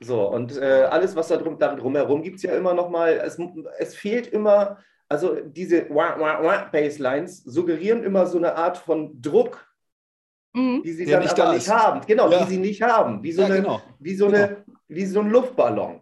So, 0.00 0.28
und 0.28 0.56
äh, 0.56 0.86
alles, 0.88 1.16
was 1.16 1.28
da 1.28 1.36
drum, 1.36 1.58
da 1.58 1.74
drumherum 1.74 2.22
gibt 2.22 2.36
es 2.36 2.44
ja 2.44 2.54
immer 2.54 2.74
noch 2.74 2.88
mal, 2.88 3.20
es, 3.24 3.36
es 3.78 3.96
fehlt 3.96 4.28
immer, 4.28 4.78
also 5.08 5.34
diese 5.44 5.90
wah, 5.90 6.14
wah, 6.16 6.42
wah 6.44 6.68
Basslines 6.70 7.42
suggerieren 7.42 8.04
immer 8.04 8.26
so 8.26 8.38
eine 8.38 8.54
Art 8.54 8.78
von 8.78 9.20
Druck, 9.20 9.67
mhm. 10.58 10.82
die 10.82 10.92
sie 10.92 11.04
Der 11.04 11.16
dann 11.16 11.24
nicht 11.24 11.40
aber 11.40 11.54
nicht 11.54 11.70
haben. 11.70 12.00
Genau, 12.06 12.30
ja. 12.30 12.44
die 12.44 12.50
sie 12.50 12.58
nicht 12.58 12.82
haben. 12.82 13.22
Wie 13.22 13.32
so, 13.32 13.42
ja, 13.42 13.48
eine, 13.48 13.56
genau. 13.56 13.82
wie, 13.98 14.14
so 14.14 14.26
genau. 14.26 14.38
eine, 14.38 14.64
wie 14.88 15.06
so 15.06 15.20
ein 15.20 15.30
Luftballon. 15.30 16.00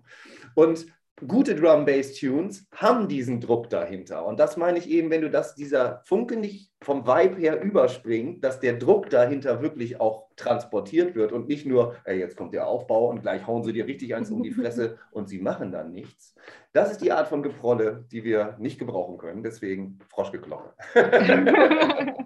Und 0.55 0.87
gute 1.27 1.55
Drum-Bass-Tunes 1.55 2.67
haben 2.75 3.09
diesen 3.09 3.41
Druck 3.41 3.71
dahinter. 3.71 4.27
Und 4.27 4.39
das 4.39 4.57
meine 4.57 4.79
ich 4.79 4.91
eben, 4.91 5.11
wenn 5.11 5.23
du 5.23 5.31
das, 5.31 5.55
dieser 5.55 6.03
Funke 6.05 6.37
nicht 6.37 6.71
vom 6.83 7.07
Vibe 7.07 7.41
her 7.41 7.63
überspringt, 7.63 8.45
dass 8.45 8.61
der 8.61 8.75
Druck 8.75 9.09
dahinter 9.09 9.63
wirklich 9.63 9.99
auch 10.01 10.29
transportiert 10.37 11.15
wird 11.15 11.33
und 11.33 11.49
nicht 11.49 11.65
nur, 11.65 11.97
ey, 12.05 12.19
jetzt 12.19 12.37
kommt 12.37 12.53
der 12.53 12.67
Aufbau 12.67 13.09
und 13.09 13.23
gleich 13.23 13.47
hauen 13.47 13.65
sie 13.65 13.73
dir 13.73 13.87
richtig 13.87 14.15
eins 14.15 14.31
um 14.31 14.43
die 14.43 14.51
Fresse 14.53 14.99
und 15.11 15.29
sie 15.29 15.39
machen 15.39 15.73
dann 15.73 15.91
nichts. 15.91 16.35
Das 16.73 16.91
ist 16.91 17.01
die 17.01 17.13
Art 17.13 17.29
von 17.29 17.43
Geprolle, 17.43 18.05
die 18.13 18.23
wir 18.23 18.57
nicht 18.59 18.79
gebrauchen 18.79 19.17
können. 19.17 19.43
Deswegen 19.43 19.99
Froschgeklocke. 20.11 20.75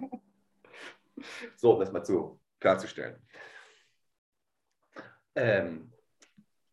So, 1.55 1.73
um 1.73 1.79
das 1.79 1.91
mal 1.91 2.03
zu, 2.03 2.39
klarzustellen. 2.59 3.15
Ähm, 5.35 5.91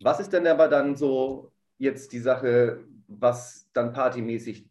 was 0.00 0.20
ist 0.20 0.32
denn 0.32 0.46
aber 0.46 0.68
dann 0.68 0.96
so 0.96 1.52
jetzt 1.78 2.12
die 2.12 2.18
Sache, 2.18 2.84
was 3.06 3.68
dann 3.72 3.92
partymäßig 3.92 4.68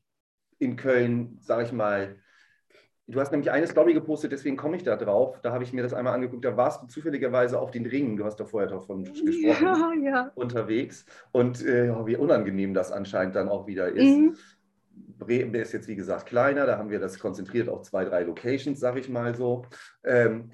in 0.60 0.76
Köln, 0.76 1.38
sage 1.42 1.64
ich 1.64 1.72
mal, 1.72 2.20
Du 3.10 3.22
hast 3.22 3.32
nämlich 3.32 3.52
eine 3.52 3.68
Story 3.68 3.94
gepostet, 3.94 4.34
deswegen 4.34 4.58
komme 4.58 4.76
ich 4.76 4.84
da 4.84 4.98
drauf. 4.98 5.40
Da 5.42 5.54
habe 5.54 5.64
ich 5.64 5.72
mir 5.72 5.82
das 5.82 5.94
einmal 5.94 6.14
angeguckt. 6.14 6.44
Da 6.44 6.58
warst 6.58 6.84
du 6.84 6.88
zufälligerweise 6.88 7.58
auf 7.58 7.72
den 7.72 7.86
Ringen, 7.86 8.18
du 8.18 8.26
hast 8.26 8.36
da 8.36 8.44
vorher 8.44 8.70
davon 8.70 9.06
gesprochen, 9.06 9.44
ja, 9.44 9.94
ja. 10.04 10.32
unterwegs. 10.36 11.06
Und 11.32 11.64
äh, 11.66 11.90
wie 12.06 12.18
unangenehm 12.18 12.74
das 12.74 12.92
anscheinend 12.92 13.38
dann 13.38 13.48
auch 13.48 13.66
wieder 13.66 13.88
ist. 13.88 14.18
Mhm. 14.18 14.36
Bremen 15.18 15.54
ist 15.56 15.74
jetzt, 15.74 15.88
wie 15.88 15.96
gesagt, 15.96 16.28
kleiner. 16.28 16.66
Da 16.66 16.78
haben 16.78 16.90
wir 16.90 17.00
das 17.00 17.20
konzentriert 17.20 17.70
auf 17.70 17.84
zwei, 17.84 18.06
drei 18.06 18.24
Locations, 18.24 18.80
sage 18.80 19.00
ich 19.00 19.10
mal 19.10 19.36
so. 19.36 19.66
Ähm, 20.04 20.52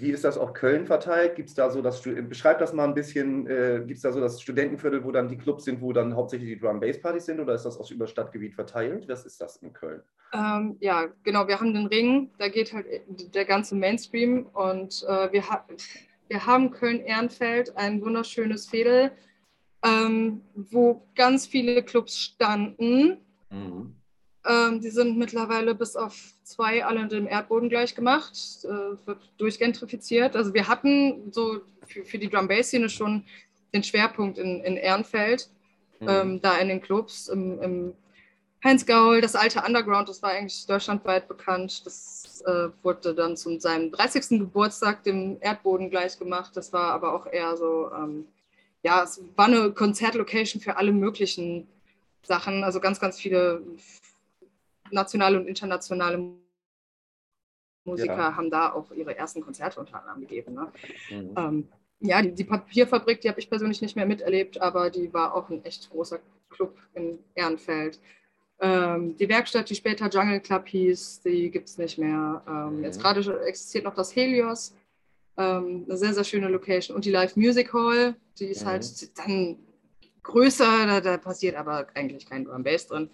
wie 0.00 0.10
ist 0.10 0.24
das 0.24 0.38
auf 0.38 0.52
Köln 0.52 0.86
verteilt? 0.86 1.34
Gibt 1.34 1.48
es 1.48 1.54
da 1.54 1.70
so 1.70 1.82
das, 1.82 2.00
beschreib 2.02 2.58
das 2.60 2.72
mal 2.72 2.84
ein 2.84 2.94
bisschen, 2.94 3.46
äh, 3.48 3.82
gibt 3.84 3.96
es 3.96 4.02
da 4.02 4.12
so 4.12 4.20
das 4.20 4.40
Studentenviertel, 4.40 5.02
wo 5.02 5.10
dann 5.10 5.28
die 5.28 5.36
Clubs 5.36 5.64
sind, 5.64 5.80
wo 5.80 5.92
dann 5.92 6.14
hauptsächlich 6.14 6.50
die 6.50 6.60
Drum-Bass-Partys 6.60 7.26
sind 7.26 7.40
oder 7.40 7.54
ist 7.54 7.64
das 7.64 7.78
aus 7.78 7.90
über 7.90 8.06
Stadtgebiet 8.06 8.54
verteilt? 8.54 9.08
Was 9.08 9.26
ist 9.26 9.40
das 9.40 9.56
in 9.56 9.72
Köln? 9.72 10.02
Ähm, 10.32 10.76
ja, 10.80 11.08
genau, 11.24 11.48
wir 11.48 11.58
haben 11.58 11.74
den 11.74 11.86
Ring, 11.86 12.30
da 12.38 12.48
geht 12.48 12.72
halt 12.72 12.86
der 13.34 13.44
ganze 13.44 13.74
Mainstream 13.74 14.46
und 14.52 15.04
äh, 15.08 15.32
wir, 15.32 15.48
ha 15.48 15.66
wir 16.28 16.46
haben 16.46 16.70
Köln-Ehrenfeld, 16.70 17.76
ein 17.76 18.02
wunderschönes 18.02 18.68
Fädel, 18.68 19.10
ähm, 19.82 20.42
wo 20.54 21.02
ganz 21.16 21.46
viele 21.46 21.82
Clubs 21.82 22.18
standen. 22.18 23.18
Mhm. 23.50 23.97
Ähm, 24.48 24.80
die 24.80 24.90
sind 24.90 25.18
mittlerweile 25.18 25.74
bis 25.74 25.94
auf 25.94 26.32
zwei 26.42 26.84
alle 26.84 27.06
dem 27.06 27.26
Erdboden 27.26 27.68
gleich 27.68 27.94
gemacht, 27.94 28.32
äh, 28.64 29.06
wird 29.06 29.18
durchgentrifiziert. 29.36 30.34
Also 30.34 30.54
wir 30.54 30.66
hatten 30.66 31.30
so 31.32 31.60
für, 31.86 32.04
für 32.04 32.18
die 32.18 32.30
Drum-Bass-Szene 32.30 32.88
schon 32.88 33.24
den 33.74 33.84
Schwerpunkt 33.84 34.38
in, 34.38 34.60
in 34.62 34.76
Ehrenfeld, 34.76 35.50
mhm. 36.00 36.08
ähm, 36.08 36.40
da 36.40 36.56
in 36.58 36.68
den 36.68 36.80
Clubs, 36.80 37.28
im, 37.28 37.60
im 37.60 37.94
Heinz 38.64 38.86
Gaul, 38.86 39.20
das 39.20 39.36
alte 39.36 39.62
Underground, 39.64 40.08
das 40.08 40.22
war 40.22 40.30
eigentlich 40.30 40.66
deutschlandweit 40.66 41.28
bekannt. 41.28 41.86
Das 41.86 42.18
das 42.38 42.40
äh, 42.42 42.68
wurde 42.82 43.14
dann 43.14 43.36
zu 43.36 43.58
seinem 43.58 43.90
30. 43.90 44.38
Geburtstag 44.38 45.02
dem 45.04 45.38
Erdboden 45.40 45.90
gleich 45.90 46.18
gemacht. 46.18 46.56
Das 46.56 46.72
war 46.72 46.92
aber 46.92 47.12
auch 47.12 47.26
eher 47.26 47.56
so, 47.56 47.90
ähm, 47.92 48.26
ja, 48.82 49.02
es 49.02 49.20
war 49.36 49.46
eine 49.46 49.72
Konzertlocation 49.72 50.62
für 50.62 50.76
alle 50.76 50.92
möglichen 50.92 51.66
Sachen. 52.22 52.64
Also 52.64 52.80
ganz, 52.80 53.00
ganz 53.00 53.18
viele 53.18 53.62
nationale 54.90 55.38
und 55.38 55.46
internationale 55.46 56.18
Musiker 57.84 58.16
ja. 58.16 58.36
haben 58.36 58.50
da 58.50 58.72
auch 58.72 58.92
ihre 58.92 59.16
ersten 59.16 59.40
Konzerte 59.40 59.80
unter 59.80 60.00
anderem 60.00 60.20
gegeben. 60.20 60.54
Ne? 60.54 60.72
Mhm. 61.10 61.34
Ähm, 61.36 61.68
ja, 62.00 62.22
die, 62.22 62.32
die, 62.32 62.44
Papierfabrik, 62.44 63.20
die 63.20 63.28
habe 63.28 63.40
ich 63.40 63.50
persönlich 63.50 63.82
nicht 63.82 63.96
mehr 63.96 64.06
miterlebt, 64.06 64.60
aber 64.60 64.90
die 64.90 65.12
war 65.12 65.34
auch 65.34 65.48
ein 65.48 65.64
echt 65.64 65.90
großer 65.90 66.20
Club 66.50 66.76
in 66.94 67.18
Ehrenfeld. 67.34 67.98
Ähm, 68.60 69.16
die 69.16 69.28
Werkstatt, 69.28 69.70
die 69.70 69.74
später 69.74 70.08
Jungle 70.08 70.40
Club 70.40 70.68
hieß, 70.68 71.22
die 71.22 71.50
gibt 71.50 71.68
es 71.68 71.78
nicht 71.78 71.98
mehr. 71.98 72.42
Ähm, 72.46 72.78
mhm. 72.78 72.84
Jetzt 72.84 73.00
gerade 73.00 73.20
existiert 73.46 73.84
noch 73.84 73.94
das 73.94 74.14
Helios, 74.14 74.74
ähm, 75.36 75.84
eine 75.86 75.96
sehr, 75.96 76.14
sehr 76.14 76.24
schöne 76.24 76.48
Location. 76.48 76.94
Und 76.94 77.04
die 77.04 77.10
Live 77.10 77.36
Music 77.36 77.72
Hall, 77.72 78.16
die 78.38 78.46
ist 78.46 78.64
halt 78.64 78.82
mhm. 78.82 78.86
halt 78.86 79.18
dann 79.18 79.58
größer, 80.22 80.86
da, 80.86 81.00
da, 81.00 81.16
passiert 81.16 81.56
aber 81.56 81.86
eigentlich 81.94 82.26
kein 82.26 82.44
Drum 82.44 82.62
Bass 82.62 82.86
drin. 82.86 83.10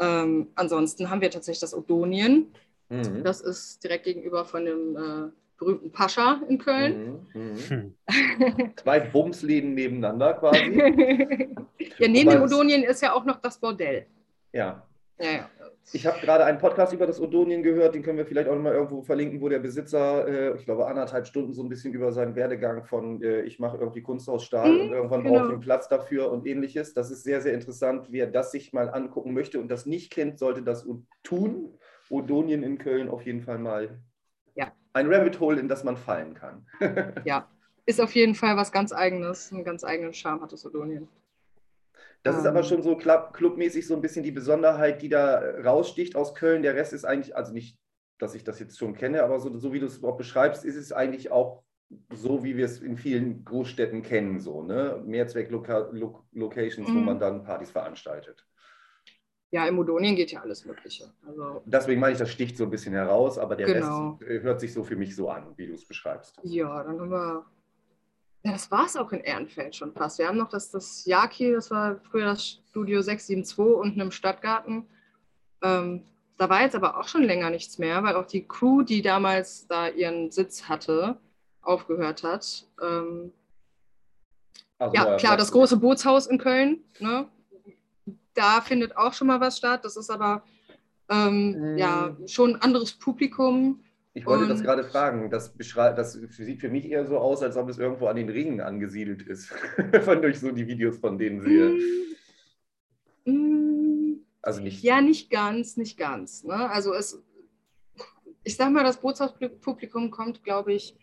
Ähm, 0.00 0.48
ansonsten 0.54 1.10
haben 1.10 1.20
wir 1.20 1.30
tatsächlich 1.30 1.60
das 1.60 1.74
Odonien. 1.74 2.52
Mhm. 2.88 3.24
Das 3.24 3.40
ist 3.40 3.82
direkt 3.82 4.04
gegenüber 4.04 4.44
von 4.44 4.64
dem 4.64 4.96
äh, 4.96 5.30
berühmten 5.58 5.90
Pascha 5.92 6.40
in 6.48 6.58
Köln. 6.58 7.26
Mhm. 7.32 7.94
Mhm. 8.08 8.74
Zwei 8.76 9.00
Bumsläden 9.00 9.74
nebeneinander 9.74 10.34
quasi. 10.34 10.58
ja, 11.98 12.08
neben 12.08 12.30
dem 12.30 12.42
Odonien 12.42 12.82
ist 12.82 13.02
ja 13.02 13.12
auch 13.12 13.24
noch 13.24 13.40
das 13.40 13.58
Bordell. 13.58 14.06
Ja. 14.52 14.86
ja, 15.18 15.30
ja. 15.30 15.50
Ich 15.92 16.06
habe 16.06 16.18
gerade 16.20 16.44
einen 16.44 16.58
Podcast 16.58 16.92
über 16.92 17.06
das 17.06 17.20
Odonien 17.20 17.62
gehört, 17.62 17.94
den 17.94 18.02
können 18.02 18.18
wir 18.18 18.26
vielleicht 18.26 18.48
auch 18.48 18.54
noch 18.54 18.62
mal 18.62 18.72
irgendwo 18.72 19.02
verlinken, 19.02 19.40
wo 19.40 19.48
der 19.48 19.58
Besitzer, 19.58 20.26
äh, 20.26 20.56
ich 20.56 20.64
glaube, 20.64 20.86
anderthalb 20.86 21.26
Stunden 21.26 21.52
so 21.52 21.62
ein 21.62 21.68
bisschen 21.68 21.92
über 21.92 22.12
seinen 22.12 22.34
Werdegang 22.34 22.84
von 22.84 23.22
äh, 23.22 23.42
ich 23.42 23.58
mache 23.58 23.76
irgendwie 23.76 24.02
Kunst 24.02 24.28
aus 24.28 24.44
Stahl 24.44 24.70
mhm, 24.70 24.80
und 24.80 24.92
irgendwann 24.92 25.22
genau. 25.22 25.34
brauche 25.34 25.46
ich 25.46 25.52
den 25.52 25.60
Platz 25.60 25.88
dafür 25.88 26.30
und 26.30 26.46
ähnliches. 26.46 26.94
Das 26.94 27.10
ist 27.10 27.24
sehr, 27.24 27.40
sehr 27.40 27.54
interessant. 27.54 28.06
Wer 28.10 28.26
das 28.26 28.52
sich 28.52 28.72
mal 28.72 28.88
angucken 28.88 29.34
möchte 29.34 29.60
und 29.60 29.68
das 29.68 29.86
nicht 29.86 30.12
kennt, 30.12 30.38
sollte 30.38 30.62
das 30.62 30.86
tun. 31.22 31.78
Odonien 32.10 32.62
in 32.62 32.78
Köln 32.78 33.08
auf 33.08 33.24
jeden 33.24 33.42
Fall 33.42 33.58
mal 33.58 33.98
ja. 34.54 34.72
ein 34.92 35.12
Rabbit 35.12 35.40
Hole, 35.40 35.58
in 35.58 35.68
das 35.68 35.84
man 35.84 35.96
fallen 35.96 36.34
kann. 36.34 36.66
ja, 37.24 37.48
ist 37.86 38.00
auf 38.00 38.14
jeden 38.14 38.34
Fall 38.34 38.56
was 38.56 38.72
ganz 38.72 38.92
Eigenes, 38.92 39.52
einen 39.52 39.64
ganz 39.64 39.84
eigenen 39.84 40.12
Charme 40.12 40.42
hat 40.42 40.52
das 40.52 40.64
Odonien. 40.66 41.08
Das 42.24 42.38
ist 42.38 42.46
aber 42.46 42.60
ähm. 42.60 42.64
schon 42.64 42.82
so 42.82 42.96
club, 42.96 43.34
clubmäßig 43.34 43.86
so 43.86 43.94
ein 43.94 44.00
bisschen 44.00 44.24
die 44.24 44.32
Besonderheit, 44.32 45.02
die 45.02 45.10
da 45.10 45.38
raussticht 45.62 46.16
aus 46.16 46.34
Köln. 46.34 46.62
Der 46.62 46.74
Rest 46.74 46.92
ist 46.92 47.04
eigentlich, 47.04 47.36
also 47.36 47.52
nicht, 47.52 47.78
dass 48.18 48.34
ich 48.34 48.44
das 48.44 48.58
jetzt 48.58 48.78
schon 48.78 48.94
kenne, 48.94 49.22
aber 49.22 49.38
so, 49.38 49.56
so 49.58 49.72
wie 49.72 49.78
du 49.78 49.86
es 49.86 50.02
auch 50.02 50.16
beschreibst, 50.16 50.64
ist 50.64 50.76
es 50.76 50.90
eigentlich 50.90 51.30
auch 51.30 51.62
so, 52.14 52.42
wie 52.42 52.56
wir 52.56 52.64
es 52.64 52.80
in 52.80 52.96
vielen 52.96 53.44
Großstädten 53.44 54.02
kennen, 54.02 54.40
so, 54.40 54.62
ne? 54.62 55.02
Mehrzweck-Locations, 55.04 56.88
mhm. 56.88 56.94
wo 56.94 57.00
man 57.00 57.18
dann 57.20 57.44
Partys 57.44 57.70
veranstaltet. 57.70 58.46
Ja, 59.50 59.68
im 59.68 59.74
Modonien 59.74 60.16
geht 60.16 60.32
ja 60.32 60.40
alles 60.40 60.64
Mögliche. 60.64 61.12
Also, 61.26 61.62
Deswegen 61.66 62.00
meine 62.00 62.14
ich, 62.14 62.18
das 62.18 62.30
sticht 62.30 62.56
so 62.56 62.64
ein 62.64 62.70
bisschen 62.70 62.94
heraus, 62.94 63.38
aber 63.38 63.54
der 63.54 63.66
genau. 63.66 64.18
Rest 64.20 64.42
hört 64.42 64.60
sich 64.60 64.72
so 64.72 64.82
für 64.82 64.96
mich 64.96 65.14
so 65.14 65.28
an, 65.28 65.52
wie 65.56 65.66
du 65.66 65.74
es 65.74 65.86
beschreibst. 65.86 66.40
Ja, 66.42 66.82
dann 66.82 66.98
haben 66.98 67.10
wir 67.10 67.44
ja, 68.44 68.52
das 68.52 68.70
war 68.70 68.84
es 68.86 68.96
auch 68.96 69.10
in 69.12 69.20
Ehrenfeld 69.20 69.74
schon 69.74 69.92
fast. 69.92 70.18
Wir 70.18 70.28
haben 70.28 70.36
noch 70.36 70.50
das, 70.50 70.70
das 70.70 71.04
Yaki, 71.06 71.52
das 71.52 71.70
war 71.70 71.98
früher 72.10 72.26
das 72.26 72.60
Studio 72.70 73.00
672 73.00 73.58
unten 73.58 74.00
im 74.00 74.10
Stadtgarten. 74.10 74.86
Ähm, 75.62 76.04
da 76.36 76.50
war 76.50 76.60
jetzt 76.60 76.74
aber 76.74 76.98
auch 76.98 77.08
schon 77.08 77.22
länger 77.22 77.48
nichts 77.50 77.78
mehr, 77.78 78.02
weil 78.02 78.16
auch 78.16 78.26
die 78.26 78.46
Crew, 78.46 78.82
die 78.82 79.00
damals 79.00 79.66
da 79.66 79.88
ihren 79.88 80.30
Sitz 80.30 80.68
hatte, 80.68 81.18
aufgehört 81.62 82.22
hat. 82.22 82.66
Ähm, 82.82 83.32
also, 84.78 84.94
ja, 84.94 85.16
klar, 85.16 85.36
das 85.36 85.50
große 85.50 85.78
Bootshaus 85.78 86.26
in 86.26 86.38
Köln, 86.38 86.84
ne? 86.98 87.28
da 88.34 88.60
findet 88.60 88.96
auch 88.96 89.14
schon 89.14 89.28
mal 89.28 89.40
was 89.40 89.56
statt. 89.56 89.84
Das 89.84 89.96
ist 89.96 90.10
aber 90.10 90.42
ähm, 91.08 91.72
mhm. 91.72 91.78
ja 91.78 92.16
schon 92.26 92.56
ein 92.56 92.62
anderes 92.62 92.92
Publikum. 92.92 93.82
Ich 94.16 94.26
wollte 94.26 94.44
und, 94.44 94.48
das 94.48 94.62
gerade 94.62 94.84
fragen. 94.84 95.28
Das, 95.28 95.52
das 95.56 96.12
sieht 96.12 96.60
für 96.60 96.68
mich 96.68 96.88
eher 96.88 97.04
so 97.04 97.18
aus, 97.18 97.42
als 97.42 97.56
ob 97.56 97.68
es 97.68 97.78
irgendwo 97.78 98.06
an 98.06 98.14
den 98.14 98.28
Ringen 98.28 98.60
angesiedelt 98.60 99.22
ist, 99.22 99.50
wenn 99.76 100.22
ich 100.22 100.38
so 100.38 100.52
die 100.52 100.68
Videos 100.68 100.98
von 100.98 101.18
denen 101.18 101.40
sehe. 101.40 101.76
Mm, 103.24 103.32
mm, 103.32 104.24
also 104.40 104.60
nicht. 104.60 104.84
Ja, 104.84 105.00
nicht 105.00 105.30
ganz, 105.30 105.76
nicht 105.76 105.98
ganz. 105.98 106.44
Ne? 106.44 106.70
Also 106.70 106.94
es, 106.94 107.20
ich 108.44 108.56
sag 108.56 108.70
mal, 108.70 108.84
das 108.84 109.00
Bootshauspublikum 109.00 110.12
kommt, 110.12 110.44
glaube 110.44 110.74
ich, 110.74 110.96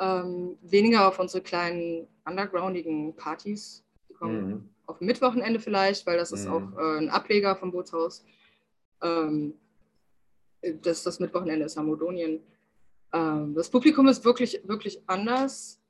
ähm, 0.00 0.58
weniger 0.62 1.06
auf 1.06 1.20
unsere 1.20 1.44
kleinen 1.44 2.08
undergroundigen 2.24 3.14
Partys. 3.14 3.84
Die 4.08 4.14
kommen 4.14 4.48
mhm. 4.48 4.68
auf 4.86 5.00
Mittwochenende 5.00 5.60
vielleicht, 5.60 6.06
weil 6.08 6.18
das 6.18 6.32
ist 6.32 6.46
mhm. 6.46 6.52
auch 6.52 6.76
äh, 6.76 6.98
ein 6.98 7.08
Ableger 7.08 7.54
vom 7.54 7.70
Bootshaus. 7.70 8.24
Ähm, 9.00 9.54
das, 10.82 11.02
das 11.02 11.20
Mittwochenende 11.20 11.66
ist 11.66 11.76
Hamodonien. 11.76 12.40
Ähm, 13.12 13.54
das 13.54 13.68
Publikum 13.68 14.08
ist 14.08 14.24
wirklich, 14.24 14.60
wirklich 14.64 15.00
anders. 15.06 15.80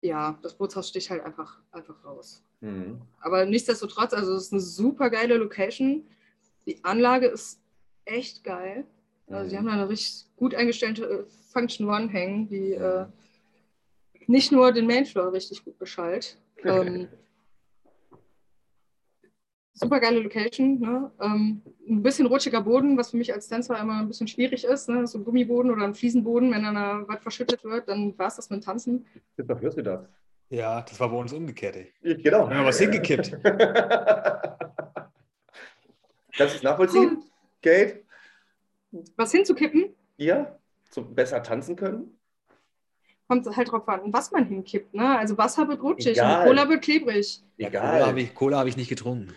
Ja, 0.00 0.38
das 0.42 0.54
Bootshaus 0.54 0.88
sticht 0.88 1.10
halt 1.10 1.24
einfach, 1.24 1.58
einfach 1.70 2.04
raus. 2.04 2.42
Mhm. 2.60 3.00
Aber 3.20 3.44
nichtsdestotrotz, 3.46 4.12
also 4.12 4.34
es 4.34 4.44
ist 4.44 4.52
eine 4.52 4.60
super 4.60 5.10
geile 5.10 5.36
Location. 5.36 6.06
Die 6.66 6.82
Anlage 6.84 7.26
ist 7.26 7.60
echt 8.04 8.44
geil. 8.44 8.84
Also, 9.28 9.48
sie 9.48 9.54
mhm. 9.54 9.58
haben 9.58 9.66
da 9.66 9.72
eine 9.72 9.88
richtig 9.88 10.26
gut 10.36 10.54
eingestellte 10.54 11.04
äh, 11.04 11.24
Function 11.52 11.88
One 11.88 12.08
hängen, 12.08 12.48
die 12.48 12.72
äh, 12.72 13.06
nicht 14.26 14.52
nur 14.52 14.72
den 14.72 14.86
Mainfloor 14.86 15.32
richtig 15.32 15.64
gut 15.64 15.78
beschallt. 15.78 16.36
ähm, 16.64 17.08
super 19.74 20.00
geile 20.00 20.20
Location. 20.20 20.80
Ne? 20.80 21.10
Ähm, 21.20 21.62
ein 21.88 22.02
bisschen 22.02 22.26
rutschiger 22.26 22.60
Boden, 22.60 22.96
was 22.98 23.10
für 23.10 23.16
mich 23.16 23.32
als 23.32 23.48
Tänzer 23.48 23.78
immer 23.78 24.00
ein 24.00 24.08
bisschen 24.08 24.28
schwierig 24.28 24.64
ist. 24.64 24.88
Ne? 24.88 25.06
So 25.06 25.18
ein 25.18 25.24
Gummiboden 25.24 25.70
oder 25.70 25.84
ein 25.84 25.94
Fliesenboden, 25.94 26.50
wenn 26.52 26.62
dann 26.62 26.74
da 26.74 27.04
was 27.06 27.20
verschüttet 27.20 27.64
wird, 27.64 27.88
dann 27.88 28.18
war 28.18 28.26
es 28.28 28.36
das 28.36 28.50
mit 28.50 28.64
Tanzen. 28.64 29.06
Doch, 29.36 29.60
hörst 29.60 29.78
du 29.78 29.82
das? 29.82 30.00
Ja, 30.50 30.82
das 30.82 31.00
war 31.00 31.08
bei 31.08 31.16
uns 31.16 31.32
umgekehrt. 31.32 31.76
Ey. 31.76 31.92
Genau. 32.16 32.48
Wir 32.48 32.56
haben 32.56 32.66
was 32.66 32.78
hingekippt. 32.78 33.32
Kannst 36.34 36.54
du 36.54 36.58
es 36.58 36.62
nachvollziehen, 36.62 37.22
Kate? 37.62 38.02
Was 39.16 39.32
hinzukippen? 39.32 39.94
Ja, 40.16 40.58
zum 40.90 41.14
besser 41.14 41.42
tanzen 41.42 41.76
können? 41.76 42.18
kommt 43.28 43.46
halt 43.56 43.70
drauf 43.72 43.88
an, 43.88 44.12
was 44.12 44.30
man 44.30 44.44
hinkippt. 44.44 44.92
Ne? 44.92 45.18
Also 45.18 45.38
Wasser 45.38 45.66
wird 45.66 45.82
rutschig 45.82 46.18
Egal. 46.18 46.40
und 46.40 46.48
Cola 46.48 46.68
wird 46.68 46.82
klebrig. 46.82 47.42
Egal. 47.56 47.92
Cola 47.92 48.06
habe 48.08 48.20
ich, 48.20 48.34
Cola 48.34 48.58
hab 48.58 48.66
ich 48.66 48.76
nicht 48.76 48.90
getrunken 48.90 49.34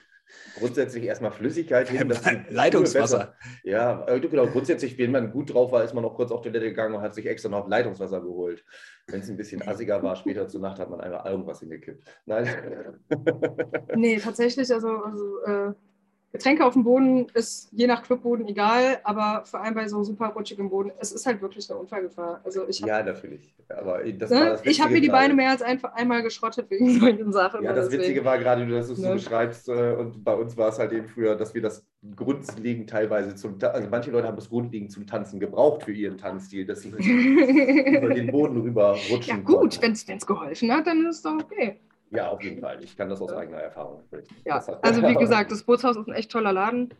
grundsätzlich 0.57 1.03
erstmal 1.03 1.31
Flüssigkeit 1.31 1.89
hin. 1.89 2.13
Leitungswasser. 2.49 3.35
Ja, 3.63 4.05
genau. 4.17 4.47
Grundsätzlich, 4.47 4.97
wenn 4.97 5.11
man 5.11 5.31
gut 5.31 5.53
drauf 5.53 5.71
war, 5.71 5.83
ist 5.83 5.93
man 5.93 6.03
noch 6.03 6.15
kurz 6.15 6.31
auf 6.31 6.41
Toilette 6.41 6.65
gegangen 6.65 6.95
und 6.95 7.01
hat 7.01 7.13
sich 7.15 7.25
extra 7.25 7.49
noch 7.49 7.67
Leitungswasser 7.67 8.21
geholt. 8.21 8.63
Wenn 9.07 9.21
es 9.21 9.29
ein 9.29 9.37
bisschen 9.37 9.61
assiger 9.67 10.01
war, 10.01 10.15
später 10.15 10.47
zur 10.47 10.61
Nacht 10.61 10.79
hat 10.79 10.89
man 10.89 11.01
einfach 11.01 11.25
irgendwas 11.25 11.59
hingekippt. 11.59 12.03
Nein. 12.25 12.47
nee, 13.95 14.17
tatsächlich, 14.17 14.71
also, 14.73 14.89
also 14.89 15.41
äh, 15.45 15.73
Getränke 16.35 16.65
auf 16.65 16.73
dem 16.73 16.83
Boden 16.83 17.27
ist 17.33 17.69
je 17.71 17.87
nach 17.87 18.03
Clubboden 18.03 18.45
egal, 18.47 18.99
aber 19.03 19.43
vor 19.45 19.61
allem 19.61 19.73
bei 19.73 19.87
so 19.87 20.03
super 20.03 20.27
rutschigem 20.27 20.69
Boden, 20.69 20.91
es 20.99 21.13
ist 21.13 21.25
halt 21.25 21.41
wirklich 21.41 21.69
eine 21.69 21.79
Unfallgefahr. 21.79 22.41
Also 22.43 22.67
ich 22.67 22.81
hab, 22.81 22.89
ja, 22.89 23.03
natürlich. 23.03 23.55
Aber 23.69 24.03
das 24.03 24.29
ne? 24.29 24.39
das 24.51 24.65
ich 24.65 24.81
habe 24.81 24.91
mir 24.91 25.01
die 25.01 25.09
Beine 25.09 25.33
mehr 25.33 25.51
als 25.51 25.61
ein, 25.61 25.83
einmal 25.85 26.23
geschrottet 26.23 26.69
wegen 26.69 26.89
solchen 26.99 27.31
Sachen. 27.31 27.63
Ja, 27.63 27.71
das 27.71 27.85
deswegen. 27.85 28.03
Witzige 28.03 28.25
war 28.25 28.37
gerade, 28.37 28.67
dass 28.67 28.87
du 28.87 28.93
es 28.93 28.99
ne? 28.99 29.07
so 29.07 29.13
beschreibst, 29.13 29.69
äh, 29.69 29.95
und 29.97 30.23
bei 30.23 30.33
uns 30.33 30.57
war 30.57 30.69
es 30.69 30.77
halt 30.77 30.91
eben 30.91 31.07
früher, 31.07 31.35
dass 31.35 31.53
wir 31.53 31.61
das 31.61 31.85
grundlegend 32.15 32.89
teilweise 32.89 33.35
zum, 33.35 33.57
also 33.61 33.87
manche 33.89 34.11
Leute 34.11 34.27
haben 34.27 34.35
das 34.35 34.49
grundlegend 34.49 34.91
zum 34.91 35.07
Tanzen 35.07 35.39
gebraucht 35.39 35.83
für 35.83 35.93
ihren 35.93 36.17
Tanzstil, 36.17 36.65
dass 36.65 36.81
sie 36.81 36.89
über 36.89 38.13
den 38.13 38.27
Boden 38.27 38.59
rüber 38.59 38.97
rutschen. 39.09 39.37
Ja 39.37 39.41
gut, 39.41 39.81
wenn 39.81 39.93
es 39.93 40.25
geholfen 40.25 40.71
hat, 40.71 40.85
dann 40.85 41.05
ist 41.05 41.17
es 41.17 41.21
doch 41.21 41.35
okay. 41.41 41.79
Ja, 42.11 42.29
auf 42.29 42.41
jeden 42.43 42.61
Fall. 42.61 42.83
Ich 42.83 42.95
kann 42.95 43.09
das 43.09 43.21
aus 43.21 43.31
eigener 43.31 43.57
Erfahrung 43.57 44.03
berichten. 44.09 44.35
Ja, 44.45 44.63
also 44.81 45.01
wie 45.01 45.15
gesagt, 45.19 45.51
das 45.51 45.63
Bootshaus 45.63 45.97
ist 45.97 46.07
ein 46.07 46.13
echt 46.13 46.31
toller 46.31 46.53
Laden, 46.53 46.93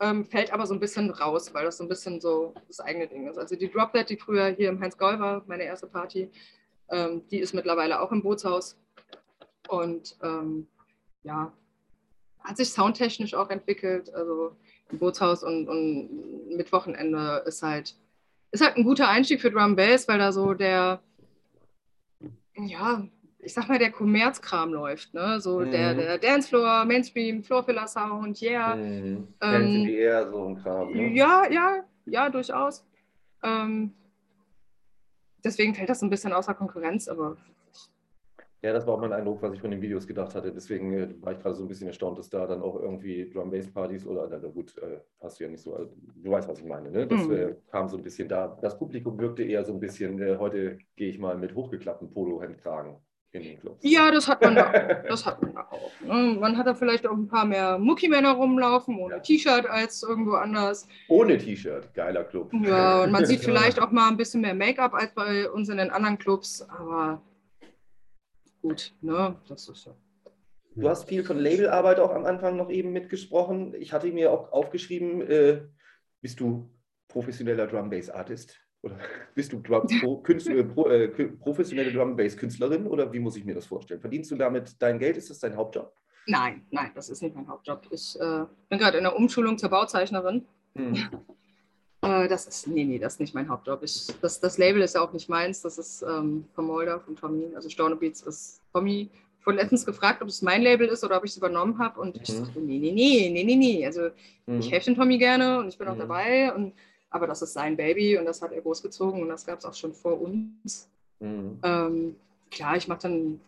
ähm, 0.00 0.24
fällt 0.24 0.52
aber 0.52 0.66
so 0.66 0.74
ein 0.74 0.80
bisschen 0.80 1.10
raus, 1.10 1.52
weil 1.54 1.64
das 1.64 1.78
so 1.78 1.84
ein 1.84 1.88
bisschen 1.88 2.20
so 2.20 2.54
das 2.68 2.80
eigene 2.80 3.06
Ding 3.06 3.28
ist. 3.28 3.38
Also 3.38 3.56
die 3.56 3.70
Drop 3.70 3.92
Dead, 3.92 4.08
die 4.08 4.16
früher 4.16 4.48
hier 4.48 4.68
im 4.68 4.80
Heinz 4.80 4.96
Gaul 4.96 5.18
war, 5.18 5.42
meine 5.46 5.64
erste 5.64 5.86
Party, 5.86 6.30
ähm, 6.90 7.22
die 7.30 7.38
ist 7.38 7.54
mittlerweile 7.54 8.00
auch 8.00 8.12
im 8.12 8.22
Bootshaus. 8.22 8.78
Und 9.68 10.16
ähm, 10.22 10.66
ja, 11.22 11.52
hat 12.40 12.56
sich 12.56 12.72
soundtechnisch 12.72 13.34
auch 13.34 13.50
entwickelt. 13.50 14.12
Also 14.14 14.56
im 14.90 14.98
Bootshaus 14.98 15.44
und, 15.44 15.68
und 15.68 16.48
mit 16.56 16.72
Wochenende 16.72 17.42
ist 17.46 17.62
halt, 17.62 17.94
ist 18.50 18.64
halt 18.64 18.76
ein 18.76 18.84
guter 18.84 19.08
Einstieg 19.08 19.40
für 19.40 19.50
Drum 19.50 19.76
Bass, 19.76 20.08
weil 20.08 20.18
da 20.18 20.32
so 20.32 20.54
der, 20.54 21.00
ja, 22.56 23.06
ich 23.42 23.54
sag 23.54 23.68
mal, 23.68 23.78
der 23.78 23.90
Kommerzkram 23.90 24.72
läuft, 24.72 25.14
ne? 25.14 25.40
So 25.40 25.60
mhm. 25.60 25.70
der, 25.70 25.94
der 25.94 26.18
Dancefloor, 26.18 26.84
Mainstream, 26.84 27.42
Floorfiller 27.42 27.86
Sound, 27.86 28.40
yeah. 28.42 28.76
Mhm. 28.76 29.28
Ähm, 29.40 29.88
eher 29.88 30.30
so 30.30 30.48
ein 30.48 30.56
Kram. 30.56 30.92
Ne? 30.92 31.12
Ja, 31.14 31.44
ja, 31.50 31.84
ja, 32.06 32.28
durchaus. 32.28 32.84
Ähm, 33.42 33.94
deswegen 35.44 35.74
fällt 35.74 35.88
das 35.88 36.02
ein 36.02 36.10
bisschen 36.10 36.32
außer 36.32 36.54
Konkurrenz, 36.54 37.08
aber 37.08 37.36
ja, 38.62 38.74
das 38.74 38.86
war 38.86 38.94
auch 38.94 39.00
mein 39.00 39.12
Eindruck, 39.14 39.40
was 39.40 39.54
ich 39.54 39.60
von 39.60 39.70
den 39.70 39.80
Videos 39.80 40.06
gedacht 40.06 40.34
hatte. 40.34 40.52
Deswegen 40.52 40.92
äh, 40.92 41.08
war 41.22 41.32
ich 41.32 41.38
gerade 41.38 41.54
so 41.54 41.64
ein 41.64 41.68
bisschen 41.68 41.86
erstaunt, 41.86 42.18
dass 42.18 42.28
da 42.28 42.46
dann 42.46 42.60
auch 42.60 42.78
irgendwie 42.78 43.30
Drum-Bass-Partys 43.30 44.06
oder, 44.06 44.28
na 44.28 44.36
gut, 44.48 44.76
äh, 44.76 44.98
hast 45.22 45.40
du 45.40 45.44
ja 45.44 45.50
nicht 45.50 45.62
so, 45.62 45.74
also, 45.74 45.90
du 46.16 46.30
weißt, 46.30 46.46
was 46.46 46.58
ich 46.58 46.66
meine, 46.66 46.90
ne? 46.90 47.06
Das 47.06 47.26
mhm. 47.26 47.32
äh, 47.32 47.56
kam 47.70 47.88
so 47.88 47.96
ein 47.96 48.02
bisschen 48.02 48.28
da. 48.28 48.58
Das 48.60 48.78
Publikum 48.78 49.18
wirkte 49.18 49.44
eher 49.44 49.64
so 49.64 49.72
ein 49.72 49.80
bisschen, 49.80 50.20
äh, 50.20 50.36
heute 50.36 50.76
gehe 50.96 51.08
ich 51.08 51.18
mal 51.18 51.38
mit 51.38 51.54
hochgeklappten 51.54 52.10
Polo-Hemdkragen. 52.10 52.96
Ja, 53.80 54.10
das 54.10 54.26
hat 54.26 54.42
man 54.42 54.56
da 54.56 54.70
auch. 54.70 55.04
Das 55.08 55.24
hat 55.26 55.40
man 55.42 55.54
da 55.54 55.68
auch. 55.70 55.90
Ne? 56.00 56.36
Man 56.38 56.56
hat 56.56 56.66
da 56.66 56.74
vielleicht 56.74 57.06
auch 57.06 57.16
ein 57.16 57.28
paar 57.28 57.44
mehr 57.44 57.78
Muckimänner 57.78 58.32
rumlaufen, 58.32 58.98
ohne 58.98 59.16
ja. 59.16 59.20
T-Shirt 59.20 59.66
als 59.66 60.02
irgendwo 60.02 60.32
anders. 60.32 60.88
Ohne 61.08 61.38
T-Shirt, 61.38 61.94
geiler 61.94 62.24
Club. 62.24 62.52
Ja, 62.64 63.04
und 63.04 63.12
man 63.12 63.26
sieht 63.26 63.40
vielleicht 63.44 63.80
auch 63.80 63.90
mal 63.90 64.08
ein 64.08 64.16
bisschen 64.16 64.40
mehr 64.40 64.54
Make-up 64.54 64.94
als 64.94 65.14
bei 65.14 65.48
uns 65.50 65.68
in 65.68 65.78
den 65.78 65.90
anderen 65.90 66.18
Clubs, 66.18 66.62
aber 66.62 67.22
gut, 68.62 68.92
ne? 69.00 69.36
Das 69.48 69.68
ist 69.68 69.86
ja. 69.86 69.94
Du 70.76 70.88
hast 70.88 71.08
viel 71.08 71.24
von 71.24 71.38
Labelarbeit 71.38 71.98
auch 71.98 72.12
am 72.12 72.24
Anfang 72.24 72.56
noch 72.56 72.70
eben 72.70 72.92
mitgesprochen. 72.92 73.74
Ich 73.74 73.92
hatte 73.92 74.06
mir 74.12 74.32
auch 74.32 74.52
aufgeschrieben, 74.52 75.20
äh, 75.22 75.62
bist 76.20 76.40
du 76.40 76.70
professioneller 77.08 77.66
Drum-Bass-Artist? 77.66 78.60
Oder 78.82 78.98
bist 79.34 79.52
du 79.52 79.60
Drum, 79.60 79.86
Pro, 80.00 80.16
Künstler, 80.18 80.62
Pro, 80.64 80.88
äh, 80.88 81.08
professionelle 81.08 81.92
Drum-Bass-Künstlerin? 81.92 82.86
Oder 82.86 83.12
wie 83.12 83.18
muss 83.18 83.36
ich 83.36 83.44
mir 83.44 83.54
das 83.54 83.66
vorstellen? 83.66 84.00
Verdienst 84.00 84.30
du 84.30 84.36
damit 84.36 84.76
dein 84.78 84.98
Geld? 84.98 85.16
Ist 85.16 85.30
das 85.30 85.38
dein 85.38 85.56
Hauptjob? 85.56 85.92
Nein, 86.26 86.62
nein, 86.70 86.90
das 86.94 87.08
ist 87.10 87.22
nicht 87.22 87.34
mein 87.34 87.48
Hauptjob. 87.48 87.86
Ich 87.90 88.18
äh, 88.20 88.44
bin 88.68 88.78
gerade 88.78 88.98
in 88.98 89.04
der 89.04 89.16
Umschulung 89.16 89.58
zur 89.58 89.70
Bauzeichnerin. 89.70 90.46
Hm. 90.74 90.96
Äh, 92.02 92.28
das 92.28 92.46
ist, 92.46 92.66
nee, 92.66 92.84
nee, 92.84 92.98
das 92.98 93.12
ist 93.12 93.20
nicht 93.20 93.34
mein 93.34 93.46
Hauptjob. 93.50 93.82
Ich, 93.82 94.06
das, 94.22 94.40
das 94.40 94.56
Label 94.56 94.80
ist 94.80 94.94
ja 94.94 95.02
auch 95.02 95.12
nicht 95.12 95.28
meins, 95.28 95.60
das 95.60 95.76
ist 95.76 96.00
ähm, 96.00 96.46
von 96.54 96.64
Molder, 96.64 96.98
von 96.98 97.14
Tommy. 97.14 97.54
Also 97.54 97.68
Storno 97.68 97.94
Beats 97.94 98.22
ist 98.22 98.62
Tommy 98.72 99.10
von 99.40 99.56
letztens 99.56 99.84
gefragt, 99.84 100.22
ob 100.22 100.28
es 100.28 100.40
mein 100.40 100.62
Label 100.62 100.88
ist 100.88 101.04
oder 101.04 101.18
ob 101.18 101.24
ich 101.24 101.32
es 101.32 101.36
übernommen 101.36 101.78
habe. 101.78 102.00
Und 102.00 102.16
mhm. 102.16 102.22
ich 102.22 102.32
sagte, 102.32 102.60
nee, 102.60 102.78
nee, 102.78 102.92
nee, 102.92 103.30
nee, 103.30 103.44
nee, 103.44 103.56
nee. 103.56 103.86
Also 103.86 104.08
mhm. 104.46 104.60
ich 104.60 104.70
helfe 104.70 104.86
dem 104.86 104.96
Tommy 104.96 105.18
gerne 105.18 105.58
und 105.58 105.68
ich 105.68 105.76
bin 105.76 105.88
auch 105.88 105.94
mhm. 105.94 106.00
dabei. 106.00 106.54
Und, 106.54 106.72
aber 107.10 107.26
das 107.26 107.42
ist 107.42 107.52
sein 107.52 107.76
Baby 107.76 108.16
und 108.18 108.24
das 108.24 108.40
hat 108.40 108.52
er 108.52 108.62
großgezogen 108.62 109.20
und 109.22 109.28
das 109.28 109.44
gab 109.44 109.58
es 109.58 109.64
auch 109.64 109.74
schon 109.74 109.92
vor 109.92 110.20
uns. 110.20 110.88
Mhm. 111.18 111.58
Ähm, 111.62 112.16
klar, 112.50 112.76
ich 112.76 112.88
mache 112.88 113.02
dann, 113.02 113.40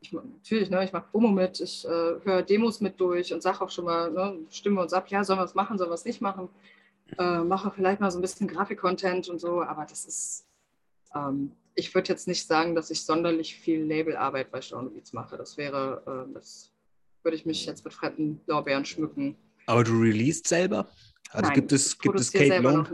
ich, 0.00 0.12
natürlich, 0.12 0.70
ne, 0.70 0.84
ich 0.84 0.92
mache 0.92 1.08
Promo 1.10 1.28
mit, 1.28 1.60
ich 1.60 1.84
äh, 1.84 1.88
höre 1.88 2.42
Demos 2.42 2.80
mit 2.80 3.00
durch 3.00 3.32
und 3.34 3.42
sage 3.42 3.60
auch 3.60 3.70
schon 3.70 3.84
mal, 3.84 4.10
ne, 4.10 4.38
stimmen 4.50 4.76
wir 4.76 4.82
uns 4.82 4.92
ab, 4.92 5.08
ja, 5.08 5.24
sollen 5.24 5.40
wir 5.40 5.44
es 5.44 5.54
machen, 5.54 5.76
sollen 5.76 5.90
wir 5.90 5.94
es 5.94 6.04
nicht 6.04 6.20
machen 6.20 6.48
äh, 7.16 7.38
mache 7.40 7.70
vielleicht 7.70 8.00
mal 8.00 8.10
so 8.10 8.18
ein 8.18 8.22
bisschen 8.22 8.48
Grafik-Content 8.48 9.28
und 9.28 9.40
so, 9.40 9.62
aber 9.62 9.86
das 9.88 10.04
ist, 10.04 10.46
ähm, 11.14 11.52
ich 11.74 11.94
würde 11.94 12.08
jetzt 12.08 12.28
nicht 12.28 12.46
sagen, 12.46 12.74
dass 12.74 12.90
ich 12.90 13.02
sonderlich 13.02 13.54
viel 13.54 13.84
Labelarbeit 13.84 14.50
bei 14.50 14.60
Stone 14.60 14.90
Beats 14.90 15.12
mache. 15.12 15.36
Das 15.36 15.56
wäre, 15.56 16.26
äh, 16.28 16.34
das 16.34 16.72
würde 17.22 17.36
ich 17.36 17.46
mich 17.46 17.64
jetzt 17.66 17.84
mit 17.84 17.94
fremden 17.94 18.40
Lorbeeren 18.46 18.84
schmücken. 18.84 19.36
Aber 19.66 19.84
du 19.84 19.92
released 19.92 20.46
selber? 20.46 20.88
Also 21.30 21.46
Nein, 21.46 21.54
gibt 21.54 21.72
es, 21.72 21.98
gibt 21.98 22.18
es 22.18 22.32
Kate 22.32 22.58
Long? 22.58 22.86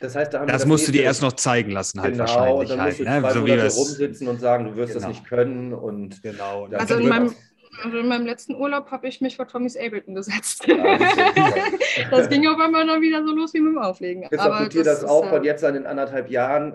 Das 0.00 0.14
heißt, 0.14 0.32
da 0.34 0.44
das, 0.44 0.60
das 0.60 0.66
musst 0.66 0.88
du 0.88 0.92
dir 0.92 1.02
erst 1.02 1.22
noch 1.22 1.32
zeigen 1.32 1.70
lassen, 1.70 2.00
halt 2.00 2.12
genau, 2.12 2.24
wahrscheinlich. 2.26 2.68
Dann 2.68 2.78
musst 2.78 2.98
halt, 2.98 3.36
du 3.36 3.44
zwei 3.44 3.56
ne? 3.56 3.70
so 3.70 3.80
rumsitzen 3.80 4.28
und 4.28 4.40
sagen, 4.40 4.64
du 4.66 4.76
wirst 4.76 4.92
genau. 4.92 5.06
das 5.06 5.16
nicht 5.16 5.28
können. 5.28 5.72
Und 5.72 6.22
genau. 6.22 6.66
Also 6.66 6.96
in 6.96 7.08
meinem, 7.08 7.34
also 7.82 7.98
in 7.98 8.08
meinem 8.08 8.26
letzten 8.26 8.54
Urlaub 8.54 8.90
habe 8.90 9.08
ich 9.08 9.20
mich 9.20 9.36
vor 9.36 9.48
Tommys 9.48 9.76
Ableton 9.76 10.14
gesetzt. 10.14 10.66
das 12.10 12.28
ging 12.28 12.46
auf 12.46 12.60
einmal 12.60 12.86
dann 12.86 13.00
wieder 13.00 13.24
so 13.24 13.34
los 13.34 13.54
wie 13.54 13.60
mit 13.60 13.72
dem 13.72 13.78
Auflegen. 13.78 14.22
Jetzt 14.22 14.38
Aber 14.38 14.68
dir 14.68 14.84
das, 14.84 15.00
das 15.00 15.10
auch 15.10 15.28
von 15.28 15.42
jetzt 15.44 15.64
an 15.64 15.74
in 15.74 15.86
anderthalb 15.86 16.30
Jahren, 16.30 16.74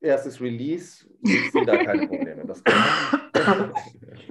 erstes 0.00 0.40
Release, 0.40 1.06
ich 1.22 1.52
sehe 1.52 1.64
da 1.64 1.76
keine 1.76 2.06
Probleme. 2.06 2.44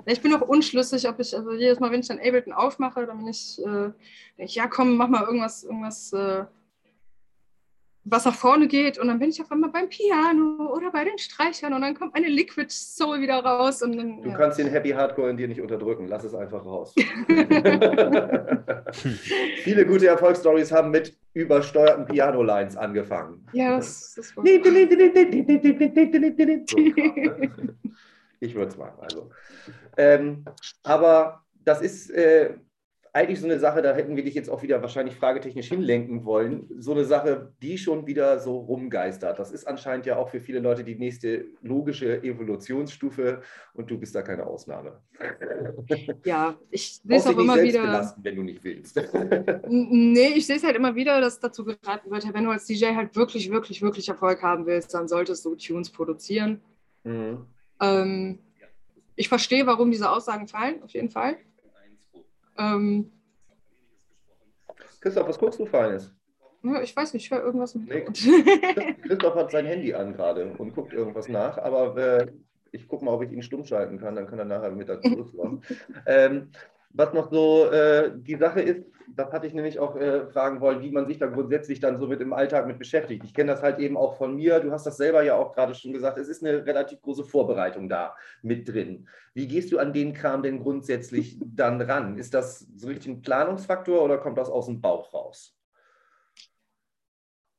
ich 0.05 0.21
bin 0.21 0.33
auch 0.33 0.41
unschlüssig, 0.41 1.07
ob 1.07 1.19
ich, 1.19 1.35
also 1.35 1.53
jedes 1.53 1.79
Mal, 1.79 1.91
wenn 1.91 2.01
ich 2.01 2.07
dann 2.07 2.19
Ableton 2.19 2.53
aufmache, 2.53 3.05
dann 3.05 3.17
bin 3.17 3.27
ich, 3.27 3.59
äh, 3.59 3.65
denke 3.65 3.95
ich, 4.37 4.55
ja 4.55 4.67
komm, 4.67 4.97
mach 4.97 5.07
mal 5.07 5.23
irgendwas, 5.23 5.63
irgendwas 5.63 6.13
äh, 6.13 6.45
was 8.05 8.25
nach 8.25 8.35
vorne 8.35 8.67
geht 8.67 8.97
und 8.97 9.07
dann 9.07 9.19
bin 9.19 9.29
ich 9.29 9.41
auf 9.41 9.49
einmal 9.51 9.69
beim 9.69 9.87
Piano 9.87 10.73
oder 10.75 10.91
bei 10.91 11.05
den 11.05 11.17
Streichern 11.17 11.71
und 11.73 11.81
dann 11.81 11.95
kommt 11.95 12.13
eine 12.15 12.27
Liquid 12.27 12.67
Soul 12.69 13.21
wieder 13.21 13.35
raus. 13.35 13.81
Und 13.81 13.95
dann, 13.95 14.21
du 14.21 14.27
ja. 14.29 14.35
kannst 14.35 14.59
den 14.59 14.67
Happy 14.67 14.89
Hardcore 14.89 15.29
in 15.29 15.37
dir 15.37 15.47
nicht 15.47 15.61
unterdrücken, 15.61 16.07
lass 16.07 16.25
es 16.25 16.35
einfach 16.35 16.65
raus. 16.65 16.93
Viele 19.63 19.85
gute 19.85 20.07
Erfolgsstories 20.07 20.73
haben 20.73 20.91
mit 20.91 21.17
übersteuerten 21.33 22.05
Piano-Lines 22.05 22.75
angefangen. 22.75 23.47
Ja, 23.53 23.77
das, 23.77 24.15
das 24.15 24.35
war... 24.35 24.43
ich 28.43 28.55
würde 28.55 28.71
es 28.71 28.77
machen. 28.77 28.99
Also. 28.99 29.31
Ähm, 29.97 30.45
aber 30.83 31.43
das 31.63 31.81
ist... 31.81 32.09
Äh, 32.09 32.55
eigentlich 33.15 33.39
so 33.39 33.45
eine 33.45 33.59
Sache, 33.59 33.83
da 33.83 33.93
hätten 33.93 34.15
wir 34.15 34.23
dich 34.23 34.33
jetzt 34.33 34.49
auch 34.49 34.63
wieder 34.63 34.81
wahrscheinlich 34.81 35.15
fragetechnisch 35.15 35.67
hinlenken 35.67 36.25
wollen. 36.25 36.67
So 36.79 36.93
eine 36.93 37.05
Sache, 37.05 37.53
die 37.61 37.77
schon 37.77 38.07
wieder 38.07 38.39
so 38.39 38.57
rumgeistert. 38.57 39.37
Das 39.37 39.51
ist 39.51 39.67
anscheinend 39.67 40.07
ja 40.07 40.17
auch 40.17 40.29
für 40.29 40.41
viele 40.41 40.59
Leute 40.59 40.83
die 40.83 40.95
nächste 40.95 41.45
logische 41.61 42.23
Evolutionsstufe 42.23 43.43
und 43.75 43.91
du 43.91 43.99
bist 43.99 44.15
da 44.15 44.23
keine 44.23 44.47
Ausnahme. 44.47 44.99
Ja, 46.25 46.57
ich 46.71 46.95
sehe 47.05 47.17
es 47.17 47.27
auch 47.27 47.37
immer 47.37 47.61
wieder. 47.61 47.83
Belasten, 47.83 48.23
wenn 48.23 48.35
du 48.35 48.41
nicht 48.41 48.63
willst. 48.63 48.95
nee, 49.69 50.33
ich 50.35 50.47
sehe 50.47 50.55
es 50.55 50.63
halt 50.63 50.75
immer 50.75 50.95
wieder, 50.95 51.21
dass 51.21 51.39
dazu 51.39 51.63
geraten 51.63 52.09
wird, 52.09 52.33
wenn 52.33 52.45
du 52.45 52.49
als 52.49 52.65
DJ 52.65 52.95
halt 52.95 53.15
wirklich, 53.15 53.51
wirklich, 53.51 53.83
wirklich 53.83 54.09
Erfolg 54.09 54.41
haben 54.41 54.65
willst, 54.65 54.91
dann 54.91 55.07
solltest 55.07 55.45
du 55.45 55.53
Tunes 55.53 55.91
produzieren. 55.91 56.61
Mhm. 57.03 57.45
Ähm, 57.81 58.39
ich 59.15 59.29
verstehe, 59.29 59.65
warum 59.67 59.91
diese 59.91 60.09
Aussagen 60.09 60.47
fallen, 60.47 60.81
auf 60.83 60.91
jeden 60.91 61.09
Fall. 61.09 61.37
Ähm, 62.57 63.11
Christoph, 65.01 65.27
was 65.27 65.37
guckst 65.37 65.59
du 65.59 65.65
Feines? 65.65 66.13
Ja, 66.63 66.81
ich 66.81 66.95
weiß 66.95 67.13
nicht, 67.13 67.25
ich 67.25 67.31
höre 67.31 67.43
irgendwas 67.43 67.75
mit. 67.75 67.89
Nee, 67.89 68.05
Christoph 69.01 69.35
hat 69.35 69.51
sein 69.51 69.65
Handy 69.65 69.93
an 69.93 70.13
gerade 70.13 70.53
und 70.57 70.73
guckt 70.73 70.93
irgendwas 70.93 71.27
nach, 71.27 71.57
aber 71.57 71.97
äh, 71.97 72.31
ich 72.71 72.87
gucke 72.87 73.03
mal, 73.03 73.11
ob 73.11 73.23
ich 73.23 73.31
ihn 73.31 73.43
stumm 73.43 73.65
schalten 73.65 73.99
kann, 73.99 74.15
dann 74.15 74.27
kann 74.27 74.39
er 74.39 74.45
nachher 74.45 74.71
mit 74.71 74.87
dazu 74.89 75.61
ähm, 76.05 76.51
was 76.93 77.13
noch 77.13 77.31
so 77.31 77.69
äh, 77.69 78.11
die 78.15 78.37
Sache 78.37 78.61
ist, 78.61 78.85
das 79.15 79.31
hatte 79.31 79.47
ich 79.47 79.53
nämlich 79.53 79.79
auch 79.79 79.95
äh, 79.95 80.25
fragen 80.27 80.59
wollen, 80.61 80.81
wie 80.81 80.91
man 80.91 81.07
sich 81.07 81.17
da 81.17 81.27
grundsätzlich 81.27 81.79
dann 81.79 81.97
so 81.97 82.07
mit 82.07 82.21
im 82.21 82.33
Alltag 82.33 82.67
mit 82.67 82.79
beschäftigt. 82.79 83.23
Ich 83.23 83.33
kenne 83.33 83.51
das 83.51 83.61
halt 83.61 83.79
eben 83.79 83.97
auch 83.97 84.17
von 84.17 84.35
mir. 84.35 84.59
Du 84.59 84.71
hast 84.71 84.85
das 84.85 84.97
selber 84.97 85.23
ja 85.23 85.35
auch 85.35 85.53
gerade 85.53 85.75
schon 85.75 85.93
gesagt. 85.93 86.17
Es 86.17 86.27
ist 86.27 86.43
eine 86.43 86.65
relativ 86.65 87.01
große 87.01 87.23
Vorbereitung 87.23 87.89
da 87.89 88.15
mit 88.41 88.67
drin. 88.67 89.07
Wie 89.33 89.47
gehst 89.47 89.71
du 89.71 89.79
an 89.79 89.93
den 89.93 90.13
Kram 90.13 90.43
denn 90.43 90.59
grundsätzlich 90.59 91.37
dann 91.45 91.81
ran? 91.81 92.17
Ist 92.17 92.33
das 92.33 92.59
so 92.75 92.87
richtig 92.87 93.11
ein 93.11 93.21
Planungsfaktor 93.21 94.03
oder 94.03 94.17
kommt 94.17 94.37
das 94.37 94.49
aus 94.49 94.65
dem 94.65 94.81
Bauch 94.81 95.13
raus? 95.13 95.55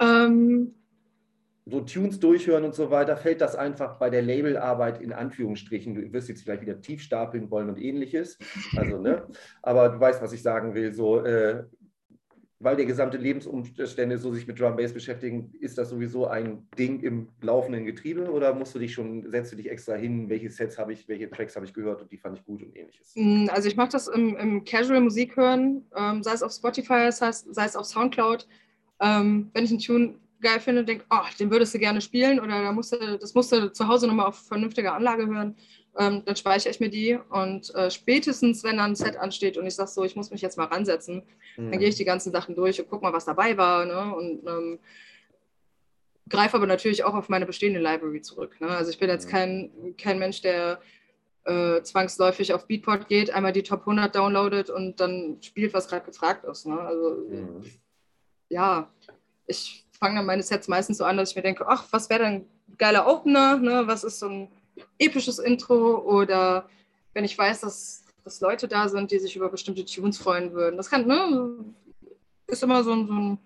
Ähm, 0.00 0.74
so 1.66 1.80
Tunes 1.80 2.20
durchhören 2.20 2.64
und 2.64 2.74
so 2.74 2.90
weiter, 2.90 3.16
fällt 3.16 3.40
das 3.40 3.56
einfach 3.56 3.98
bei 3.98 4.10
der 4.10 4.22
Labelarbeit 4.22 5.00
in 5.00 5.12
Anführungsstrichen. 5.12 5.94
Du 5.94 6.12
wirst 6.12 6.28
jetzt 6.28 6.42
vielleicht 6.42 6.62
wieder 6.62 6.80
tief 6.80 7.00
stapeln 7.00 7.50
wollen 7.50 7.68
und 7.68 7.80
ähnliches. 7.80 8.38
Also, 8.76 8.98
ne? 8.98 9.26
Aber 9.62 9.88
du 9.88 9.98
weißt, 9.98 10.20
was 10.20 10.32
ich 10.32 10.42
sagen 10.42 10.74
will. 10.74 10.92
So, 10.92 11.24
äh, 11.24 11.64
weil 12.64 12.76
der 12.76 12.86
gesamte 12.86 13.18
Lebensumstände 13.18 14.16
so 14.18 14.32
sich 14.32 14.46
mit 14.46 14.58
Drum 14.58 14.76
Bass 14.76 14.92
beschäftigen, 14.92 15.52
ist 15.60 15.76
das 15.76 15.90
sowieso 15.90 16.26
ein 16.26 16.66
Ding 16.78 17.00
im 17.00 17.28
laufenden 17.42 17.84
Getriebe 17.84 18.30
oder 18.30 18.54
musst 18.54 18.74
du 18.74 18.78
dich 18.78 18.94
schon, 18.94 19.28
setzt 19.30 19.52
du 19.52 19.56
dich 19.56 19.70
extra 19.70 19.94
hin, 19.94 20.28
welche 20.28 20.48
Sets 20.50 20.78
habe 20.78 20.92
ich, 20.92 21.06
welche 21.06 21.28
Tracks 21.28 21.56
habe 21.56 21.66
ich 21.66 21.74
gehört 21.74 22.00
und 22.00 22.10
die 22.10 22.16
fand 22.16 22.38
ich 22.38 22.44
gut 22.44 22.62
und 22.62 22.74
ähnliches? 22.74 23.12
Mm, 23.16 23.48
also 23.50 23.68
ich 23.68 23.76
mache 23.76 23.90
das 23.90 24.08
im, 24.08 24.36
im, 24.36 24.64
Casual 24.64 25.00
Musik 25.00 25.36
hören, 25.36 25.84
ähm, 25.96 26.22
sei 26.22 26.32
es 26.32 26.42
auf 26.42 26.52
Spotify, 26.52 27.10
sei 27.10 27.28
es, 27.28 27.40
sei 27.40 27.64
es 27.66 27.76
auf 27.76 27.84
Soundcloud. 27.84 28.46
Ähm, 29.00 29.50
wenn 29.52 29.64
ich 29.64 29.70
einen 29.70 29.80
Tune 29.80 30.14
geil 30.44 30.60
finde 30.60 30.84
denke, 30.84 31.04
oh, 31.10 31.24
den 31.40 31.50
würdest 31.50 31.74
du 31.74 31.78
gerne 31.80 32.00
spielen 32.00 32.38
oder 32.38 32.62
da 32.62 32.70
musst 32.70 32.92
du, 32.92 33.18
das 33.18 33.34
musst 33.34 33.50
du 33.50 33.72
zu 33.72 33.88
Hause 33.88 34.06
nochmal 34.06 34.26
auf 34.26 34.46
vernünftiger 34.46 34.94
Anlage 34.94 35.26
hören, 35.26 35.56
ähm, 35.98 36.22
dann 36.24 36.36
speichere 36.36 36.70
ich 36.70 36.80
mir 36.80 36.90
die 36.90 37.18
und 37.30 37.74
äh, 37.74 37.90
spätestens, 37.90 38.62
wenn 38.62 38.76
dann 38.76 38.92
ein 38.92 38.96
Set 38.96 39.16
ansteht 39.16 39.56
und 39.56 39.66
ich 39.66 39.74
sage 39.74 39.90
so, 39.90 40.04
ich 40.04 40.14
muss 40.14 40.30
mich 40.30 40.42
jetzt 40.42 40.58
mal 40.58 40.66
ransetzen, 40.66 41.24
mhm. 41.56 41.70
dann 41.70 41.80
gehe 41.80 41.88
ich 41.88 41.96
die 41.96 42.04
ganzen 42.04 42.30
Sachen 42.30 42.54
durch 42.54 42.80
und 42.80 42.88
gucke 42.88 43.02
mal, 43.02 43.12
was 43.12 43.24
dabei 43.24 43.56
war 43.56 43.84
ne? 43.84 44.14
und 44.14 44.46
ähm, 44.46 44.78
greife 46.28 46.56
aber 46.56 46.66
natürlich 46.66 47.04
auch 47.04 47.14
auf 47.14 47.28
meine 47.28 47.46
bestehende 47.46 47.80
Library 47.80 48.22
zurück. 48.22 48.60
Ne? 48.60 48.68
Also 48.68 48.90
ich 48.90 48.98
bin 48.98 49.08
jetzt 49.08 49.26
mhm. 49.26 49.30
kein, 49.30 49.94
kein 49.96 50.18
Mensch, 50.18 50.42
der 50.42 50.80
äh, 51.44 51.82
zwangsläufig 51.82 52.52
auf 52.52 52.66
Beatport 52.66 53.08
geht, 53.08 53.30
einmal 53.30 53.52
die 53.52 53.62
Top 53.62 53.80
100 53.80 54.14
downloadet 54.14 54.70
und 54.70 55.00
dann 55.00 55.38
spielt, 55.42 55.74
was 55.74 55.88
gerade 55.88 56.04
gefragt 56.04 56.44
ist. 56.44 56.66
Ne? 56.66 56.78
Also 56.78 57.24
mhm. 57.28 57.64
ja, 58.48 58.90
ich 59.46 59.83
fange 60.04 60.16
dann 60.16 60.26
meine 60.26 60.42
Sets 60.42 60.68
meistens 60.68 60.98
so 60.98 61.04
an, 61.04 61.16
dass 61.16 61.30
ich 61.30 61.36
mir 61.36 61.40
denke, 61.40 61.66
ach, 61.66 61.86
was 61.90 62.10
wäre 62.10 62.24
denn 62.24 62.32
ein 62.34 62.76
geiler 62.76 63.06
Opener? 63.06 63.56
Ne? 63.56 63.84
Was 63.86 64.04
ist 64.04 64.18
so 64.18 64.28
ein 64.28 64.48
episches 64.98 65.38
Intro 65.38 65.98
oder 66.00 66.68
wenn 67.14 67.24
ich 67.24 67.38
weiß, 67.38 67.62
dass, 67.62 68.04
dass 68.22 68.42
Leute 68.42 68.68
da 68.68 68.86
sind, 68.90 69.10
die 69.10 69.18
sich 69.18 69.34
über 69.34 69.48
bestimmte 69.48 69.82
Tunes 69.86 70.18
freuen 70.18 70.52
würden. 70.52 70.76
Das 70.76 70.90
kann, 70.90 71.06
ne, 71.06 71.64
ist 72.48 72.62
immer 72.62 72.84
so 72.84 72.92
ein, 72.92 73.06
so 73.06 73.14
ein 73.14 73.38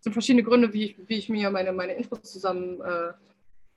sind 0.00 0.12
verschiedene 0.12 0.44
Gründe, 0.44 0.72
wie 0.72 0.84
ich, 0.84 0.96
wie 1.08 1.16
ich 1.16 1.28
mir 1.28 1.50
meine, 1.50 1.72
meine 1.72 1.94
Infos 1.94 2.22
zusammen 2.22 2.80
äh, 2.80 3.12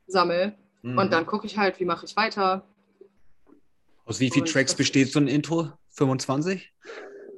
sammle. 0.05 0.53
Mhm. 0.83 0.99
Und 0.99 1.11
dann 1.11 1.25
gucke 1.25 1.47
ich 1.47 1.57
halt, 1.57 1.79
wie 1.79 1.85
mache 1.85 2.05
ich 2.05 2.15
weiter. 2.15 2.63
Aus 4.05 4.19
wie 4.19 4.29
vielen 4.29 4.45
Tracks 4.45 4.75
besteht 4.75 5.11
so 5.11 5.19
ein 5.19 5.27
Intro? 5.27 5.71
25? 5.93 6.71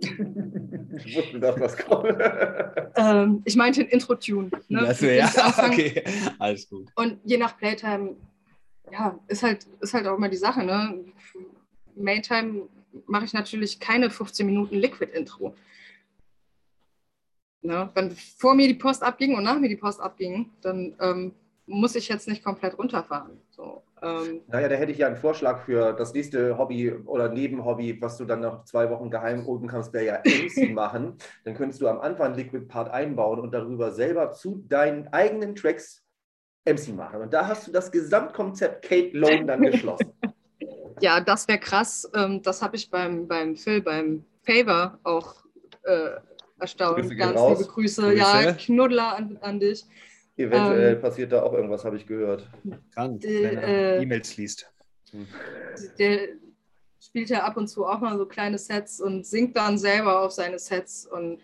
Ich 0.04 1.16
wusste, 1.16 1.40
dass 1.40 1.60
was 1.60 1.78
kommt. 1.78 2.16
ähm, 2.96 3.42
ich 3.46 3.56
meinte 3.56 3.82
ein 3.82 3.88
Intro-Tune. 3.88 4.50
Ne? 4.68 4.80
Also, 4.80 5.08
ja, 5.08 5.32
okay, 5.58 6.04
alles 6.40 6.70
gut. 6.70 6.90
Und 6.96 7.20
je 7.24 7.38
nach 7.38 7.58
Playtime, 7.58 8.16
ja, 8.92 9.20
ist 9.28 9.44
halt, 9.44 9.66
ist 9.82 9.94
halt 9.94 10.08
auch 10.08 10.18
immer 10.18 10.30
die 10.30 10.38
Sache. 10.38 10.64
Ne? 10.64 11.06
Maintime 11.96 12.68
mache 13.08 13.26
ich 13.26 13.34
natürlich 13.34 13.80
keine 13.80 14.10
15 14.10 14.46
Minuten 14.46 14.76
Liquid-Intro. 14.76 15.56
Ne? 17.62 17.90
Wenn 17.94 18.12
vor 18.12 18.56
mir 18.56 18.68
die 18.68 18.74
Post 18.74 19.04
abging 19.04 19.36
und 19.36 19.44
nach 19.44 19.60
mir 19.60 19.70
die 19.70 19.78
Post 19.78 20.02
abging, 20.02 20.52
dann 20.62 20.96
ähm, 21.00 21.34
muss 21.66 21.96
ich 21.96 22.10
jetzt 22.10 22.28
nicht 22.28 22.44
komplett 22.44 22.78
runterfahren. 22.78 23.40
So, 23.52 23.84
ähm, 24.04 24.42
naja, 24.48 24.68
da 24.68 24.76
hätte 24.76 24.92
ich 24.92 24.98
ja 24.98 25.08
einen 25.08 25.16
Vorschlag 25.16 25.62
für 25.66 25.94
das 25.94 26.14
nächste 26.14 26.58
Hobby 26.58 26.92
oder 26.92 27.30
Nebenhobby, 27.30 28.02
was 28.02 28.18
du 28.18 28.26
dann 28.26 28.42
nach 28.42 28.66
zwei 28.66 28.90
Wochen 28.90 29.10
geheim 29.10 29.46
holen 29.46 29.68
kannst, 29.68 29.94
wäre 29.94 30.06
ja 30.06 30.20
MC 30.26 30.72
machen. 30.74 31.18
Dann 31.46 31.56
könntest 31.56 31.82
du 31.82 31.88
am 31.88 32.00
Anfang 32.00 32.34
Liquid 32.34 32.68
Part 32.68 32.90
einbauen 32.92 33.40
und 33.40 33.54
darüber 33.54 33.92
selber 33.92 34.32
zu 34.32 34.64
deinen 34.68 35.08
eigenen 35.08 35.56
Tracks 35.56 36.04
MC 36.66 36.96
machen. 36.96 37.22
Und 37.22 37.34
da 37.34 37.48
hast 37.48 37.68
du 37.68 37.72
das 37.72 37.92
Gesamtkonzept 37.92 38.84
Kate 38.84 39.18
Lone 39.18 39.46
dann 39.46 39.62
geschlossen. 39.62 40.12
ja, 41.00 41.22
das 41.22 41.48
wäre 41.48 41.60
krass. 41.60 42.10
Ähm, 42.14 42.42
das 42.42 42.62
habe 42.62 42.76
ich 42.76 42.90
beim, 42.90 43.28
beim 43.28 43.56
Phil, 43.56 43.82
beim 43.82 44.26
Favor 44.44 45.00
auch 45.04 45.36
äh, 45.84 46.12
erstaunt. 46.60 47.18
Ganz 47.18 47.40
raus. 47.40 47.60
liebe 47.60 47.72
Grüße. 47.72 48.02
Grüße. 48.02 48.18
Ja, 48.18 48.52
Knuddler 48.54 49.16
an, 49.16 49.38
an 49.42 49.60
dich. 49.60 49.86
Eventuell 50.36 50.96
ähm, 50.96 51.02
passiert 51.02 51.32
da 51.32 51.44
auch 51.44 51.54
irgendwas, 51.54 51.86
habe 51.86 51.98
ich 51.98 52.08
gehört. 52.08 52.50
Kann, 52.96 53.22
wenn 53.22 53.58
er 53.58 53.98
äh, 53.98 54.02
E-Mails 54.02 54.36
liest. 54.38 54.72
Hm. 55.12 55.28
Der 56.00 56.30
spielt 57.00 57.30
ja 57.30 57.44
ab 57.44 57.58
und 57.58 57.68
zu 57.68 57.86
auch 57.86 58.00
mal 58.00 58.18
so 58.18 58.26
kleine 58.26 58.58
Sets 58.58 59.00
und 59.00 59.26
singt 59.26 59.56
dann 59.56 59.78
selber 59.78 60.22
auf 60.22 60.32
seine 60.32 60.58
Sets. 60.58 61.06
Und 61.06 61.40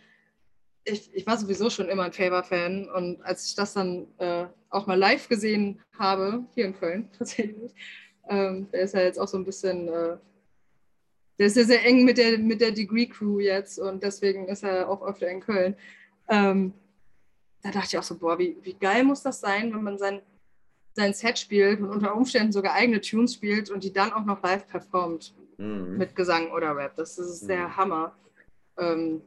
ich, 0.86 1.14
ich 1.14 1.28
war 1.28 1.38
sowieso 1.38 1.70
schon 1.70 1.90
immer 1.90 2.04
ein 2.04 2.14
Favor-Fan. 2.14 2.90
Und 2.90 3.22
als 3.22 3.46
ich 3.48 3.56
das 3.56 3.74
dann 3.74 4.08
äh, 4.18 4.46
auch 4.70 4.88
mal 4.88 4.98
live 4.98 5.30
gesehen 5.30 5.82
habe, 5.98 6.46
hier 6.56 6.66
in 6.66 6.76
Köln 6.76 7.10
tatsächlich, 7.18 7.74
ähm, 8.28 8.70
der 8.72 8.82
ist 8.82 8.96
ja 8.96 9.02
jetzt 9.02 9.20
auch 9.20 9.28
so 9.28 9.38
ein 9.38 9.46
bisschen, 9.46 9.88
äh, 9.88 10.18
der 11.38 11.48
ist 11.48 11.58
ja 11.58 11.64
sehr 11.64 11.86
eng 11.86 12.06
mit 12.06 12.18
der, 12.18 12.40
mit 12.40 12.62
der 12.62 12.72
Degree 12.72 13.06
Crew 13.06 13.40
jetzt 13.40 13.78
und 13.80 14.02
deswegen 14.02 14.48
ist 14.48 14.64
er 14.64 14.90
auch 14.90 15.02
öfter 15.06 15.30
in 15.30 15.42
Köln. 15.42 15.76
Ähm, 16.28 16.74
da 17.62 17.72
dachte 17.72 17.88
ich 17.92 17.98
auch 17.98 18.04
so, 18.04 18.18
boah, 18.18 18.38
wie, 18.40 18.58
wie 18.62 18.74
geil 18.74 19.04
muss 19.04 19.22
das 19.22 19.42
sein, 19.42 19.74
wenn 19.74 19.84
man 19.84 19.98
sein, 19.98 20.22
sein 20.94 21.14
Set 21.14 21.38
spielt 21.40 21.80
und 21.80 21.90
unter 21.90 22.16
Umständen 22.16 22.52
sogar 22.52 22.74
eigene 22.74 23.02
Tunes 23.02 23.34
spielt 23.34 23.70
und 23.70 23.84
die 23.84 23.94
dann 23.94 24.14
auch 24.14 24.26
noch 24.26 24.42
live 24.42 24.68
performt 24.68 25.34
mhm. 25.58 25.98
mit 25.98 26.16
Gesang 26.16 26.52
oder 26.52 26.76
Rap. 26.76 26.96
Das 26.96 27.18
ist 27.18 27.48
der 27.48 27.68
mhm. 27.68 27.78
Hammer. 27.78 28.16
Ähm, 28.78 29.22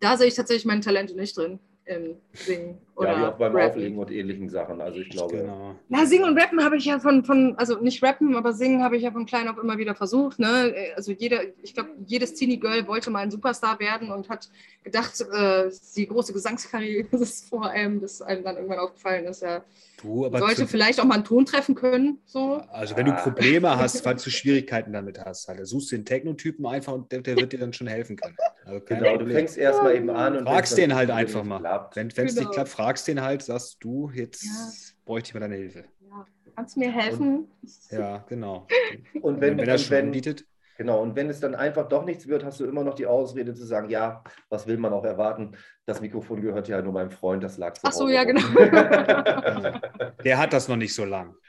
da 0.00 0.16
sehe 0.16 0.28
ich 0.28 0.34
tatsächlich 0.34 0.64
meine 0.64 0.80
Talente 0.80 1.14
nicht 1.14 1.36
drin 1.36 1.58
im 1.84 2.16
Singen 2.32 2.78
oder 2.98 3.12
Ja, 3.12 3.20
wie 3.20 3.24
auch 3.26 3.38
beim 3.38 3.54
Rappen. 3.54 3.70
Auflegen 3.70 3.98
und 3.98 4.10
ähnlichen 4.10 4.48
Sachen. 4.48 4.80
Also 4.80 4.98
ich 4.98 5.10
glaube. 5.10 5.38
Genau. 5.38 5.76
Na, 5.88 6.04
Singen 6.04 6.24
und 6.24 6.36
Rappen 6.36 6.62
habe 6.64 6.76
ich 6.76 6.84
ja 6.84 6.98
von, 6.98 7.24
von, 7.24 7.54
also 7.56 7.78
nicht 7.78 8.02
Rappen, 8.02 8.34
aber 8.34 8.52
Singen 8.52 8.82
habe 8.82 8.96
ich 8.96 9.04
ja 9.04 9.12
von 9.12 9.24
klein 9.24 9.46
auf 9.46 9.56
immer 9.58 9.78
wieder 9.78 9.94
versucht. 9.94 10.40
Ne? 10.40 10.74
Also 10.96 11.12
jeder, 11.12 11.42
ich 11.62 11.74
glaube, 11.74 11.90
jedes 12.06 12.34
Teenie-Girl 12.34 12.88
wollte 12.88 13.10
mal 13.10 13.20
ein 13.20 13.30
Superstar 13.30 13.78
werden 13.78 14.10
und 14.10 14.28
hat 14.28 14.50
gedacht, 14.82 15.20
äh, 15.32 15.70
die 15.96 16.08
große 16.08 16.32
Gesangskarriere 16.32 17.06
ist 17.12 17.48
vor 17.48 17.66
allem, 17.66 18.00
bis 18.00 18.20
einem 18.20 18.42
dann 18.42 18.56
irgendwann 18.56 18.80
aufgefallen 18.80 19.26
ist, 19.26 19.42
ja. 19.42 19.62
Du, 20.00 20.26
aber 20.26 20.38
sollte 20.38 20.68
vielleicht 20.68 21.00
auch 21.00 21.04
mal 21.04 21.16
einen 21.16 21.24
Ton 21.24 21.44
treffen 21.44 21.74
können. 21.74 22.18
So. 22.24 22.62
Also 22.70 22.96
wenn 22.96 23.06
du 23.06 23.12
Probleme 23.14 23.76
hast, 23.78 24.02
falls 24.02 24.22
du 24.22 24.30
Schwierigkeiten 24.30 24.92
damit 24.92 25.18
hast, 25.24 25.48
halt, 25.48 25.66
suchst 25.66 25.90
du 25.90 25.96
den 25.96 26.04
Technotypen 26.04 26.64
einfach 26.66 26.92
und 26.92 27.10
der, 27.10 27.20
der, 27.20 27.36
wird 27.36 27.52
dir 27.52 27.58
dann 27.58 27.72
schon 27.72 27.88
helfen 27.88 28.14
können. 28.14 28.36
Also 28.64 28.80
genau, 28.84 29.10
Problem. 29.10 29.28
du 29.28 29.34
fängst 29.34 29.58
erstmal 29.58 29.96
eben 29.96 30.10
an 30.10 30.36
und 30.36 30.44
fragst 30.46 30.78
den 30.78 30.94
halt 30.94 31.10
einfach 31.10 31.42
mal. 31.42 31.58
Klappt. 31.58 31.96
Wenn 31.96 32.06
es 32.06 32.14
genau. 32.14 32.40
nicht 32.40 32.52
klappt, 32.52 32.68
fragst 32.88 33.06
den 33.06 33.20
halt, 33.20 33.42
sagst 33.42 33.76
du, 33.80 34.10
jetzt 34.14 34.44
ja. 34.44 34.50
bräuchte 35.04 35.28
ich 35.28 35.34
mal 35.34 35.40
deine 35.40 35.56
Hilfe. 35.56 35.84
Ja. 36.08 36.26
Kannst 36.56 36.74
du 36.74 36.80
mir 36.80 36.90
helfen? 36.90 37.46
Und, 37.60 37.70
ja, 37.90 38.24
genau. 38.26 38.66
Und 39.20 39.42
wenn, 39.42 39.58
wenn, 39.58 39.58
wenn 39.58 39.68
er 39.68 39.76
schon 39.76 39.96
wenn, 39.98 40.10
bietet. 40.10 40.46
Genau, 40.78 41.02
und 41.02 41.16
wenn 41.16 41.28
es 41.28 41.40
dann 41.40 41.56
einfach 41.56 41.88
doch 41.88 42.04
nichts 42.04 42.28
wird, 42.28 42.44
hast 42.44 42.60
du 42.60 42.64
immer 42.64 42.84
noch 42.84 42.94
die 42.94 43.06
Ausrede 43.06 43.52
zu 43.52 43.66
sagen, 43.66 43.90
ja, 43.90 44.22
was 44.48 44.68
will 44.68 44.78
man 44.78 44.92
auch 44.92 45.04
erwarten? 45.04 45.56
Das 45.86 46.00
Mikrofon 46.00 46.40
gehört 46.40 46.68
ja 46.68 46.80
nur 46.80 46.92
meinem 46.92 47.10
Freund, 47.10 47.42
das 47.42 47.58
lag 47.58 47.74
so. 47.74 47.82
Ach 47.88 47.92
so, 47.92 48.08
ja, 48.08 48.22
genau. 48.22 48.42
Der 50.24 50.38
hat 50.38 50.52
das 50.52 50.68
noch 50.68 50.76
nicht 50.76 50.94
so 50.94 51.04
lang. 51.04 51.34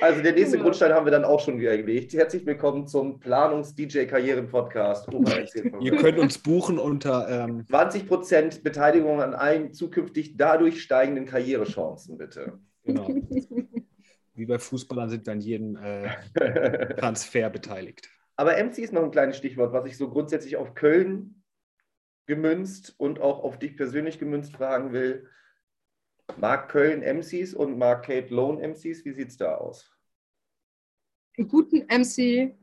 Also 0.00 0.22
der 0.22 0.32
nächste 0.32 0.52
genau. 0.52 0.64
Grundstein 0.64 0.92
haben 0.92 1.06
wir 1.06 1.10
dann 1.10 1.24
auch 1.24 1.40
schon 1.40 1.58
wieder 1.58 1.76
gelegt. 1.76 2.12
Herzlich 2.12 2.46
willkommen 2.46 2.86
zum 2.86 3.18
Planungs-DJ-Karrieren-Podcast. 3.20 5.08
Ihr 5.80 5.96
könnt 5.96 6.18
uns 6.18 6.38
buchen 6.38 6.78
unter 6.78 7.28
ähm 7.28 7.64
20% 7.68 8.62
Beteiligung 8.62 9.20
an 9.20 9.34
allen 9.34 9.72
zukünftig 9.72 10.36
dadurch 10.36 10.82
steigenden 10.82 11.26
Karrierechancen, 11.26 12.18
bitte. 12.18 12.58
Genau. 12.84 13.08
Wie 14.34 14.46
bei 14.46 14.58
Fußballern 14.58 15.10
sind 15.10 15.26
wir 15.26 15.32
an 15.32 15.40
jedem 15.40 15.76
äh, 15.76 16.94
Transfer 16.96 17.50
beteiligt. 17.50 18.08
Aber 18.36 18.52
MC 18.52 18.78
ist 18.78 18.92
noch 18.92 19.04
ein 19.04 19.10
kleines 19.12 19.36
Stichwort, 19.36 19.72
was 19.72 19.86
ich 19.86 19.96
so 19.96 20.10
grundsätzlich 20.10 20.56
auf 20.56 20.74
Köln 20.74 21.42
gemünzt 22.26 22.94
und 22.98 23.20
auch 23.20 23.44
auf 23.44 23.58
dich 23.58 23.76
persönlich 23.76 24.18
gemünzt 24.18 24.52
fragen 24.52 24.92
will. 24.92 25.28
Mag 26.36 26.68
Köln 26.68 27.02
MCs 27.02 27.54
und 27.54 27.78
mag 27.78 28.04
Kate 28.04 28.34
Lone 28.34 28.60
MCs? 28.60 29.04
Wie 29.04 29.12
sieht 29.12 29.28
es 29.28 29.36
da 29.36 29.56
aus? 29.56 29.90
Einen 31.36 31.48
guten 31.48 31.86
MC 31.86 32.54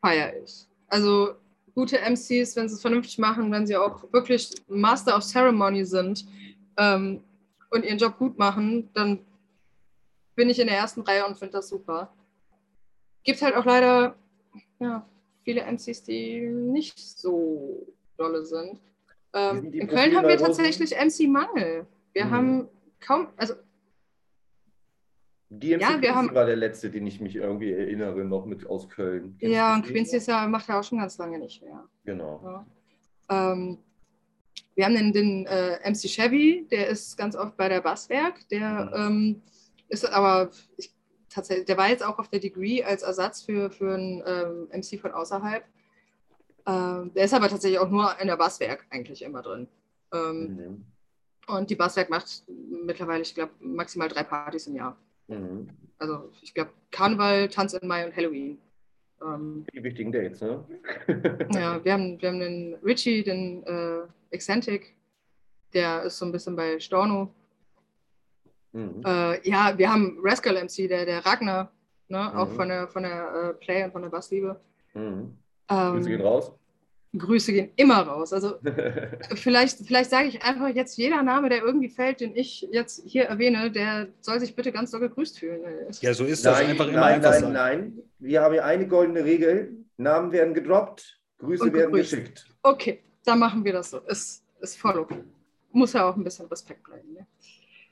feiere 0.00 0.42
ich. 0.42 0.66
Also 0.88 1.34
gute 1.74 1.98
MCs, 1.98 2.56
wenn 2.56 2.68
sie 2.68 2.74
es 2.74 2.80
vernünftig 2.80 3.18
machen, 3.18 3.50
wenn 3.52 3.66
sie 3.66 3.76
auch 3.76 4.12
wirklich 4.12 4.50
Master 4.68 5.16
of 5.16 5.24
Ceremony 5.24 5.84
sind 5.84 6.26
ähm, 6.76 7.22
und 7.70 7.84
ihren 7.84 7.98
Job 7.98 8.18
gut 8.18 8.38
machen, 8.38 8.88
dann 8.94 9.20
bin 10.34 10.48
ich 10.48 10.58
in 10.58 10.66
der 10.66 10.76
ersten 10.76 11.00
Reihe 11.02 11.26
und 11.26 11.38
finde 11.38 11.52
das 11.52 11.68
super. 11.68 12.12
Gibt 13.24 13.42
halt 13.42 13.56
auch 13.56 13.64
leider 13.64 14.16
ja, 14.78 15.06
viele 15.44 15.62
MCs, 15.62 16.02
die 16.04 16.40
nicht 16.40 16.98
so 16.98 17.86
dolle 18.16 18.44
sind. 18.44 18.80
Ähm, 19.32 19.72
in 19.72 19.88
Köln 19.88 20.16
haben 20.16 20.28
wir 20.28 20.36
tatsächlich 20.38 20.92
MC-Mangel. 20.92 21.86
Wir 22.12 22.24
mhm. 22.26 22.30
haben 22.30 22.68
kaum, 23.00 23.28
also 23.36 23.54
DMC 25.48 25.80
ja, 25.80 26.02
wir 26.02 26.14
haben, 26.14 26.34
war 26.34 26.44
der 26.44 26.56
letzte, 26.56 26.90
den 26.90 27.06
ich 27.06 27.20
mich 27.20 27.36
irgendwie 27.36 27.72
erinnere, 27.72 28.24
noch 28.24 28.46
mit 28.46 28.66
aus 28.66 28.88
Köln. 28.88 29.36
Kennst 29.38 29.54
ja, 29.54 29.74
und 29.74 29.84
Quincy 29.84 30.16
ist 30.16 30.26
ja, 30.26 30.46
macht 30.48 30.68
ja 30.68 30.80
auch 30.80 30.84
schon 30.84 30.98
ganz 30.98 31.16
lange 31.18 31.38
nicht 31.38 31.62
mehr. 31.62 31.84
Genau. 32.04 32.66
Ja. 33.30 33.52
Ähm, 33.52 33.78
wir 34.74 34.84
haben 34.84 34.94
den, 34.94 35.12
den 35.12 35.46
äh, 35.46 35.78
MC 35.88 36.08
Chevy, 36.08 36.66
der 36.70 36.88
ist 36.88 37.16
ganz 37.16 37.36
oft 37.36 37.56
bei 37.56 37.68
der 37.68 37.80
Basswerk. 37.80 38.48
Der 38.48 38.86
mhm. 38.86 38.92
ähm, 38.94 39.42
ist 39.88 40.04
aber, 40.04 40.50
ich, 40.76 40.92
tatsächlich, 41.30 41.66
der 41.66 41.76
war 41.76 41.88
jetzt 41.88 42.04
auch 42.04 42.18
auf 42.18 42.28
der 42.28 42.40
Degree 42.40 42.82
als 42.82 43.02
Ersatz 43.02 43.42
für, 43.42 43.70
für 43.70 43.94
einen 43.94 44.22
ähm, 44.26 44.68
MC 44.72 45.00
von 45.00 45.12
außerhalb. 45.12 45.64
Ähm, 46.66 47.12
der 47.14 47.24
ist 47.24 47.34
aber 47.34 47.48
tatsächlich 47.48 47.78
auch 47.78 47.90
nur 47.90 48.18
in 48.20 48.26
der 48.26 48.36
Basswerk 48.36 48.84
eigentlich 48.90 49.22
immer 49.22 49.42
drin. 49.42 49.68
Ähm, 50.12 50.56
mhm. 50.56 50.84
Und 51.48 51.70
die 51.70 51.76
Basswerk 51.76 52.10
macht 52.10 52.42
mittlerweile, 52.48 53.22
ich 53.22 53.34
glaube, 53.34 53.52
maximal 53.60 54.08
drei 54.08 54.24
Partys 54.24 54.66
im 54.66 54.76
Jahr. 54.76 54.96
Mhm. 55.28 55.68
Also 55.98 56.30
ich 56.42 56.52
glaube, 56.52 56.70
Karneval, 56.90 57.48
Tanz 57.48 57.72
in 57.74 57.86
Mai 57.86 58.04
und 58.04 58.16
Halloween. 58.16 58.58
Ähm, 59.22 59.64
die 59.72 59.82
wichtigen 59.82 60.12
Dates, 60.12 60.40
ne? 60.40 60.64
ja, 61.52 61.82
wir 61.82 61.92
haben, 61.92 62.20
wir 62.20 62.28
haben 62.28 62.40
den 62.40 62.74
Richie, 62.84 63.22
den 63.22 63.62
äh, 63.64 64.00
Eccentric, 64.30 64.94
der 65.72 66.02
ist 66.02 66.18
so 66.18 66.26
ein 66.26 66.32
bisschen 66.32 66.56
bei 66.56 66.78
Storno. 66.78 67.32
Mhm. 68.72 69.02
Äh, 69.06 69.48
ja, 69.48 69.76
wir 69.76 69.90
haben 69.90 70.18
Rascal 70.22 70.62
MC, 70.62 70.88
der, 70.88 71.06
der 71.06 71.24
Ragnar, 71.24 71.70
ne? 72.08 72.18
Mhm. 72.18 72.38
auch 72.38 72.48
von 72.50 72.68
der, 72.68 72.88
von 72.88 73.04
der 73.04 73.34
äh, 73.34 73.64
Play 73.64 73.84
und 73.84 73.92
von 73.92 74.02
der 74.02 74.10
Bassliebe. 74.10 74.60
Mhm. 74.94 75.38
Ähm, 75.70 75.92
Grüße 75.92 76.08
gehen 76.10 76.20
raus. 76.20 76.52
Grüße 77.16 77.52
gehen 77.52 77.70
immer 77.76 78.02
raus. 78.02 78.32
Also 78.32 78.54
vielleicht, 79.34 79.78
vielleicht 79.86 80.10
sage 80.10 80.28
ich 80.28 80.42
einfach 80.42 80.68
jetzt 80.68 80.96
jeder 80.96 81.22
Name, 81.22 81.48
der 81.48 81.62
irgendwie 81.62 81.88
fällt, 81.88 82.20
den 82.20 82.36
ich 82.36 82.68
jetzt 82.70 83.02
hier 83.06 83.24
erwähne, 83.24 83.70
der 83.70 84.08
soll 84.20 84.40
sich 84.40 84.54
bitte 84.54 84.72
ganz 84.72 84.90
doll 84.90 85.00
gegrüßt 85.00 85.38
fühlen. 85.38 85.60
Ja, 86.00 86.14
so 86.14 86.24
ist 86.24 86.44
das 86.44 86.58
nein, 86.58 86.70
einfach 86.70 86.86
nein, 86.86 86.94
immer 86.94 87.04
einfach 87.06 87.30
Nein, 87.32 87.42
nein, 87.42 87.52
nein. 87.52 88.02
Wir 88.18 88.42
haben 88.42 88.52
hier 88.52 88.64
eine 88.64 88.86
goldene 88.86 89.24
Regel. 89.24 89.76
Namen 89.96 90.32
werden 90.32 90.52
gedroppt, 90.52 91.20
Grüße 91.38 91.72
werden 91.72 91.92
geschickt. 91.92 92.46
Okay, 92.62 93.02
dann 93.24 93.38
machen 93.38 93.64
wir 93.64 93.72
das 93.72 93.90
so. 93.90 93.98
Ist, 94.00 94.44
ist 94.60 94.78
voll 94.78 94.98
okay. 94.98 95.22
Muss 95.72 95.92
ja 95.94 96.08
auch 96.08 96.16
ein 96.16 96.24
bisschen 96.24 96.46
Respekt 96.46 96.82
bleiben. 96.84 97.12
Ne? 97.12 97.26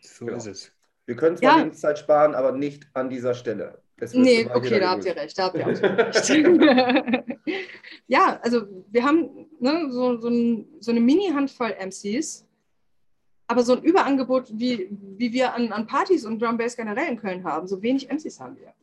So 0.00 0.28
ja. 0.28 0.36
ist 0.36 0.46
es. 0.46 0.72
Wir 1.06 1.16
können 1.16 1.36
zwar 1.36 1.52
ja. 1.52 1.58
Lebenszeit 1.58 1.98
sparen, 1.98 2.34
aber 2.34 2.52
nicht 2.52 2.86
an 2.94 3.10
dieser 3.10 3.34
Stelle. 3.34 3.82
Nee, 4.12 4.48
okay, 4.52 4.80
da 4.80 4.90
habt 4.90 5.04
ihr 5.04 5.16
recht. 5.16 5.38
Da 5.38 5.44
habt 5.44 5.56
ihr 5.56 5.66
recht. 5.66 7.38
ja, 8.08 8.40
also 8.42 8.62
wir 8.90 9.04
haben 9.04 9.46
ne, 9.60 9.88
so, 9.90 10.16
so, 10.18 10.28
ein, 10.28 10.66
so 10.80 10.90
eine 10.90 11.00
Mini-Handvoll 11.00 11.74
MCs, 11.80 12.46
aber 13.46 13.62
so 13.62 13.74
ein 13.74 13.82
Überangebot, 13.82 14.50
wie, 14.52 14.88
wie 14.90 15.32
wir 15.32 15.54
an, 15.54 15.72
an 15.72 15.86
Partys 15.86 16.24
und 16.24 16.40
Drum 16.40 16.56
Bass 16.56 16.76
generell 16.76 17.08
in 17.08 17.20
Köln 17.20 17.44
haben. 17.44 17.66
So 17.66 17.80
wenig 17.82 18.10
MCs 18.10 18.40
haben 18.40 18.56
wir. 18.56 18.74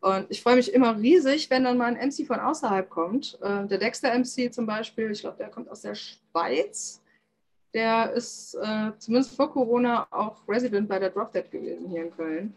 Und 0.00 0.26
ich 0.30 0.42
freue 0.42 0.56
mich 0.56 0.72
immer 0.72 0.96
riesig, 0.96 1.50
wenn 1.50 1.64
dann 1.64 1.76
mal 1.76 1.94
ein 1.94 2.08
MC 2.08 2.26
von 2.26 2.40
außerhalb 2.40 2.88
kommt. 2.88 3.38
Äh, 3.42 3.66
der 3.66 3.78
Dexter 3.78 4.18
MC 4.18 4.52
zum 4.52 4.64
Beispiel, 4.64 5.10
ich 5.10 5.20
glaube, 5.20 5.36
der 5.36 5.50
kommt 5.50 5.68
aus 5.70 5.82
der 5.82 5.94
Schweiz. 5.94 7.02
Der 7.74 8.12
ist 8.12 8.54
äh, 8.54 8.92
zumindest 8.98 9.36
vor 9.36 9.52
Corona 9.52 10.06
auch 10.10 10.48
Resident 10.48 10.88
bei 10.88 10.98
der 10.98 11.10
Drop 11.10 11.32
Dead 11.32 11.48
gewesen 11.50 11.88
hier 11.88 12.04
in 12.04 12.10
Köln. 12.16 12.54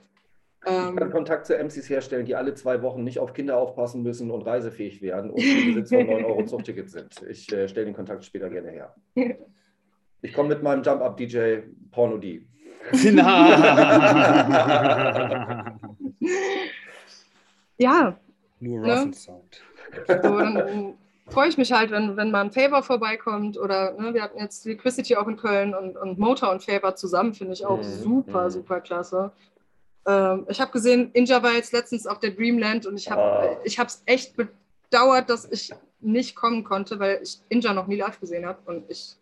Ich 0.66 0.72
kann 0.72 0.98
ähm, 0.98 1.12
Kontakt 1.12 1.46
zu 1.46 1.58
MCs 1.58 1.90
herstellen, 1.90 2.26
die 2.26 2.36
alle 2.36 2.54
zwei 2.54 2.82
Wochen 2.82 3.04
nicht 3.04 3.20
auf 3.20 3.34
Kinder 3.34 3.58
aufpassen 3.58 4.02
müssen 4.02 4.32
und 4.32 4.44
reisefähig 4.44 5.02
werden 5.02 5.30
und 5.32 5.36
Besitz 5.76 5.90
von 5.90 6.06
9 6.06 6.24
Euro 6.24 6.46
Zuchtticket 6.46 6.90
sind. 6.90 7.22
Ich 7.30 7.52
äh, 7.52 7.68
stelle 7.68 7.88
den 7.88 7.96
Kontakt 7.96 8.24
später 8.24 8.50
gerne 8.50 8.70
her. 8.70 8.96
Ich 10.22 10.34
komme 10.34 10.50
mit 10.50 10.64
meinem 10.64 10.84
Jump-Up-DJ 10.84 11.64
Porno 11.92 12.18
D. 12.18 12.46
ja. 17.78 18.18
Nur 18.60 18.80
ne? 18.80 18.94
Rough 18.94 19.06
ne? 19.06 19.14
Sound. 19.14 19.62
So, 20.08 20.14
dann 20.14 20.94
freue 21.28 21.50
ich 21.50 21.58
mich 21.58 21.72
halt, 21.72 21.92
wenn, 21.92 22.16
wenn 22.18 22.32
mal 22.32 22.42
ein 22.42 22.52
Favor 22.52 22.84
vorbeikommt 22.84 23.58
oder 23.58 23.94
ne, 24.00 24.14
wir 24.14 24.22
hatten 24.24 24.40
jetzt 24.40 24.66
die 24.66 24.76
Quicity 24.76 25.16
auch 25.16 25.28
in 25.28 25.38
Köln 25.38 25.74
und, 25.76 25.98
und 25.98 26.20
Motor 26.20 26.52
und 26.52 26.64
Favor 26.64 26.96
zusammen, 26.96 27.34
finde 27.34 27.54
ich 27.54 27.66
auch 27.66 27.80
mhm. 27.80 27.84
super, 27.84 28.46
mhm. 28.46 28.50
super 28.50 28.82
klasse. 28.82 29.32
Ähm, 30.06 30.46
ich 30.50 30.60
habe 30.60 30.72
gesehen, 30.72 31.12
Inja 31.14 31.42
war 31.42 31.54
jetzt 31.54 31.74
letztens 31.74 32.06
auf 32.08 32.20
der 32.20 32.32
Dreamland 32.32 32.86
und 32.86 32.98
ich 32.98 33.10
habe 33.10 33.58
oh. 33.60 33.66
es 33.66 34.04
echt 34.06 34.36
bedauert, 34.36 35.30
dass 35.30 35.46
ich 35.50 35.72
nicht 36.02 36.36
kommen 36.36 36.64
konnte, 36.64 37.00
weil 37.00 37.22
ich 37.24 37.40
Inja 37.50 37.74
noch 37.74 37.88
nie 37.88 37.96
live 37.96 38.20
gesehen 38.20 38.46
habe 38.46 38.60
und 38.66 38.90
ich 38.90 39.16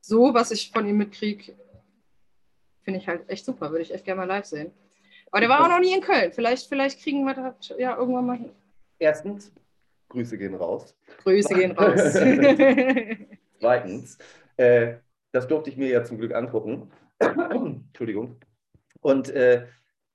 so, 0.00 0.32
was 0.32 0.50
ich 0.50 0.70
von 0.70 0.86
ihm 0.88 0.96
mitkriege, 0.96 1.54
finde 2.82 3.00
ich 3.00 3.06
halt 3.06 3.28
echt 3.28 3.44
super, 3.44 3.70
würde 3.70 3.82
ich 3.82 3.92
echt 3.92 4.04
gerne 4.04 4.20
mal 4.20 4.28
live 4.28 4.46
sehen. 4.46 4.72
Aber 5.30 5.40
der 5.40 5.48
war 5.48 5.62
auch 5.62 5.68
noch 5.68 5.78
nie 5.78 5.94
in 5.94 6.00
Köln. 6.00 6.32
Vielleicht, 6.32 6.68
vielleicht 6.68 7.00
kriegen 7.00 7.24
wir 7.24 7.34
das 7.34 7.72
ja 7.78 7.96
irgendwann 7.96 8.26
mal 8.26 8.36
hin. 8.36 8.50
Erstens, 8.98 9.52
Grüße 10.08 10.36
gehen 10.36 10.54
raus. 10.54 10.96
Grüße 11.22 11.54
gehen 11.54 11.72
raus. 11.78 12.14
Zweitens, 13.60 14.18
äh, 14.56 14.94
das 15.32 15.46
durfte 15.46 15.70
ich 15.70 15.76
mir 15.76 15.88
ja 15.88 16.02
zum 16.02 16.18
Glück 16.18 16.34
angucken. 16.34 16.90
Entschuldigung. 17.18 18.36
Und 19.00 19.30
äh, 19.30 19.66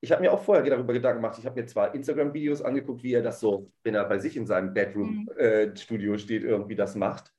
ich 0.06 0.12
habe 0.12 0.22
mir 0.22 0.32
auch 0.32 0.44
vorher 0.44 0.64
darüber 0.64 0.94
Gedanken 0.94 1.24
gemacht. 1.24 1.40
Ich 1.40 1.48
habe 1.48 1.60
mir 1.60 1.66
zwar 1.66 1.96
Instagram-Videos 1.96 2.62
angeguckt, 2.62 3.02
wie 3.02 3.14
er 3.14 3.24
das 3.24 3.40
so, 3.40 3.72
wenn 3.82 3.96
er 3.96 4.06
bei 4.06 4.20
sich 4.20 4.38
in 4.38 4.46
seinem 4.46 4.72
Bedroom-Studio 4.72 6.12
mhm. 6.12 6.16
äh, 6.16 6.20
steht, 6.20 6.44
irgendwie 6.44 6.76
das 6.76 6.94
macht. 6.94 7.34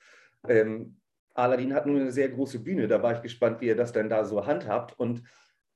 Ähm, 0.48 0.96
Aladdin 1.34 1.72
hat 1.72 1.86
nur 1.86 2.00
eine 2.00 2.10
sehr 2.10 2.28
große 2.28 2.58
Bühne. 2.58 2.88
Da 2.88 3.00
war 3.04 3.12
ich 3.14 3.22
gespannt, 3.22 3.60
wie 3.60 3.68
er 3.68 3.76
das 3.76 3.92
denn 3.92 4.08
da 4.08 4.24
so 4.24 4.44
handhabt. 4.44 4.98
Und 4.98 5.22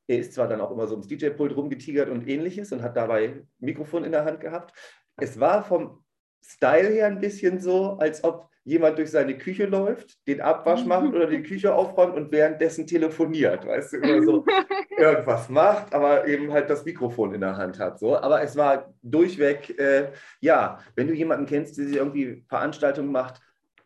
er 0.08 0.18
ist 0.18 0.32
zwar 0.32 0.48
dann 0.48 0.60
auch 0.60 0.72
immer 0.72 0.88
so 0.88 0.94
ums 0.94 1.06
DJ-Pult 1.06 1.56
rumgetigert 1.56 2.08
und 2.08 2.26
ähnliches 2.26 2.72
und 2.72 2.82
hat 2.82 2.96
dabei 2.96 3.44
Mikrofon 3.60 4.02
in 4.02 4.10
der 4.10 4.24
Hand 4.24 4.40
gehabt. 4.40 4.76
Es 5.16 5.38
war 5.38 5.62
vom 5.62 6.04
Style 6.42 6.88
her 6.88 7.06
ein 7.06 7.20
bisschen 7.20 7.60
so, 7.60 7.98
als 7.98 8.24
ob 8.24 8.48
jemand 8.64 8.98
durch 8.98 9.12
seine 9.12 9.38
Küche 9.38 9.66
läuft, 9.66 10.26
den 10.26 10.40
Abwasch 10.40 10.84
macht 10.84 11.04
oder 11.14 11.28
die 11.28 11.42
Küche 11.42 11.72
aufräumt 11.72 12.16
und 12.16 12.32
währenddessen 12.32 12.88
telefoniert, 12.88 13.64
weißt 13.64 13.92
du, 13.92 13.98
oder 13.98 14.22
so 14.22 14.44
irgendwas 15.00 15.48
macht, 15.48 15.94
aber 15.94 16.26
eben 16.26 16.52
halt 16.52 16.70
das 16.70 16.84
Mikrofon 16.84 17.34
in 17.34 17.40
der 17.40 17.56
Hand 17.56 17.78
hat. 17.78 17.98
So. 17.98 18.16
Aber 18.16 18.42
es 18.42 18.56
war 18.56 18.92
durchweg, 19.02 19.78
äh, 19.78 20.12
ja, 20.40 20.78
wenn 20.94 21.08
du 21.08 21.14
jemanden 21.14 21.46
kennst, 21.46 21.78
der 21.78 21.86
sich 21.86 21.96
irgendwie 21.96 22.44
Veranstaltungen 22.48 23.10
macht, 23.10 23.40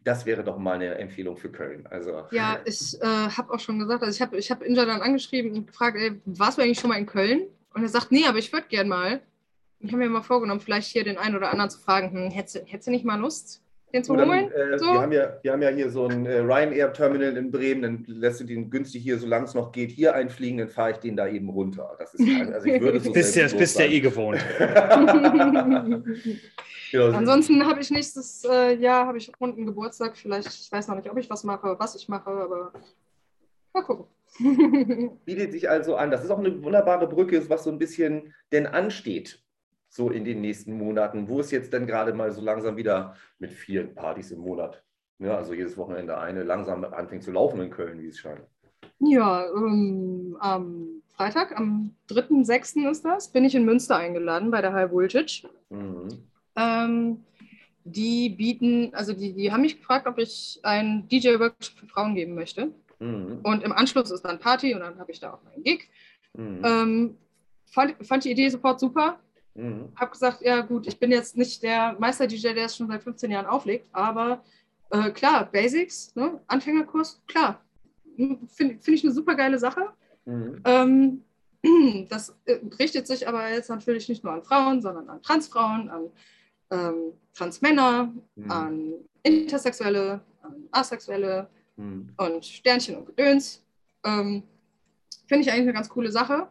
das 0.05 0.27
wäre 0.27 0.45
doch 0.45 0.59
mal 0.59 0.75
eine 0.75 0.97
Empfehlung 0.97 1.37
für 1.37 1.51
Köln. 1.51 1.87
Also. 1.91 2.27
Ja, 2.31 2.59
ich 2.65 3.01
äh, 3.01 3.07
habe 3.07 3.53
auch 3.53 3.61
schon 3.61 3.79
gesagt, 3.79 4.03
also 4.03 4.15
ich 4.15 4.21
habe 4.21 4.37
ich 4.37 4.51
hab 4.51 4.63
Inja 4.63 4.85
dann 4.85 5.01
angeschrieben 5.01 5.53
und 5.53 5.67
gefragt, 5.67 5.97
ey, 5.99 6.21
warst 6.27 6.59
du 6.59 6.63
eigentlich 6.63 6.79
schon 6.79 6.91
mal 6.91 6.99
in 6.99 7.07
Köln? 7.07 7.45
Und 7.73 7.83
er 7.83 7.89
sagt, 7.89 8.13
nee, 8.13 8.27
aber 8.27 8.39
ich 8.39 8.53
würde 8.53 8.67
gern 8.69 8.89
mal. 8.89 9.23
Ich 9.81 9.93
habe 9.93 10.03
mir 10.03 10.09
mal 10.09 10.23
vorgenommen, 10.23 10.61
vielleicht 10.61 10.89
hier 10.89 11.05
den 11.05 11.19
einen 11.19 11.37
oder 11.37 11.51
anderen 11.51 11.71
zu 11.71 11.79
fragen, 11.79 12.13
hm, 12.13 12.31
hättest, 12.31 12.71
hättest 12.71 12.87
du 12.87 12.91
nicht 12.91 13.05
mal 13.05 13.19
Lust, 13.19 13.63
den 13.95 14.05
zu 14.05 14.15
holen? 14.15 14.51
Äh, 14.51 14.79
so? 14.79 14.87
wir, 14.87 15.01
haben 15.01 15.13
ja, 15.13 15.39
wir 15.43 15.53
haben 15.53 15.63
ja 15.63 15.71
hier 15.71 15.89
so 15.91 16.07
ein 16.07 16.27
äh, 16.27 16.41
Ryanair-Terminal 16.41 17.37
in 17.37 17.51
Bremen, 17.51 17.83
dann 17.83 18.05
lässt 18.07 18.41
du 18.41 18.45
den 18.45 18.69
günstig 18.71 19.03
hier, 19.03 19.19
solange 19.19 19.47
es 19.47 19.55
noch 19.55 19.73
geht, 19.73 19.91
hier 19.91 20.15
einfliegen, 20.15 20.59
dann 20.59 20.69
fahre 20.69 20.91
ich 20.93 20.99
den 20.99 21.17
da 21.17 21.27
eben 21.27 21.49
runter. 21.49 21.97
Das 21.99 22.13
ist, 22.15 22.29
also 22.53 22.67
ich 22.67 22.81
würde 22.81 23.01
so 23.05 23.13
bist 23.13 23.35
ja, 23.37 23.47
bist 23.49 23.79
ja 23.79 23.87
eh 23.87 24.01
gewohnt. 24.01 24.45
Ja, 26.95 27.09
Ansonsten 27.09 27.67
habe 27.67 27.81
ich 27.81 27.91
nächstes 27.91 28.45
äh, 28.45 28.77
Jahr 28.77 29.09
habe 29.09 29.19
ich 29.19 29.33
runden 29.41 29.67
Geburtstag. 29.67 30.17
Vielleicht, 30.17 30.47
ich 30.47 30.71
weiß 30.71 30.87
noch 30.87 30.95
nicht, 30.95 31.11
ob 31.11 31.19
ich 31.19 31.29
was 31.29 31.43
mache, 31.43 31.75
was 31.77 31.97
ich 31.97 32.09
mache, 32.09 32.31
aber 32.31 32.73
mal 33.73 33.83
gucken. 33.83 34.07
Bietet 35.25 35.51
sich 35.51 35.69
also 35.69 35.97
an. 35.97 36.13
Das 36.13 36.23
ist 36.23 36.31
auch 36.31 36.39
eine 36.39 36.63
wunderbare 36.63 37.09
Brücke, 37.09 37.49
was 37.51 37.65
so 37.65 37.71
ein 37.71 37.79
bisschen 37.79 38.33
denn 38.53 38.69
ansteht, 38.69 39.44
so 39.95 40.11
in 40.11 40.25
den 40.25 40.41
nächsten 40.41 40.77
Monaten, 40.77 41.29
wo 41.29 41.39
es 41.39 41.53
jetzt 41.53 41.73
dann 41.73 41.87
gerade 41.87 42.13
mal 42.13 42.33
so 42.33 42.41
langsam 42.41 42.77
wieder 42.77 43.15
mit 43.39 43.53
vielen 43.53 43.95
Partys 43.95 44.33
im 44.33 44.41
Monat, 44.41 44.83
ja, 45.21 45.37
also 45.37 45.55
jedes 45.55 45.77
Wochenende 45.77 46.19
eine, 46.19 46.43
langsam 46.43 46.83
anfängt 46.83 47.23
zu 47.23 47.31
laufen 47.31 47.61
in 47.61 47.71
Köln, 47.71 48.01
wie 48.03 48.09
es 48.09 48.19
scheint. 48.19 48.43
Ja, 48.99 49.47
ähm, 49.47 50.37
am 50.41 51.03
Freitag, 51.13 51.57
am 51.57 51.95
3.6. 52.11 52.91
ist 52.91 53.05
das, 53.05 53.31
bin 53.31 53.45
ich 53.45 53.55
in 53.55 53.65
Münster 53.65 53.97
eingeladen 53.97 54.51
bei 54.51 54.61
der 54.61 54.73
High 54.73 54.91
Voltage. 54.91 55.49
Mhm. 55.71 56.09
Ähm, 56.57 57.25
die 57.85 58.31
bieten, 58.31 58.93
also 58.95 59.13
die, 59.13 59.33
die 59.33 59.53
haben 59.53 59.61
mich 59.61 59.79
gefragt, 59.79 60.09
ob 60.09 60.19
ich 60.19 60.59
einen 60.65 61.07
DJ-Workshop 61.09 61.79
für 61.79 61.87
Frauen 61.87 62.17
geben 62.17 62.35
möchte. 62.35 62.73
Mhm. 62.99 63.41
Und 63.45 63.63
im 63.63 63.73
Anschluss 63.73 64.11
ist 64.11 64.23
dann 64.23 64.41
Party 64.41 64.75
und 64.75 64.81
dann 64.81 64.99
habe 64.99 65.13
ich 65.13 65.21
da 65.21 65.35
auch 65.35 65.43
meinen 65.45 65.63
Gig. 65.63 65.89
Mhm. 66.33 66.63
Ähm, 66.65 67.19
fand, 67.67 67.95
fand, 68.05 68.25
die 68.25 68.33
Idee 68.33 68.49
sofort 68.49 68.81
super. 68.81 69.21
Mhm. 69.55 69.93
Habe 69.97 70.11
gesagt, 70.11 70.43
ja 70.43 70.61
gut, 70.61 70.87
ich 70.87 70.99
bin 70.99 71.11
jetzt 71.11 71.37
nicht 71.37 71.63
der 71.63 71.97
Meister-DJ, 71.99 72.55
der 72.55 72.67
es 72.67 72.77
schon 72.77 72.89
seit 72.89 73.03
15 73.03 73.31
Jahren 73.31 73.47
auflegt, 73.47 73.89
aber 73.93 74.43
äh, 74.91 75.11
klar, 75.11 75.49
Basics, 75.51 76.15
ne? 76.15 76.41
Anfängerkurs, 76.47 77.23
klar. 77.27 77.61
Hm, 78.17 78.49
Finde 78.49 78.79
find 78.81 78.99
ich 78.99 79.05
eine 79.05 79.13
super 79.13 79.35
geile 79.35 79.59
Sache. 79.59 79.93
Mhm. 80.25 80.61
Ähm, 80.65 81.25
das 82.09 82.37
äh, 82.45 82.59
richtet 82.79 83.07
sich 83.07 83.27
aber 83.27 83.49
jetzt 83.51 83.71
natürlich 83.71 84.09
nicht 84.09 84.25
nur 84.25 84.33
an 84.33 84.43
Frauen, 84.43 84.83
sondern 84.83 85.09
an 85.09 85.23
Transfrauen, 85.23 85.89
an 85.89 86.11
ähm, 86.71 87.13
Transmänner, 87.33 88.13
mhm. 88.37 88.51
an 88.51 88.93
Intersexuelle, 89.23 90.21
an 90.43 90.69
Asexuelle 90.71 91.49
mhm. 91.77 92.13
und 92.17 92.45
Sternchen 92.45 92.97
und 92.97 93.07
Gedöns. 93.07 93.63
Ähm, 94.05 94.43
Finde 95.27 95.43
ich 95.43 95.51
eigentlich 95.51 95.63
eine 95.63 95.73
ganz 95.73 95.89
coole 95.89 96.13
Sache. 96.13 96.49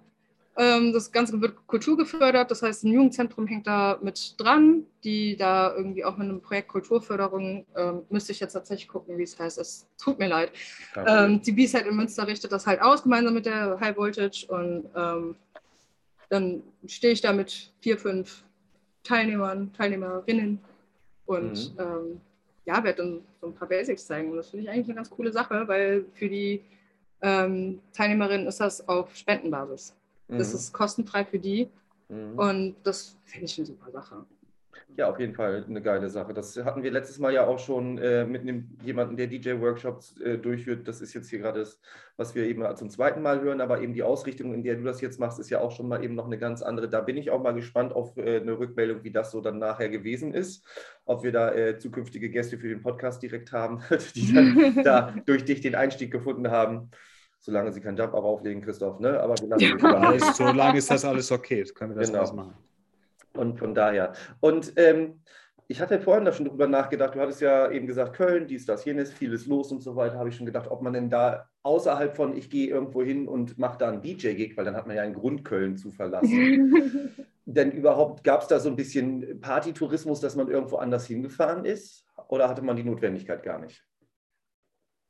Ähm, 0.55 0.93
das 0.93 1.11
Ganze 1.11 1.41
wird 1.41 1.65
Kultur 1.65 1.97
gefördert, 1.97 2.51
das 2.51 2.61
heißt, 2.61 2.83
ein 2.83 2.91
Jugendzentrum 2.93 3.47
hängt 3.47 3.65
da 3.65 3.97
mit 4.01 4.35
dran, 4.37 4.85
die 5.03 5.35
da 5.35 5.75
irgendwie 5.75 6.05
auch 6.05 6.15
mit 6.15 6.29
einem 6.29 6.41
Projekt 6.41 6.67
Kulturförderung, 6.67 7.65
ähm, 7.75 8.01
müsste 8.09 8.33
ich 8.33 8.39
jetzt 8.39 8.53
tatsächlich 8.53 8.87
gucken, 8.87 9.17
wie 9.17 9.23
es 9.23 9.39
heißt, 9.39 9.57
es 9.57 9.87
tut 9.97 10.19
mir 10.19 10.27
leid. 10.27 10.51
Ähm, 10.95 11.41
die 11.41 11.51
B-Side 11.51 11.89
in 11.89 11.95
Münster 11.95 12.27
richtet 12.27 12.51
das 12.51 12.67
halt 12.67 12.81
aus, 12.81 13.01
gemeinsam 13.01 13.33
mit 13.33 13.47
der 13.47 13.79
High 13.79 13.97
Voltage 13.97 14.45
und 14.47 14.85
ähm, 14.95 15.35
dann 16.29 16.61
stehe 16.85 17.13
ich 17.13 17.21
da 17.21 17.33
mit 17.33 17.71
vier, 17.79 17.97
fünf 17.97 18.43
Teilnehmern, 19.03 19.73
Teilnehmerinnen 19.73 20.59
und 21.25 21.75
mhm. 21.75 21.79
ähm, 21.79 22.21
ja, 22.65 22.83
werde 22.83 23.03
dann 23.03 23.21
so 23.41 23.47
ein 23.47 23.55
paar 23.55 23.67
Basics 23.67 24.05
zeigen. 24.05 24.31
Und 24.31 24.37
das 24.37 24.49
finde 24.49 24.65
ich 24.65 24.69
eigentlich 24.69 24.87
eine 24.87 24.95
ganz 24.95 25.09
coole 25.09 25.31
Sache, 25.31 25.67
weil 25.67 26.05
für 26.13 26.29
die 26.29 26.63
ähm, 27.21 27.79
Teilnehmerinnen 27.93 28.47
ist 28.47 28.59
das 28.59 28.87
auf 28.87 29.15
Spendenbasis. 29.15 29.95
Mhm. 30.27 30.37
Das 30.37 30.53
ist 30.53 30.73
kostenfrei 30.73 31.25
für 31.25 31.39
die 31.39 31.69
mhm. 32.09 32.37
und 32.37 32.75
das 32.83 33.17
finde 33.25 33.45
ich 33.45 33.57
eine 33.57 33.65
super 33.65 33.91
Sache. 33.91 34.25
Ja, 34.95 35.09
auf 35.09 35.19
jeden 35.19 35.33
Fall 35.33 35.65
eine 35.67 35.81
geile 35.81 36.09
Sache. 36.09 36.33
Das 36.33 36.55
hatten 36.57 36.83
wir 36.83 36.91
letztes 36.91 37.17
Mal 37.17 37.33
ja 37.33 37.47
auch 37.47 37.57
schon 37.57 37.97
äh, 37.97 38.25
mit 38.25 38.43
jemandem, 38.83 39.17
der 39.17 39.27
DJ-Workshops 39.27 40.19
äh, 40.21 40.37
durchführt. 40.37 40.87
Das 40.87 41.01
ist 41.01 41.13
jetzt 41.13 41.29
hier 41.29 41.39
gerade 41.39 41.61
das, 41.61 41.79
was 42.15 42.35
wir 42.35 42.45
eben 42.45 42.63
zum 42.75 42.91
zweiten 42.91 43.23
Mal 43.23 43.41
hören, 43.41 43.59
aber 43.59 43.81
eben 43.81 43.93
die 43.93 44.03
Ausrichtung, 44.03 44.53
in 44.53 44.63
der 44.63 44.75
du 44.75 44.83
das 44.83 45.01
jetzt 45.01 45.19
machst, 45.19 45.39
ist 45.39 45.49
ja 45.49 45.61
auch 45.61 45.71
schon 45.71 45.87
mal 45.87 46.03
eben 46.03 46.13
noch 46.13 46.27
eine 46.27 46.37
ganz 46.37 46.61
andere. 46.61 46.89
Da 46.89 47.01
bin 47.01 47.17
ich 47.17 47.31
auch 47.31 47.41
mal 47.41 47.53
gespannt 47.53 47.93
auf 47.93 48.17
äh, 48.17 48.39
eine 48.39 48.59
Rückmeldung, 48.59 49.03
wie 49.03 49.11
das 49.11 49.31
so 49.31 49.41
dann 49.41 49.57
nachher 49.57 49.89
gewesen 49.89 50.33
ist. 50.33 50.63
Ob 51.05 51.23
wir 51.23 51.31
da 51.31 51.53
äh, 51.53 51.79
zukünftige 51.79 52.29
Gäste 52.29 52.59
für 52.59 52.69
den 52.69 52.81
Podcast 52.81 53.23
direkt 53.23 53.51
haben, 53.51 53.81
die 54.15 54.33
dann 54.33 54.83
da 54.83 55.15
durch 55.25 55.43
dich 55.43 55.61
den 55.61 55.75
Einstieg 55.75 56.11
gefunden 56.11 56.51
haben 56.51 56.91
solange 57.43 57.73
sie 57.73 57.81
keinen 57.81 57.97
Jump 57.97 58.13
auflegen, 58.13 58.61
Christoph. 58.61 58.99
Ne? 58.99 59.19
Aber 59.19 59.35
wir 59.37 59.49
lassen 59.49 59.79
ja. 59.79 60.33
Solange 60.33 60.77
ist 60.77 60.89
das 60.89 61.03
alles 61.03 61.29
okay. 61.31 61.59
Das 61.61 61.75
können 61.75 61.93
wir 61.93 61.99
das 61.99 62.07
genau. 62.07 62.19
alles 62.19 62.33
machen. 62.33 62.53
Und 63.33 63.59
von 63.59 63.75
daher. 63.75 64.13
Und 64.39 64.71
ähm, 64.77 65.19
ich 65.67 65.81
hatte 65.81 65.99
vorhin 65.99 66.23
da 66.23 66.31
schon 66.31 66.45
drüber 66.45 66.67
nachgedacht, 66.67 67.15
du 67.15 67.19
hattest 67.19 67.41
ja 67.41 67.69
eben 67.69 67.85
gesagt, 67.85 68.15
Köln, 68.15 68.47
dies, 68.47 68.65
das, 68.65 68.85
jenes, 68.85 69.11
vieles 69.11 69.45
los 69.45 69.71
und 69.71 69.81
so 69.81 69.95
weiter, 69.95 70.19
habe 70.19 70.29
ich 70.29 70.35
schon 70.35 70.45
gedacht, 70.45 70.69
ob 70.69 70.81
man 70.81 70.93
denn 70.93 71.09
da 71.09 71.49
außerhalb 71.63 72.15
von, 72.15 72.37
ich 72.37 72.49
gehe 72.49 72.69
irgendwo 72.69 73.03
hin 73.03 73.27
und 73.27 73.57
mache 73.57 73.77
da 73.77 73.89
einen 73.89 74.01
DJ-Gig, 74.01 74.55
weil 74.55 74.65
dann 74.65 74.75
hat 74.75 74.87
man 74.87 74.95
ja 74.95 75.01
einen 75.01 75.13
Grund, 75.13 75.43
Köln 75.43 75.75
zu 75.75 75.91
verlassen. 75.91 76.95
denn 77.45 77.71
überhaupt 77.71 78.23
gab 78.23 78.41
es 78.41 78.47
da 78.47 78.59
so 78.59 78.69
ein 78.69 78.77
bisschen 78.77 79.41
Partytourismus, 79.41 80.21
dass 80.21 80.35
man 80.35 80.47
irgendwo 80.49 80.77
anders 80.77 81.07
hingefahren 81.07 81.65
ist? 81.65 82.05
Oder 82.29 82.47
hatte 82.47 82.61
man 82.61 82.77
die 82.77 82.83
Notwendigkeit 82.83 83.43
gar 83.43 83.59
nicht? 83.59 83.83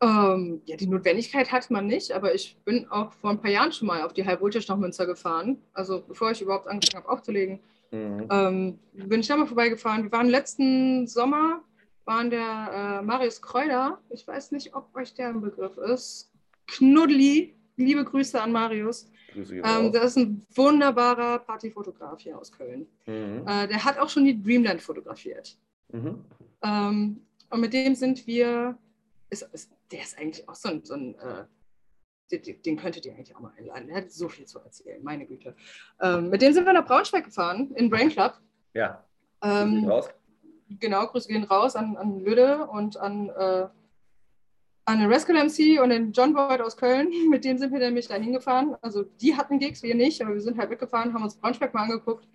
Ähm, 0.03 0.61
ja, 0.65 0.75
die 0.75 0.87
Notwendigkeit 0.87 1.51
hat 1.51 1.71
man 1.71 1.87
nicht, 1.87 2.11
aber 2.11 2.35
ich 2.35 2.57
bin 2.65 2.87
auch 2.89 3.13
vor 3.13 3.29
ein 3.29 3.39
paar 3.39 3.51
Jahren 3.51 3.71
schon 3.71 3.87
mal 3.87 4.01
auf 4.03 4.11
die 4.11 4.25
High 4.25 4.41
Voltage 4.41 4.65
nach 4.67 4.77
Münster 4.77 5.05
gefahren. 5.05 5.57
Also 5.73 6.01
bevor 6.05 6.31
ich 6.31 6.41
überhaupt 6.41 6.67
angefangen 6.67 7.03
habe 7.03 7.13
aufzulegen, 7.13 7.59
mhm. 7.91 8.27
ähm, 8.29 8.79
bin 8.93 9.21
ich 9.21 9.27
da 9.27 9.37
mal 9.37 9.47
vorbeigefahren. 9.47 10.03
Wir 10.03 10.11
waren 10.11 10.27
letzten 10.27 11.07
Sommer, 11.07 11.61
waren 12.03 12.29
der 12.29 12.99
äh, 13.01 13.05
Marius 13.05 13.41
Kreuder. 13.41 13.99
Ich 14.09 14.27
weiß 14.27 14.51
nicht, 14.51 14.75
ob 14.75 14.93
euch 14.93 15.13
der 15.13 15.29
ein 15.29 15.39
Begriff 15.39 15.77
ist. 15.77 16.29
Knuddeli, 16.67 17.55
liebe 17.77 18.03
Grüße 18.03 18.41
an 18.41 18.51
Marius. 18.51 19.09
Grüße 19.33 19.55
ähm, 19.55 19.91
der 19.91 20.03
ist 20.03 20.17
ein 20.17 20.45
wunderbarer 20.53 21.39
Partyfotograf 21.39 22.19
hier 22.19 22.37
aus 22.37 22.51
Köln. 22.51 22.87
Mhm. 23.05 23.47
Äh, 23.47 23.67
der 23.67 23.85
hat 23.85 23.97
auch 23.97 24.09
schon 24.09 24.25
die 24.25 24.41
Dreamland 24.41 24.81
fotografiert. 24.81 25.57
Mhm. 25.93 26.25
Ähm, 26.61 27.21
und 27.49 27.61
mit 27.61 27.73
dem 27.73 27.95
sind 27.95 28.27
wir, 28.27 28.77
ist, 29.33 29.41
ist 29.53 29.71
der 29.91 30.01
ist 30.01 30.17
eigentlich 30.17 30.47
auch 30.47 30.55
so 30.55 30.69
ein, 30.69 30.85
so 30.85 30.93
ein 30.93 31.15
äh, 31.15 31.45
den, 32.31 32.61
den, 32.61 32.77
könntet 32.77 33.05
ihr 33.05 33.13
eigentlich 33.13 33.35
auch 33.35 33.41
mal 33.41 33.53
einladen. 33.57 33.87
Der 33.87 33.97
hat 33.97 34.11
so 34.11 34.29
viel 34.29 34.45
zu 34.45 34.59
erzählen, 34.59 35.03
meine 35.03 35.25
Güte. 35.25 35.55
Ähm, 36.01 36.29
mit 36.29 36.41
dem 36.41 36.53
sind 36.53 36.65
wir 36.65 36.73
nach 36.73 36.85
Braunschweig 36.85 37.25
gefahren, 37.25 37.71
in 37.75 37.89
Brain 37.89 38.09
Club. 38.09 38.39
Ja. 38.73 39.03
Ähm, 39.43 39.85
raus. 39.87 40.09
Genau, 40.79 41.05
Grüße 41.07 41.27
gehen 41.27 41.43
raus 41.43 41.75
an, 41.75 41.97
an 41.97 42.19
Lüde 42.19 42.67
und 42.67 42.97
an, 42.97 43.29
äh, 43.29 43.67
an 44.85 44.99
den 44.99 45.11
Rascal 45.11 45.35
MC 45.35 45.81
und 45.81 45.89
den 45.89 46.11
John 46.11 46.33
Boyd 46.33 46.61
aus 46.61 46.77
Köln. 46.77 47.09
Mit 47.29 47.45
dem 47.45 47.57
sind 47.57 47.71
wir 47.71 47.79
nämlich 47.79 48.07
da 48.07 48.15
hingefahren. 48.15 48.75
Also 48.81 49.03
die 49.03 49.35
hatten 49.35 49.59
Gigs, 49.59 49.83
wir 49.83 49.95
nicht, 49.95 50.21
aber 50.21 50.33
wir 50.33 50.41
sind 50.41 50.57
halt 50.57 50.69
weggefahren, 50.69 51.13
haben 51.13 51.23
uns 51.23 51.35
Braunschweig 51.35 51.73
mal 51.73 51.83
angeguckt. 51.83 52.27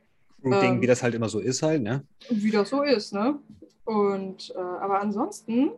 Und 0.43 0.53
ähm, 0.53 0.61
Ding, 0.61 0.81
wie 0.81 0.87
das 0.87 1.03
halt 1.03 1.15
immer 1.15 1.29
so 1.29 1.41
ist 1.41 1.63
halt, 1.63 1.83
ne? 1.83 2.05
Wie 2.29 2.51
das 2.51 2.69
so 2.69 2.83
ist, 2.83 3.13
ne? 3.13 3.41
Und 3.85 4.53
äh, 4.55 4.59
aber 4.59 5.01
ansonsten 5.01 5.73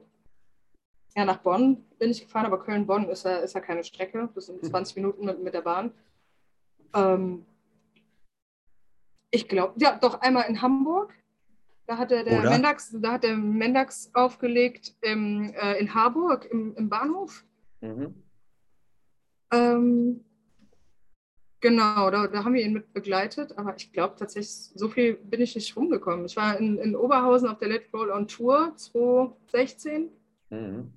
ja, 1.16 1.24
nach 1.24 1.38
Bonn 1.38 1.84
bin 1.98 2.10
ich 2.10 2.22
gefahren, 2.22 2.46
aber 2.46 2.60
Köln-Bonn 2.60 3.08
ist 3.08 3.24
ja, 3.24 3.38
ist 3.38 3.54
ja 3.54 3.60
keine 3.60 3.84
Strecke. 3.84 4.28
Das 4.34 4.46
sind 4.46 4.64
20 4.64 4.96
mhm. 4.96 5.02
Minuten 5.02 5.24
mit, 5.24 5.42
mit 5.42 5.54
der 5.54 5.62
Bahn. 5.62 5.92
Ähm, 6.94 7.44
ich 9.30 9.48
glaube, 9.48 9.74
ja, 9.78 9.98
doch 9.98 10.20
einmal 10.20 10.48
in 10.48 10.62
Hamburg. 10.62 11.14
Da 11.86 11.98
hat 11.98 12.12
der, 12.12 12.22
der 12.22 12.42
Mendax, 12.42 12.94
da 13.00 13.12
hat 13.12 13.24
der 13.24 13.36
Mendax 13.36 14.10
aufgelegt 14.14 14.94
im, 15.00 15.52
äh, 15.54 15.78
in 15.78 15.92
Harburg 15.92 16.48
im, 16.50 16.76
im 16.76 16.88
Bahnhof. 16.88 17.44
Mhm. 17.80 18.14
Ähm, 19.52 20.24
genau, 21.58 22.10
da, 22.12 22.28
da 22.28 22.44
haben 22.44 22.54
wir 22.54 22.64
ihn 22.64 22.74
mit 22.74 22.92
begleitet, 22.92 23.58
aber 23.58 23.74
ich 23.76 23.92
glaube 23.92 24.14
tatsächlich, 24.16 24.70
so 24.76 24.88
viel 24.88 25.14
bin 25.14 25.40
ich 25.40 25.56
nicht 25.56 25.76
rumgekommen. 25.76 26.26
Ich 26.26 26.36
war 26.36 26.56
in, 26.58 26.78
in 26.78 26.94
Oberhausen 26.94 27.48
auf 27.48 27.58
der 27.58 27.68
Let 27.68 27.92
Roll 27.92 28.12
on 28.12 28.28
Tour 28.28 28.72
2016. 28.76 30.10
Mhm 30.50 30.92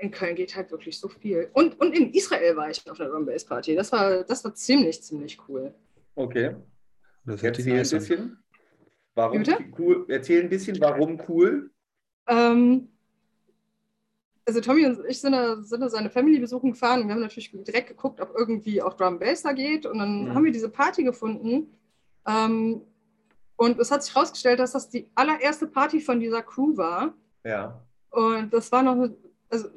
in 0.00 0.10
Köln 0.10 0.34
geht 0.34 0.56
halt 0.56 0.70
wirklich 0.70 0.98
so 0.98 1.08
viel. 1.08 1.48
Und, 1.52 1.80
und 1.80 1.92
in 1.92 2.12
Israel 2.12 2.56
war 2.56 2.70
ich 2.70 2.88
auf 2.90 3.00
einer 3.00 3.10
Drum 3.10 3.26
Bass 3.26 3.44
Party. 3.44 3.74
Das 3.74 3.92
war, 3.92 4.24
das 4.24 4.44
war 4.44 4.54
ziemlich, 4.54 5.02
ziemlich 5.02 5.38
cool. 5.48 5.74
Okay. 6.14 6.56
Das 7.24 7.42
Erzähl 7.42 7.78
ein 7.78 7.88
bisschen. 7.88 8.38
Warum 9.14 9.42
cool? 9.78 10.04
Erzähl 10.08 10.42
ein 10.42 10.48
bisschen, 10.48 10.78
warum 10.80 11.20
cool? 11.28 11.70
Ähm, 12.28 12.88
also 14.44 14.60
Tommy 14.60 14.86
und 14.86 15.04
ich 15.08 15.20
sind 15.20 15.32
da, 15.32 15.62
sind 15.62 15.80
da 15.80 15.88
seine 15.88 16.10
Family 16.10 16.38
besuchen 16.38 16.72
gefahren 16.72 17.02
und 17.02 17.08
wir 17.08 17.14
haben 17.14 17.22
natürlich 17.22 17.50
direkt 17.52 17.88
geguckt, 17.88 18.20
ob 18.20 18.34
irgendwie 18.36 18.82
auch 18.82 18.94
Drum 18.94 19.18
Bass 19.18 19.42
da 19.42 19.52
geht. 19.52 19.86
Und 19.86 19.98
dann 19.98 20.24
mhm. 20.24 20.34
haben 20.34 20.44
wir 20.44 20.52
diese 20.52 20.68
Party 20.68 21.02
gefunden. 21.02 21.74
Ähm, 22.26 22.82
und 23.56 23.78
es 23.78 23.90
hat 23.90 24.04
sich 24.04 24.14
herausgestellt, 24.14 24.60
dass 24.60 24.72
das 24.72 24.90
die 24.90 25.10
allererste 25.14 25.66
Party 25.66 26.00
von 26.00 26.20
dieser 26.20 26.42
Crew 26.42 26.76
war. 26.76 27.14
Ja. 27.44 27.82
Und 28.10 28.52
das 28.52 28.70
war 28.70 28.82
noch 28.82 29.08
also 29.50 29.68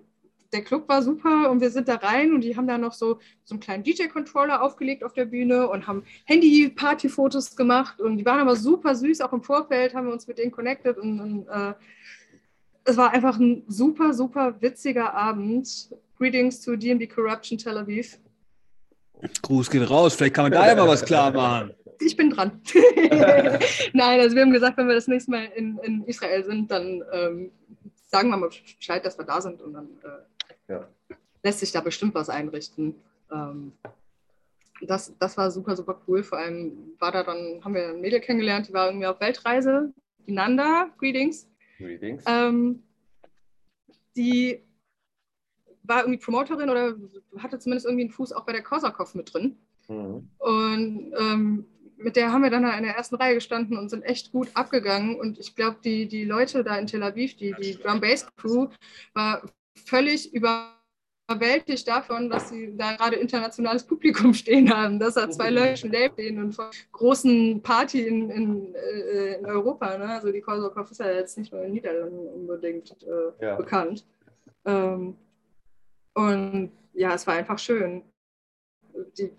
der 0.52 0.64
Club 0.64 0.90
war 0.90 1.02
super 1.02 1.50
und 1.52 1.62
wir 1.62 1.70
sind 1.70 1.88
da 1.88 1.96
rein 1.96 2.34
und 2.34 2.42
die 2.42 2.58
haben 2.58 2.68
da 2.68 2.78
noch 2.78 2.94
so, 2.94 3.20
so 3.44 3.54
einen 3.54 3.60
kleinen 3.60 3.84
DJ-Controller 3.84 4.62
aufgelegt 4.62 5.04
auf 5.04 5.14
der 5.14 5.26
Bühne 5.26 5.70
und 5.70 5.88
haben 5.88 6.04
Handy-Party-Fotos 6.26 7.56
gemacht 7.56 8.02
und 8.02 8.18
die 8.18 8.26
waren 8.26 8.40
aber 8.40 8.56
super 8.56 8.96
süß, 8.96 9.22
auch 9.22 9.34
im 9.34 9.44
Vorfeld 9.44 9.94
haben 9.94 10.08
wir 10.08 10.14
uns 10.14 10.28
mit 10.28 10.40
denen 10.40 10.52
connected 10.52 10.98
und, 10.98 11.20
und 11.20 11.48
äh, 11.48 11.74
es 12.86 12.98
war 12.98 13.12
einfach 13.12 13.38
ein 13.38 13.64
super, 13.68 14.14
super 14.14 14.56
witziger 14.62 15.14
Abend. 15.14 15.90
Greetings 16.18 16.60
to 16.62 16.76
DMB 16.76 17.08
Corruption 17.08 17.58
Tel 17.58 17.78
Aviv. 17.78 18.18
Gruß 19.42 19.70
geht 19.70 19.90
raus, 19.90 20.16
vielleicht 20.16 20.34
kann 20.34 20.46
man 20.46 20.52
da 20.54 20.68
ja 20.68 20.76
mal 20.76 20.88
was 20.88 21.06
klar 21.06 21.32
machen. 21.32 21.74
Ich 22.02 22.16
bin 22.16 22.30
dran. 22.30 22.62
Nein, 23.94 24.20
also 24.22 24.36
wir 24.36 24.44
haben 24.44 24.52
gesagt, 24.52 24.78
wenn 24.78 24.88
wir 24.88 24.96
das 24.96 25.08
nächste 25.08 25.32
Mal 25.32 25.46
in, 25.56 25.78
in 25.80 26.04
Israel 26.06 26.46
sind, 26.46 26.72
dann 26.72 27.04
ähm, 27.12 27.52
sagen 28.10 28.30
wir 28.30 28.38
mal 28.38 28.50
Bescheid, 28.50 29.06
dass 29.06 29.18
wir 29.18 29.26
da 29.26 29.40
sind 29.40 29.62
und 29.62 29.74
dann 29.74 29.88
äh, 30.04 30.74
ja. 30.74 30.88
lässt 31.44 31.60
sich 31.60 31.72
da 31.72 31.82
bestimmt 31.82 32.16
was 32.16 32.30
einrichten. 32.30 32.96
Ähm, 33.32 33.72
das, 34.82 35.16
das 35.20 35.38
war 35.38 35.52
super, 35.52 35.76
super 35.76 36.02
cool. 36.08 36.24
Vor 36.24 36.38
allem 36.38 36.96
war 37.00 37.12
da 37.12 37.24
dann, 37.24 37.64
haben 37.64 37.76
wir 37.76 37.90
ein 37.90 38.02
Mädel 38.02 38.20
kennengelernt, 38.20 38.68
die 38.68 38.74
war 38.74 38.88
irgendwie 38.88 39.06
auf 39.06 39.20
Weltreise, 39.20 39.94
die 40.26 40.32
Nanda, 40.32 40.90
Greetings. 40.98 41.48
Greetings. 41.78 42.24
Ähm, 42.28 42.84
die 44.16 44.64
war 45.84 46.02
irgendwie 46.02 46.20
Promoterin 46.20 46.70
oder 46.70 46.96
hatte 47.38 47.60
zumindest 47.60 47.86
irgendwie 47.86 48.06
einen 48.06 48.12
Fuß 48.12 48.34
auch 48.34 48.46
bei 48.46 48.54
der 48.54 48.64
Korsakov 48.64 49.16
mit 49.16 49.34
drin. 49.34 49.58
Mhm. 49.88 50.30
Und 50.38 51.14
ähm, 51.18 51.66
mit 52.00 52.16
der 52.16 52.32
haben 52.32 52.44
wir 52.44 52.50
dann 52.50 52.64
in 52.64 52.84
der 52.84 52.96
ersten 52.96 53.16
Reihe 53.16 53.36
gestanden 53.36 53.78
und 53.78 53.90
sind 53.90 54.04
echt 54.04 54.32
gut 54.32 54.50
abgegangen. 54.54 55.20
Und 55.20 55.38
ich 55.38 55.56
glaube, 55.56 55.78
die, 55.84 56.08
die 56.08 56.24
Leute 56.24 56.64
da 56.64 56.78
in 56.78 56.88
Tel 56.88 57.04
Aviv, 57.04 57.36
die, 57.36 57.54
die 57.62 57.76
Drum 57.76 58.00
Bass 58.00 58.28
Crew, 58.38 58.68
war 59.14 59.42
völlig 59.86 60.34
überwältigt 60.34 61.88
davon, 61.88 62.30
dass 62.30 62.50
sie 62.50 62.76
da 62.76 62.96
gerade 62.96 63.18
internationales 63.18 63.84
Publikum 63.84 64.34
stehen 64.34 64.74
haben, 64.74 65.00
dass 65.00 65.16
da 65.16 65.30
zwei 65.30 65.50
Leute 65.50 65.78
schon 65.78 65.94
stehen 65.94 66.42
und 66.42 66.54
vor 66.54 66.72
großen 66.92 67.62
Party 67.62 68.08
in, 68.08 68.30
in, 68.30 68.76
äh, 68.76 69.36
in 69.36 69.46
Europa. 69.46 69.98
Ne? 69.98 70.06
Also 70.06 70.32
die 70.32 70.42
Korsakov 70.42 70.90
ist 70.92 71.00
ja 71.00 71.12
jetzt 71.12 71.38
nicht 71.38 71.52
nur 71.52 71.64
in 71.64 71.74
Niederlanden 71.74 72.28
unbedingt 72.28 72.96
äh, 73.04 73.46
ja. 73.46 73.56
bekannt. 73.56 74.06
Ähm, 74.66 75.16
und 76.14 76.72
ja, 76.94 77.14
es 77.14 77.28
war 77.28 77.36
einfach 77.36 77.60
schön. 77.60 78.04
Die, 79.18 79.32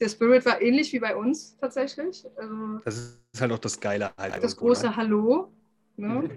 der 0.00 0.08
Spirit 0.08 0.44
war 0.46 0.60
ähnlich 0.60 0.92
wie 0.92 0.98
bei 0.98 1.14
uns 1.14 1.56
tatsächlich. 1.58 2.26
Also, 2.36 2.78
das 2.84 3.18
ist 3.32 3.40
halt 3.40 3.52
auch 3.52 3.58
das 3.58 3.78
Geile 3.78 4.10
halt. 4.16 4.42
Das 4.42 4.56
große 4.56 4.86
ne? 4.86 4.96
Hallo. 4.96 5.52
Ne? 5.96 6.30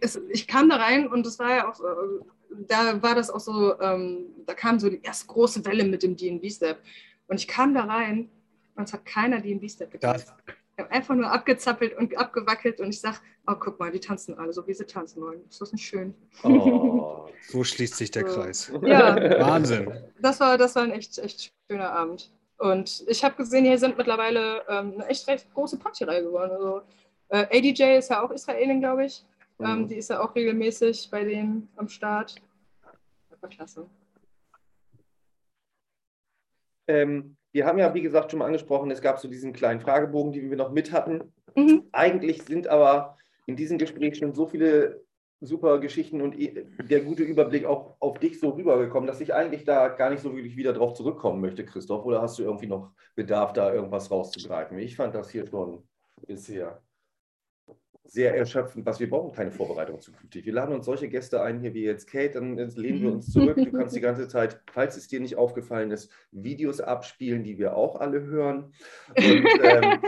es, 0.00 0.20
ich 0.28 0.46
kam 0.46 0.68
da 0.68 0.76
rein 0.76 1.08
und 1.08 1.26
das 1.26 1.38
war 1.38 1.50
ja 1.50 1.68
auch, 1.68 1.80
da 2.68 3.02
war 3.02 3.14
das 3.14 3.30
auch 3.30 3.40
so, 3.40 3.78
ähm, 3.80 4.26
da 4.46 4.54
kam 4.54 4.78
so 4.78 4.88
die 4.88 5.02
erste 5.02 5.26
große 5.26 5.64
Welle 5.64 5.84
mit 5.84 6.02
dem 6.02 6.16
DB-Step. 6.16 6.78
Und 7.26 7.40
ich 7.40 7.48
kam 7.48 7.74
da 7.74 7.84
rein 7.84 8.30
und 8.76 8.84
es 8.84 8.92
hat 8.92 9.04
keiner 9.04 9.40
DB-Step 9.40 9.90
getan. 9.90 10.22
Ich 10.76 10.82
habe 10.82 10.92
einfach 10.92 11.14
nur 11.14 11.30
abgezappelt 11.30 11.96
und 11.96 12.16
abgewackelt 12.16 12.80
und 12.80 12.88
ich 12.88 13.00
sage, 13.00 13.18
oh, 13.46 13.54
guck 13.54 13.78
mal, 13.78 13.92
die 13.92 14.00
tanzen 14.00 14.36
alle 14.36 14.52
so, 14.52 14.66
wie 14.66 14.74
sie 14.74 14.84
tanzen 14.84 15.22
wollen. 15.22 15.40
Ist 15.48 15.60
das 15.60 15.72
nicht 15.72 15.86
schön? 15.86 16.14
Oh, 16.42 17.28
so 17.48 17.62
schließt 17.62 17.96
sich 17.96 18.10
der 18.10 18.28
so. 18.28 18.40
Kreis. 18.40 18.72
Ja. 18.82 19.14
Wahnsinn. 19.46 19.92
Das 20.20 20.40
war, 20.40 20.58
das 20.58 20.74
war 20.74 20.82
ein 20.82 20.90
echt, 20.90 21.18
echt 21.18 21.52
schöner 21.70 21.92
Abend. 21.92 22.32
Und 22.58 23.04
ich 23.06 23.22
habe 23.22 23.36
gesehen, 23.36 23.64
hier 23.64 23.78
sind 23.78 23.96
mittlerweile 23.96 24.62
ähm, 24.68 24.94
eine 24.94 25.06
echt 25.06 25.28
recht 25.28 25.52
große 25.54 25.78
Partyreihe 25.78 26.24
geworden. 26.24 26.50
Also, 26.50 26.82
äh, 27.28 27.46
ADJ 27.56 27.98
ist 27.98 28.10
ja 28.10 28.22
auch 28.22 28.30
Israelin, 28.30 28.80
glaube 28.80 29.06
ich. 29.06 29.24
Ähm, 29.60 29.82
mhm. 29.82 29.88
die 29.88 29.96
ist 29.96 30.10
ja 30.10 30.20
auch 30.20 30.34
regelmäßig 30.34 31.08
bei 31.10 31.22
denen 31.22 31.68
am 31.76 31.88
Start. 31.88 32.34
Das 33.30 33.40
war 33.40 33.48
klasse. 33.48 33.86
Ähm, 36.88 37.36
wir 37.54 37.66
haben 37.66 37.78
ja, 37.78 37.94
wie 37.94 38.02
gesagt, 38.02 38.30
schon 38.30 38.40
mal 38.40 38.46
angesprochen, 38.46 38.90
es 38.90 39.00
gab 39.00 39.20
so 39.20 39.28
diesen 39.28 39.52
kleinen 39.52 39.80
Fragebogen, 39.80 40.32
den 40.32 40.50
wir 40.50 40.56
noch 40.56 40.72
mit 40.72 40.90
hatten. 40.90 41.32
Mhm. 41.54 41.84
Eigentlich 41.92 42.42
sind 42.42 42.66
aber 42.66 43.16
in 43.46 43.54
diesem 43.54 43.78
Gespräch 43.78 44.16
schon 44.18 44.34
so 44.34 44.46
viele 44.46 45.04
super 45.40 45.78
Geschichten 45.78 46.20
und 46.20 46.34
der 46.36 47.00
gute 47.02 47.22
Überblick 47.22 47.64
auch 47.64 47.94
auf 48.00 48.18
dich 48.18 48.40
so 48.40 48.50
rübergekommen, 48.50 49.06
dass 49.06 49.20
ich 49.20 49.34
eigentlich 49.34 49.64
da 49.64 49.88
gar 49.88 50.10
nicht 50.10 50.22
so 50.22 50.34
wirklich 50.34 50.56
wieder 50.56 50.72
drauf 50.72 50.94
zurückkommen 50.94 51.40
möchte, 51.40 51.64
Christoph. 51.64 52.04
Oder 52.04 52.22
hast 52.22 52.38
du 52.38 52.42
irgendwie 52.42 52.66
noch 52.66 52.90
Bedarf, 53.14 53.52
da 53.52 53.72
irgendwas 53.72 54.10
rauszugreifen? 54.10 54.76
Ich 54.78 54.96
fand 54.96 55.14
das 55.14 55.30
hier 55.30 55.46
schon 55.46 55.86
bisher 56.26 56.82
sehr 58.04 58.36
erschöpfend, 58.36 58.84
was 58.84 59.00
wir 59.00 59.08
brauchen 59.08 59.32
keine 59.32 59.50
Vorbereitung 59.50 60.00
zukünftig. 60.00 60.44
Wir 60.44 60.52
laden 60.52 60.74
uns 60.74 60.86
solche 60.86 61.08
Gäste 61.08 61.42
ein, 61.42 61.60
hier 61.60 61.72
wie 61.74 61.84
jetzt 61.84 62.06
Kate, 62.06 62.34
dann 62.34 62.56
lehnen 62.56 63.02
wir 63.02 63.12
uns 63.12 63.32
zurück. 63.32 63.56
Du 63.56 63.72
kannst 63.72 63.96
die 63.96 64.00
ganze 64.02 64.28
Zeit, 64.28 64.60
falls 64.70 64.96
es 64.96 65.08
dir 65.08 65.20
nicht 65.20 65.36
aufgefallen 65.36 65.90
ist, 65.90 66.10
Videos 66.30 66.80
abspielen, 66.80 67.44
die 67.44 67.58
wir 67.58 67.76
auch 67.76 67.96
alle 67.96 68.20
hören. 68.22 68.72
Und, 69.16 69.46
ähm, 69.62 70.00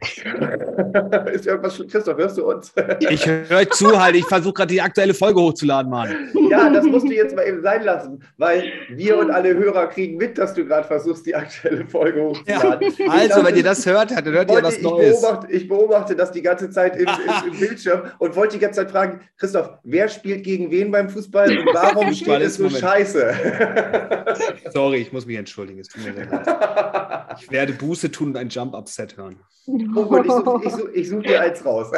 Ist 1.32 1.46
irgendwas 1.46 1.76
schlimm? 1.76 1.88
Christoph, 1.88 2.16
hörst 2.16 2.38
du 2.38 2.50
uns? 2.50 2.72
Ich 3.10 3.26
höre 3.26 3.68
zu 3.70 4.00
halt, 4.00 4.16
ich 4.16 4.24
versuche 4.24 4.54
gerade 4.54 4.72
die 4.72 4.80
aktuelle 4.80 5.14
Folge 5.14 5.40
hochzuladen, 5.40 5.90
Mann. 5.90 6.30
Ja, 6.48 6.70
das 6.70 6.84
musst 6.84 7.06
du 7.06 7.12
jetzt 7.12 7.34
mal 7.36 7.46
eben 7.46 7.62
sein 7.62 7.82
lassen, 7.84 8.22
weil 8.38 8.72
wir 8.88 9.18
und 9.18 9.30
alle 9.30 9.54
Hörer 9.54 9.88
kriegen 9.88 10.16
mit, 10.16 10.38
dass 10.38 10.54
du 10.54 10.64
gerade 10.64 10.86
versuchst, 10.86 11.26
die 11.26 11.34
aktuelle 11.34 11.86
Folge 11.86 12.22
hochzuladen. 12.22 12.92
Ja, 12.98 13.10
also, 13.10 13.44
wenn 13.44 13.56
ihr 13.56 13.62
das 13.62 13.84
hört, 13.84 14.10
dann 14.10 14.24
hört 14.24 14.50
ihr 14.50 14.62
was 14.62 14.76
ich 14.76 14.82
Neues. 14.82 15.20
Beobachte, 15.20 15.52
ich 15.52 15.68
beobachte 15.68 16.16
das 16.16 16.32
die 16.32 16.42
ganze 16.42 16.70
Zeit 16.70 16.96
im, 16.96 17.06
im, 17.06 17.52
im 17.52 17.58
Bildschirm 17.60 18.02
und 18.18 18.36
wollte 18.36 18.54
die 18.54 18.60
ganze 18.60 18.80
Zeit 18.80 18.90
fragen, 18.90 19.20
Christoph, 19.36 19.70
wer 19.82 20.08
spielt 20.08 20.44
gegen 20.44 20.70
wen 20.70 20.90
beim 20.90 21.08
Fußball 21.08 21.58
und 21.58 21.66
warum 21.74 22.12
steht 22.14 22.40
es 22.40 22.56
so 22.56 22.64
Moment. 22.64 22.80
scheiße? 22.80 23.34
Sorry, 24.72 24.98
ich 24.98 25.12
muss 25.12 25.26
mich 25.26 25.36
entschuldigen. 25.36 25.80
Es 25.80 25.88
tut 25.88 26.04
mir 26.04 26.14
sehr 26.14 26.26
leid. 26.26 27.36
Ich 27.40 27.50
werde 27.50 27.72
Buße 27.72 28.10
tun 28.10 28.28
und 28.28 28.36
ein 28.36 28.48
Jump-Upset 28.48 29.16
hören. 29.16 29.36
Oh 29.66 30.04
gut, 30.16 30.26
ich 30.26 30.32
suche 30.32 30.70
such, 30.70 30.88
ich 30.94 31.08
such 31.08 31.22
dir 31.22 31.40
eins 31.40 31.64
raus. 31.64 31.90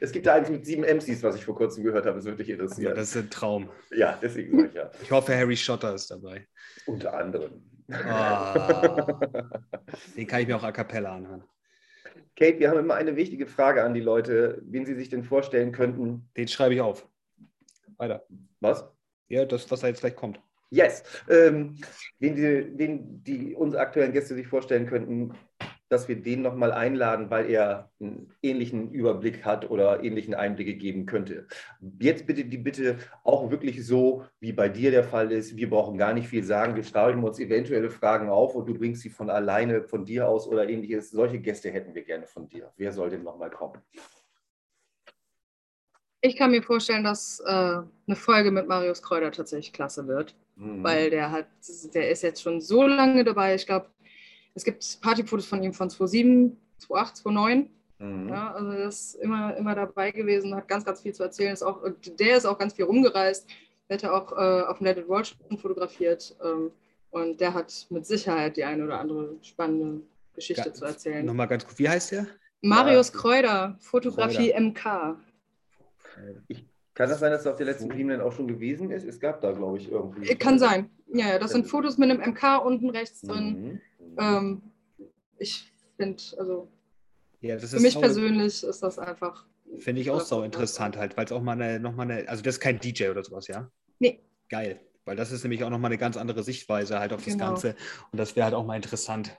es 0.00 0.12
gibt 0.12 0.26
da 0.26 0.34
eins 0.34 0.50
mit 0.50 0.64
sieben 0.66 0.82
MCs, 0.84 1.22
was 1.22 1.36
ich 1.36 1.44
vor 1.44 1.56
kurzem 1.56 1.84
gehört 1.84 2.06
habe. 2.06 2.16
Das 2.16 2.24
würde 2.24 2.38
dich 2.38 2.48
Ja, 2.48 2.54
interessieren. 2.54 2.94
das 2.94 3.10
ist 3.10 3.16
ein 3.16 3.30
Traum. 3.30 3.68
Ja, 3.90 4.18
deswegen 4.20 4.56
sage 4.56 4.68
ich 4.68 4.74
ja. 4.74 4.90
Ich 5.02 5.10
hoffe, 5.10 5.36
Harry 5.36 5.56
Schotter 5.56 5.94
ist 5.94 6.10
dabei. 6.10 6.46
Unter 6.86 7.14
anderem. 7.16 7.62
Ah, 7.90 9.18
den 10.16 10.26
kann 10.26 10.42
ich 10.42 10.48
mir 10.48 10.56
auch 10.56 10.62
a 10.62 10.72
cappella 10.72 11.14
anhören. 11.14 11.44
Kate, 12.36 12.58
wir 12.58 12.70
haben 12.70 12.78
immer 12.78 12.94
eine 12.94 13.16
wichtige 13.16 13.46
Frage 13.46 13.82
an 13.82 13.94
die 13.94 14.00
Leute, 14.00 14.62
wen 14.64 14.86
sie 14.86 14.94
sich 14.94 15.08
denn 15.08 15.24
vorstellen 15.24 15.72
könnten. 15.72 16.28
Den 16.36 16.48
schreibe 16.48 16.74
ich 16.74 16.80
auf. 16.80 17.08
Weiter. 17.96 18.24
Was? 18.60 18.84
Ja, 19.28 19.44
das, 19.44 19.70
was 19.70 19.80
da 19.80 19.88
jetzt 19.88 20.00
gleich 20.00 20.14
kommt. 20.14 20.40
Yes. 20.70 21.02
Ähm, 21.28 21.76
wen, 22.18 22.36
die, 22.36 22.78
wen 22.78 23.24
die 23.24 23.54
unsere 23.54 23.82
aktuellen 23.82 24.12
Gäste 24.12 24.34
sich 24.34 24.46
vorstellen 24.46 24.86
könnten, 24.86 25.32
dass 25.88 26.08
wir 26.08 26.16
den 26.16 26.42
nochmal 26.42 26.72
einladen, 26.72 27.30
weil 27.30 27.48
er 27.50 27.90
einen 28.00 28.34
ähnlichen 28.42 28.92
Überblick 28.92 29.44
hat 29.44 29.70
oder 29.70 30.04
ähnlichen 30.04 30.34
Einblicke 30.34 30.74
geben 30.74 31.06
könnte. 31.06 31.46
Jetzt 31.98 32.26
bitte 32.26 32.44
die 32.44 32.58
Bitte 32.58 32.98
auch 33.24 33.50
wirklich 33.50 33.86
so, 33.86 34.24
wie 34.40 34.52
bei 34.52 34.68
dir 34.68 34.90
der 34.90 35.04
Fall 35.04 35.32
ist. 35.32 35.56
Wir 35.56 35.70
brauchen 35.70 35.96
gar 35.96 36.12
nicht 36.12 36.28
viel 36.28 36.44
sagen. 36.44 36.76
Wir 36.76 36.84
schreiben 36.84 37.24
uns 37.24 37.38
eventuelle 37.38 37.90
Fragen 37.90 38.28
auf 38.28 38.54
und 38.54 38.66
du 38.66 38.74
bringst 38.74 39.02
sie 39.02 39.10
von 39.10 39.30
alleine 39.30 39.82
von 39.82 40.04
dir 40.04 40.28
aus 40.28 40.46
oder 40.46 40.68
ähnliches. 40.68 41.10
Solche 41.10 41.38
Gäste 41.38 41.70
hätten 41.70 41.94
wir 41.94 42.04
gerne 42.04 42.26
von 42.26 42.46
dir. 42.46 42.70
Wer 42.76 42.92
soll 42.92 43.08
denn 43.08 43.22
nochmal 43.22 43.50
kommen? 43.50 43.80
Ich 46.20 46.36
kann 46.36 46.50
mir 46.50 46.62
vorstellen, 46.62 47.04
dass 47.04 47.40
äh, 47.46 47.50
eine 47.52 48.16
Folge 48.16 48.50
mit 48.50 48.66
Marius 48.66 49.02
Kräuter 49.02 49.30
tatsächlich 49.30 49.72
klasse 49.72 50.08
wird, 50.08 50.34
Mhm. 50.58 50.82
weil 50.82 51.10
der 51.10 51.30
hat, 51.30 51.46
der 51.94 52.10
ist 52.10 52.22
jetzt 52.22 52.42
schon 52.42 52.60
so 52.60 52.86
lange 52.86 53.24
dabei. 53.24 53.54
Ich 53.54 53.66
glaube, 53.66 53.86
es 54.54 54.64
gibt 54.64 55.00
Partyfotos 55.00 55.46
von 55.46 55.62
ihm 55.62 55.72
von 55.72 55.88
2007, 55.88 56.56
2008, 56.78 57.16
2009. 57.18 57.70
Mhm. 57.98 58.28
Ja, 58.28 58.52
also 58.52 58.70
er 58.72 58.88
ist 58.88 59.14
immer, 59.16 59.56
immer 59.56 59.74
dabei 59.74 60.10
gewesen, 60.10 60.54
hat 60.54 60.68
ganz, 60.68 60.84
ganz 60.84 61.00
viel 61.00 61.14
zu 61.14 61.22
erzählen. 61.22 61.52
Ist 61.52 61.62
auch, 61.62 61.82
der 62.18 62.36
ist 62.36 62.44
auch 62.44 62.58
ganz 62.58 62.74
viel 62.74 62.84
rumgereist. 62.86 63.48
Der 63.88 63.94
hat 63.96 64.02
ja 64.02 64.12
auch 64.12 64.32
äh, 64.32 64.62
auf 64.66 64.78
dem 64.78 64.86
It 64.88 65.08
Roll 65.08 65.24
schon 65.24 65.58
fotografiert. 65.58 66.36
Ähm, 66.44 66.72
und 67.10 67.40
der 67.40 67.54
hat 67.54 67.86
mit 67.90 68.04
Sicherheit 68.06 68.56
die 68.56 68.64
eine 68.64 68.84
oder 68.84 69.00
andere 69.00 69.36
spannende 69.42 70.02
Geschichte 70.34 70.68
Ja, 70.68 70.74
zu 70.74 70.84
erzählen. 70.84 71.24
Nochmal 71.24 71.48
ganz 71.48 71.64
kurz. 71.64 71.78
Wie 71.78 71.88
heißt 71.88 72.12
der? 72.12 72.26
Marius 72.60 73.12
Ja. 73.12 73.18
Kräuter, 73.20 73.76
Fotografie 73.80 74.52
MK. 74.52 75.16
Kann 76.98 77.08
das 77.08 77.20
sein, 77.20 77.30
dass 77.30 77.44
er 77.46 77.52
auf 77.52 77.56
der 77.58 77.66
letzten 77.66 77.88
Dreamland 77.88 78.20
auch 78.20 78.32
schon 78.32 78.48
gewesen 78.48 78.90
ist? 78.90 79.04
Es 79.04 79.20
gab 79.20 79.40
da, 79.40 79.52
glaube 79.52 79.78
ich, 79.78 79.88
irgendwie. 79.88 80.28
Äh, 80.28 80.34
Kann 80.34 80.58
sein. 80.58 80.90
Ja, 81.14 81.28
ja, 81.28 81.38
das 81.38 81.52
sind 81.52 81.68
Fotos 81.68 81.96
mit 81.96 82.10
einem 82.10 82.20
MK 82.20 82.56
unten 82.58 82.90
rechts 82.90 83.20
drin. 83.20 83.62
Mhm. 83.62 83.80
Ähm, 84.18 84.62
ich 85.38 85.72
finde, 85.96 86.20
also 86.38 86.66
Ja, 87.40 87.54
das 87.54 87.70
für 87.70 87.78
mich 87.78 87.96
persönlich 88.00 88.64
ist 88.64 88.82
das 88.82 88.98
einfach. 88.98 89.46
Finde 89.78 90.00
ich 90.00 90.10
auch 90.10 90.20
so 90.22 90.42
interessant 90.42 90.96
halt, 90.96 91.16
weil 91.16 91.26
es 91.26 91.30
auch 91.30 91.40
mal 91.40 91.52
eine, 91.52 91.78
nochmal 91.78 92.10
eine, 92.10 92.28
also 92.28 92.42
das 92.42 92.56
ist 92.56 92.60
kein 92.60 92.80
DJ 92.80 93.10
oder 93.10 93.22
sowas, 93.22 93.46
ja? 93.46 93.70
Nee. 94.00 94.20
Geil. 94.48 94.80
Weil 95.04 95.14
das 95.14 95.30
ist 95.30 95.44
nämlich 95.44 95.62
auch 95.62 95.70
nochmal 95.70 95.92
eine 95.92 95.98
ganz 95.98 96.16
andere 96.16 96.42
Sichtweise 96.42 96.98
halt 96.98 97.12
auf 97.12 97.24
das 97.24 97.34
Genau. 97.34 97.46
Ganze. 97.46 97.76
Und 98.10 98.18
das 98.18 98.34
wäre 98.34 98.46
halt 98.46 98.54
auch 98.54 98.66
mal 98.66 98.74
interessant. 98.74 99.38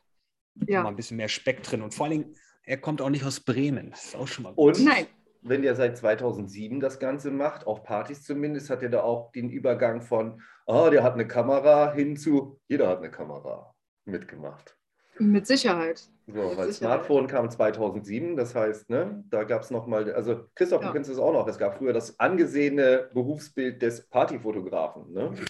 Mal 0.56 0.69
Ja. 0.69 0.88
ein 0.88 0.95
bisschen 0.95 1.18
mehr 1.18 1.27
Speck 1.27 1.61
drin. 1.64 1.81
Und 1.81 1.94
vor 1.94 2.06
allen 2.06 2.22
Dingen, 2.22 2.36
er 2.64 2.77
kommt 2.77 3.02
auch 3.02 3.10
nicht 3.10 3.26
aus 3.26 3.41
Bremen. 3.41 3.90
Das 3.91 4.06
ist 4.06 4.15
auch 4.15 4.27
schon 4.30 4.44
mal 4.44 4.53
gut. 4.53 4.77
Und 4.77 4.86
Nein. 4.86 5.07
Wenn 5.41 5.61
der 5.61 5.76
seit 5.76 5.98
2007 5.98 6.80
das 6.80 6.99
Ganze 6.99 7.32
macht, 7.32 7.66
auf 7.68 7.84
Partys 7.84 8.24
zumindest, 8.24 8.70
hat 8.70 8.84
er 8.84 8.90
da 8.90 9.02
auch 9.02 9.32
den 9.32 9.49
Übergang 9.49 10.02
von, 10.02 10.41
ah, 10.68 10.90
der 10.90 11.03
hat 11.03 11.14
eine 11.14 11.28
Kamera, 11.28 11.94
hin 11.94 12.18
zu, 12.18 12.60
jeder 12.68 12.88
hat 12.90 12.98
eine 12.99 13.11
Kamera 13.11 13.74
mitgemacht. 14.06 14.76
Mit 15.18 15.48
Sicherheit. 15.48 16.10
So, 16.28 16.34
Mit 16.34 16.57
weil 16.57 16.68
Sicherheit. 16.72 16.74
Smartphone 16.76 17.28
kam 17.28 17.49
2007, 17.49 18.36
das 18.38 18.56
heißt, 18.56 18.90
ne, 18.90 19.24
da 19.30 19.44
gab 19.44 19.64
es 19.64 19.72
nochmal, 19.72 20.14
also 20.14 20.45
Christoph, 20.56 20.82
Ja. 20.82 20.88
du 20.88 20.94
kennst 20.94 21.10
es 21.10 21.18
auch 21.20 21.34
noch, 21.34 21.48
es 21.48 21.57
gab 21.57 21.76
früher 21.78 21.91
das 21.91 22.20
angesehene 22.20 23.10
Berufsbild 23.14 23.82
des 23.82 24.07
Partyfotografen. 24.10 25.11
Ne? 25.11 25.32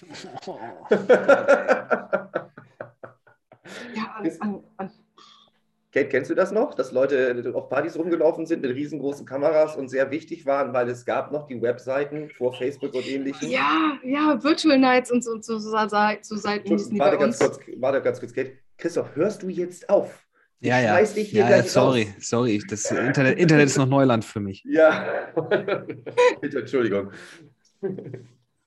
Ja, 3.95 4.03
an, 4.17 4.25
Ist- 4.25 4.41
an, 4.41 4.63
an, 4.77 4.91
Kate, 5.91 6.07
kennst 6.07 6.29
du 6.29 6.35
das 6.35 6.51
noch, 6.51 6.75
dass 6.75 6.91
Leute 6.91 7.51
auf 7.55 7.67
Partys 7.67 7.97
rumgelaufen 7.97 8.45
sind 8.45 8.61
mit 8.61 8.75
riesengroßen 8.75 9.25
Kameras 9.25 9.75
und 9.75 9.89
sehr 9.89 10.11
wichtig 10.11 10.45
waren, 10.45 10.71
weil 10.71 10.87
es 10.87 11.03
gab 11.03 11.31
noch 11.31 11.47
die 11.47 11.59
Webseiten 11.59 12.29
vor 12.29 12.53
Facebook 12.53 12.93
und 12.93 13.07
ähnlichem? 13.07 13.49
ja, 13.49 13.97
ja, 14.03 14.43
Virtual 14.43 14.77
Nights 14.77 15.11
und 15.11 15.23
so, 15.23 15.39
so, 15.41 15.57
so, 15.57 15.69
so 15.69 16.35
Seiten 16.35 16.99
Warte 16.99 17.17
ganz, 17.17 17.39
kurz, 17.39 17.59
warte 17.77 18.01
ganz 18.03 18.19
kurz, 18.19 18.33
Kate. 18.33 18.51
Christoph, 18.77 19.15
hörst 19.15 19.41
du 19.41 19.49
jetzt 19.49 19.89
auf? 19.89 20.27
Ich 20.59 20.69
Ja, 20.69 20.79
ja. 20.79 20.89
schmeiß 20.89 21.13
dich 21.15 21.29
hier 21.29 21.41
ja, 21.41 21.49
ja 21.49 21.63
sorry, 21.63 22.03
raus. 22.03 22.13
sorry. 22.19 22.61
Das 22.69 22.91
Internet, 22.91 23.39
Internet 23.39 23.65
ist 23.67 23.77
noch 23.77 23.87
Neuland 23.87 24.23
für 24.25 24.39
mich. 24.39 24.63
Ja. 24.65 25.31
Bitte, 26.41 26.59
Entschuldigung. 26.59 27.11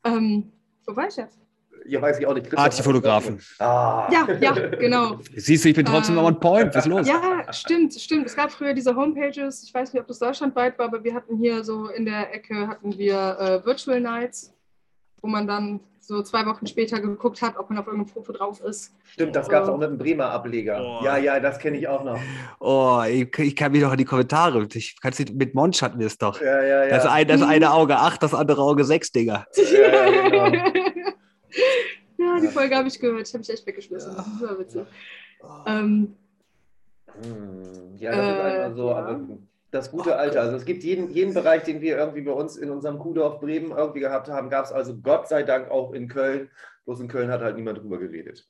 Ähm, 0.04 0.52
wo 0.86 0.96
war 0.96 1.06
ich 1.06 1.16
jetzt? 1.16 1.41
Ja, 1.86 2.00
weiß 2.00 2.18
ich 2.18 2.26
auch 2.26 2.34
nicht. 2.34 2.44
Christoph 2.44 2.62
Partyfotografen. 2.62 3.40
Ah. 3.58 4.08
Ja, 4.10 4.28
ja, 4.40 4.52
genau. 4.52 5.18
Siehst 5.36 5.64
du, 5.64 5.68
ich 5.70 5.74
bin 5.74 5.84
trotzdem 5.86 6.16
Äh, 6.16 6.20
noch 6.20 6.28
on 6.28 6.40
point. 6.40 6.74
Was 6.74 6.86
ist 6.86 6.90
los? 6.90 7.06
Ja, 7.06 7.52
stimmt, 7.52 7.94
stimmt. 7.94 8.26
Es 8.26 8.36
gab 8.36 8.50
früher 8.52 8.74
diese 8.74 8.94
Homepages, 8.94 9.62
ich 9.64 9.74
weiß 9.74 9.92
nicht, 9.92 10.00
ob 10.00 10.08
das 10.08 10.18
deutschlandweit 10.18 10.78
war, 10.78 10.86
aber 10.86 11.02
wir 11.02 11.14
hatten 11.14 11.36
hier 11.36 11.64
so 11.64 11.88
in 11.88 12.04
der 12.04 12.34
Ecke 12.34 12.68
hatten 12.68 12.96
wir 12.96 13.36
äh, 13.38 13.66
Virtual 13.66 14.00
Nights, 14.00 14.52
wo 15.20 15.28
man 15.28 15.46
dann 15.46 15.80
so 16.04 16.20
zwei 16.22 16.44
Wochen 16.46 16.66
später 16.66 17.00
geguckt 17.00 17.40
hat, 17.42 17.56
ob 17.56 17.70
man 17.70 17.78
auf 17.78 17.86
irgendeinem 17.86 18.12
Foto 18.12 18.32
drauf 18.32 18.60
ist. 18.60 18.92
Stimmt, 19.04 19.36
das 19.36 19.48
gab 19.48 19.62
es 19.62 19.68
auch 19.68 19.78
mit 19.78 19.88
dem 19.88 19.98
Bremer 19.98 20.30
Ableger. 20.30 20.82
Oh. 20.82 21.04
Ja, 21.04 21.16
ja, 21.16 21.38
das 21.38 21.58
kenne 21.60 21.78
ich 21.78 21.86
auch 21.86 22.02
noch. 22.02 22.18
Oh, 22.58 23.02
ich, 23.08 23.38
ich 23.38 23.54
kann 23.54 23.70
mich 23.70 23.82
doch 23.82 23.92
in 23.92 23.98
die 23.98 24.04
Kommentare. 24.04 24.66
Ich, 24.74 24.96
kannst 25.00 25.20
du, 25.20 25.32
mit 25.32 25.54
Monch 25.54 25.80
hatten 25.80 26.00
wir 26.00 26.08
es 26.08 26.18
doch. 26.18 26.40
Ja, 26.40 26.62
ja, 26.62 26.84
ja. 26.84 26.90
Das, 26.90 27.06
ein, 27.06 27.28
das 27.28 27.42
eine 27.42 27.72
Auge 27.72 27.96
8, 27.96 28.20
das 28.22 28.34
andere 28.34 28.62
Auge 28.62 28.84
6, 28.84 29.12
Digga. 29.12 29.46
Ja, 29.56 30.28
genau. 30.28 30.72
ja, 32.18 32.40
die 32.40 32.48
Folge 32.48 32.76
habe 32.76 32.88
ich 32.88 32.98
gehört. 33.00 33.26
Ich 33.28 33.34
habe 33.34 33.38
mich 33.40 33.50
echt 33.50 33.66
weggeschmissen. 33.66 34.14
Das 34.16 34.26
war 34.42 34.58
witzig. 34.58 34.82
Ähm, 35.66 36.16
Hm, 37.22 37.96
Ja, 37.98 38.10
das 38.16 38.26
ist 38.26 38.32
Äh, 38.38 38.42
einfach 38.62 38.76
so. 38.76 38.88
ja. 38.88 38.96
Aber 38.96 39.20
das 39.70 39.90
gute 39.90 40.16
Alter. 40.16 40.40
Also 40.40 40.56
es 40.56 40.64
gibt 40.64 40.82
jeden, 40.82 41.10
jeden 41.10 41.34
Bereich, 41.34 41.62
den 41.64 41.80
wir 41.80 41.96
irgendwie 41.98 42.22
bei 42.22 42.32
uns 42.32 42.56
in 42.56 42.70
unserem 42.70 42.98
Kuhdorf 42.98 43.40
Bremen 43.40 43.70
irgendwie 43.70 44.00
gehabt 44.00 44.28
haben, 44.28 44.48
gab 44.50 44.64
es 44.64 44.72
also 44.72 44.96
Gott 44.96 45.28
sei 45.28 45.42
Dank 45.42 45.70
auch 45.70 45.92
in 45.92 46.08
Köln. 46.08 46.50
Bloß 46.84 47.00
in 47.00 47.08
Köln 47.08 47.30
hat 47.30 47.40
halt 47.42 47.56
niemand 47.56 47.78
drüber 47.78 47.98
geredet. 47.98 48.48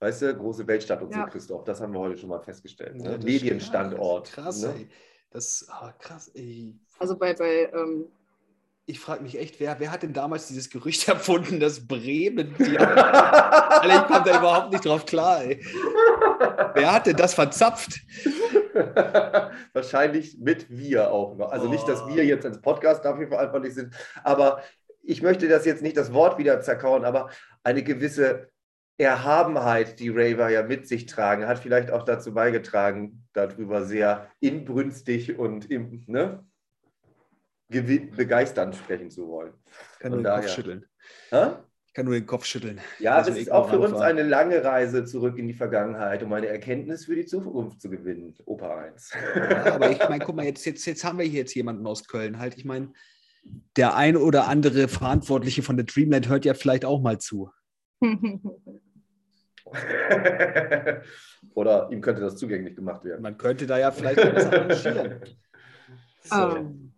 Weißt 0.00 0.22
du, 0.22 0.34
große 0.34 0.66
Weltstadt 0.66 1.02
und 1.02 1.12
Ja. 1.14 1.24
so, 1.24 1.30
Christoph. 1.30 1.64
Das 1.64 1.80
haben 1.80 1.92
wir 1.92 2.00
heute 2.00 2.16
schon 2.18 2.28
mal 2.28 2.40
festgestellt. 2.40 2.96
Ne? 2.96 3.04
Ja, 3.04 3.16
das- 3.16 3.24
Medienstandort. 3.24 4.32
Krass, 4.32 4.62
ne? 4.62 4.74
ey. 4.76 4.88
Das 5.30 5.66
ah, 5.70 5.92
krass, 5.98 6.28
ey. 6.34 6.74
also 6.98 7.16
bei, 7.16 7.32
bei 7.34 7.70
ähm, 7.72 8.06
Ich 8.90 8.98
frage 8.98 9.22
mich 9.22 9.38
echt, 9.38 9.60
wer, 9.60 9.78
wer 9.78 9.92
hat 9.92 10.02
denn 10.02 10.12
damals 10.12 10.48
dieses 10.48 10.68
Gerücht 10.68 11.06
erfunden, 11.08 11.60
dass 11.60 11.86
Bremen 11.86 12.54
die. 12.58 12.76
Alter, 12.78 13.86
ich 13.86 14.06
komme 14.08 14.24
da 14.24 14.38
überhaupt 14.38 14.72
nicht 14.72 14.84
drauf 14.84 15.06
klar, 15.06 15.44
ey. 15.44 15.64
Wer 16.74 16.92
hat 16.92 17.06
denn 17.06 17.16
das 17.16 17.34
verzapft? 17.34 18.00
Wahrscheinlich 19.72 20.38
mit 20.40 20.68
wir 20.68 21.12
auch 21.12 21.36
noch. 21.36 21.52
Also 21.52 21.68
nicht, 21.68 21.86
dass 21.86 22.02
Oh. 22.02 22.08
wir 22.08 22.24
jetzt 22.24 22.44
als 22.44 22.60
Podcast 22.60 23.04
dafür 23.04 23.28
verantwortlich 23.28 23.74
sind, 23.74 23.94
aber 24.24 24.62
ich 25.02 25.22
möchte 25.22 25.46
das 25.48 25.64
jetzt 25.66 25.82
nicht 25.82 25.96
das 25.96 26.12
Wort 26.12 26.38
wieder 26.38 26.60
zerkauen, 26.60 27.04
aber 27.04 27.30
eine 27.62 27.84
gewisse 27.84 28.48
Erhabenheit, 28.98 29.98
die 30.00 30.10
Raver 30.10 30.50
ja 30.50 30.62
mit 30.62 30.88
sich 30.88 31.06
tragen, 31.06 31.46
hat 31.46 31.58
vielleicht 31.60 31.90
auch 31.90 32.02
dazu 32.02 32.34
beigetragen, 32.34 33.24
darüber 33.32 33.84
sehr 33.84 34.28
inbrünstig 34.40 35.38
und 35.38 35.70
im, 35.70 36.02
ne, 36.06 36.44
begeisternd 37.70 38.76
sprechen 38.76 39.10
zu 39.10 39.28
wollen. 39.28 39.52
Ich 39.94 39.98
kann 40.00 40.12
Von 40.12 40.22
nur 40.22 40.30
den 40.30 40.40
Kopf 40.40 40.50
schütteln. 40.50 40.86
Hä? 41.30 41.46
Ich 41.86 41.94
kann 41.94 42.04
nur 42.04 42.14
den 42.14 42.26
Kopf 42.26 42.44
schütteln. 42.44 42.80
Ja, 43.00 43.18
das 43.18 43.36
ist 43.36 43.50
auch 43.50 43.68
für 43.68 43.80
uns 43.80 43.94
war. 43.94 44.02
eine 44.02 44.22
lange 44.22 44.62
Reise 44.62 45.04
zurück 45.04 45.38
in 45.38 45.48
die 45.48 45.54
Vergangenheit, 45.54 46.22
um 46.22 46.32
eine 46.32 46.46
Erkenntnis 46.46 47.06
für 47.06 47.16
die 47.16 47.26
Zukunft 47.26 47.80
zu 47.80 47.90
gewinnen. 47.90 48.34
Opa 48.44 48.78
1. 48.78 49.10
Ja, 49.34 49.74
aber 49.74 49.90
ich 49.90 49.98
meine, 50.08 50.24
guck 50.24 50.36
mal, 50.36 50.44
jetzt, 50.44 50.64
jetzt, 50.66 50.86
jetzt 50.86 51.04
haben 51.04 51.18
wir 51.18 51.24
hier 51.24 51.40
jetzt 51.40 51.54
jemanden 51.54 51.86
aus 51.86 52.06
Köln 52.06 52.38
halt. 52.38 52.56
Ich 52.56 52.64
meine, 52.64 52.92
der 53.76 53.96
ein 53.96 54.16
oder 54.16 54.46
andere 54.46 54.86
Verantwortliche 54.86 55.62
von 55.62 55.76
der 55.76 55.86
Dreamland 55.86 56.28
hört 56.28 56.44
ja 56.44 56.54
vielleicht 56.54 56.84
auch 56.84 57.00
mal 57.00 57.18
zu. 57.18 57.50
Oder 61.54 61.90
ihm 61.90 62.00
könnte 62.00 62.20
das 62.20 62.36
zugänglich 62.36 62.74
gemacht 62.76 63.04
werden. 63.04 63.22
Man 63.22 63.38
könnte 63.38 63.66
da 63.66 63.78
ja 63.78 63.90
vielleicht 63.90 64.18
etwas 64.18 64.46
arrangieren. 64.46 65.20
So. 66.22 66.54
Ähm, 66.54 66.89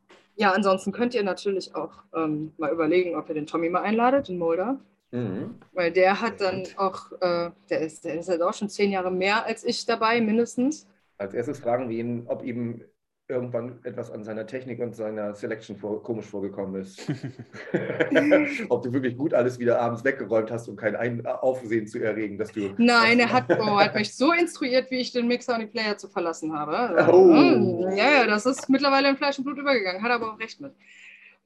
ja, 0.43 0.51
ansonsten 0.51 0.91
könnt 0.91 1.15
ihr 1.15 1.23
natürlich 1.23 1.77
auch 1.77 2.03
ähm, 2.17 2.53
mal 2.59 2.73
überlegen, 2.73 3.15
ob 3.15 3.29
ihr 3.29 3.35
den 3.37 3.47
Tommy 3.47 3.69
mal 3.69 3.83
einladet, 3.83 4.27
den 4.27 4.39
Mulder. 4.39 4.81
Mhm. 5.13 5.55
Weil 5.73 5.93
der 5.93 6.21
hat 6.21 6.41
dann 6.41 6.67
auch, 6.79 7.13
äh, 7.21 7.51
der, 7.71 7.81
ist, 7.81 8.05
der 8.05 8.19
ist 8.19 8.29
halt 8.29 8.43
auch 8.43 8.53
schon 8.53 8.69
zehn 8.69 8.91
Jahre 8.91 9.13
mehr 9.13 9.47
als 9.47 9.63
ich 9.63 9.87
dabei, 9.87 10.21
mindestens. 10.21 10.89
Als 11.17 11.33
erstes 11.33 11.61
fragen 11.61 11.89
wir 11.89 11.97
ihn, 11.97 12.25
ob 12.27 12.43
ihm 12.43 12.83
irgendwann 13.29 13.79
etwas 13.85 14.11
an 14.11 14.25
seiner 14.25 14.47
Technik 14.47 14.81
und 14.81 14.95
seiner 14.95 15.35
Selection 15.35 15.77
vor, 15.77 16.03
komisch 16.03 16.27
vorgekommen 16.27 16.83
ist. 16.83 17.01
Ob 18.69 18.83
du 18.83 18.93
wirklich 18.93 19.17
gut 19.17 19.33
alles 19.33 19.59
wieder 19.59 19.81
abends 19.81 20.05
weggeräumt 20.05 20.51
hast, 20.51 20.69
um 20.69 20.77
kein 20.77 20.97
Ein 20.97 21.25
Aufsehen 21.27 21.87
zu 21.87 21.99
erregen, 21.99 22.37
dass 22.37 22.53
du. 22.53 22.75
Nein, 22.79 23.21
er 23.21 23.33
hat, 23.33 23.47
oh, 23.49 23.81
hat 23.81 23.95
mich 23.95 24.15
so 24.15 24.33
instruiert, 24.33 24.91
wie 24.91 24.99
ich 24.99 25.13
den 25.13 25.29
Mixer 25.29 25.55
und 25.55 25.61
die 25.61 25.67
Player 25.67 25.97
zu 25.97 26.09
verlassen 26.09 26.53
habe. 26.53 27.11
Oh. 27.13 27.33
Hm, 27.33 27.97
ja, 27.97 28.11
ja, 28.11 28.27
das 28.27 28.45
ist 28.45 28.69
mittlerweile 28.69 29.09
in 29.09 29.17
Fleisch 29.17 29.39
und 29.39 29.45
Blut 29.45 29.59
übergegangen, 29.59 30.03
hat 30.03 30.11
aber 30.11 30.33
auch 30.33 30.39
recht 30.39 30.61
mit. 30.61 30.75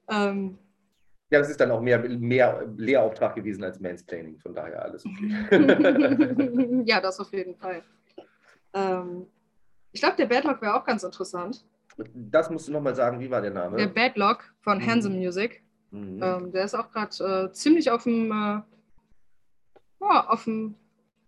Ähm, 0.09 0.57
ja, 1.29 1.39
das 1.39 1.49
ist 1.49 1.59
dann 1.59 1.71
auch 1.71 1.81
mehr, 1.81 1.99
mehr 1.99 2.65
Lehrauftrag 2.77 3.35
gewesen 3.35 3.63
als 3.63 3.79
Mansplaining, 3.79 4.39
von 4.39 4.53
daher 4.53 4.83
alles 4.83 5.05
okay. 5.05 6.83
ja, 6.85 7.01
das 7.01 7.19
auf 7.19 7.31
jeden 7.33 7.55
Fall. 7.55 7.81
Ähm, 8.73 9.27
ich 9.91 10.01
glaube, 10.01 10.15
der 10.17 10.27
Badlock 10.27 10.61
wäre 10.61 10.75
auch 10.75 10.85
ganz 10.85 11.03
interessant. 11.03 11.65
Das 12.13 12.49
musst 12.49 12.67
du 12.67 12.71
nochmal 12.71 12.95
sagen, 12.95 13.19
wie 13.19 13.29
war 13.29 13.41
der 13.41 13.51
Name? 13.51 13.77
Der 13.77 13.87
Badlock 13.87 14.53
von 14.61 14.77
mhm. 14.77 14.85
Handsome 14.85 15.15
Music. 15.15 15.63
Mhm. 15.91 16.21
Ähm, 16.21 16.51
der 16.51 16.65
ist 16.65 16.75
auch 16.75 16.91
gerade 16.91 17.49
äh, 17.49 17.51
ziemlich 17.53 17.89
auf 17.89 18.03
dem, 18.03 18.31
äh, 18.31 18.61
ja, 20.01 20.27
auf 20.27 20.43
dem, 20.43 20.75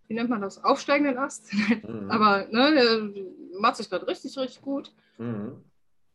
wie 0.07 0.13
nennt 0.13 0.29
man 0.29 0.41
das, 0.41 0.63
aufsteigenden 0.63 1.17
Ast. 1.17 1.51
Mhm. 1.53 2.11
Aber 2.11 2.45
ne, 2.51 2.73
der 2.73 3.59
macht 3.59 3.77
sich 3.77 3.89
gerade 3.89 4.07
richtig, 4.07 4.37
richtig 4.37 4.61
gut. 4.61 4.93
Mhm. 5.17 5.63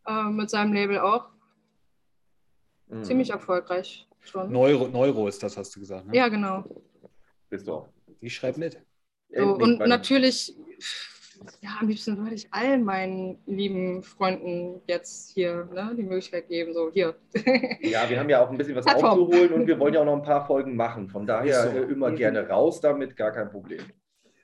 Äh, 0.07 0.25
mit 0.25 0.51
seinem 0.51 0.73
Label 0.73 0.99
auch. 0.99 1.31
Mhm. 2.89 3.05
Ziemlich 3.05 3.31
erfolgreich 3.31 4.09
schon. 4.21 4.53
Neuro, 4.53 4.89
Neuro 4.89 5.27
ist 5.29 5.43
das, 5.43 5.57
hast 5.57 5.75
du 5.75 5.81
gesagt. 5.81 6.07
Ne? 6.07 6.17
Ja, 6.17 6.29
genau. 6.29 6.65
Bist 7.49 7.67
du 7.67 7.73
auch. 7.73 7.89
Ich 8.21 8.35
schreibe 8.35 8.61
mit. 8.61 8.81
So, 9.35 9.55
und 9.55 9.81
natürlich 9.81 10.55
ja, 11.61 11.77
am 11.81 11.89
liebsten 11.89 12.17
würde 12.19 12.35
ich 12.35 12.53
allen 12.53 12.85
meinen 12.85 13.39
lieben 13.47 14.03
Freunden 14.03 14.81
jetzt 14.87 15.31
hier 15.31 15.69
ne, 15.73 15.95
die 15.97 16.03
Möglichkeit 16.03 16.49
geben, 16.49 16.75
so 16.75 16.91
hier. 16.93 17.15
Ja, 17.81 18.09
wir 18.09 18.19
haben 18.19 18.29
ja 18.29 18.45
auch 18.45 18.51
ein 18.51 18.57
bisschen 18.57 18.77
was 18.77 18.85
Plattform. 18.85 19.21
aufzuholen 19.21 19.53
und 19.53 19.67
wir 19.67 19.79
wollen 19.79 19.95
ja 19.95 20.01
auch 20.01 20.05
noch 20.05 20.17
ein 20.17 20.23
paar 20.23 20.47
Folgen 20.47 20.77
machen. 20.77 21.09
Von 21.09 21.27
daher 21.27 21.71
so. 21.71 21.79
Äh, 21.79 21.93
immer 21.93 22.11
mhm. 22.11 22.17
gerne 22.17 22.49
raus 22.49 22.81
damit, 22.81 23.17
gar 23.17 23.33
kein 23.33 23.51
Problem. 23.51 23.83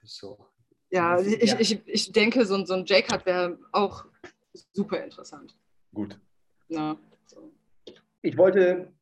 So. 0.05 0.39
Ja, 0.91 1.21
ich, 1.21 1.53
ich, 1.59 1.81
ich 1.87 2.13
denke, 2.13 2.45
so, 2.45 2.65
so 2.65 2.75
ein 2.75 2.85
J-Cut 2.85 3.25
wäre 3.25 3.59
auch 3.73 4.05
super 4.73 5.03
interessant. 5.03 5.57
Gut. 5.95 6.19
Na, 6.69 6.99
so. 7.27 7.53
Ich 8.23 8.37
wollte 8.37 8.93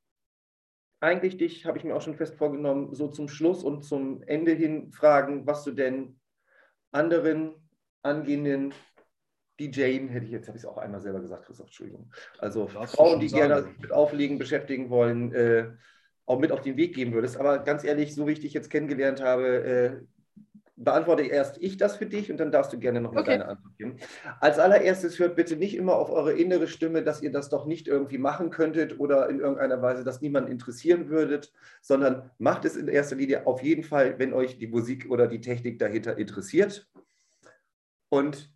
eigentlich 1.01 1.37
dich, 1.37 1.65
habe 1.65 1.79
ich 1.79 1.85
mir 1.85 1.95
auch 1.95 2.03
schon 2.03 2.17
fest 2.17 2.35
vorgenommen, 2.35 2.95
so 2.95 3.09
zum 3.09 3.29
Schluss 3.29 3.63
und 3.63 3.85
zum 3.85 4.23
Ende 4.23 4.53
hin 4.53 4.91
fragen, 4.93 5.47
was 5.47 5.65
du 5.65 5.71
denn 5.71 6.19
anderen 6.91 7.55
angehenden 8.09 8.75
DJen, 9.61 10.09
hätte 10.09 10.25
ich 10.25 10.33
jetzt, 10.33 10.49
habe 10.49 10.57
ich 10.57 10.65
es 10.65 10.69
auch 10.69 10.79
einmal 10.79 11.01
selber 11.01 11.21
gesagt, 11.21 11.47
Christoph, 11.47 11.67
Entschuldigung. 11.67 12.11
Also 12.39 12.69
Frauen, 12.69 13.21
die 13.21 13.29
sagen. 13.29 13.49
gerne 13.49 13.69
mit 13.81 13.93
Auflegen 13.93 14.39
beschäftigen 14.39 14.89
wollen, 14.89 15.33
äh, 15.33 15.71
auch 16.27 16.39
mit 16.39 16.53
auf 16.53 16.61
den 16.61 16.77
Weg 16.77 16.95
geben 16.95 17.13
würdest. 17.13 17.39
Aber 17.39 17.59
ganz 17.59 17.85
ehrlich, 17.85 18.15
so 18.15 18.27
wie 18.27 18.33
ich 18.33 18.41
dich 18.41 18.53
jetzt 18.53 18.71
kennengelernt 18.71 19.23
habe, 19.23 19.47
äh, 19.65 20.07
beantworte 20.79 21.25
erst 21.25 21.61
ich 21.61 21.77
das 21.77 21.97
für 21.97 22.07
dich 22.07 22.31
und 22.31 22.39
dann 22.39 22.53
darfst 22.53 22.73
du 22.73 22.79
gerne 22.79 23.01
noch 23.01 23.13
mal 23.13 23.23
okay. 23.23 23.33
deine 23.33 23.49
Antwort 23.49 23.77
geben. 23.77 23.97
Als 24.41 24.59
allererstes 24.59 25.19
hört 25.19 25.35
bitte 25.35 25.57
nicht 25.57 25.77
immer 25.77 25.97
auf 25.97 26.11
eure 26.11 26.33
innere 26.33 26.69
Stimme, 26.69 27.03
dass 27.03 27.21
ihr 27.21 27.33
das 27.33 27.49
doch 27.49 27.67
nicht 27.67 27.89
irgendwie 27.89 28.19
machen 28.19 28.51
könntet 28.51 29.01
oder 29.01 29.29
in 29.29 29.41
irgendeiner 29.41 29.83
Weise, 29.83 30.05
dass 30.05 30.21
niemand 30.21 30.49
interessieren 30.49 31.09
würdet, 31.09 31.53
sondern 31.81 32.31
macht 32.39 32.65
es 32.65 32.77
in 32.77 32.87
erster 32.87 33.17
Linie 33.17 33.47
auf 33.47 33.63
jeden 33.63 33.83
Fall, 33.83 34.19
wenn 34.19 34.33
euch 34.33 34.59
die 34.59 34.69
Musik 34.69 35.11
oder 35.11 35.27
die 35.27 35.41
Technik 35.41 35.81
dahinter 35.81 36.17
interessiert. 36.17 36.89
Und 38.09 38.51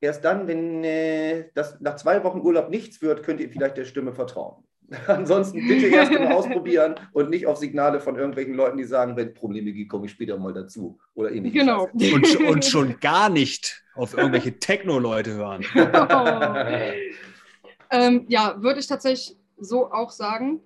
erst 0.00 0.24
dann, 0.24 0.46
wenn 0.46 0.84
äh, 0.84 1.50
das 1.54 1.80
nach 1.80 1.96
zwei 1.96 2.22
Wochen 2.24 2.40
Urlaub 2.40 2.70
nichts 2.70 3.02
wird, 3.02 3.22
könnt 3.22 3.40
ihr 3.40 3.50
vielleicht 3.50 3.76
der 3.76 3.84
Stimme 3.84 4.12
vertrauen. 4.12 4.64
Ansonsten 5.06 5.66
bitte 5.68 5.86
erst 5.86 6.12
mal 6.12 6.32
ausprobieren 6.32 6.96
und 7.12 7.30
nicht 7.30 7.46
auf 7.46 7.58
Signale 7.58 8.00
von 8.00 8.16
irgendwelchen 8.16 8.54
Leuten, 8.54 8.76
die 8.76 8.84
sagen, 8.84 9.16
wenn 9.16 9.34
Probleme 9.34 9.72
gibt, 9.72 9.90
komme 9.90 10.06
ich 10.06 10.12
später 10.12 10.36
mal 10.36 10.52
dazu. 10.52 10.98
Oder 11.14 11.30
ähnlich. 11.30 11.52
Genau. 11.52 11.88
Und, 11.92 12.40
und, 12.40 12.64
schon 12.64 12.98
gar 12.98 13.28
nicht 13.28 13.84
auf 13.94 14.16
irgendwelche 14.16 14.58
Techno-Leute 14.58 15.34
hören. 15.34 15.64
ähm, 17.90 18.24
ja, 18.28 18.60
würde 18.60 18.80
ich 18.80 18.88
tatsächlich 18.88 19.36
so 19.58 19.92
auch 19.92 20.10
sagen. 20.10 20.60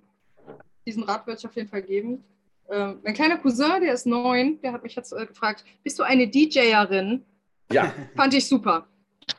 Diesen 0.86 1.02
Rat 1.02 1.26
würde 1.26 1.38
ich 1.38 1.46
auf 1.46 1.54
jeden 1.54 1.68
Fall 1.68 1.82
geben. 1.82 2.24
Ähm, 2.70 3.00
mein 3.02 3.12
kleiner 3.12 3.36
Cousin, 3.36 3.82
der 3.82 3.92
ist 3.92 4.06
neun, 4.06 4.58
der 4.62 4.72
hat 4.72 4.82
mich 4.82 4.94
jetzt 4.94 5.12
äh, 5.12 5.26
gefragt, 5.26 5.64
bist 5.82 5.98
du 5.98 6.02
eine 6.02 6.28
DJerin? 6.28 7.24
Ja. 7.72 7.92
Fand 8.16 8.34
ich 8.34 8.48
super. 8.48 8.86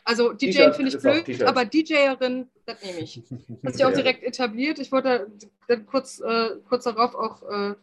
Also 0.03 0.33
DJing 0.33 0.73
finde 0.73 0.91
ich 0.91 0.99
blöd, 0.99 1.43
aber 1.43 1.65
DJerin, 1.65 2.47
das 2.65 2.83
nehme 2.83 2.99
ich. 2.99 3.21
Hat 3.63 3.73
sich 3.73 3.85
auch 3.85 3.93
direkt 3.93 4.23
etabliert. 4.23 4.79
Ich 4.79 4.91
wurde 4.91 5.27
dann 5.67 5.85
kurz, 5.85 6.19
äh, 6.19 6.57
kurz 6.67 6.85
darauf 6.85 7.13
auch 7.13 7.43
äh, 7.43 7.75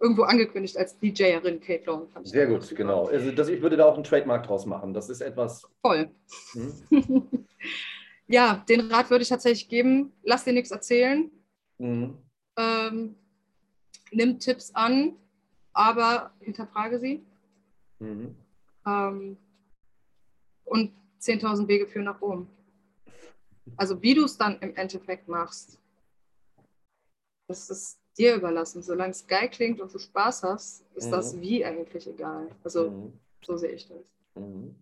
irgendwo 0.00 0.22
angekündigt 0.22 0.76
als 0.76 0.98
DJerin 0.98 1.60
Kate 1.60 1.84
Long. 1.86 2.08
Sehr 2.22 2.46
gut, 2.46 2.62
super. 2.62 2.74
genau. 2.76 3.06
Also 3.06 3.30
das, 3.30 3.48
ich 3.48 3.62
würde 3.62 3.76
da 3.76 3.86
auch 3.86 3.94
einen 3.94 4.04
Trademark 4.04 4.46
draus 4.46 4.66
machen. 4.66 4.92
Das 4.94 5.08
ist 5.08 5.20
etwas. 5.20 5.66
Voll. 5.80 6.10
Hm? 6.52 6.74
ja, 8.28 8.64
den 8.68 8.92
Rat 8.92 9.10
würde 9.10 9.22
ich 9.22 9.28
tatsächlich 9.28 9.68
geben. 9.68 10.12
Lass 10.22 10.44
dir 10.44 10.52
nichts 10.52 10.70
erzählen. 10.70 11.30
Mhm. 11.78 12.18
Ähm, 12.56 13.14
nimm 14.12 14.38
Tipps 14.38 14.74
an, 14.74 15.14
aber 15.72 16.32
hinterfrage 16.40 16.98
sie. 16.98 17.24
Mhm. 17.98 18.34
Ähm, 18.86 19.36
und 20.64 20.92
10.000 21.20 21.68
Wege 21.68 21.86
führen 21.86 22.04
nach 22.04 22.20
Rom. 22.20 22.48
Also 23.76 24.02
wie 24.02 24.14
du 24.14 24.24
es 24.24 24.36
dann 24.36 24.58
im 24.60 24.74
Endeffekt 24.76 25.28
machst, 25.28 25.80
das 27.48 27.70
ist 27.70 28.00
dir 28.16 28.36
überlassen. 28.36 28.82
Solange 28.82 29.10
es 29.10 29.26
geil 29.26 29.48
klingt 29.50 29.80
und 29.80 29.92
du 29.92 29.98
Spaß 29.98 30.42
hast, 30.44 30.84
ist 30.94 31.06
mhm. 31.06 31.10
das 31.10 31.40
wie 31.40 31.64
eigentlich 31.64 32.06
egal. 32.06 32.48
Also 32.62 32.90
mhm. 32.90 33.20
so 33.44 33.56
sehe 33.56 33.72
ich 33.72 33.88
das. 33.88 34.04
Mhm. 34.34 34.74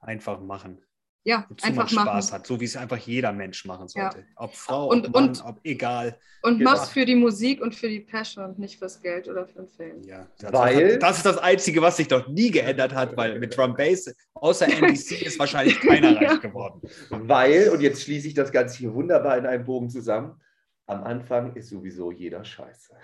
Einfach 0.00 0.40
machen. 0.40 0.82
Ja, 1.24 1.44
Wozu 1.48 1.66
einfach 1.66 1.90
man 1.90 2.06
Spaß 2.06 2.26
machen. 2.26 2.34
hat, 2.40 2.46
so 2.46 2.60
wie 2.60 2.64
es 2.64 2.76
einfach 2.76 2.96
jeder 2.96 3.32
Mensch 3.32 3.64
machen 3.64 3.88
sollte. 3.88 4.18
Ja. 4.18 4.24
Ob 4.36 4.54
Frau, 4.54 4.88
und, 4.88 5.08
ob 5.08 5.14
Mann, 5.14 5.28
und, 5.28 5.44
ob 5.44 5.60
egal. 5.64 6.18
Und 6.42 6.58
genau. 6.58 6.70
mach's 6.70 6.88
für 6.88 7.04
die 7.04 7.16
Musik 7.16 7.60
und 7.60 7.74
für 7.74 7.88
die 7.88 8.00
Passion 8.00 8.44
und 8.44 8.58
nicht 8.58 8.78
fürs 8.78 9.02
Geld 9.02 9.28
oder 9.28 9.46
für 9.46 9.62
den 9.62 9.68
Film. 9.68 10.02
Ja, 10.04 10.26
das, 10.38 10.52
weil, 10.52 10.98
das 10.98 11.18
ist 11.18 11.26
das 11.26 11.38
Einzige, 11.38 11.82
was 11.82 11.96
sich 11.96 12.08
doch 12.08 12.28
nie 12.28 12.50
geändert 12.50 12.94
hat, 12.94 13.16
weil 13.16 13.38
mit 13.38 13.56
Drum 13.56 13.74
Bass, 13.74 14.14
außer 14.34 14.68
NBC, 14.68 15.22
ist 15.26 15.38
wahrscheinlich 15.38 15.80
keiner 15.82 16.20
ja. 16.20 16.30
reich 16.30 16.40
geworden. 16.40 16.80
Weil, 17.10 17.70
und 17.70 17.80
jetzt 17.80 18.02
schließe 18.04 18.28
ich 18.28 18.34
das 18.34 18.52
Ganze 18.52 18.78
hier 18.78 18.94
wunderbar 18.94 19.36
in 19.36 19.46
einem 19.46 19.64
Bogen 19.64 19.90
zusammen, 19.90 20.40
am 20.86 21.04
Anfang 21.04 21.54
ist 21.54 21.68
sowieso 21.68 22.10
jeder 22.10 22.42
scheiße. 22.44 22.94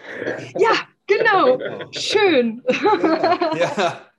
Ja, 0.56 0.72
genau. 1.06 1.58
Schön. 1.92 2.62
ja. 3.58 4.00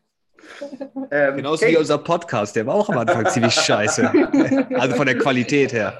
Ähm, 1.11 1.37
Genauso 1.37 1.61
Kate. 1.61 1.73
wie 1.73 1.77
unser 1.77 1.97
Podcast, 1.97 2.55
der 2.55 2.65
war 2.65 2.75
auch 2.75 2.89
am 2.89 2.97
Anfang 2.97 3.25
ziemlich 3.27 3.53
scheiße. 3.53 4.11
Also 4.75 4.95
von 4.95 5.05
der 5.05 5.17
Qualität 5.17 5.73
her. 5.73 5.99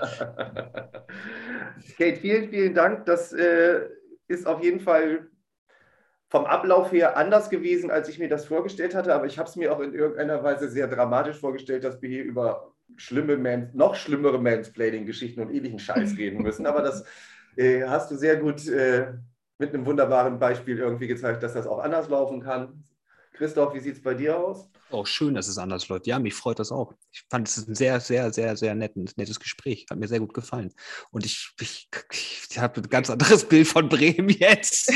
Kate, 1.98 2.18
vielen, 2.18 2.50
vielen 2.50 2.74
Dank. 2.74 3.06
Das 3.06 3.34
äh, 3.34 3.82
ist 4.28 4.48
auf 4.48 4.64
jeden 4.64 4.80
Fall 4.80 5.28
vom 6.30 6.46
Ablauf 6.46 6.92
her 6.92 7.18
anders 7.18 7.50
gewesen, 7.50 7.92
als 7.92 8.10
ich 8.10 8.20
mir 8.20 8.30
das 8.30 8.46
vorgestellt 8.46 8.96
hatte. 8.96 9.14
Aber 9.14 9.26
ich 9.26 9.38
habe 9.38 9.50
es 9.50 9.56
mir 9.56 9.72
auch 9.72 9.80
in 9.80 9.94
irgendeiner 9.94 10.44
Weise 10.44 10.70
sehr 10.70 10.88
dramatisch 10.88 11.38
vorgestellt, 11.38 11.84
dass 11.84 12.02
wir 12.02 12.10
hier 12.10 12.24
über 12.24 12.74
schlimme 12.98 13.38
Man 13.38 13.70
noch 13.74 13.96
schlimmere 13.96 14.40
Mansplaining-Geschichten 14.40 15.42
und 15.42 15.54
ähnlichen 15.54 15.80
Scheiß 15.80 16.18
reden 16.18 16.42
müssen. 16.42 16.66
Aber 16.66 16.82
das 16.82 17.06
äh, 17.56 17.84
hast 17.84 18.12
du 18.12 18.16
sehr 18.16 18.38
gut 18.38 18.68
äh, 18.68 19.14
mit 19.58 19.74
einem 19.74 19.86
wunderbaren 19.86 20.40
Beispiel 20.40 20.80
irgendwie 20.80 21.08
gezeigt, 21.08 21.44
dass 21.44 21.54
das 21.54 21.68
auch 21.68 21.80
anders 21.80 22.10
laufen 22.10 22.42
kann. 22.42 22.84
Christoph, 23.36 23.74
wie 23.74 23.80
sieht 23.80 23.96
es 23.96 24.02
bei 24.02 24.14
dir 24.14 24.38
aus? 24.38 24.70
Auch 24.92 25.06
schön, 25.08 25.34
dass 25.34 25.48
es 25.48 25.58
anders 25.58 25.88
läuft. 25.90 26.08
Ja, 26.08 26.20
mich 26.20 26.34
freut 26.34 26.60
das 26.60 26.72
auch. 26.72 26.94
Ich 27.12 27.24
fand 27.30 27.48
es 27.48 27.68
ein 27.68 27.76
sehr, 27.76 28.00
sehr, 28.00 28.32
sehr, 28.32 28.56
sehr 28.56 28.76
nettes, 28.76 29.18
nettes 29.18 29.40
Gespräch. 29.40 29.86
Hat 29.90 29.98
mir 29.98 30.08
sehr 30.08 30.20
gut 30.20 30.34
gefallen. 30.34 30.74
Und 31.12 31.26
ich, 31.26 31.52
ich, 31.60 31.90
ich 32.50 32.60
habe 32.60 32.82
ein 32.82 32.90
ganz 32.90 33.10
anderes 33.10 33.46
Bild 33.46 33.68
von 33.68 33.90
Bremen 33.90 34.30
jetzt. 34.30 34.92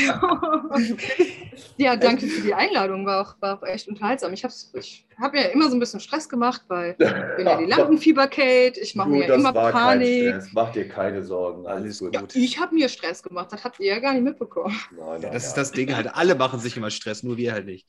ja, 1.80 1.96
danke 1.96 2.26
für 2.26 2.42
die 2.42 2.54
Einladung. 2.54 3.06
War 3.06 3.22
auch, 3.22 3.34
war 3.40 3.58
auch 3.58 3.66
echt 3.66 3.88
unterhaltsam. 3.88 4.32
Ich 4.32 4.44
habe 4.44 4.52
ich 4.74 5.06
hab 5.18 5.34
ja 5.34 5.42
immer 5.44 5.68
so 5.68 5.76
ein 5.76 5.80
bisschen 5.80 6.00
Stress 6.00 6.28
gemacht, 6.28 6.62
weil 6.68 6.90
ich 6.98 7.36
bin 7.36 7.46
ja 7.46 7.56
die 7.56 7.64
Lampenfieber-Kate. 7.64 8.78
Ich 8.80 8.94
mache 8.94 9.08
mir 9.08 9.26
ja 9.26 9.34
immer 9.34 9.52
Panik. 9.52 10.34
Mach 10.52 10.72
dir 10.72 10.88
keine 10.88 11.22
Sorgen. 11.22 11.66
Alles 11.66 12.00
gut. 12.00 12.14
Ja, 12.14 12.22
ich 12.34 12.58
habe 12.58 12.74
mir 12.74 12.88
Stress 12.88 13.22
gemacht. 13.22 13.48
Das 13.50 13.64
habt 13.64 13.80
ihr 13.80 13.86
ja 13.86 13.98
gar 13.98 14.12
nicht 14.12 14.24
mitbekommen. 14.24 14.78
Nein, 14.90 15.20
nein, 15.22 15.32
das 15.32 15.42
ja. 15.42 15.48
ist 15.48 15.54
das 15.54 15.72
Ding 15.72 15.94
halt. 15.94 16.14
Alle 16.14 16.34
machen 16.34 16.60
sich 16.60 16.76
immer 16.76 16.90
Stress, 16.90 17.22
nur 17.22 17.38
wir 17.38 17.52
halt 17.52 17.66
nicht. 17.66 17.86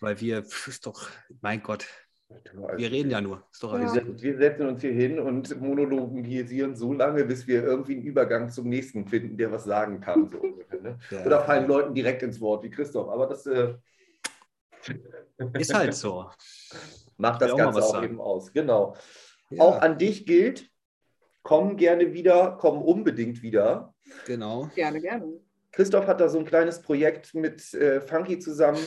Weil 0.00 0.20
wir, 0.20 0.38
ist 0.66 0.84
doch, 0.84 1.08
mein 1.40 1.62
Gott, 1.62 1.86
wir 2.76 2.90
reden 2.90 3.10
ja 3.10 3.20
nur. 3.20 3.42
Ja. 3.60 3.94
Wir 4.20 4.36
setzen 4.36 4.66
uns 4.66 4.80
hier 4.80 4.92
hin 4.92 5.18
und 5.18 5.60
monologisieren 5.60 6.76
so 6.76 6.92
lange, 6.92 7.24
bis 7.24 7.46
wir 7.46 7.62
irgendwie 7.62 7.94
einen 7.94 8.02
Übergang 8.02 8.50
zum 8.50 8.68
nächsten 8.68 9.06
finden, 9.06 9.36
der 9.36 9.50
was 9.52 9.64
sagen 9.64 10.00
kann. 10.00 10.28
So 10.28 10.38
ungefähr, 10.38 10.80
ne? 10.80 10.98
Ja. 11.10 11.24
Oder 11.24 11.42
fallen 11.44 11.66
Leuten 11.66 11.94
direkt 11.94 12.22
ins 12.22 12.40
Wort, 12.40 12.62
wie 12.64 12.70
Christoph. 12.70 13.08
Aber 13.08 13.26
das 13.26 13.46
äh, 13.46 13.74
Ist 15.58 15.74
halt 15.74 15.94
so. 15.94 16.28
macht 17.16 17.42
das 17.42 17.52
auch 17.52 17.58
Ganze 17.58 17.82
auch 17.82 17.92
sagen. 17.92 18.04
eben 18.06 18.20
aus. 18.20 18.52
Genau. 18.52 18.96
Ja, 19.50 19.62
Auch 19.62 19.80
an 19.80 19.98
dich 19.98 20.26
gilt, 20.26 20.70
komm 21.42 21.76
gerne 21.76 22.12
wieder, 22.12 22.56
komm 22.60 22.82
unbedingt 22.82 23.42
wieder. 23.42 23.94
genau. 24.26 24.70
Gerne, 24.74 25.00
gerne. 25.00 25.40
Christoph 25.72 26.06
hat 26.06 26.20
da 26.20 26.28
so 26.28 26.38
ein 26.38 26.44
kleines 26.44 26.80
Projekt 26.80 27.34
mit 27.34 27.72
äh, 27.74 28.00
Funky 28.00 28.38
zusammen, 28.38 28.78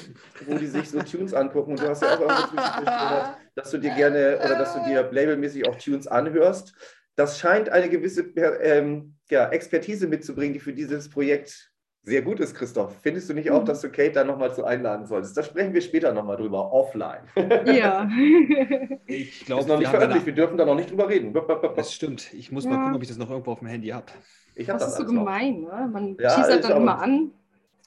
wo 0.46 0.58
die 0.58 0.68
sich 0.68 0.90
so 0.90 1.02
Tunes 1.02 1.34
angucken. 1.34 1.72
Und 1.72 1.82
du 1.82 1.90
hast 1.90 2.04
ja 2.04 2.14
auch 2.14 2.50
zwischendurch 2.50 2.86
gehört, 2.86 3.38
dass 3.56 3.72
du 3.72 3.80
dir 3.80 3.94
gerne 3.96 4.38
oder 4.38 4.56
dass 4.58 4.76
du 4.76 4.84
dir 4.86 5.10
labelmäßig 5.12 5.68
auch 5.68 5.76
Tunes 5.76 6.08
anhörst. 6.08 6.74
Das 7.16 7.40
scheint 7.40 7.70
eine 7.70 7.90
gewisse 7.90 8.22
ähm, 8.62 9.16
ja, 9.30 9.50
Expertise 9.50 10.08
mitzubringen, 10.08 10.54
die 10.54 10.60
für 10.60 10.74
dieses 10.74 11.10
Projekt 11.10 11.72
sehr 12.06 12.22
gut 12.22 12.40
ist, 12.40 12.54
Christoph. 12.56 12.96
Findest 13.02 13.30
du 13.30 13.34
nicht 13.34 13.50
auch, 13.52 13.62
Mhm. 13.62 13.66
dass 13.66 13.82
du 13.82 13.90
Kate 13.90 14.12
da 14.12 14.24
nochmal 14.24 14.54
zu 14.54 14.64
einladen 14.64 15.06
solltest? 15.06 15.36
Da 15.36 15.44
sprechen 15.44 15.74
wir 15.74 15.82
später 15.82 16.14
nochmal 16.14 16.38
drüber, 16.38 16.72
offline. 16.72 17.24
Ja. 17.66 18.08
Ich 19.08 19.42
ist 19.42 19.46
glaube, 19.48 19.64
noch 19.64 19.70
wir 19.70 19.78
nicht 19.80 19.90
veröffentlicht, 19.90 20.26
wir 20.26 20.34
dürfen 20.36 20.58
da 20.58 20.66
noch 20.66 20.76
nicht 20.76 20.92
drüber 20.92 21.10
reden. 21.10 21.34
das 21.76 21.94
stimmt. 21.94 22.34
Ich 22.34 22.52
muss 22.52 22.64
Ja. 22.66 22.70
mal 22.72 22.78
gucken, 22.78 22.96
ob 22.96 23.02
ich 23.02 23.08
das 23.10 23.18
noch 23.18 23.30
irgendwo 23.30 23.52
auf 23.52 23.60
dem 23.60 23.68
Handy 23.68 23.90
habe. 23.90 24.06
Ich 24.56 24.70
habe 24.70 24.80
Das 24.80 24.92
das, 24.92 25.00
ist 25.00 25.08
so 25.08 25.14
noch. 25.14 25.22
gemein, 25.26 25.62
ne? 25.62 25.90
Man 25.92 26.16
Ja, 26.20 26.36
teasert 26.36 26.62
ist 26.62 26.70
dann 26.70 26.82
immer 26.82 27.02
an. 27.02 27.32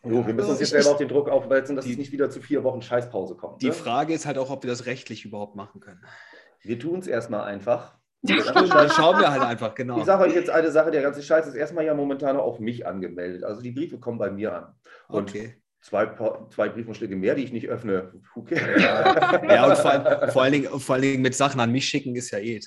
Jo, 0.04 0.26
wir 0.26 0.34
müssen 0.34 0.50
uns 0.50 0.60
jetzt 0.60 0.70
selber 0.70 0.90
auf 0.90 0.96
den 0.98 1.08
Druck 1.08 1.28
aufwälzen, 1.28 1.74
dass 1.76 1.84
Die- 1.84 1.92
es 1.92 1.98
nicht 1.98 2.12
wieder 2.12 2.30
zu 2.30 2.40
vier 2.40 2.62
Wochen 2.64 2.82
Scheißpause 2.82 3.34
kommt. 3.36 3.62
Die 3.62 3.66
ne? 3.66 3.72
Frage 3.72 4.12
ist 4.14 4.26
halt 4.26 4.38
auch, 4.38 4.50
ob 4.50 4.62
wir 4.62 4.70
das 4.70 4.86
rechtlich 4.86 5.24
überhaupt 5.24 5.56
machen 5.56 5.80
können. 5.80 6.00
Wir 6.62 6.78
tun 6.78 6.98
es 7.00 7.06
erstmal 7.06 7.42
einfach. 7.42 7.97
Dann 8.22 8.90
schauen 8.90 9.20
wir 9.20 9.30
halt 9.30 9.42
einfach, 9.42 9.74
genau. 9.74 9.98
Ich 9.98 10.04
sage 10.04 10.24
euch 10.24 10.34
jetzt 10.34 10.50
eine 10.50 10.70
Sache, 10.70 10.90
der 10.90 11.02
ganze 11.02 11.22
Scheiß 11.22 11.46
ist 11.46 11.54
erstmal 11.54 11.84
ja 11.84 11.94
momentan 11.94 12.36
auf 12.36 12.58
mich 12.58 12.86
angemeldet. 12.86 13.44
Also 13.44 13.62
die 13.62 13.70
Briefe 13.70 13.98
kommen 13.98 14.18
bei 14.18 14.30
mir 14.30 14.52
an. 14.54 14.74
Und 15.08 15.30
Okay. 15.30 15.54
zwei, 15.80 16.10
zwei 16.52 16.68
Briefumschläge 16.68 17.14
mehr, 17.14 17.34
die 17.36 17.44
ich 17.44 17.52
nicht 17.52 17.68
öffne. 17.68 18.12
Cares? 18.46 18.82
Ja, 19.48 19.66
und 19.66 19.76
vor, 19.78 19.90
allem- 19.92 20.30
vor, 20.30 20.42
allen 20.42 20.52
Dingen, 20.52 20.80
vor 20.80 20.94
allen 20.96 21.02
Dingen 21.02 21.22
mit 21.22 21.34
Sachen 21.36 21.60
an 21.60 21.70
mich 21.70 21.84
schicken 21.88 22.16
ist 22.16 22.30
ja 22.32 22.38
eh. 22.38 22.60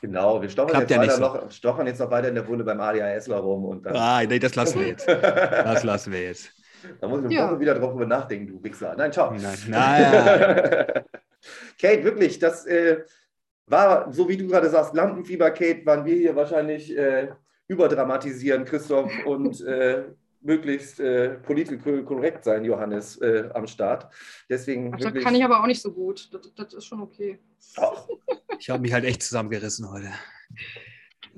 Genau, 0.00 0.40
wir 0.40 0.48
stochern 0.48 0.80
jetzt, 0.82 0.90
ja 0.90 0.98
nicht 0.98 1.10
weiter 1.12 1.16
so. 1.16 1.34
noch, 1.44 1.50
stochern 1.50 1.86
jetzt 1.86 1.98
noch 1.98 2.10
weiter 2.10 2.28
in 2.28 2.34
der 2.36 2.46
Wunde 2.46 2.62
beim 2.62 2.80
ADHSler 2.80 3.38
rum 3.38 3.64
und 3.64 3.84
dann, 3.86 3.96
Ah, 3.96 4.22
nee, 4.22 4.38
das 4.38 4.54
lassen 4.54 4.78
wir 4.80 4.86
jetzt. 4.88 5.08
Das 5.08 5.82
lassen 5.82 6.12
wir 6.12 6.22
jetzt. 6.22 6.50
da 7.00 7.08
muss 7.08 7.18
ich 7.20 7.24
eine 7.26 7.34
Ja. 7.34 7.50
Woche 7.50 7.58
wieder 7.58 7.74
drauf 7.74 7.92
drüber 7.92 8.06
nachdenken, 8.06 8.46
du 8.46 8.62
Wichser. 8.62 8.94
Nein, 8.96 9.10
ciao. 9.12 9.32
Nein, 9.32 9.58
nein. 9.66 11.02
Kate, 11.80 12.04
wirklich, 12.04 12.38
das 12.38 12.64
äh, 12.66 12.98
war, 13.70 14.12
so 14.12 14.28
wie 14.28 14.36
du 14.36 14.46
gerade 14.46 14.70
sagst, 14.70 14.94
Lampenfieber, 14.94 15.50
Kate, 15.50 15.84
waren 15.86 16.04
wir 16.04 16.14
hier 16.14 16.36
wahrscheinlich 16.36 16.96
äh, 16.96 17.28
überdramatisieren, 17.68 18.64
Christoph, 18.64 19.12
und 19.26 19.60
äh, 19.62 20.04
möglichst 20.40 21.00
äh, 21.00 21.30
politisch 21.30 21.80
korrekt 22.04 22.44
sein, 22.44 22.64
Johannes, 22.64 23.20
äh, 23.20 23.48
am 23.54 23.66
Start. 23.66 24.12
Deswegen 24.48 24.94
Ach, 24.94 24.98
das 24.98 25.22
kann 25.22 25.34
ich 25.34 25.44
aber 25.44 25.60
auch 25.60 25.66
nicht 25.66 25.82
so 25.82 25.92
gut. 25.92 26.32
Das, 26.32 26.54
das 26.54 26.74
ist 26.74 26.84
schon 26.84 27.00
okay. 27.00 27.38
Ach, 27.76 28.06
Ich 28.58 28.70
habe 28.70 28.80
mich 28.80 28.92
halt 28.92 29.04
echt 29.04 29.22
zusammengerissen 29.22 29.90
heute. 29.90 30.10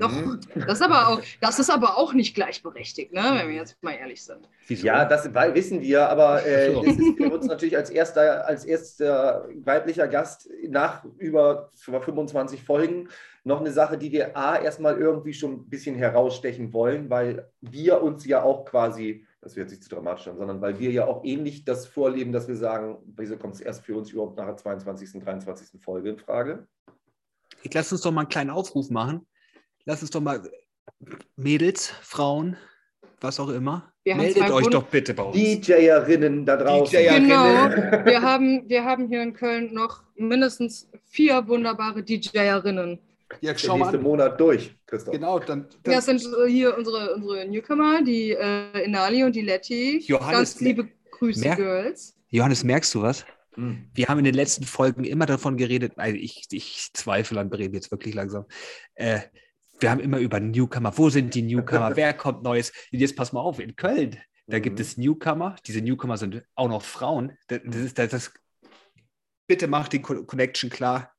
Doch, 0.01 0.11
Mhm. 0.11 0.41
das 0.55 0.81
ist 0.81 0.83
aber 0.83 1.09
auch, 1.09 1.21
das 1.41 1.59
ist 1.59 1.71
aber 1.71 1.99
auch 1.99 2.15
nicht 2.15 2.35
gleichberechtigt, 2.35 3.13
ne? 3.13 3.23
wenn 3.37 3.49
wir 3.49 3.57
jetzt 3.57 3.77
mal 3.83 3.93
ehrlich 3.93 4.25
sind. 4.25 4.49
Ja, 4.69 5.05
das 5.05 5.33
wissen 5.55 5.83
wir, 5.83 6.09
aber 6.09 6.47
äh, 6.47 6.73
so. 6.73 6.83
es 6.85 6.99
ist 6.99 7.17
für 7.19 7.31
uns 7.31 7.47
natürlich 7.47 7.77
als 7.77 7.91
erster, 7.91 8.47
als 8.47 8.65
erster 8.65 9.47
weiblicher 9.63 10.09
Gast 10.09 10.49
nach 10.69 11.05
über 11.19 11.71
25 11.75 12.63
Folgen 12.63 13.09
noch 13.45 13.61
eine 13.61 13.73
Sache, 13.73 13.99
die 13.99 14.11
wir 14.11 14.37
A, 14.37 14.59
erstmal 14.59 14.97
irgendwie 14.99 15.35
schon 15.35 15.53
ein 15.53 15.69
bisschen 15.69 15.97
herausstechen 15.97 16.73
wollen, 16.73 17.11
weil 17.11 17.51
wir 17.61 18.03
uns 18.03 18.25
ja 18.25 18.43
auch 18.43 18.65
quasi, 18.65 19.27
das 19.43 19.57
wird 19.57 19.69
sich 19.71 19.83
zu 19.83 19.91
dramatisch 19.91 20.29
an, 20.29 20.39
sondern 20.39 20.61
weil 20.61 20.79
wir 20.79 20.91
ja 20.91 21.07
auch 21.07 21.25
ähnlich 21.25 21.65
das 21.65 21.87
vorleben, 21.87 22.33
dass 22.33 22.49
wir 22.49 22.57
sagen, 22.57 22.99
wieso 23.17 23.37
kommt 23.37 23.55
es 23.55 23.61
erst 23.61 23.85
für 23.85 23.97
uns 23.97 24.11
überhaupt 24.11 24.37
nach 24.39 24.47
der 24.47 24.57
22., 24.57 25.23
23. 25.23 25.83
Folge 25.83 26.11
in 26.11 26.19
Frage? 26.19 26.67
Ich 27.63 27.75
lass 27.75 27.93
uns 27.93 28.01
doch 28.03 28.13
mal 28.13 28.23
einen 28.23 28.29
kleinen 28.31 28.51
Aufruf 28.51 28.89
machen. 28.91 29.27
Lass 29.85 30.03
uns 30.03 30.11
doch 30.11 30.21
mal 30.21 30.43
Mädels, 31.37 31.89
Frauen, 32.03 32.57
was 33.21 33.41
auch 33.41 33.49
immer. 33.49 33.93
Wir 34.05 34.17
Meldet 34.17 34.43
euch 34.51 34.65
Wund- 34.65 34.75
doch 34.75 34.85
bitte 34.85 35.15
bei 35.15 35.23
uns. 35.25 35.37
DJerinnen 35.37 36.45
da 36.47 36.57
draußen. 36.57 36.99
DJ 36.99 37.19
Genau. 37.19 37.45
Wir 38.05 38.23
haben, 38.23 38.69
wir 38.69 38.85
haben 38.85 39.09
hier 39.09 39.23
in 39.23 39.33
Köln 39.35 39.73
noch 39.75 40.03
mindestens 40.17 40.89
vier 41.05 41.47
wunderbare 41.47 42.03
DJerinnen. 42.03 42.99
ja, 43.41 43.57
schau 43.57 43.77
mal 43.77 43.87
nächste 43.87 43.99
an. 43.99 44.03
Monat 44.05 44.41
durch, 44.41 44.75
Christoph. 44.87 45.13
Genau, 45.15 45.39
dann, 45.39 45.67
dann 45.83 45.95
Das 45.95 46.07
sind 46.07 46.23
hier 46.49 46.77
unsere, 46.77 47.15
unsere 47.15 47.47
Newcomer, 47.47 48.03
die 48.03 48.31
äh, 48.33 48.85
Inali 48.85 49.23
und 49.25 49.37
die 49.37 49.43
Letty. 49.43 49.99
Johannes, 50.07 50.55
Ganz 50.55 50.61
liebe 50.61 50.89
Grüße, 51.11 51.41
mer- 51.47 51.57
Girls. 51.57 52.17
Johannes, 52.31 52.65
merkst 52.65 52.95
du 52.95 53.03
was? 53.03 53.25
Hm. 53.55 53.89
Wir 53.93 54.09
haben 54.09 54.19
in 54.19 54.25
den 54.25 54.35
letzten 54.35 54.65
Folgen 54.65 55.05
immer 55.05 55.27
davon 55.27 55.57
geredet, 55.57 55.93
also 55.97 56.17
ich, 56.17 56.47
ich 56.53 56.89
zweifle 56.95 57.39
an 57.41 57.51
Bremen 57.51 57.75
jetzt 57.75 57.91
wirklich 57.91 58.15
langsam. 58.15 58.47
Äh, 58.95 59.21
wir 59.81 59.91
haben 59.91 60.01
immer 60.01 60.19
über 60.19 60.41
Newcomer, 60.41 60.97
wo 60.97 61.09
sind 61.11 61.35
die 61.35 61.43
Newcomer, 61.43 61.97
wer 61.97 62.13
kommt 62.13 62.43
Neues? 62.43 62.73
Und 62.93 62.99
jetzt 62.99 63.17
pass 63.17 63.33
mal 63.33 63.41
auf, 63.41 63.59
in 63.59 63.77
Köln, 63.77 64.17
da 64.47 64.59
gibt 64.59 64.79
Mhm. 64.79 64.83
es 64.83 64.97
Newcomer, 64.97 65.57
diese 65.67 65.81
Newcomer 65.81 66.17
sind 66.17 66.43
auch 66.55 66.69
noch 66.69 66.83
Frauen. 66.83 67.37
Das, 67.49 67.61
ist, 67.75 67.99
das, 67.99 68.11
das, 68.11 68.33
bitte 69.47 69.67
macht 69.67 69.93
die 69.93 70.03
Co- 70.03 70.25
Connection 70.25 70.71
klar. 70.71 71.13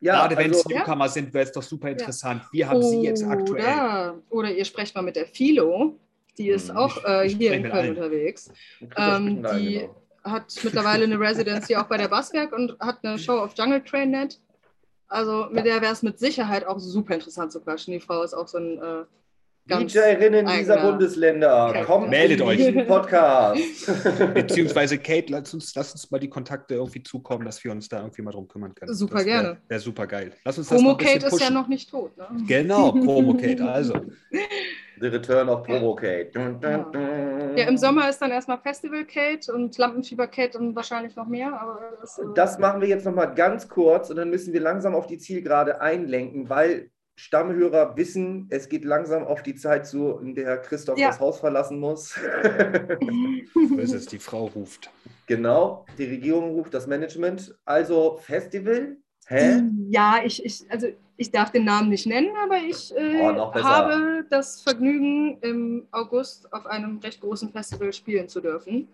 Ja, 0.00 0.20
Gerade 0.26 0.36
wenn 0.36 0.50
es 0.50 0.58
also, 0.66 0.68
Newcomer 0.76 1.08
sind, 1.08 1.32
wäre 1.32 1.44
es 1.44 1.52
doch 1.52 1.62
super 1.62 1.88
interessant. 1.90 2.42
Wir 2.52 2.68
haben 2.68 2.82
sie 2.82 3.02
jetzt 3.02 3.24
aktuell. 3.24 3.62
Oder, 3.64 4.22
oder 4.30 4.50
ihr 4.52 4.64
sprecht 4.64 4.94
mal 4.94 5.02
mit 5.02 5.16
der 5.16 5.26
Philo. 5.26 5.98
Die 6.36 6.48
ist 6.48 6.68
Hm, 6.68 6.76
auch 6.76 7.02
äh, 7.04 7.28
hier 7.28 7.52
in 7.54 7.62
Köln 7.62 7.72
allen. 7.72 7.90
unterwegs. 7.90 8.50
Ähm, 8.96 9.42
die- 9.56 9.78
genau. 9.80 10.00
Hat 10.24 10.54
mittlerweile 10.64 11.04
eine 11.04 11.20
Residency 11.20 11.76
auch 11.76 11.84
bei 11.84 11.98
der 11.98 12.08
Basswerk 12.08 12.52
und 12.52 12.78
hat 12.80 12.98
eine 13.04 13.18
Show 13.18 13.38
auf 13.38 13.52
Jungle 13.56 13.82
Train 13.84 14.10
Net. 14.10 14.40
Also 15.08 15.46
mit 15.50 15.66
der 15.66 15.80
wäre 15.80 15.92
es 15.92 16.02
mit 16.02 16.18
Sicherheit 16.18 16.66
auch 16.66 16.78
super 16.78 17.14
interessant 17.14 17.52
zu 17.52 17.60
quatschen. 17.60 17.92
Die 17.92 18.00
Frau 18.00 18.22
ist 18.22 18.34
auch 18.34 18.48
so 18.48 18.58
ein 18.58 18.78
äh, 18.78 19.04
ganz 19.68 19.92
DJerinnen 19.92 20.46
dieser 20.46 20.80
Bundesländer, 20.80 21.48
Charakter. 21.48 21.84
kommt 21.84 22.10
Meldet 22.10 22.40
in 22.40 22.46
euch. 22.46 22.86
Podcast. 22.86 23.86
Beziehungsweise 24.34 24.98
Kate, 24.98 25.32
lass 25.32 25.54
uns, 25.54 25.74
lass 25.74 25.92
uns 25.92 26.10
mal 26.10 26.18
die 26.18 26.28
Kontakte 26.28 26.74
irgendwie 26.74 27.02
zukommen, 27.02 27.44
dass 27.44 27.62
wir 27.64 27.72
uns 27.72 27.88
da 27.88 28.00
irgendwie 28.00 28.22
mal 28.22 28.32
drum 28.32 28.48
kümmern 28.48 28.74
können. 28.74 28.94
Super 28.94 29.16
das 29.16 29.26
wär, 29.26 29.42
gerne. 29.42 29.56
Wäre 29.68 29.80
super 29.80 30.06
geil. 30.06 30.32
Lass 30.44 30.58
uns 30.58 30.68
das 30.68 30.78
Promo 30.78 30.96
bisschen 30.96 31.20
Kate 31.20 31.34
ist 31.34 31.40
ja 31.40 31.50
noch 31.50 31.68
nicht 31.68 31.90
tot. 31.90 32.16
Ne? 32.16 32.26
Genau, 32.46 32.92
Promo 32.92 33.34
Kate. 33.34 33.64
Also, 33.74 33.94
The 35.00 35.06
Return 35.08 35.48
of 35.48 35.62
Promo 35.64 35.94
Kate. 35.94 36.30
Dun, 36.32 36.60
dun, 36.60 36.70
Ja. 36.70 36.78
dun. 36.78 37.56
Ja, 37.56 37.66
im 37.68 37.76
Sommer 37.76 38.08
ist 38.08 38.18
dann 38.20 38.30
erstmal 38.30 38.58
Festival 38.58 39.04
Kate 39.04 39.52
und 39.52 39.76
Lampenfieber 39.78 40.26
Kate 40.26 40.58
und 40.58 40.74
wahrscheinlich 40.76 41.16
noch 41.16 41.26
mehr. 41.26 41.58
Aber 41.60 41.80
das, 42.00 42.18
äh, 42.18 42.22
Das 42.34 42.58
machen 42.58 42.80
wir 42.80 42.88
jetzt 42.88 43.04
nochmal 43.04 43.34
ganz 43.34 43.68
kurz 43.68 44.10
und 44.10 44.16
dann 44.16 44.30
müssen 44.30 44.52
wir 44.52 44.60
langsam 44.60 44.94
auf 44.94 45.06
die 45.06 45.18
Zielgerade 45.18 45.80
einlenken, 45.80 46.48
weil 46.48 46.90
Stammhörer 47.16 47.96
wissen, 47.96 48.48
es 48.50 48.68
geht 48.68 48.84
langsam 48.84 49.22
auf 49.24 49.42
die 49.44 49.54
Zeit 49.54 49.86
zu, 49.86 50.18
in 50.18 50.34
der 50.34 50.58
Christoph 50.58 50.98
Ja. 50.98 51.08
das 51.08 51.20
Haus 51.20 51.38
verlassen 51.38 51.78
muss. 51.78 52.14
so 53.54 53.76
ist 53.78 53.92
es, 53.94 54.06
die 54.06 54.18
Frau 54.18 54.46
ruft. 54.46 54.90
genau, 55.26 55.86
die 55.98 56.04
Regierung 56.06 56.50
ruft 56.50 56.74
das 56.74 56.86
Management. 56.86 57.56
Also 57.64 58.16
Festival. 58.20 58.96
Hä? 59.26 59.62
Ja, 59.88 60.16
ich, 60.24 60.44
ich, 60.44 60.64
also 60.70 60.88
ich 61.16 61.30
darf 61.30 61.50
den 61.52 61.64
Namen 61.64 61.88
nicht 61.90 62.06
nennen, 62.06 62.30
aber 62.42 62.58
ich 62.58 62.94
äh, 62.96 63.20
Oh, 63.20 63.54
habe 63.54 64.24
das 64.30 64.62
Vergnügen, 64.62 65.38
im 65.42 65.86
August 65.92 66.52
auf 66.52 66.66
einem 66.66 66.98
recht 66.98 67.20
großen 67.20 67.50
Festival 67.52 67.92
spielen 67.92 68.28
zu 68.28 68.40
dürfen. 68.40 68.88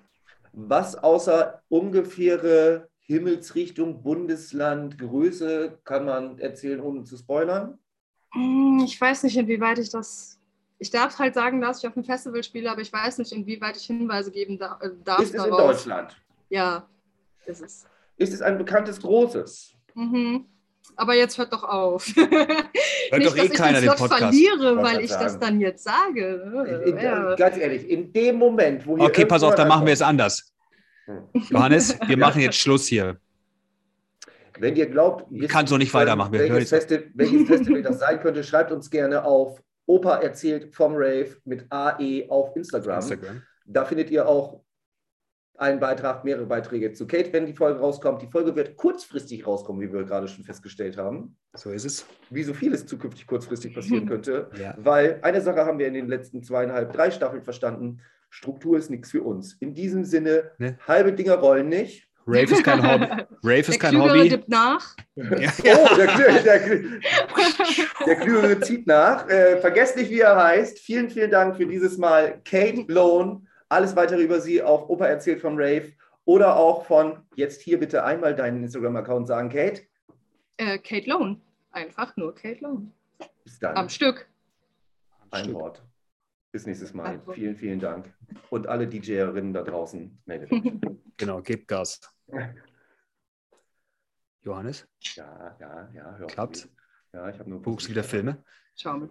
Was 0.52 0.96
außer 0.96 1.62
ungefähre 1.68 2.88
Himmelsrichtung, 2.98 4.02
Bundesland, 4.02 4.98
Größe 4.98 5.78
kann 5.84 6.04
man 6.04 6.38
erzählen, 6.38 6.80
ohne 6.80 7.04
zu 7.04 7.16
spoilern? 7.16 7.78
Hm, 8.32 8.82
Ich 8.84 9.00
weiß 9.00 9.24
nicht, 9.24 9.36
inwieweit 9.36 9.78
ich 9.78 9.90
das. 9.90 10.38
Ich 10.78 10.90
darf 10.90 11.18
halt 11.18 11.34
sagen, 11.34 11.60
dass 11.60 11.78
ich 11.82 11.86
auf 11.88 11.96
einem 11.96 12.04
Festival 12.04 12.42
spiele, 12.42 12.70
aber 12.70 12.80
ich 12.80 12.92
weiß 12.92 13.18
nicht, 13.18 13.32
inwieweit 13.32 13.76
ich 13.76 13.84
Hinweise 13.84 14.30
geben 14.30 14.54
äh, 14.54 14.88
darf. 15.04 15.20
Ist 15.20 15.34
es 15.34 15.44
in. 15.44 15.50
Deutschland? 15.50 16.16
Ja, 16.48 16.86
ist 17.46 17.62
es. 17.62 17.86
Ist 18.16 18.32
es 18.34 18.42
ein 18.42 18.58
bekanntes 18.58 19.00
Großes? 19.00 19.74
Mhm. 19.94 20.46
Aber 20.96 21.14
jetzt 21.14 21.38
hört 21.38 21.52
doch 21.52 21.64
auf. 21.64 22.06
Hört 22.16 22.30
nicht, 23.12 23.26
doch 23.26 23.36
eh 23.36 23.38
dass 23.40 23.44
ich 23.46 23.52
keiner 23.52 23.80
den 23.80 23.88
den 23.90 23.96
Podcast. 23.96 24.20
verliere, 24.22 24.76
weil 24.82 25.00
ich 25.00 25.10
das 25.10 25.32
sagen. 25.32 25.40
dann 25.40 25.60
jetzt 25.60 25.84
sage. 25.84 26.82
In, 26.86 26.96
in, 26.96 27.04
Ja. 27.04 27.34
Ganz 27.36 27.56
ehrlich, 27.56 27.88
in 27.88 28.12
dem 28.12 28.36
Moment, 28.36 28.86
wo 28.86 28.98
Okay, 28.98 29.24
pass 29.24 29.42
auf, 29.42 29.54
dann 29.54 29.68
machen 29.68 29.86
wir 29.86 29.92
es 29.92 30.02
anders. 30.02 30.52
Hm. 31.06 31.22
Johannes, 31.50 31.96
wir 32.06 32.16
machen 32.16 32.40
jetzt 32.42 32.56
Schluss 32.58 32.86
hier. 32.86 33.16
Wenn 34.58 34.76
ihr 34.76 34.86
glaubt, 34.86 35.30
ihr 35.32 35.48
Kann 35.48 35.66
so 35.66 35.78
nicht 35.78 35.94
weitermachen. 35.94 36.32
Wir 36.32 36.40
hören 36.40 36.52
welches, 36.54 36.70
jetzt- 36.70 36.88
Festi 36.90 37.10
welches 37.14 37.46
Festival 37.48 37.82
das 37.82 37.98
sein 37.98 38.20
könnte, 38.20 38.44
schreibt 38.44 38.70
uns 38.72 38.90
gerne 38.90 39.24
auf 39.24 39.58
Opa 39.86 40.16
erzählt 40.18 40.74
vom 40.74 40.92
Rave 40.94 41.36
mit 41.44 41.64
AE 41.70 42.26
auf 42.28 42.54
Instagram. 42.56 42.96
Instagram. 42.96 43.42
Da 43.64 43.84
findet 43.84 44.10
ihr 44.10 44.28
auch 44.28 44.60
einen 45.60 45.78
Beitrag, 45.78 46.24
mehrere 46.24 46.46
Beiträge 46.46 46.92
zu 46.92 47.06
Kate, 47.06 47.32
wenn 47.32 47.44
die 47.46 47.52
Folge 47.52 47.80
rauskommt. 47.80 48.22
Die 48.22 48.26
Folge 48.28 48.56
wird 48.56 48.76
kurzfristig 48.76 49.46
rauskommen, 49.46 49.80
wie 49.82 49.92
wir 49.92 50.04
gerade 50.04 50.26
schon 50.26 50.42
festgestellt 50.44 50.96
haben. 50.96 51.36
So 51.54 51.70
ist 51.70 51.84
es. 51.84 52.06
Wie 52.30 52.42
so 52.42 52.54
vieles 52.54 52.86
zukünftig 52.86 53.26
kurzfristig 53.26 53.74
passieren 53.74 54.06
könnte. 54.08 54.50
Ja. 54.58 54.74
Weil 54.78 55.18
eine 55.22 55.40
Sache 55.42 55.66
haben 55.66 55.78
wir 55.78 55.86
in 55.86 55.94
den 55.94 56.08
letzten 56.08 56.42
zweieinhalb, 56.42 56.92
drei 56.92 57.10
Staffeln 57.10 57.42
verstanden. 57.42 58.00
Struktur 58.30 58.78
ist 58.78 58.90
nichts 58.90 59.10
für 59.10 59.22
uns. 59.22 59.54
In 59.60 59.74
diesem 59.74 60.04
Sinne, 60.04 60.50
Ne? 60.58 60.78
halbe 60.88 61.12
Dinger 61.12 61.34
rollen 61.34 61.68
nicht. 61.68 62.08
Rave 62.26 62.52
ist 62.52 62.62
kein 62.64 62.82
Hobby. 62.82 63.04
Rave 63.42 63.62
Der 63.62 63.68
ist 63.68 63.80
kein 63.80 63.90
Klügere 63.90 64.18
Hobby. 64.18 64.28
dippt 64.28 64.48
nach. 64.48 64.94
Ja. 65.16 65.24
Oh, 65.64 65.96
der, 65.96 66.06
Klü 66.06 66.42
der, 66.44 66.58
Klü 66.60 67.00
der 68.06 68.16
Klügere 68.16 68.60
zieht 68.60 68.86
nach. 68.86 69.28
Äh, 69.28 69.58
vergesst 69.58 69.96
nicht, 69.96 70.10
wie 70.10 70.20
er 70.20 70.36
heißt. 70.42 70.78
Vielen, 70.78 71.10
vielen 71.10 71.30
Dank 71.30 71.56
für 71.56 71.66
dieses 71.66 71.98
Mal. 71.98 72.40
Kate 72.44 72.84
Lohn. 72.88 73.46
Alles 73.70 73.94
weitere 73.96 74.22
über 74.22 74.40
sie 74.40 74.62
auf 74.62 74.88
Opa 74.90 75.06
erzählt 75.06 75.40
vom 75.40 75.54
Rave 75.56 75.92
oder 76.24 76.56
auch 76.56 76.84
von 76.84 77.24
jetzt 77.36 77.62
hier 77.62 77.78
bitte 77.78 78.04
einmal 78.04 78.34
deinen 78.34 78.64
Instagram-Account 78.64 79.26
sagen, 79.28 79.48
Kate. 79.48 79.82
Äh, 80.56 80.78
Kate 80.78 81.08
Lone. 81.08 81.40
Einfach 81.70 82.16
nur 82.16 82.34
Kate 82.34 82.60
Lone. 82.60 82.90
Bis 83.44 83.58
dann. 83.60 83.76
Am 83.76 83.88
Stück. 83.88 84.28
Ein 85.30 85.54
Wort. 85.54 85.82
Bis 86.50 86.66
nächstes 86.66 86.92
Mal. 86.92 87.06
Also. 87.20 87.32
Vielen, 87.32 87.54
vielen 87.56 87.78
Dank. 87.78 88.12
Und 88.50 88.66
alle 88.66 88.88
DJerinnen 88.88 89.52
da 89.52 89.62
draußen, 89.62 90.20
meldet 90.26 90.52
euch. 90.52 90.62
Genau, 91.16 91.42
gebt 91.42 91.68
Gas. 91.68 92.00
Johannes, 94.42 94.88
Ja, 95.16 95.56
ja, 95.60 95.90
ja. 95.92 96.16
Hör 96.16 96.26
auf 96.26 96.32
Klappt's? 96.32 96.64
mich. 96.64 96.74
Ja, 97.12 97.28
ich 97.28 97.38
habe 97.38 97.50
nur. 97.50 97.62
guckst 97.62 97.86
du 97.86 97.90
wieder 97.90 98.02
Filme? 98.02 98.42
Schau 98.74 98.96
mal. 98.96 99.08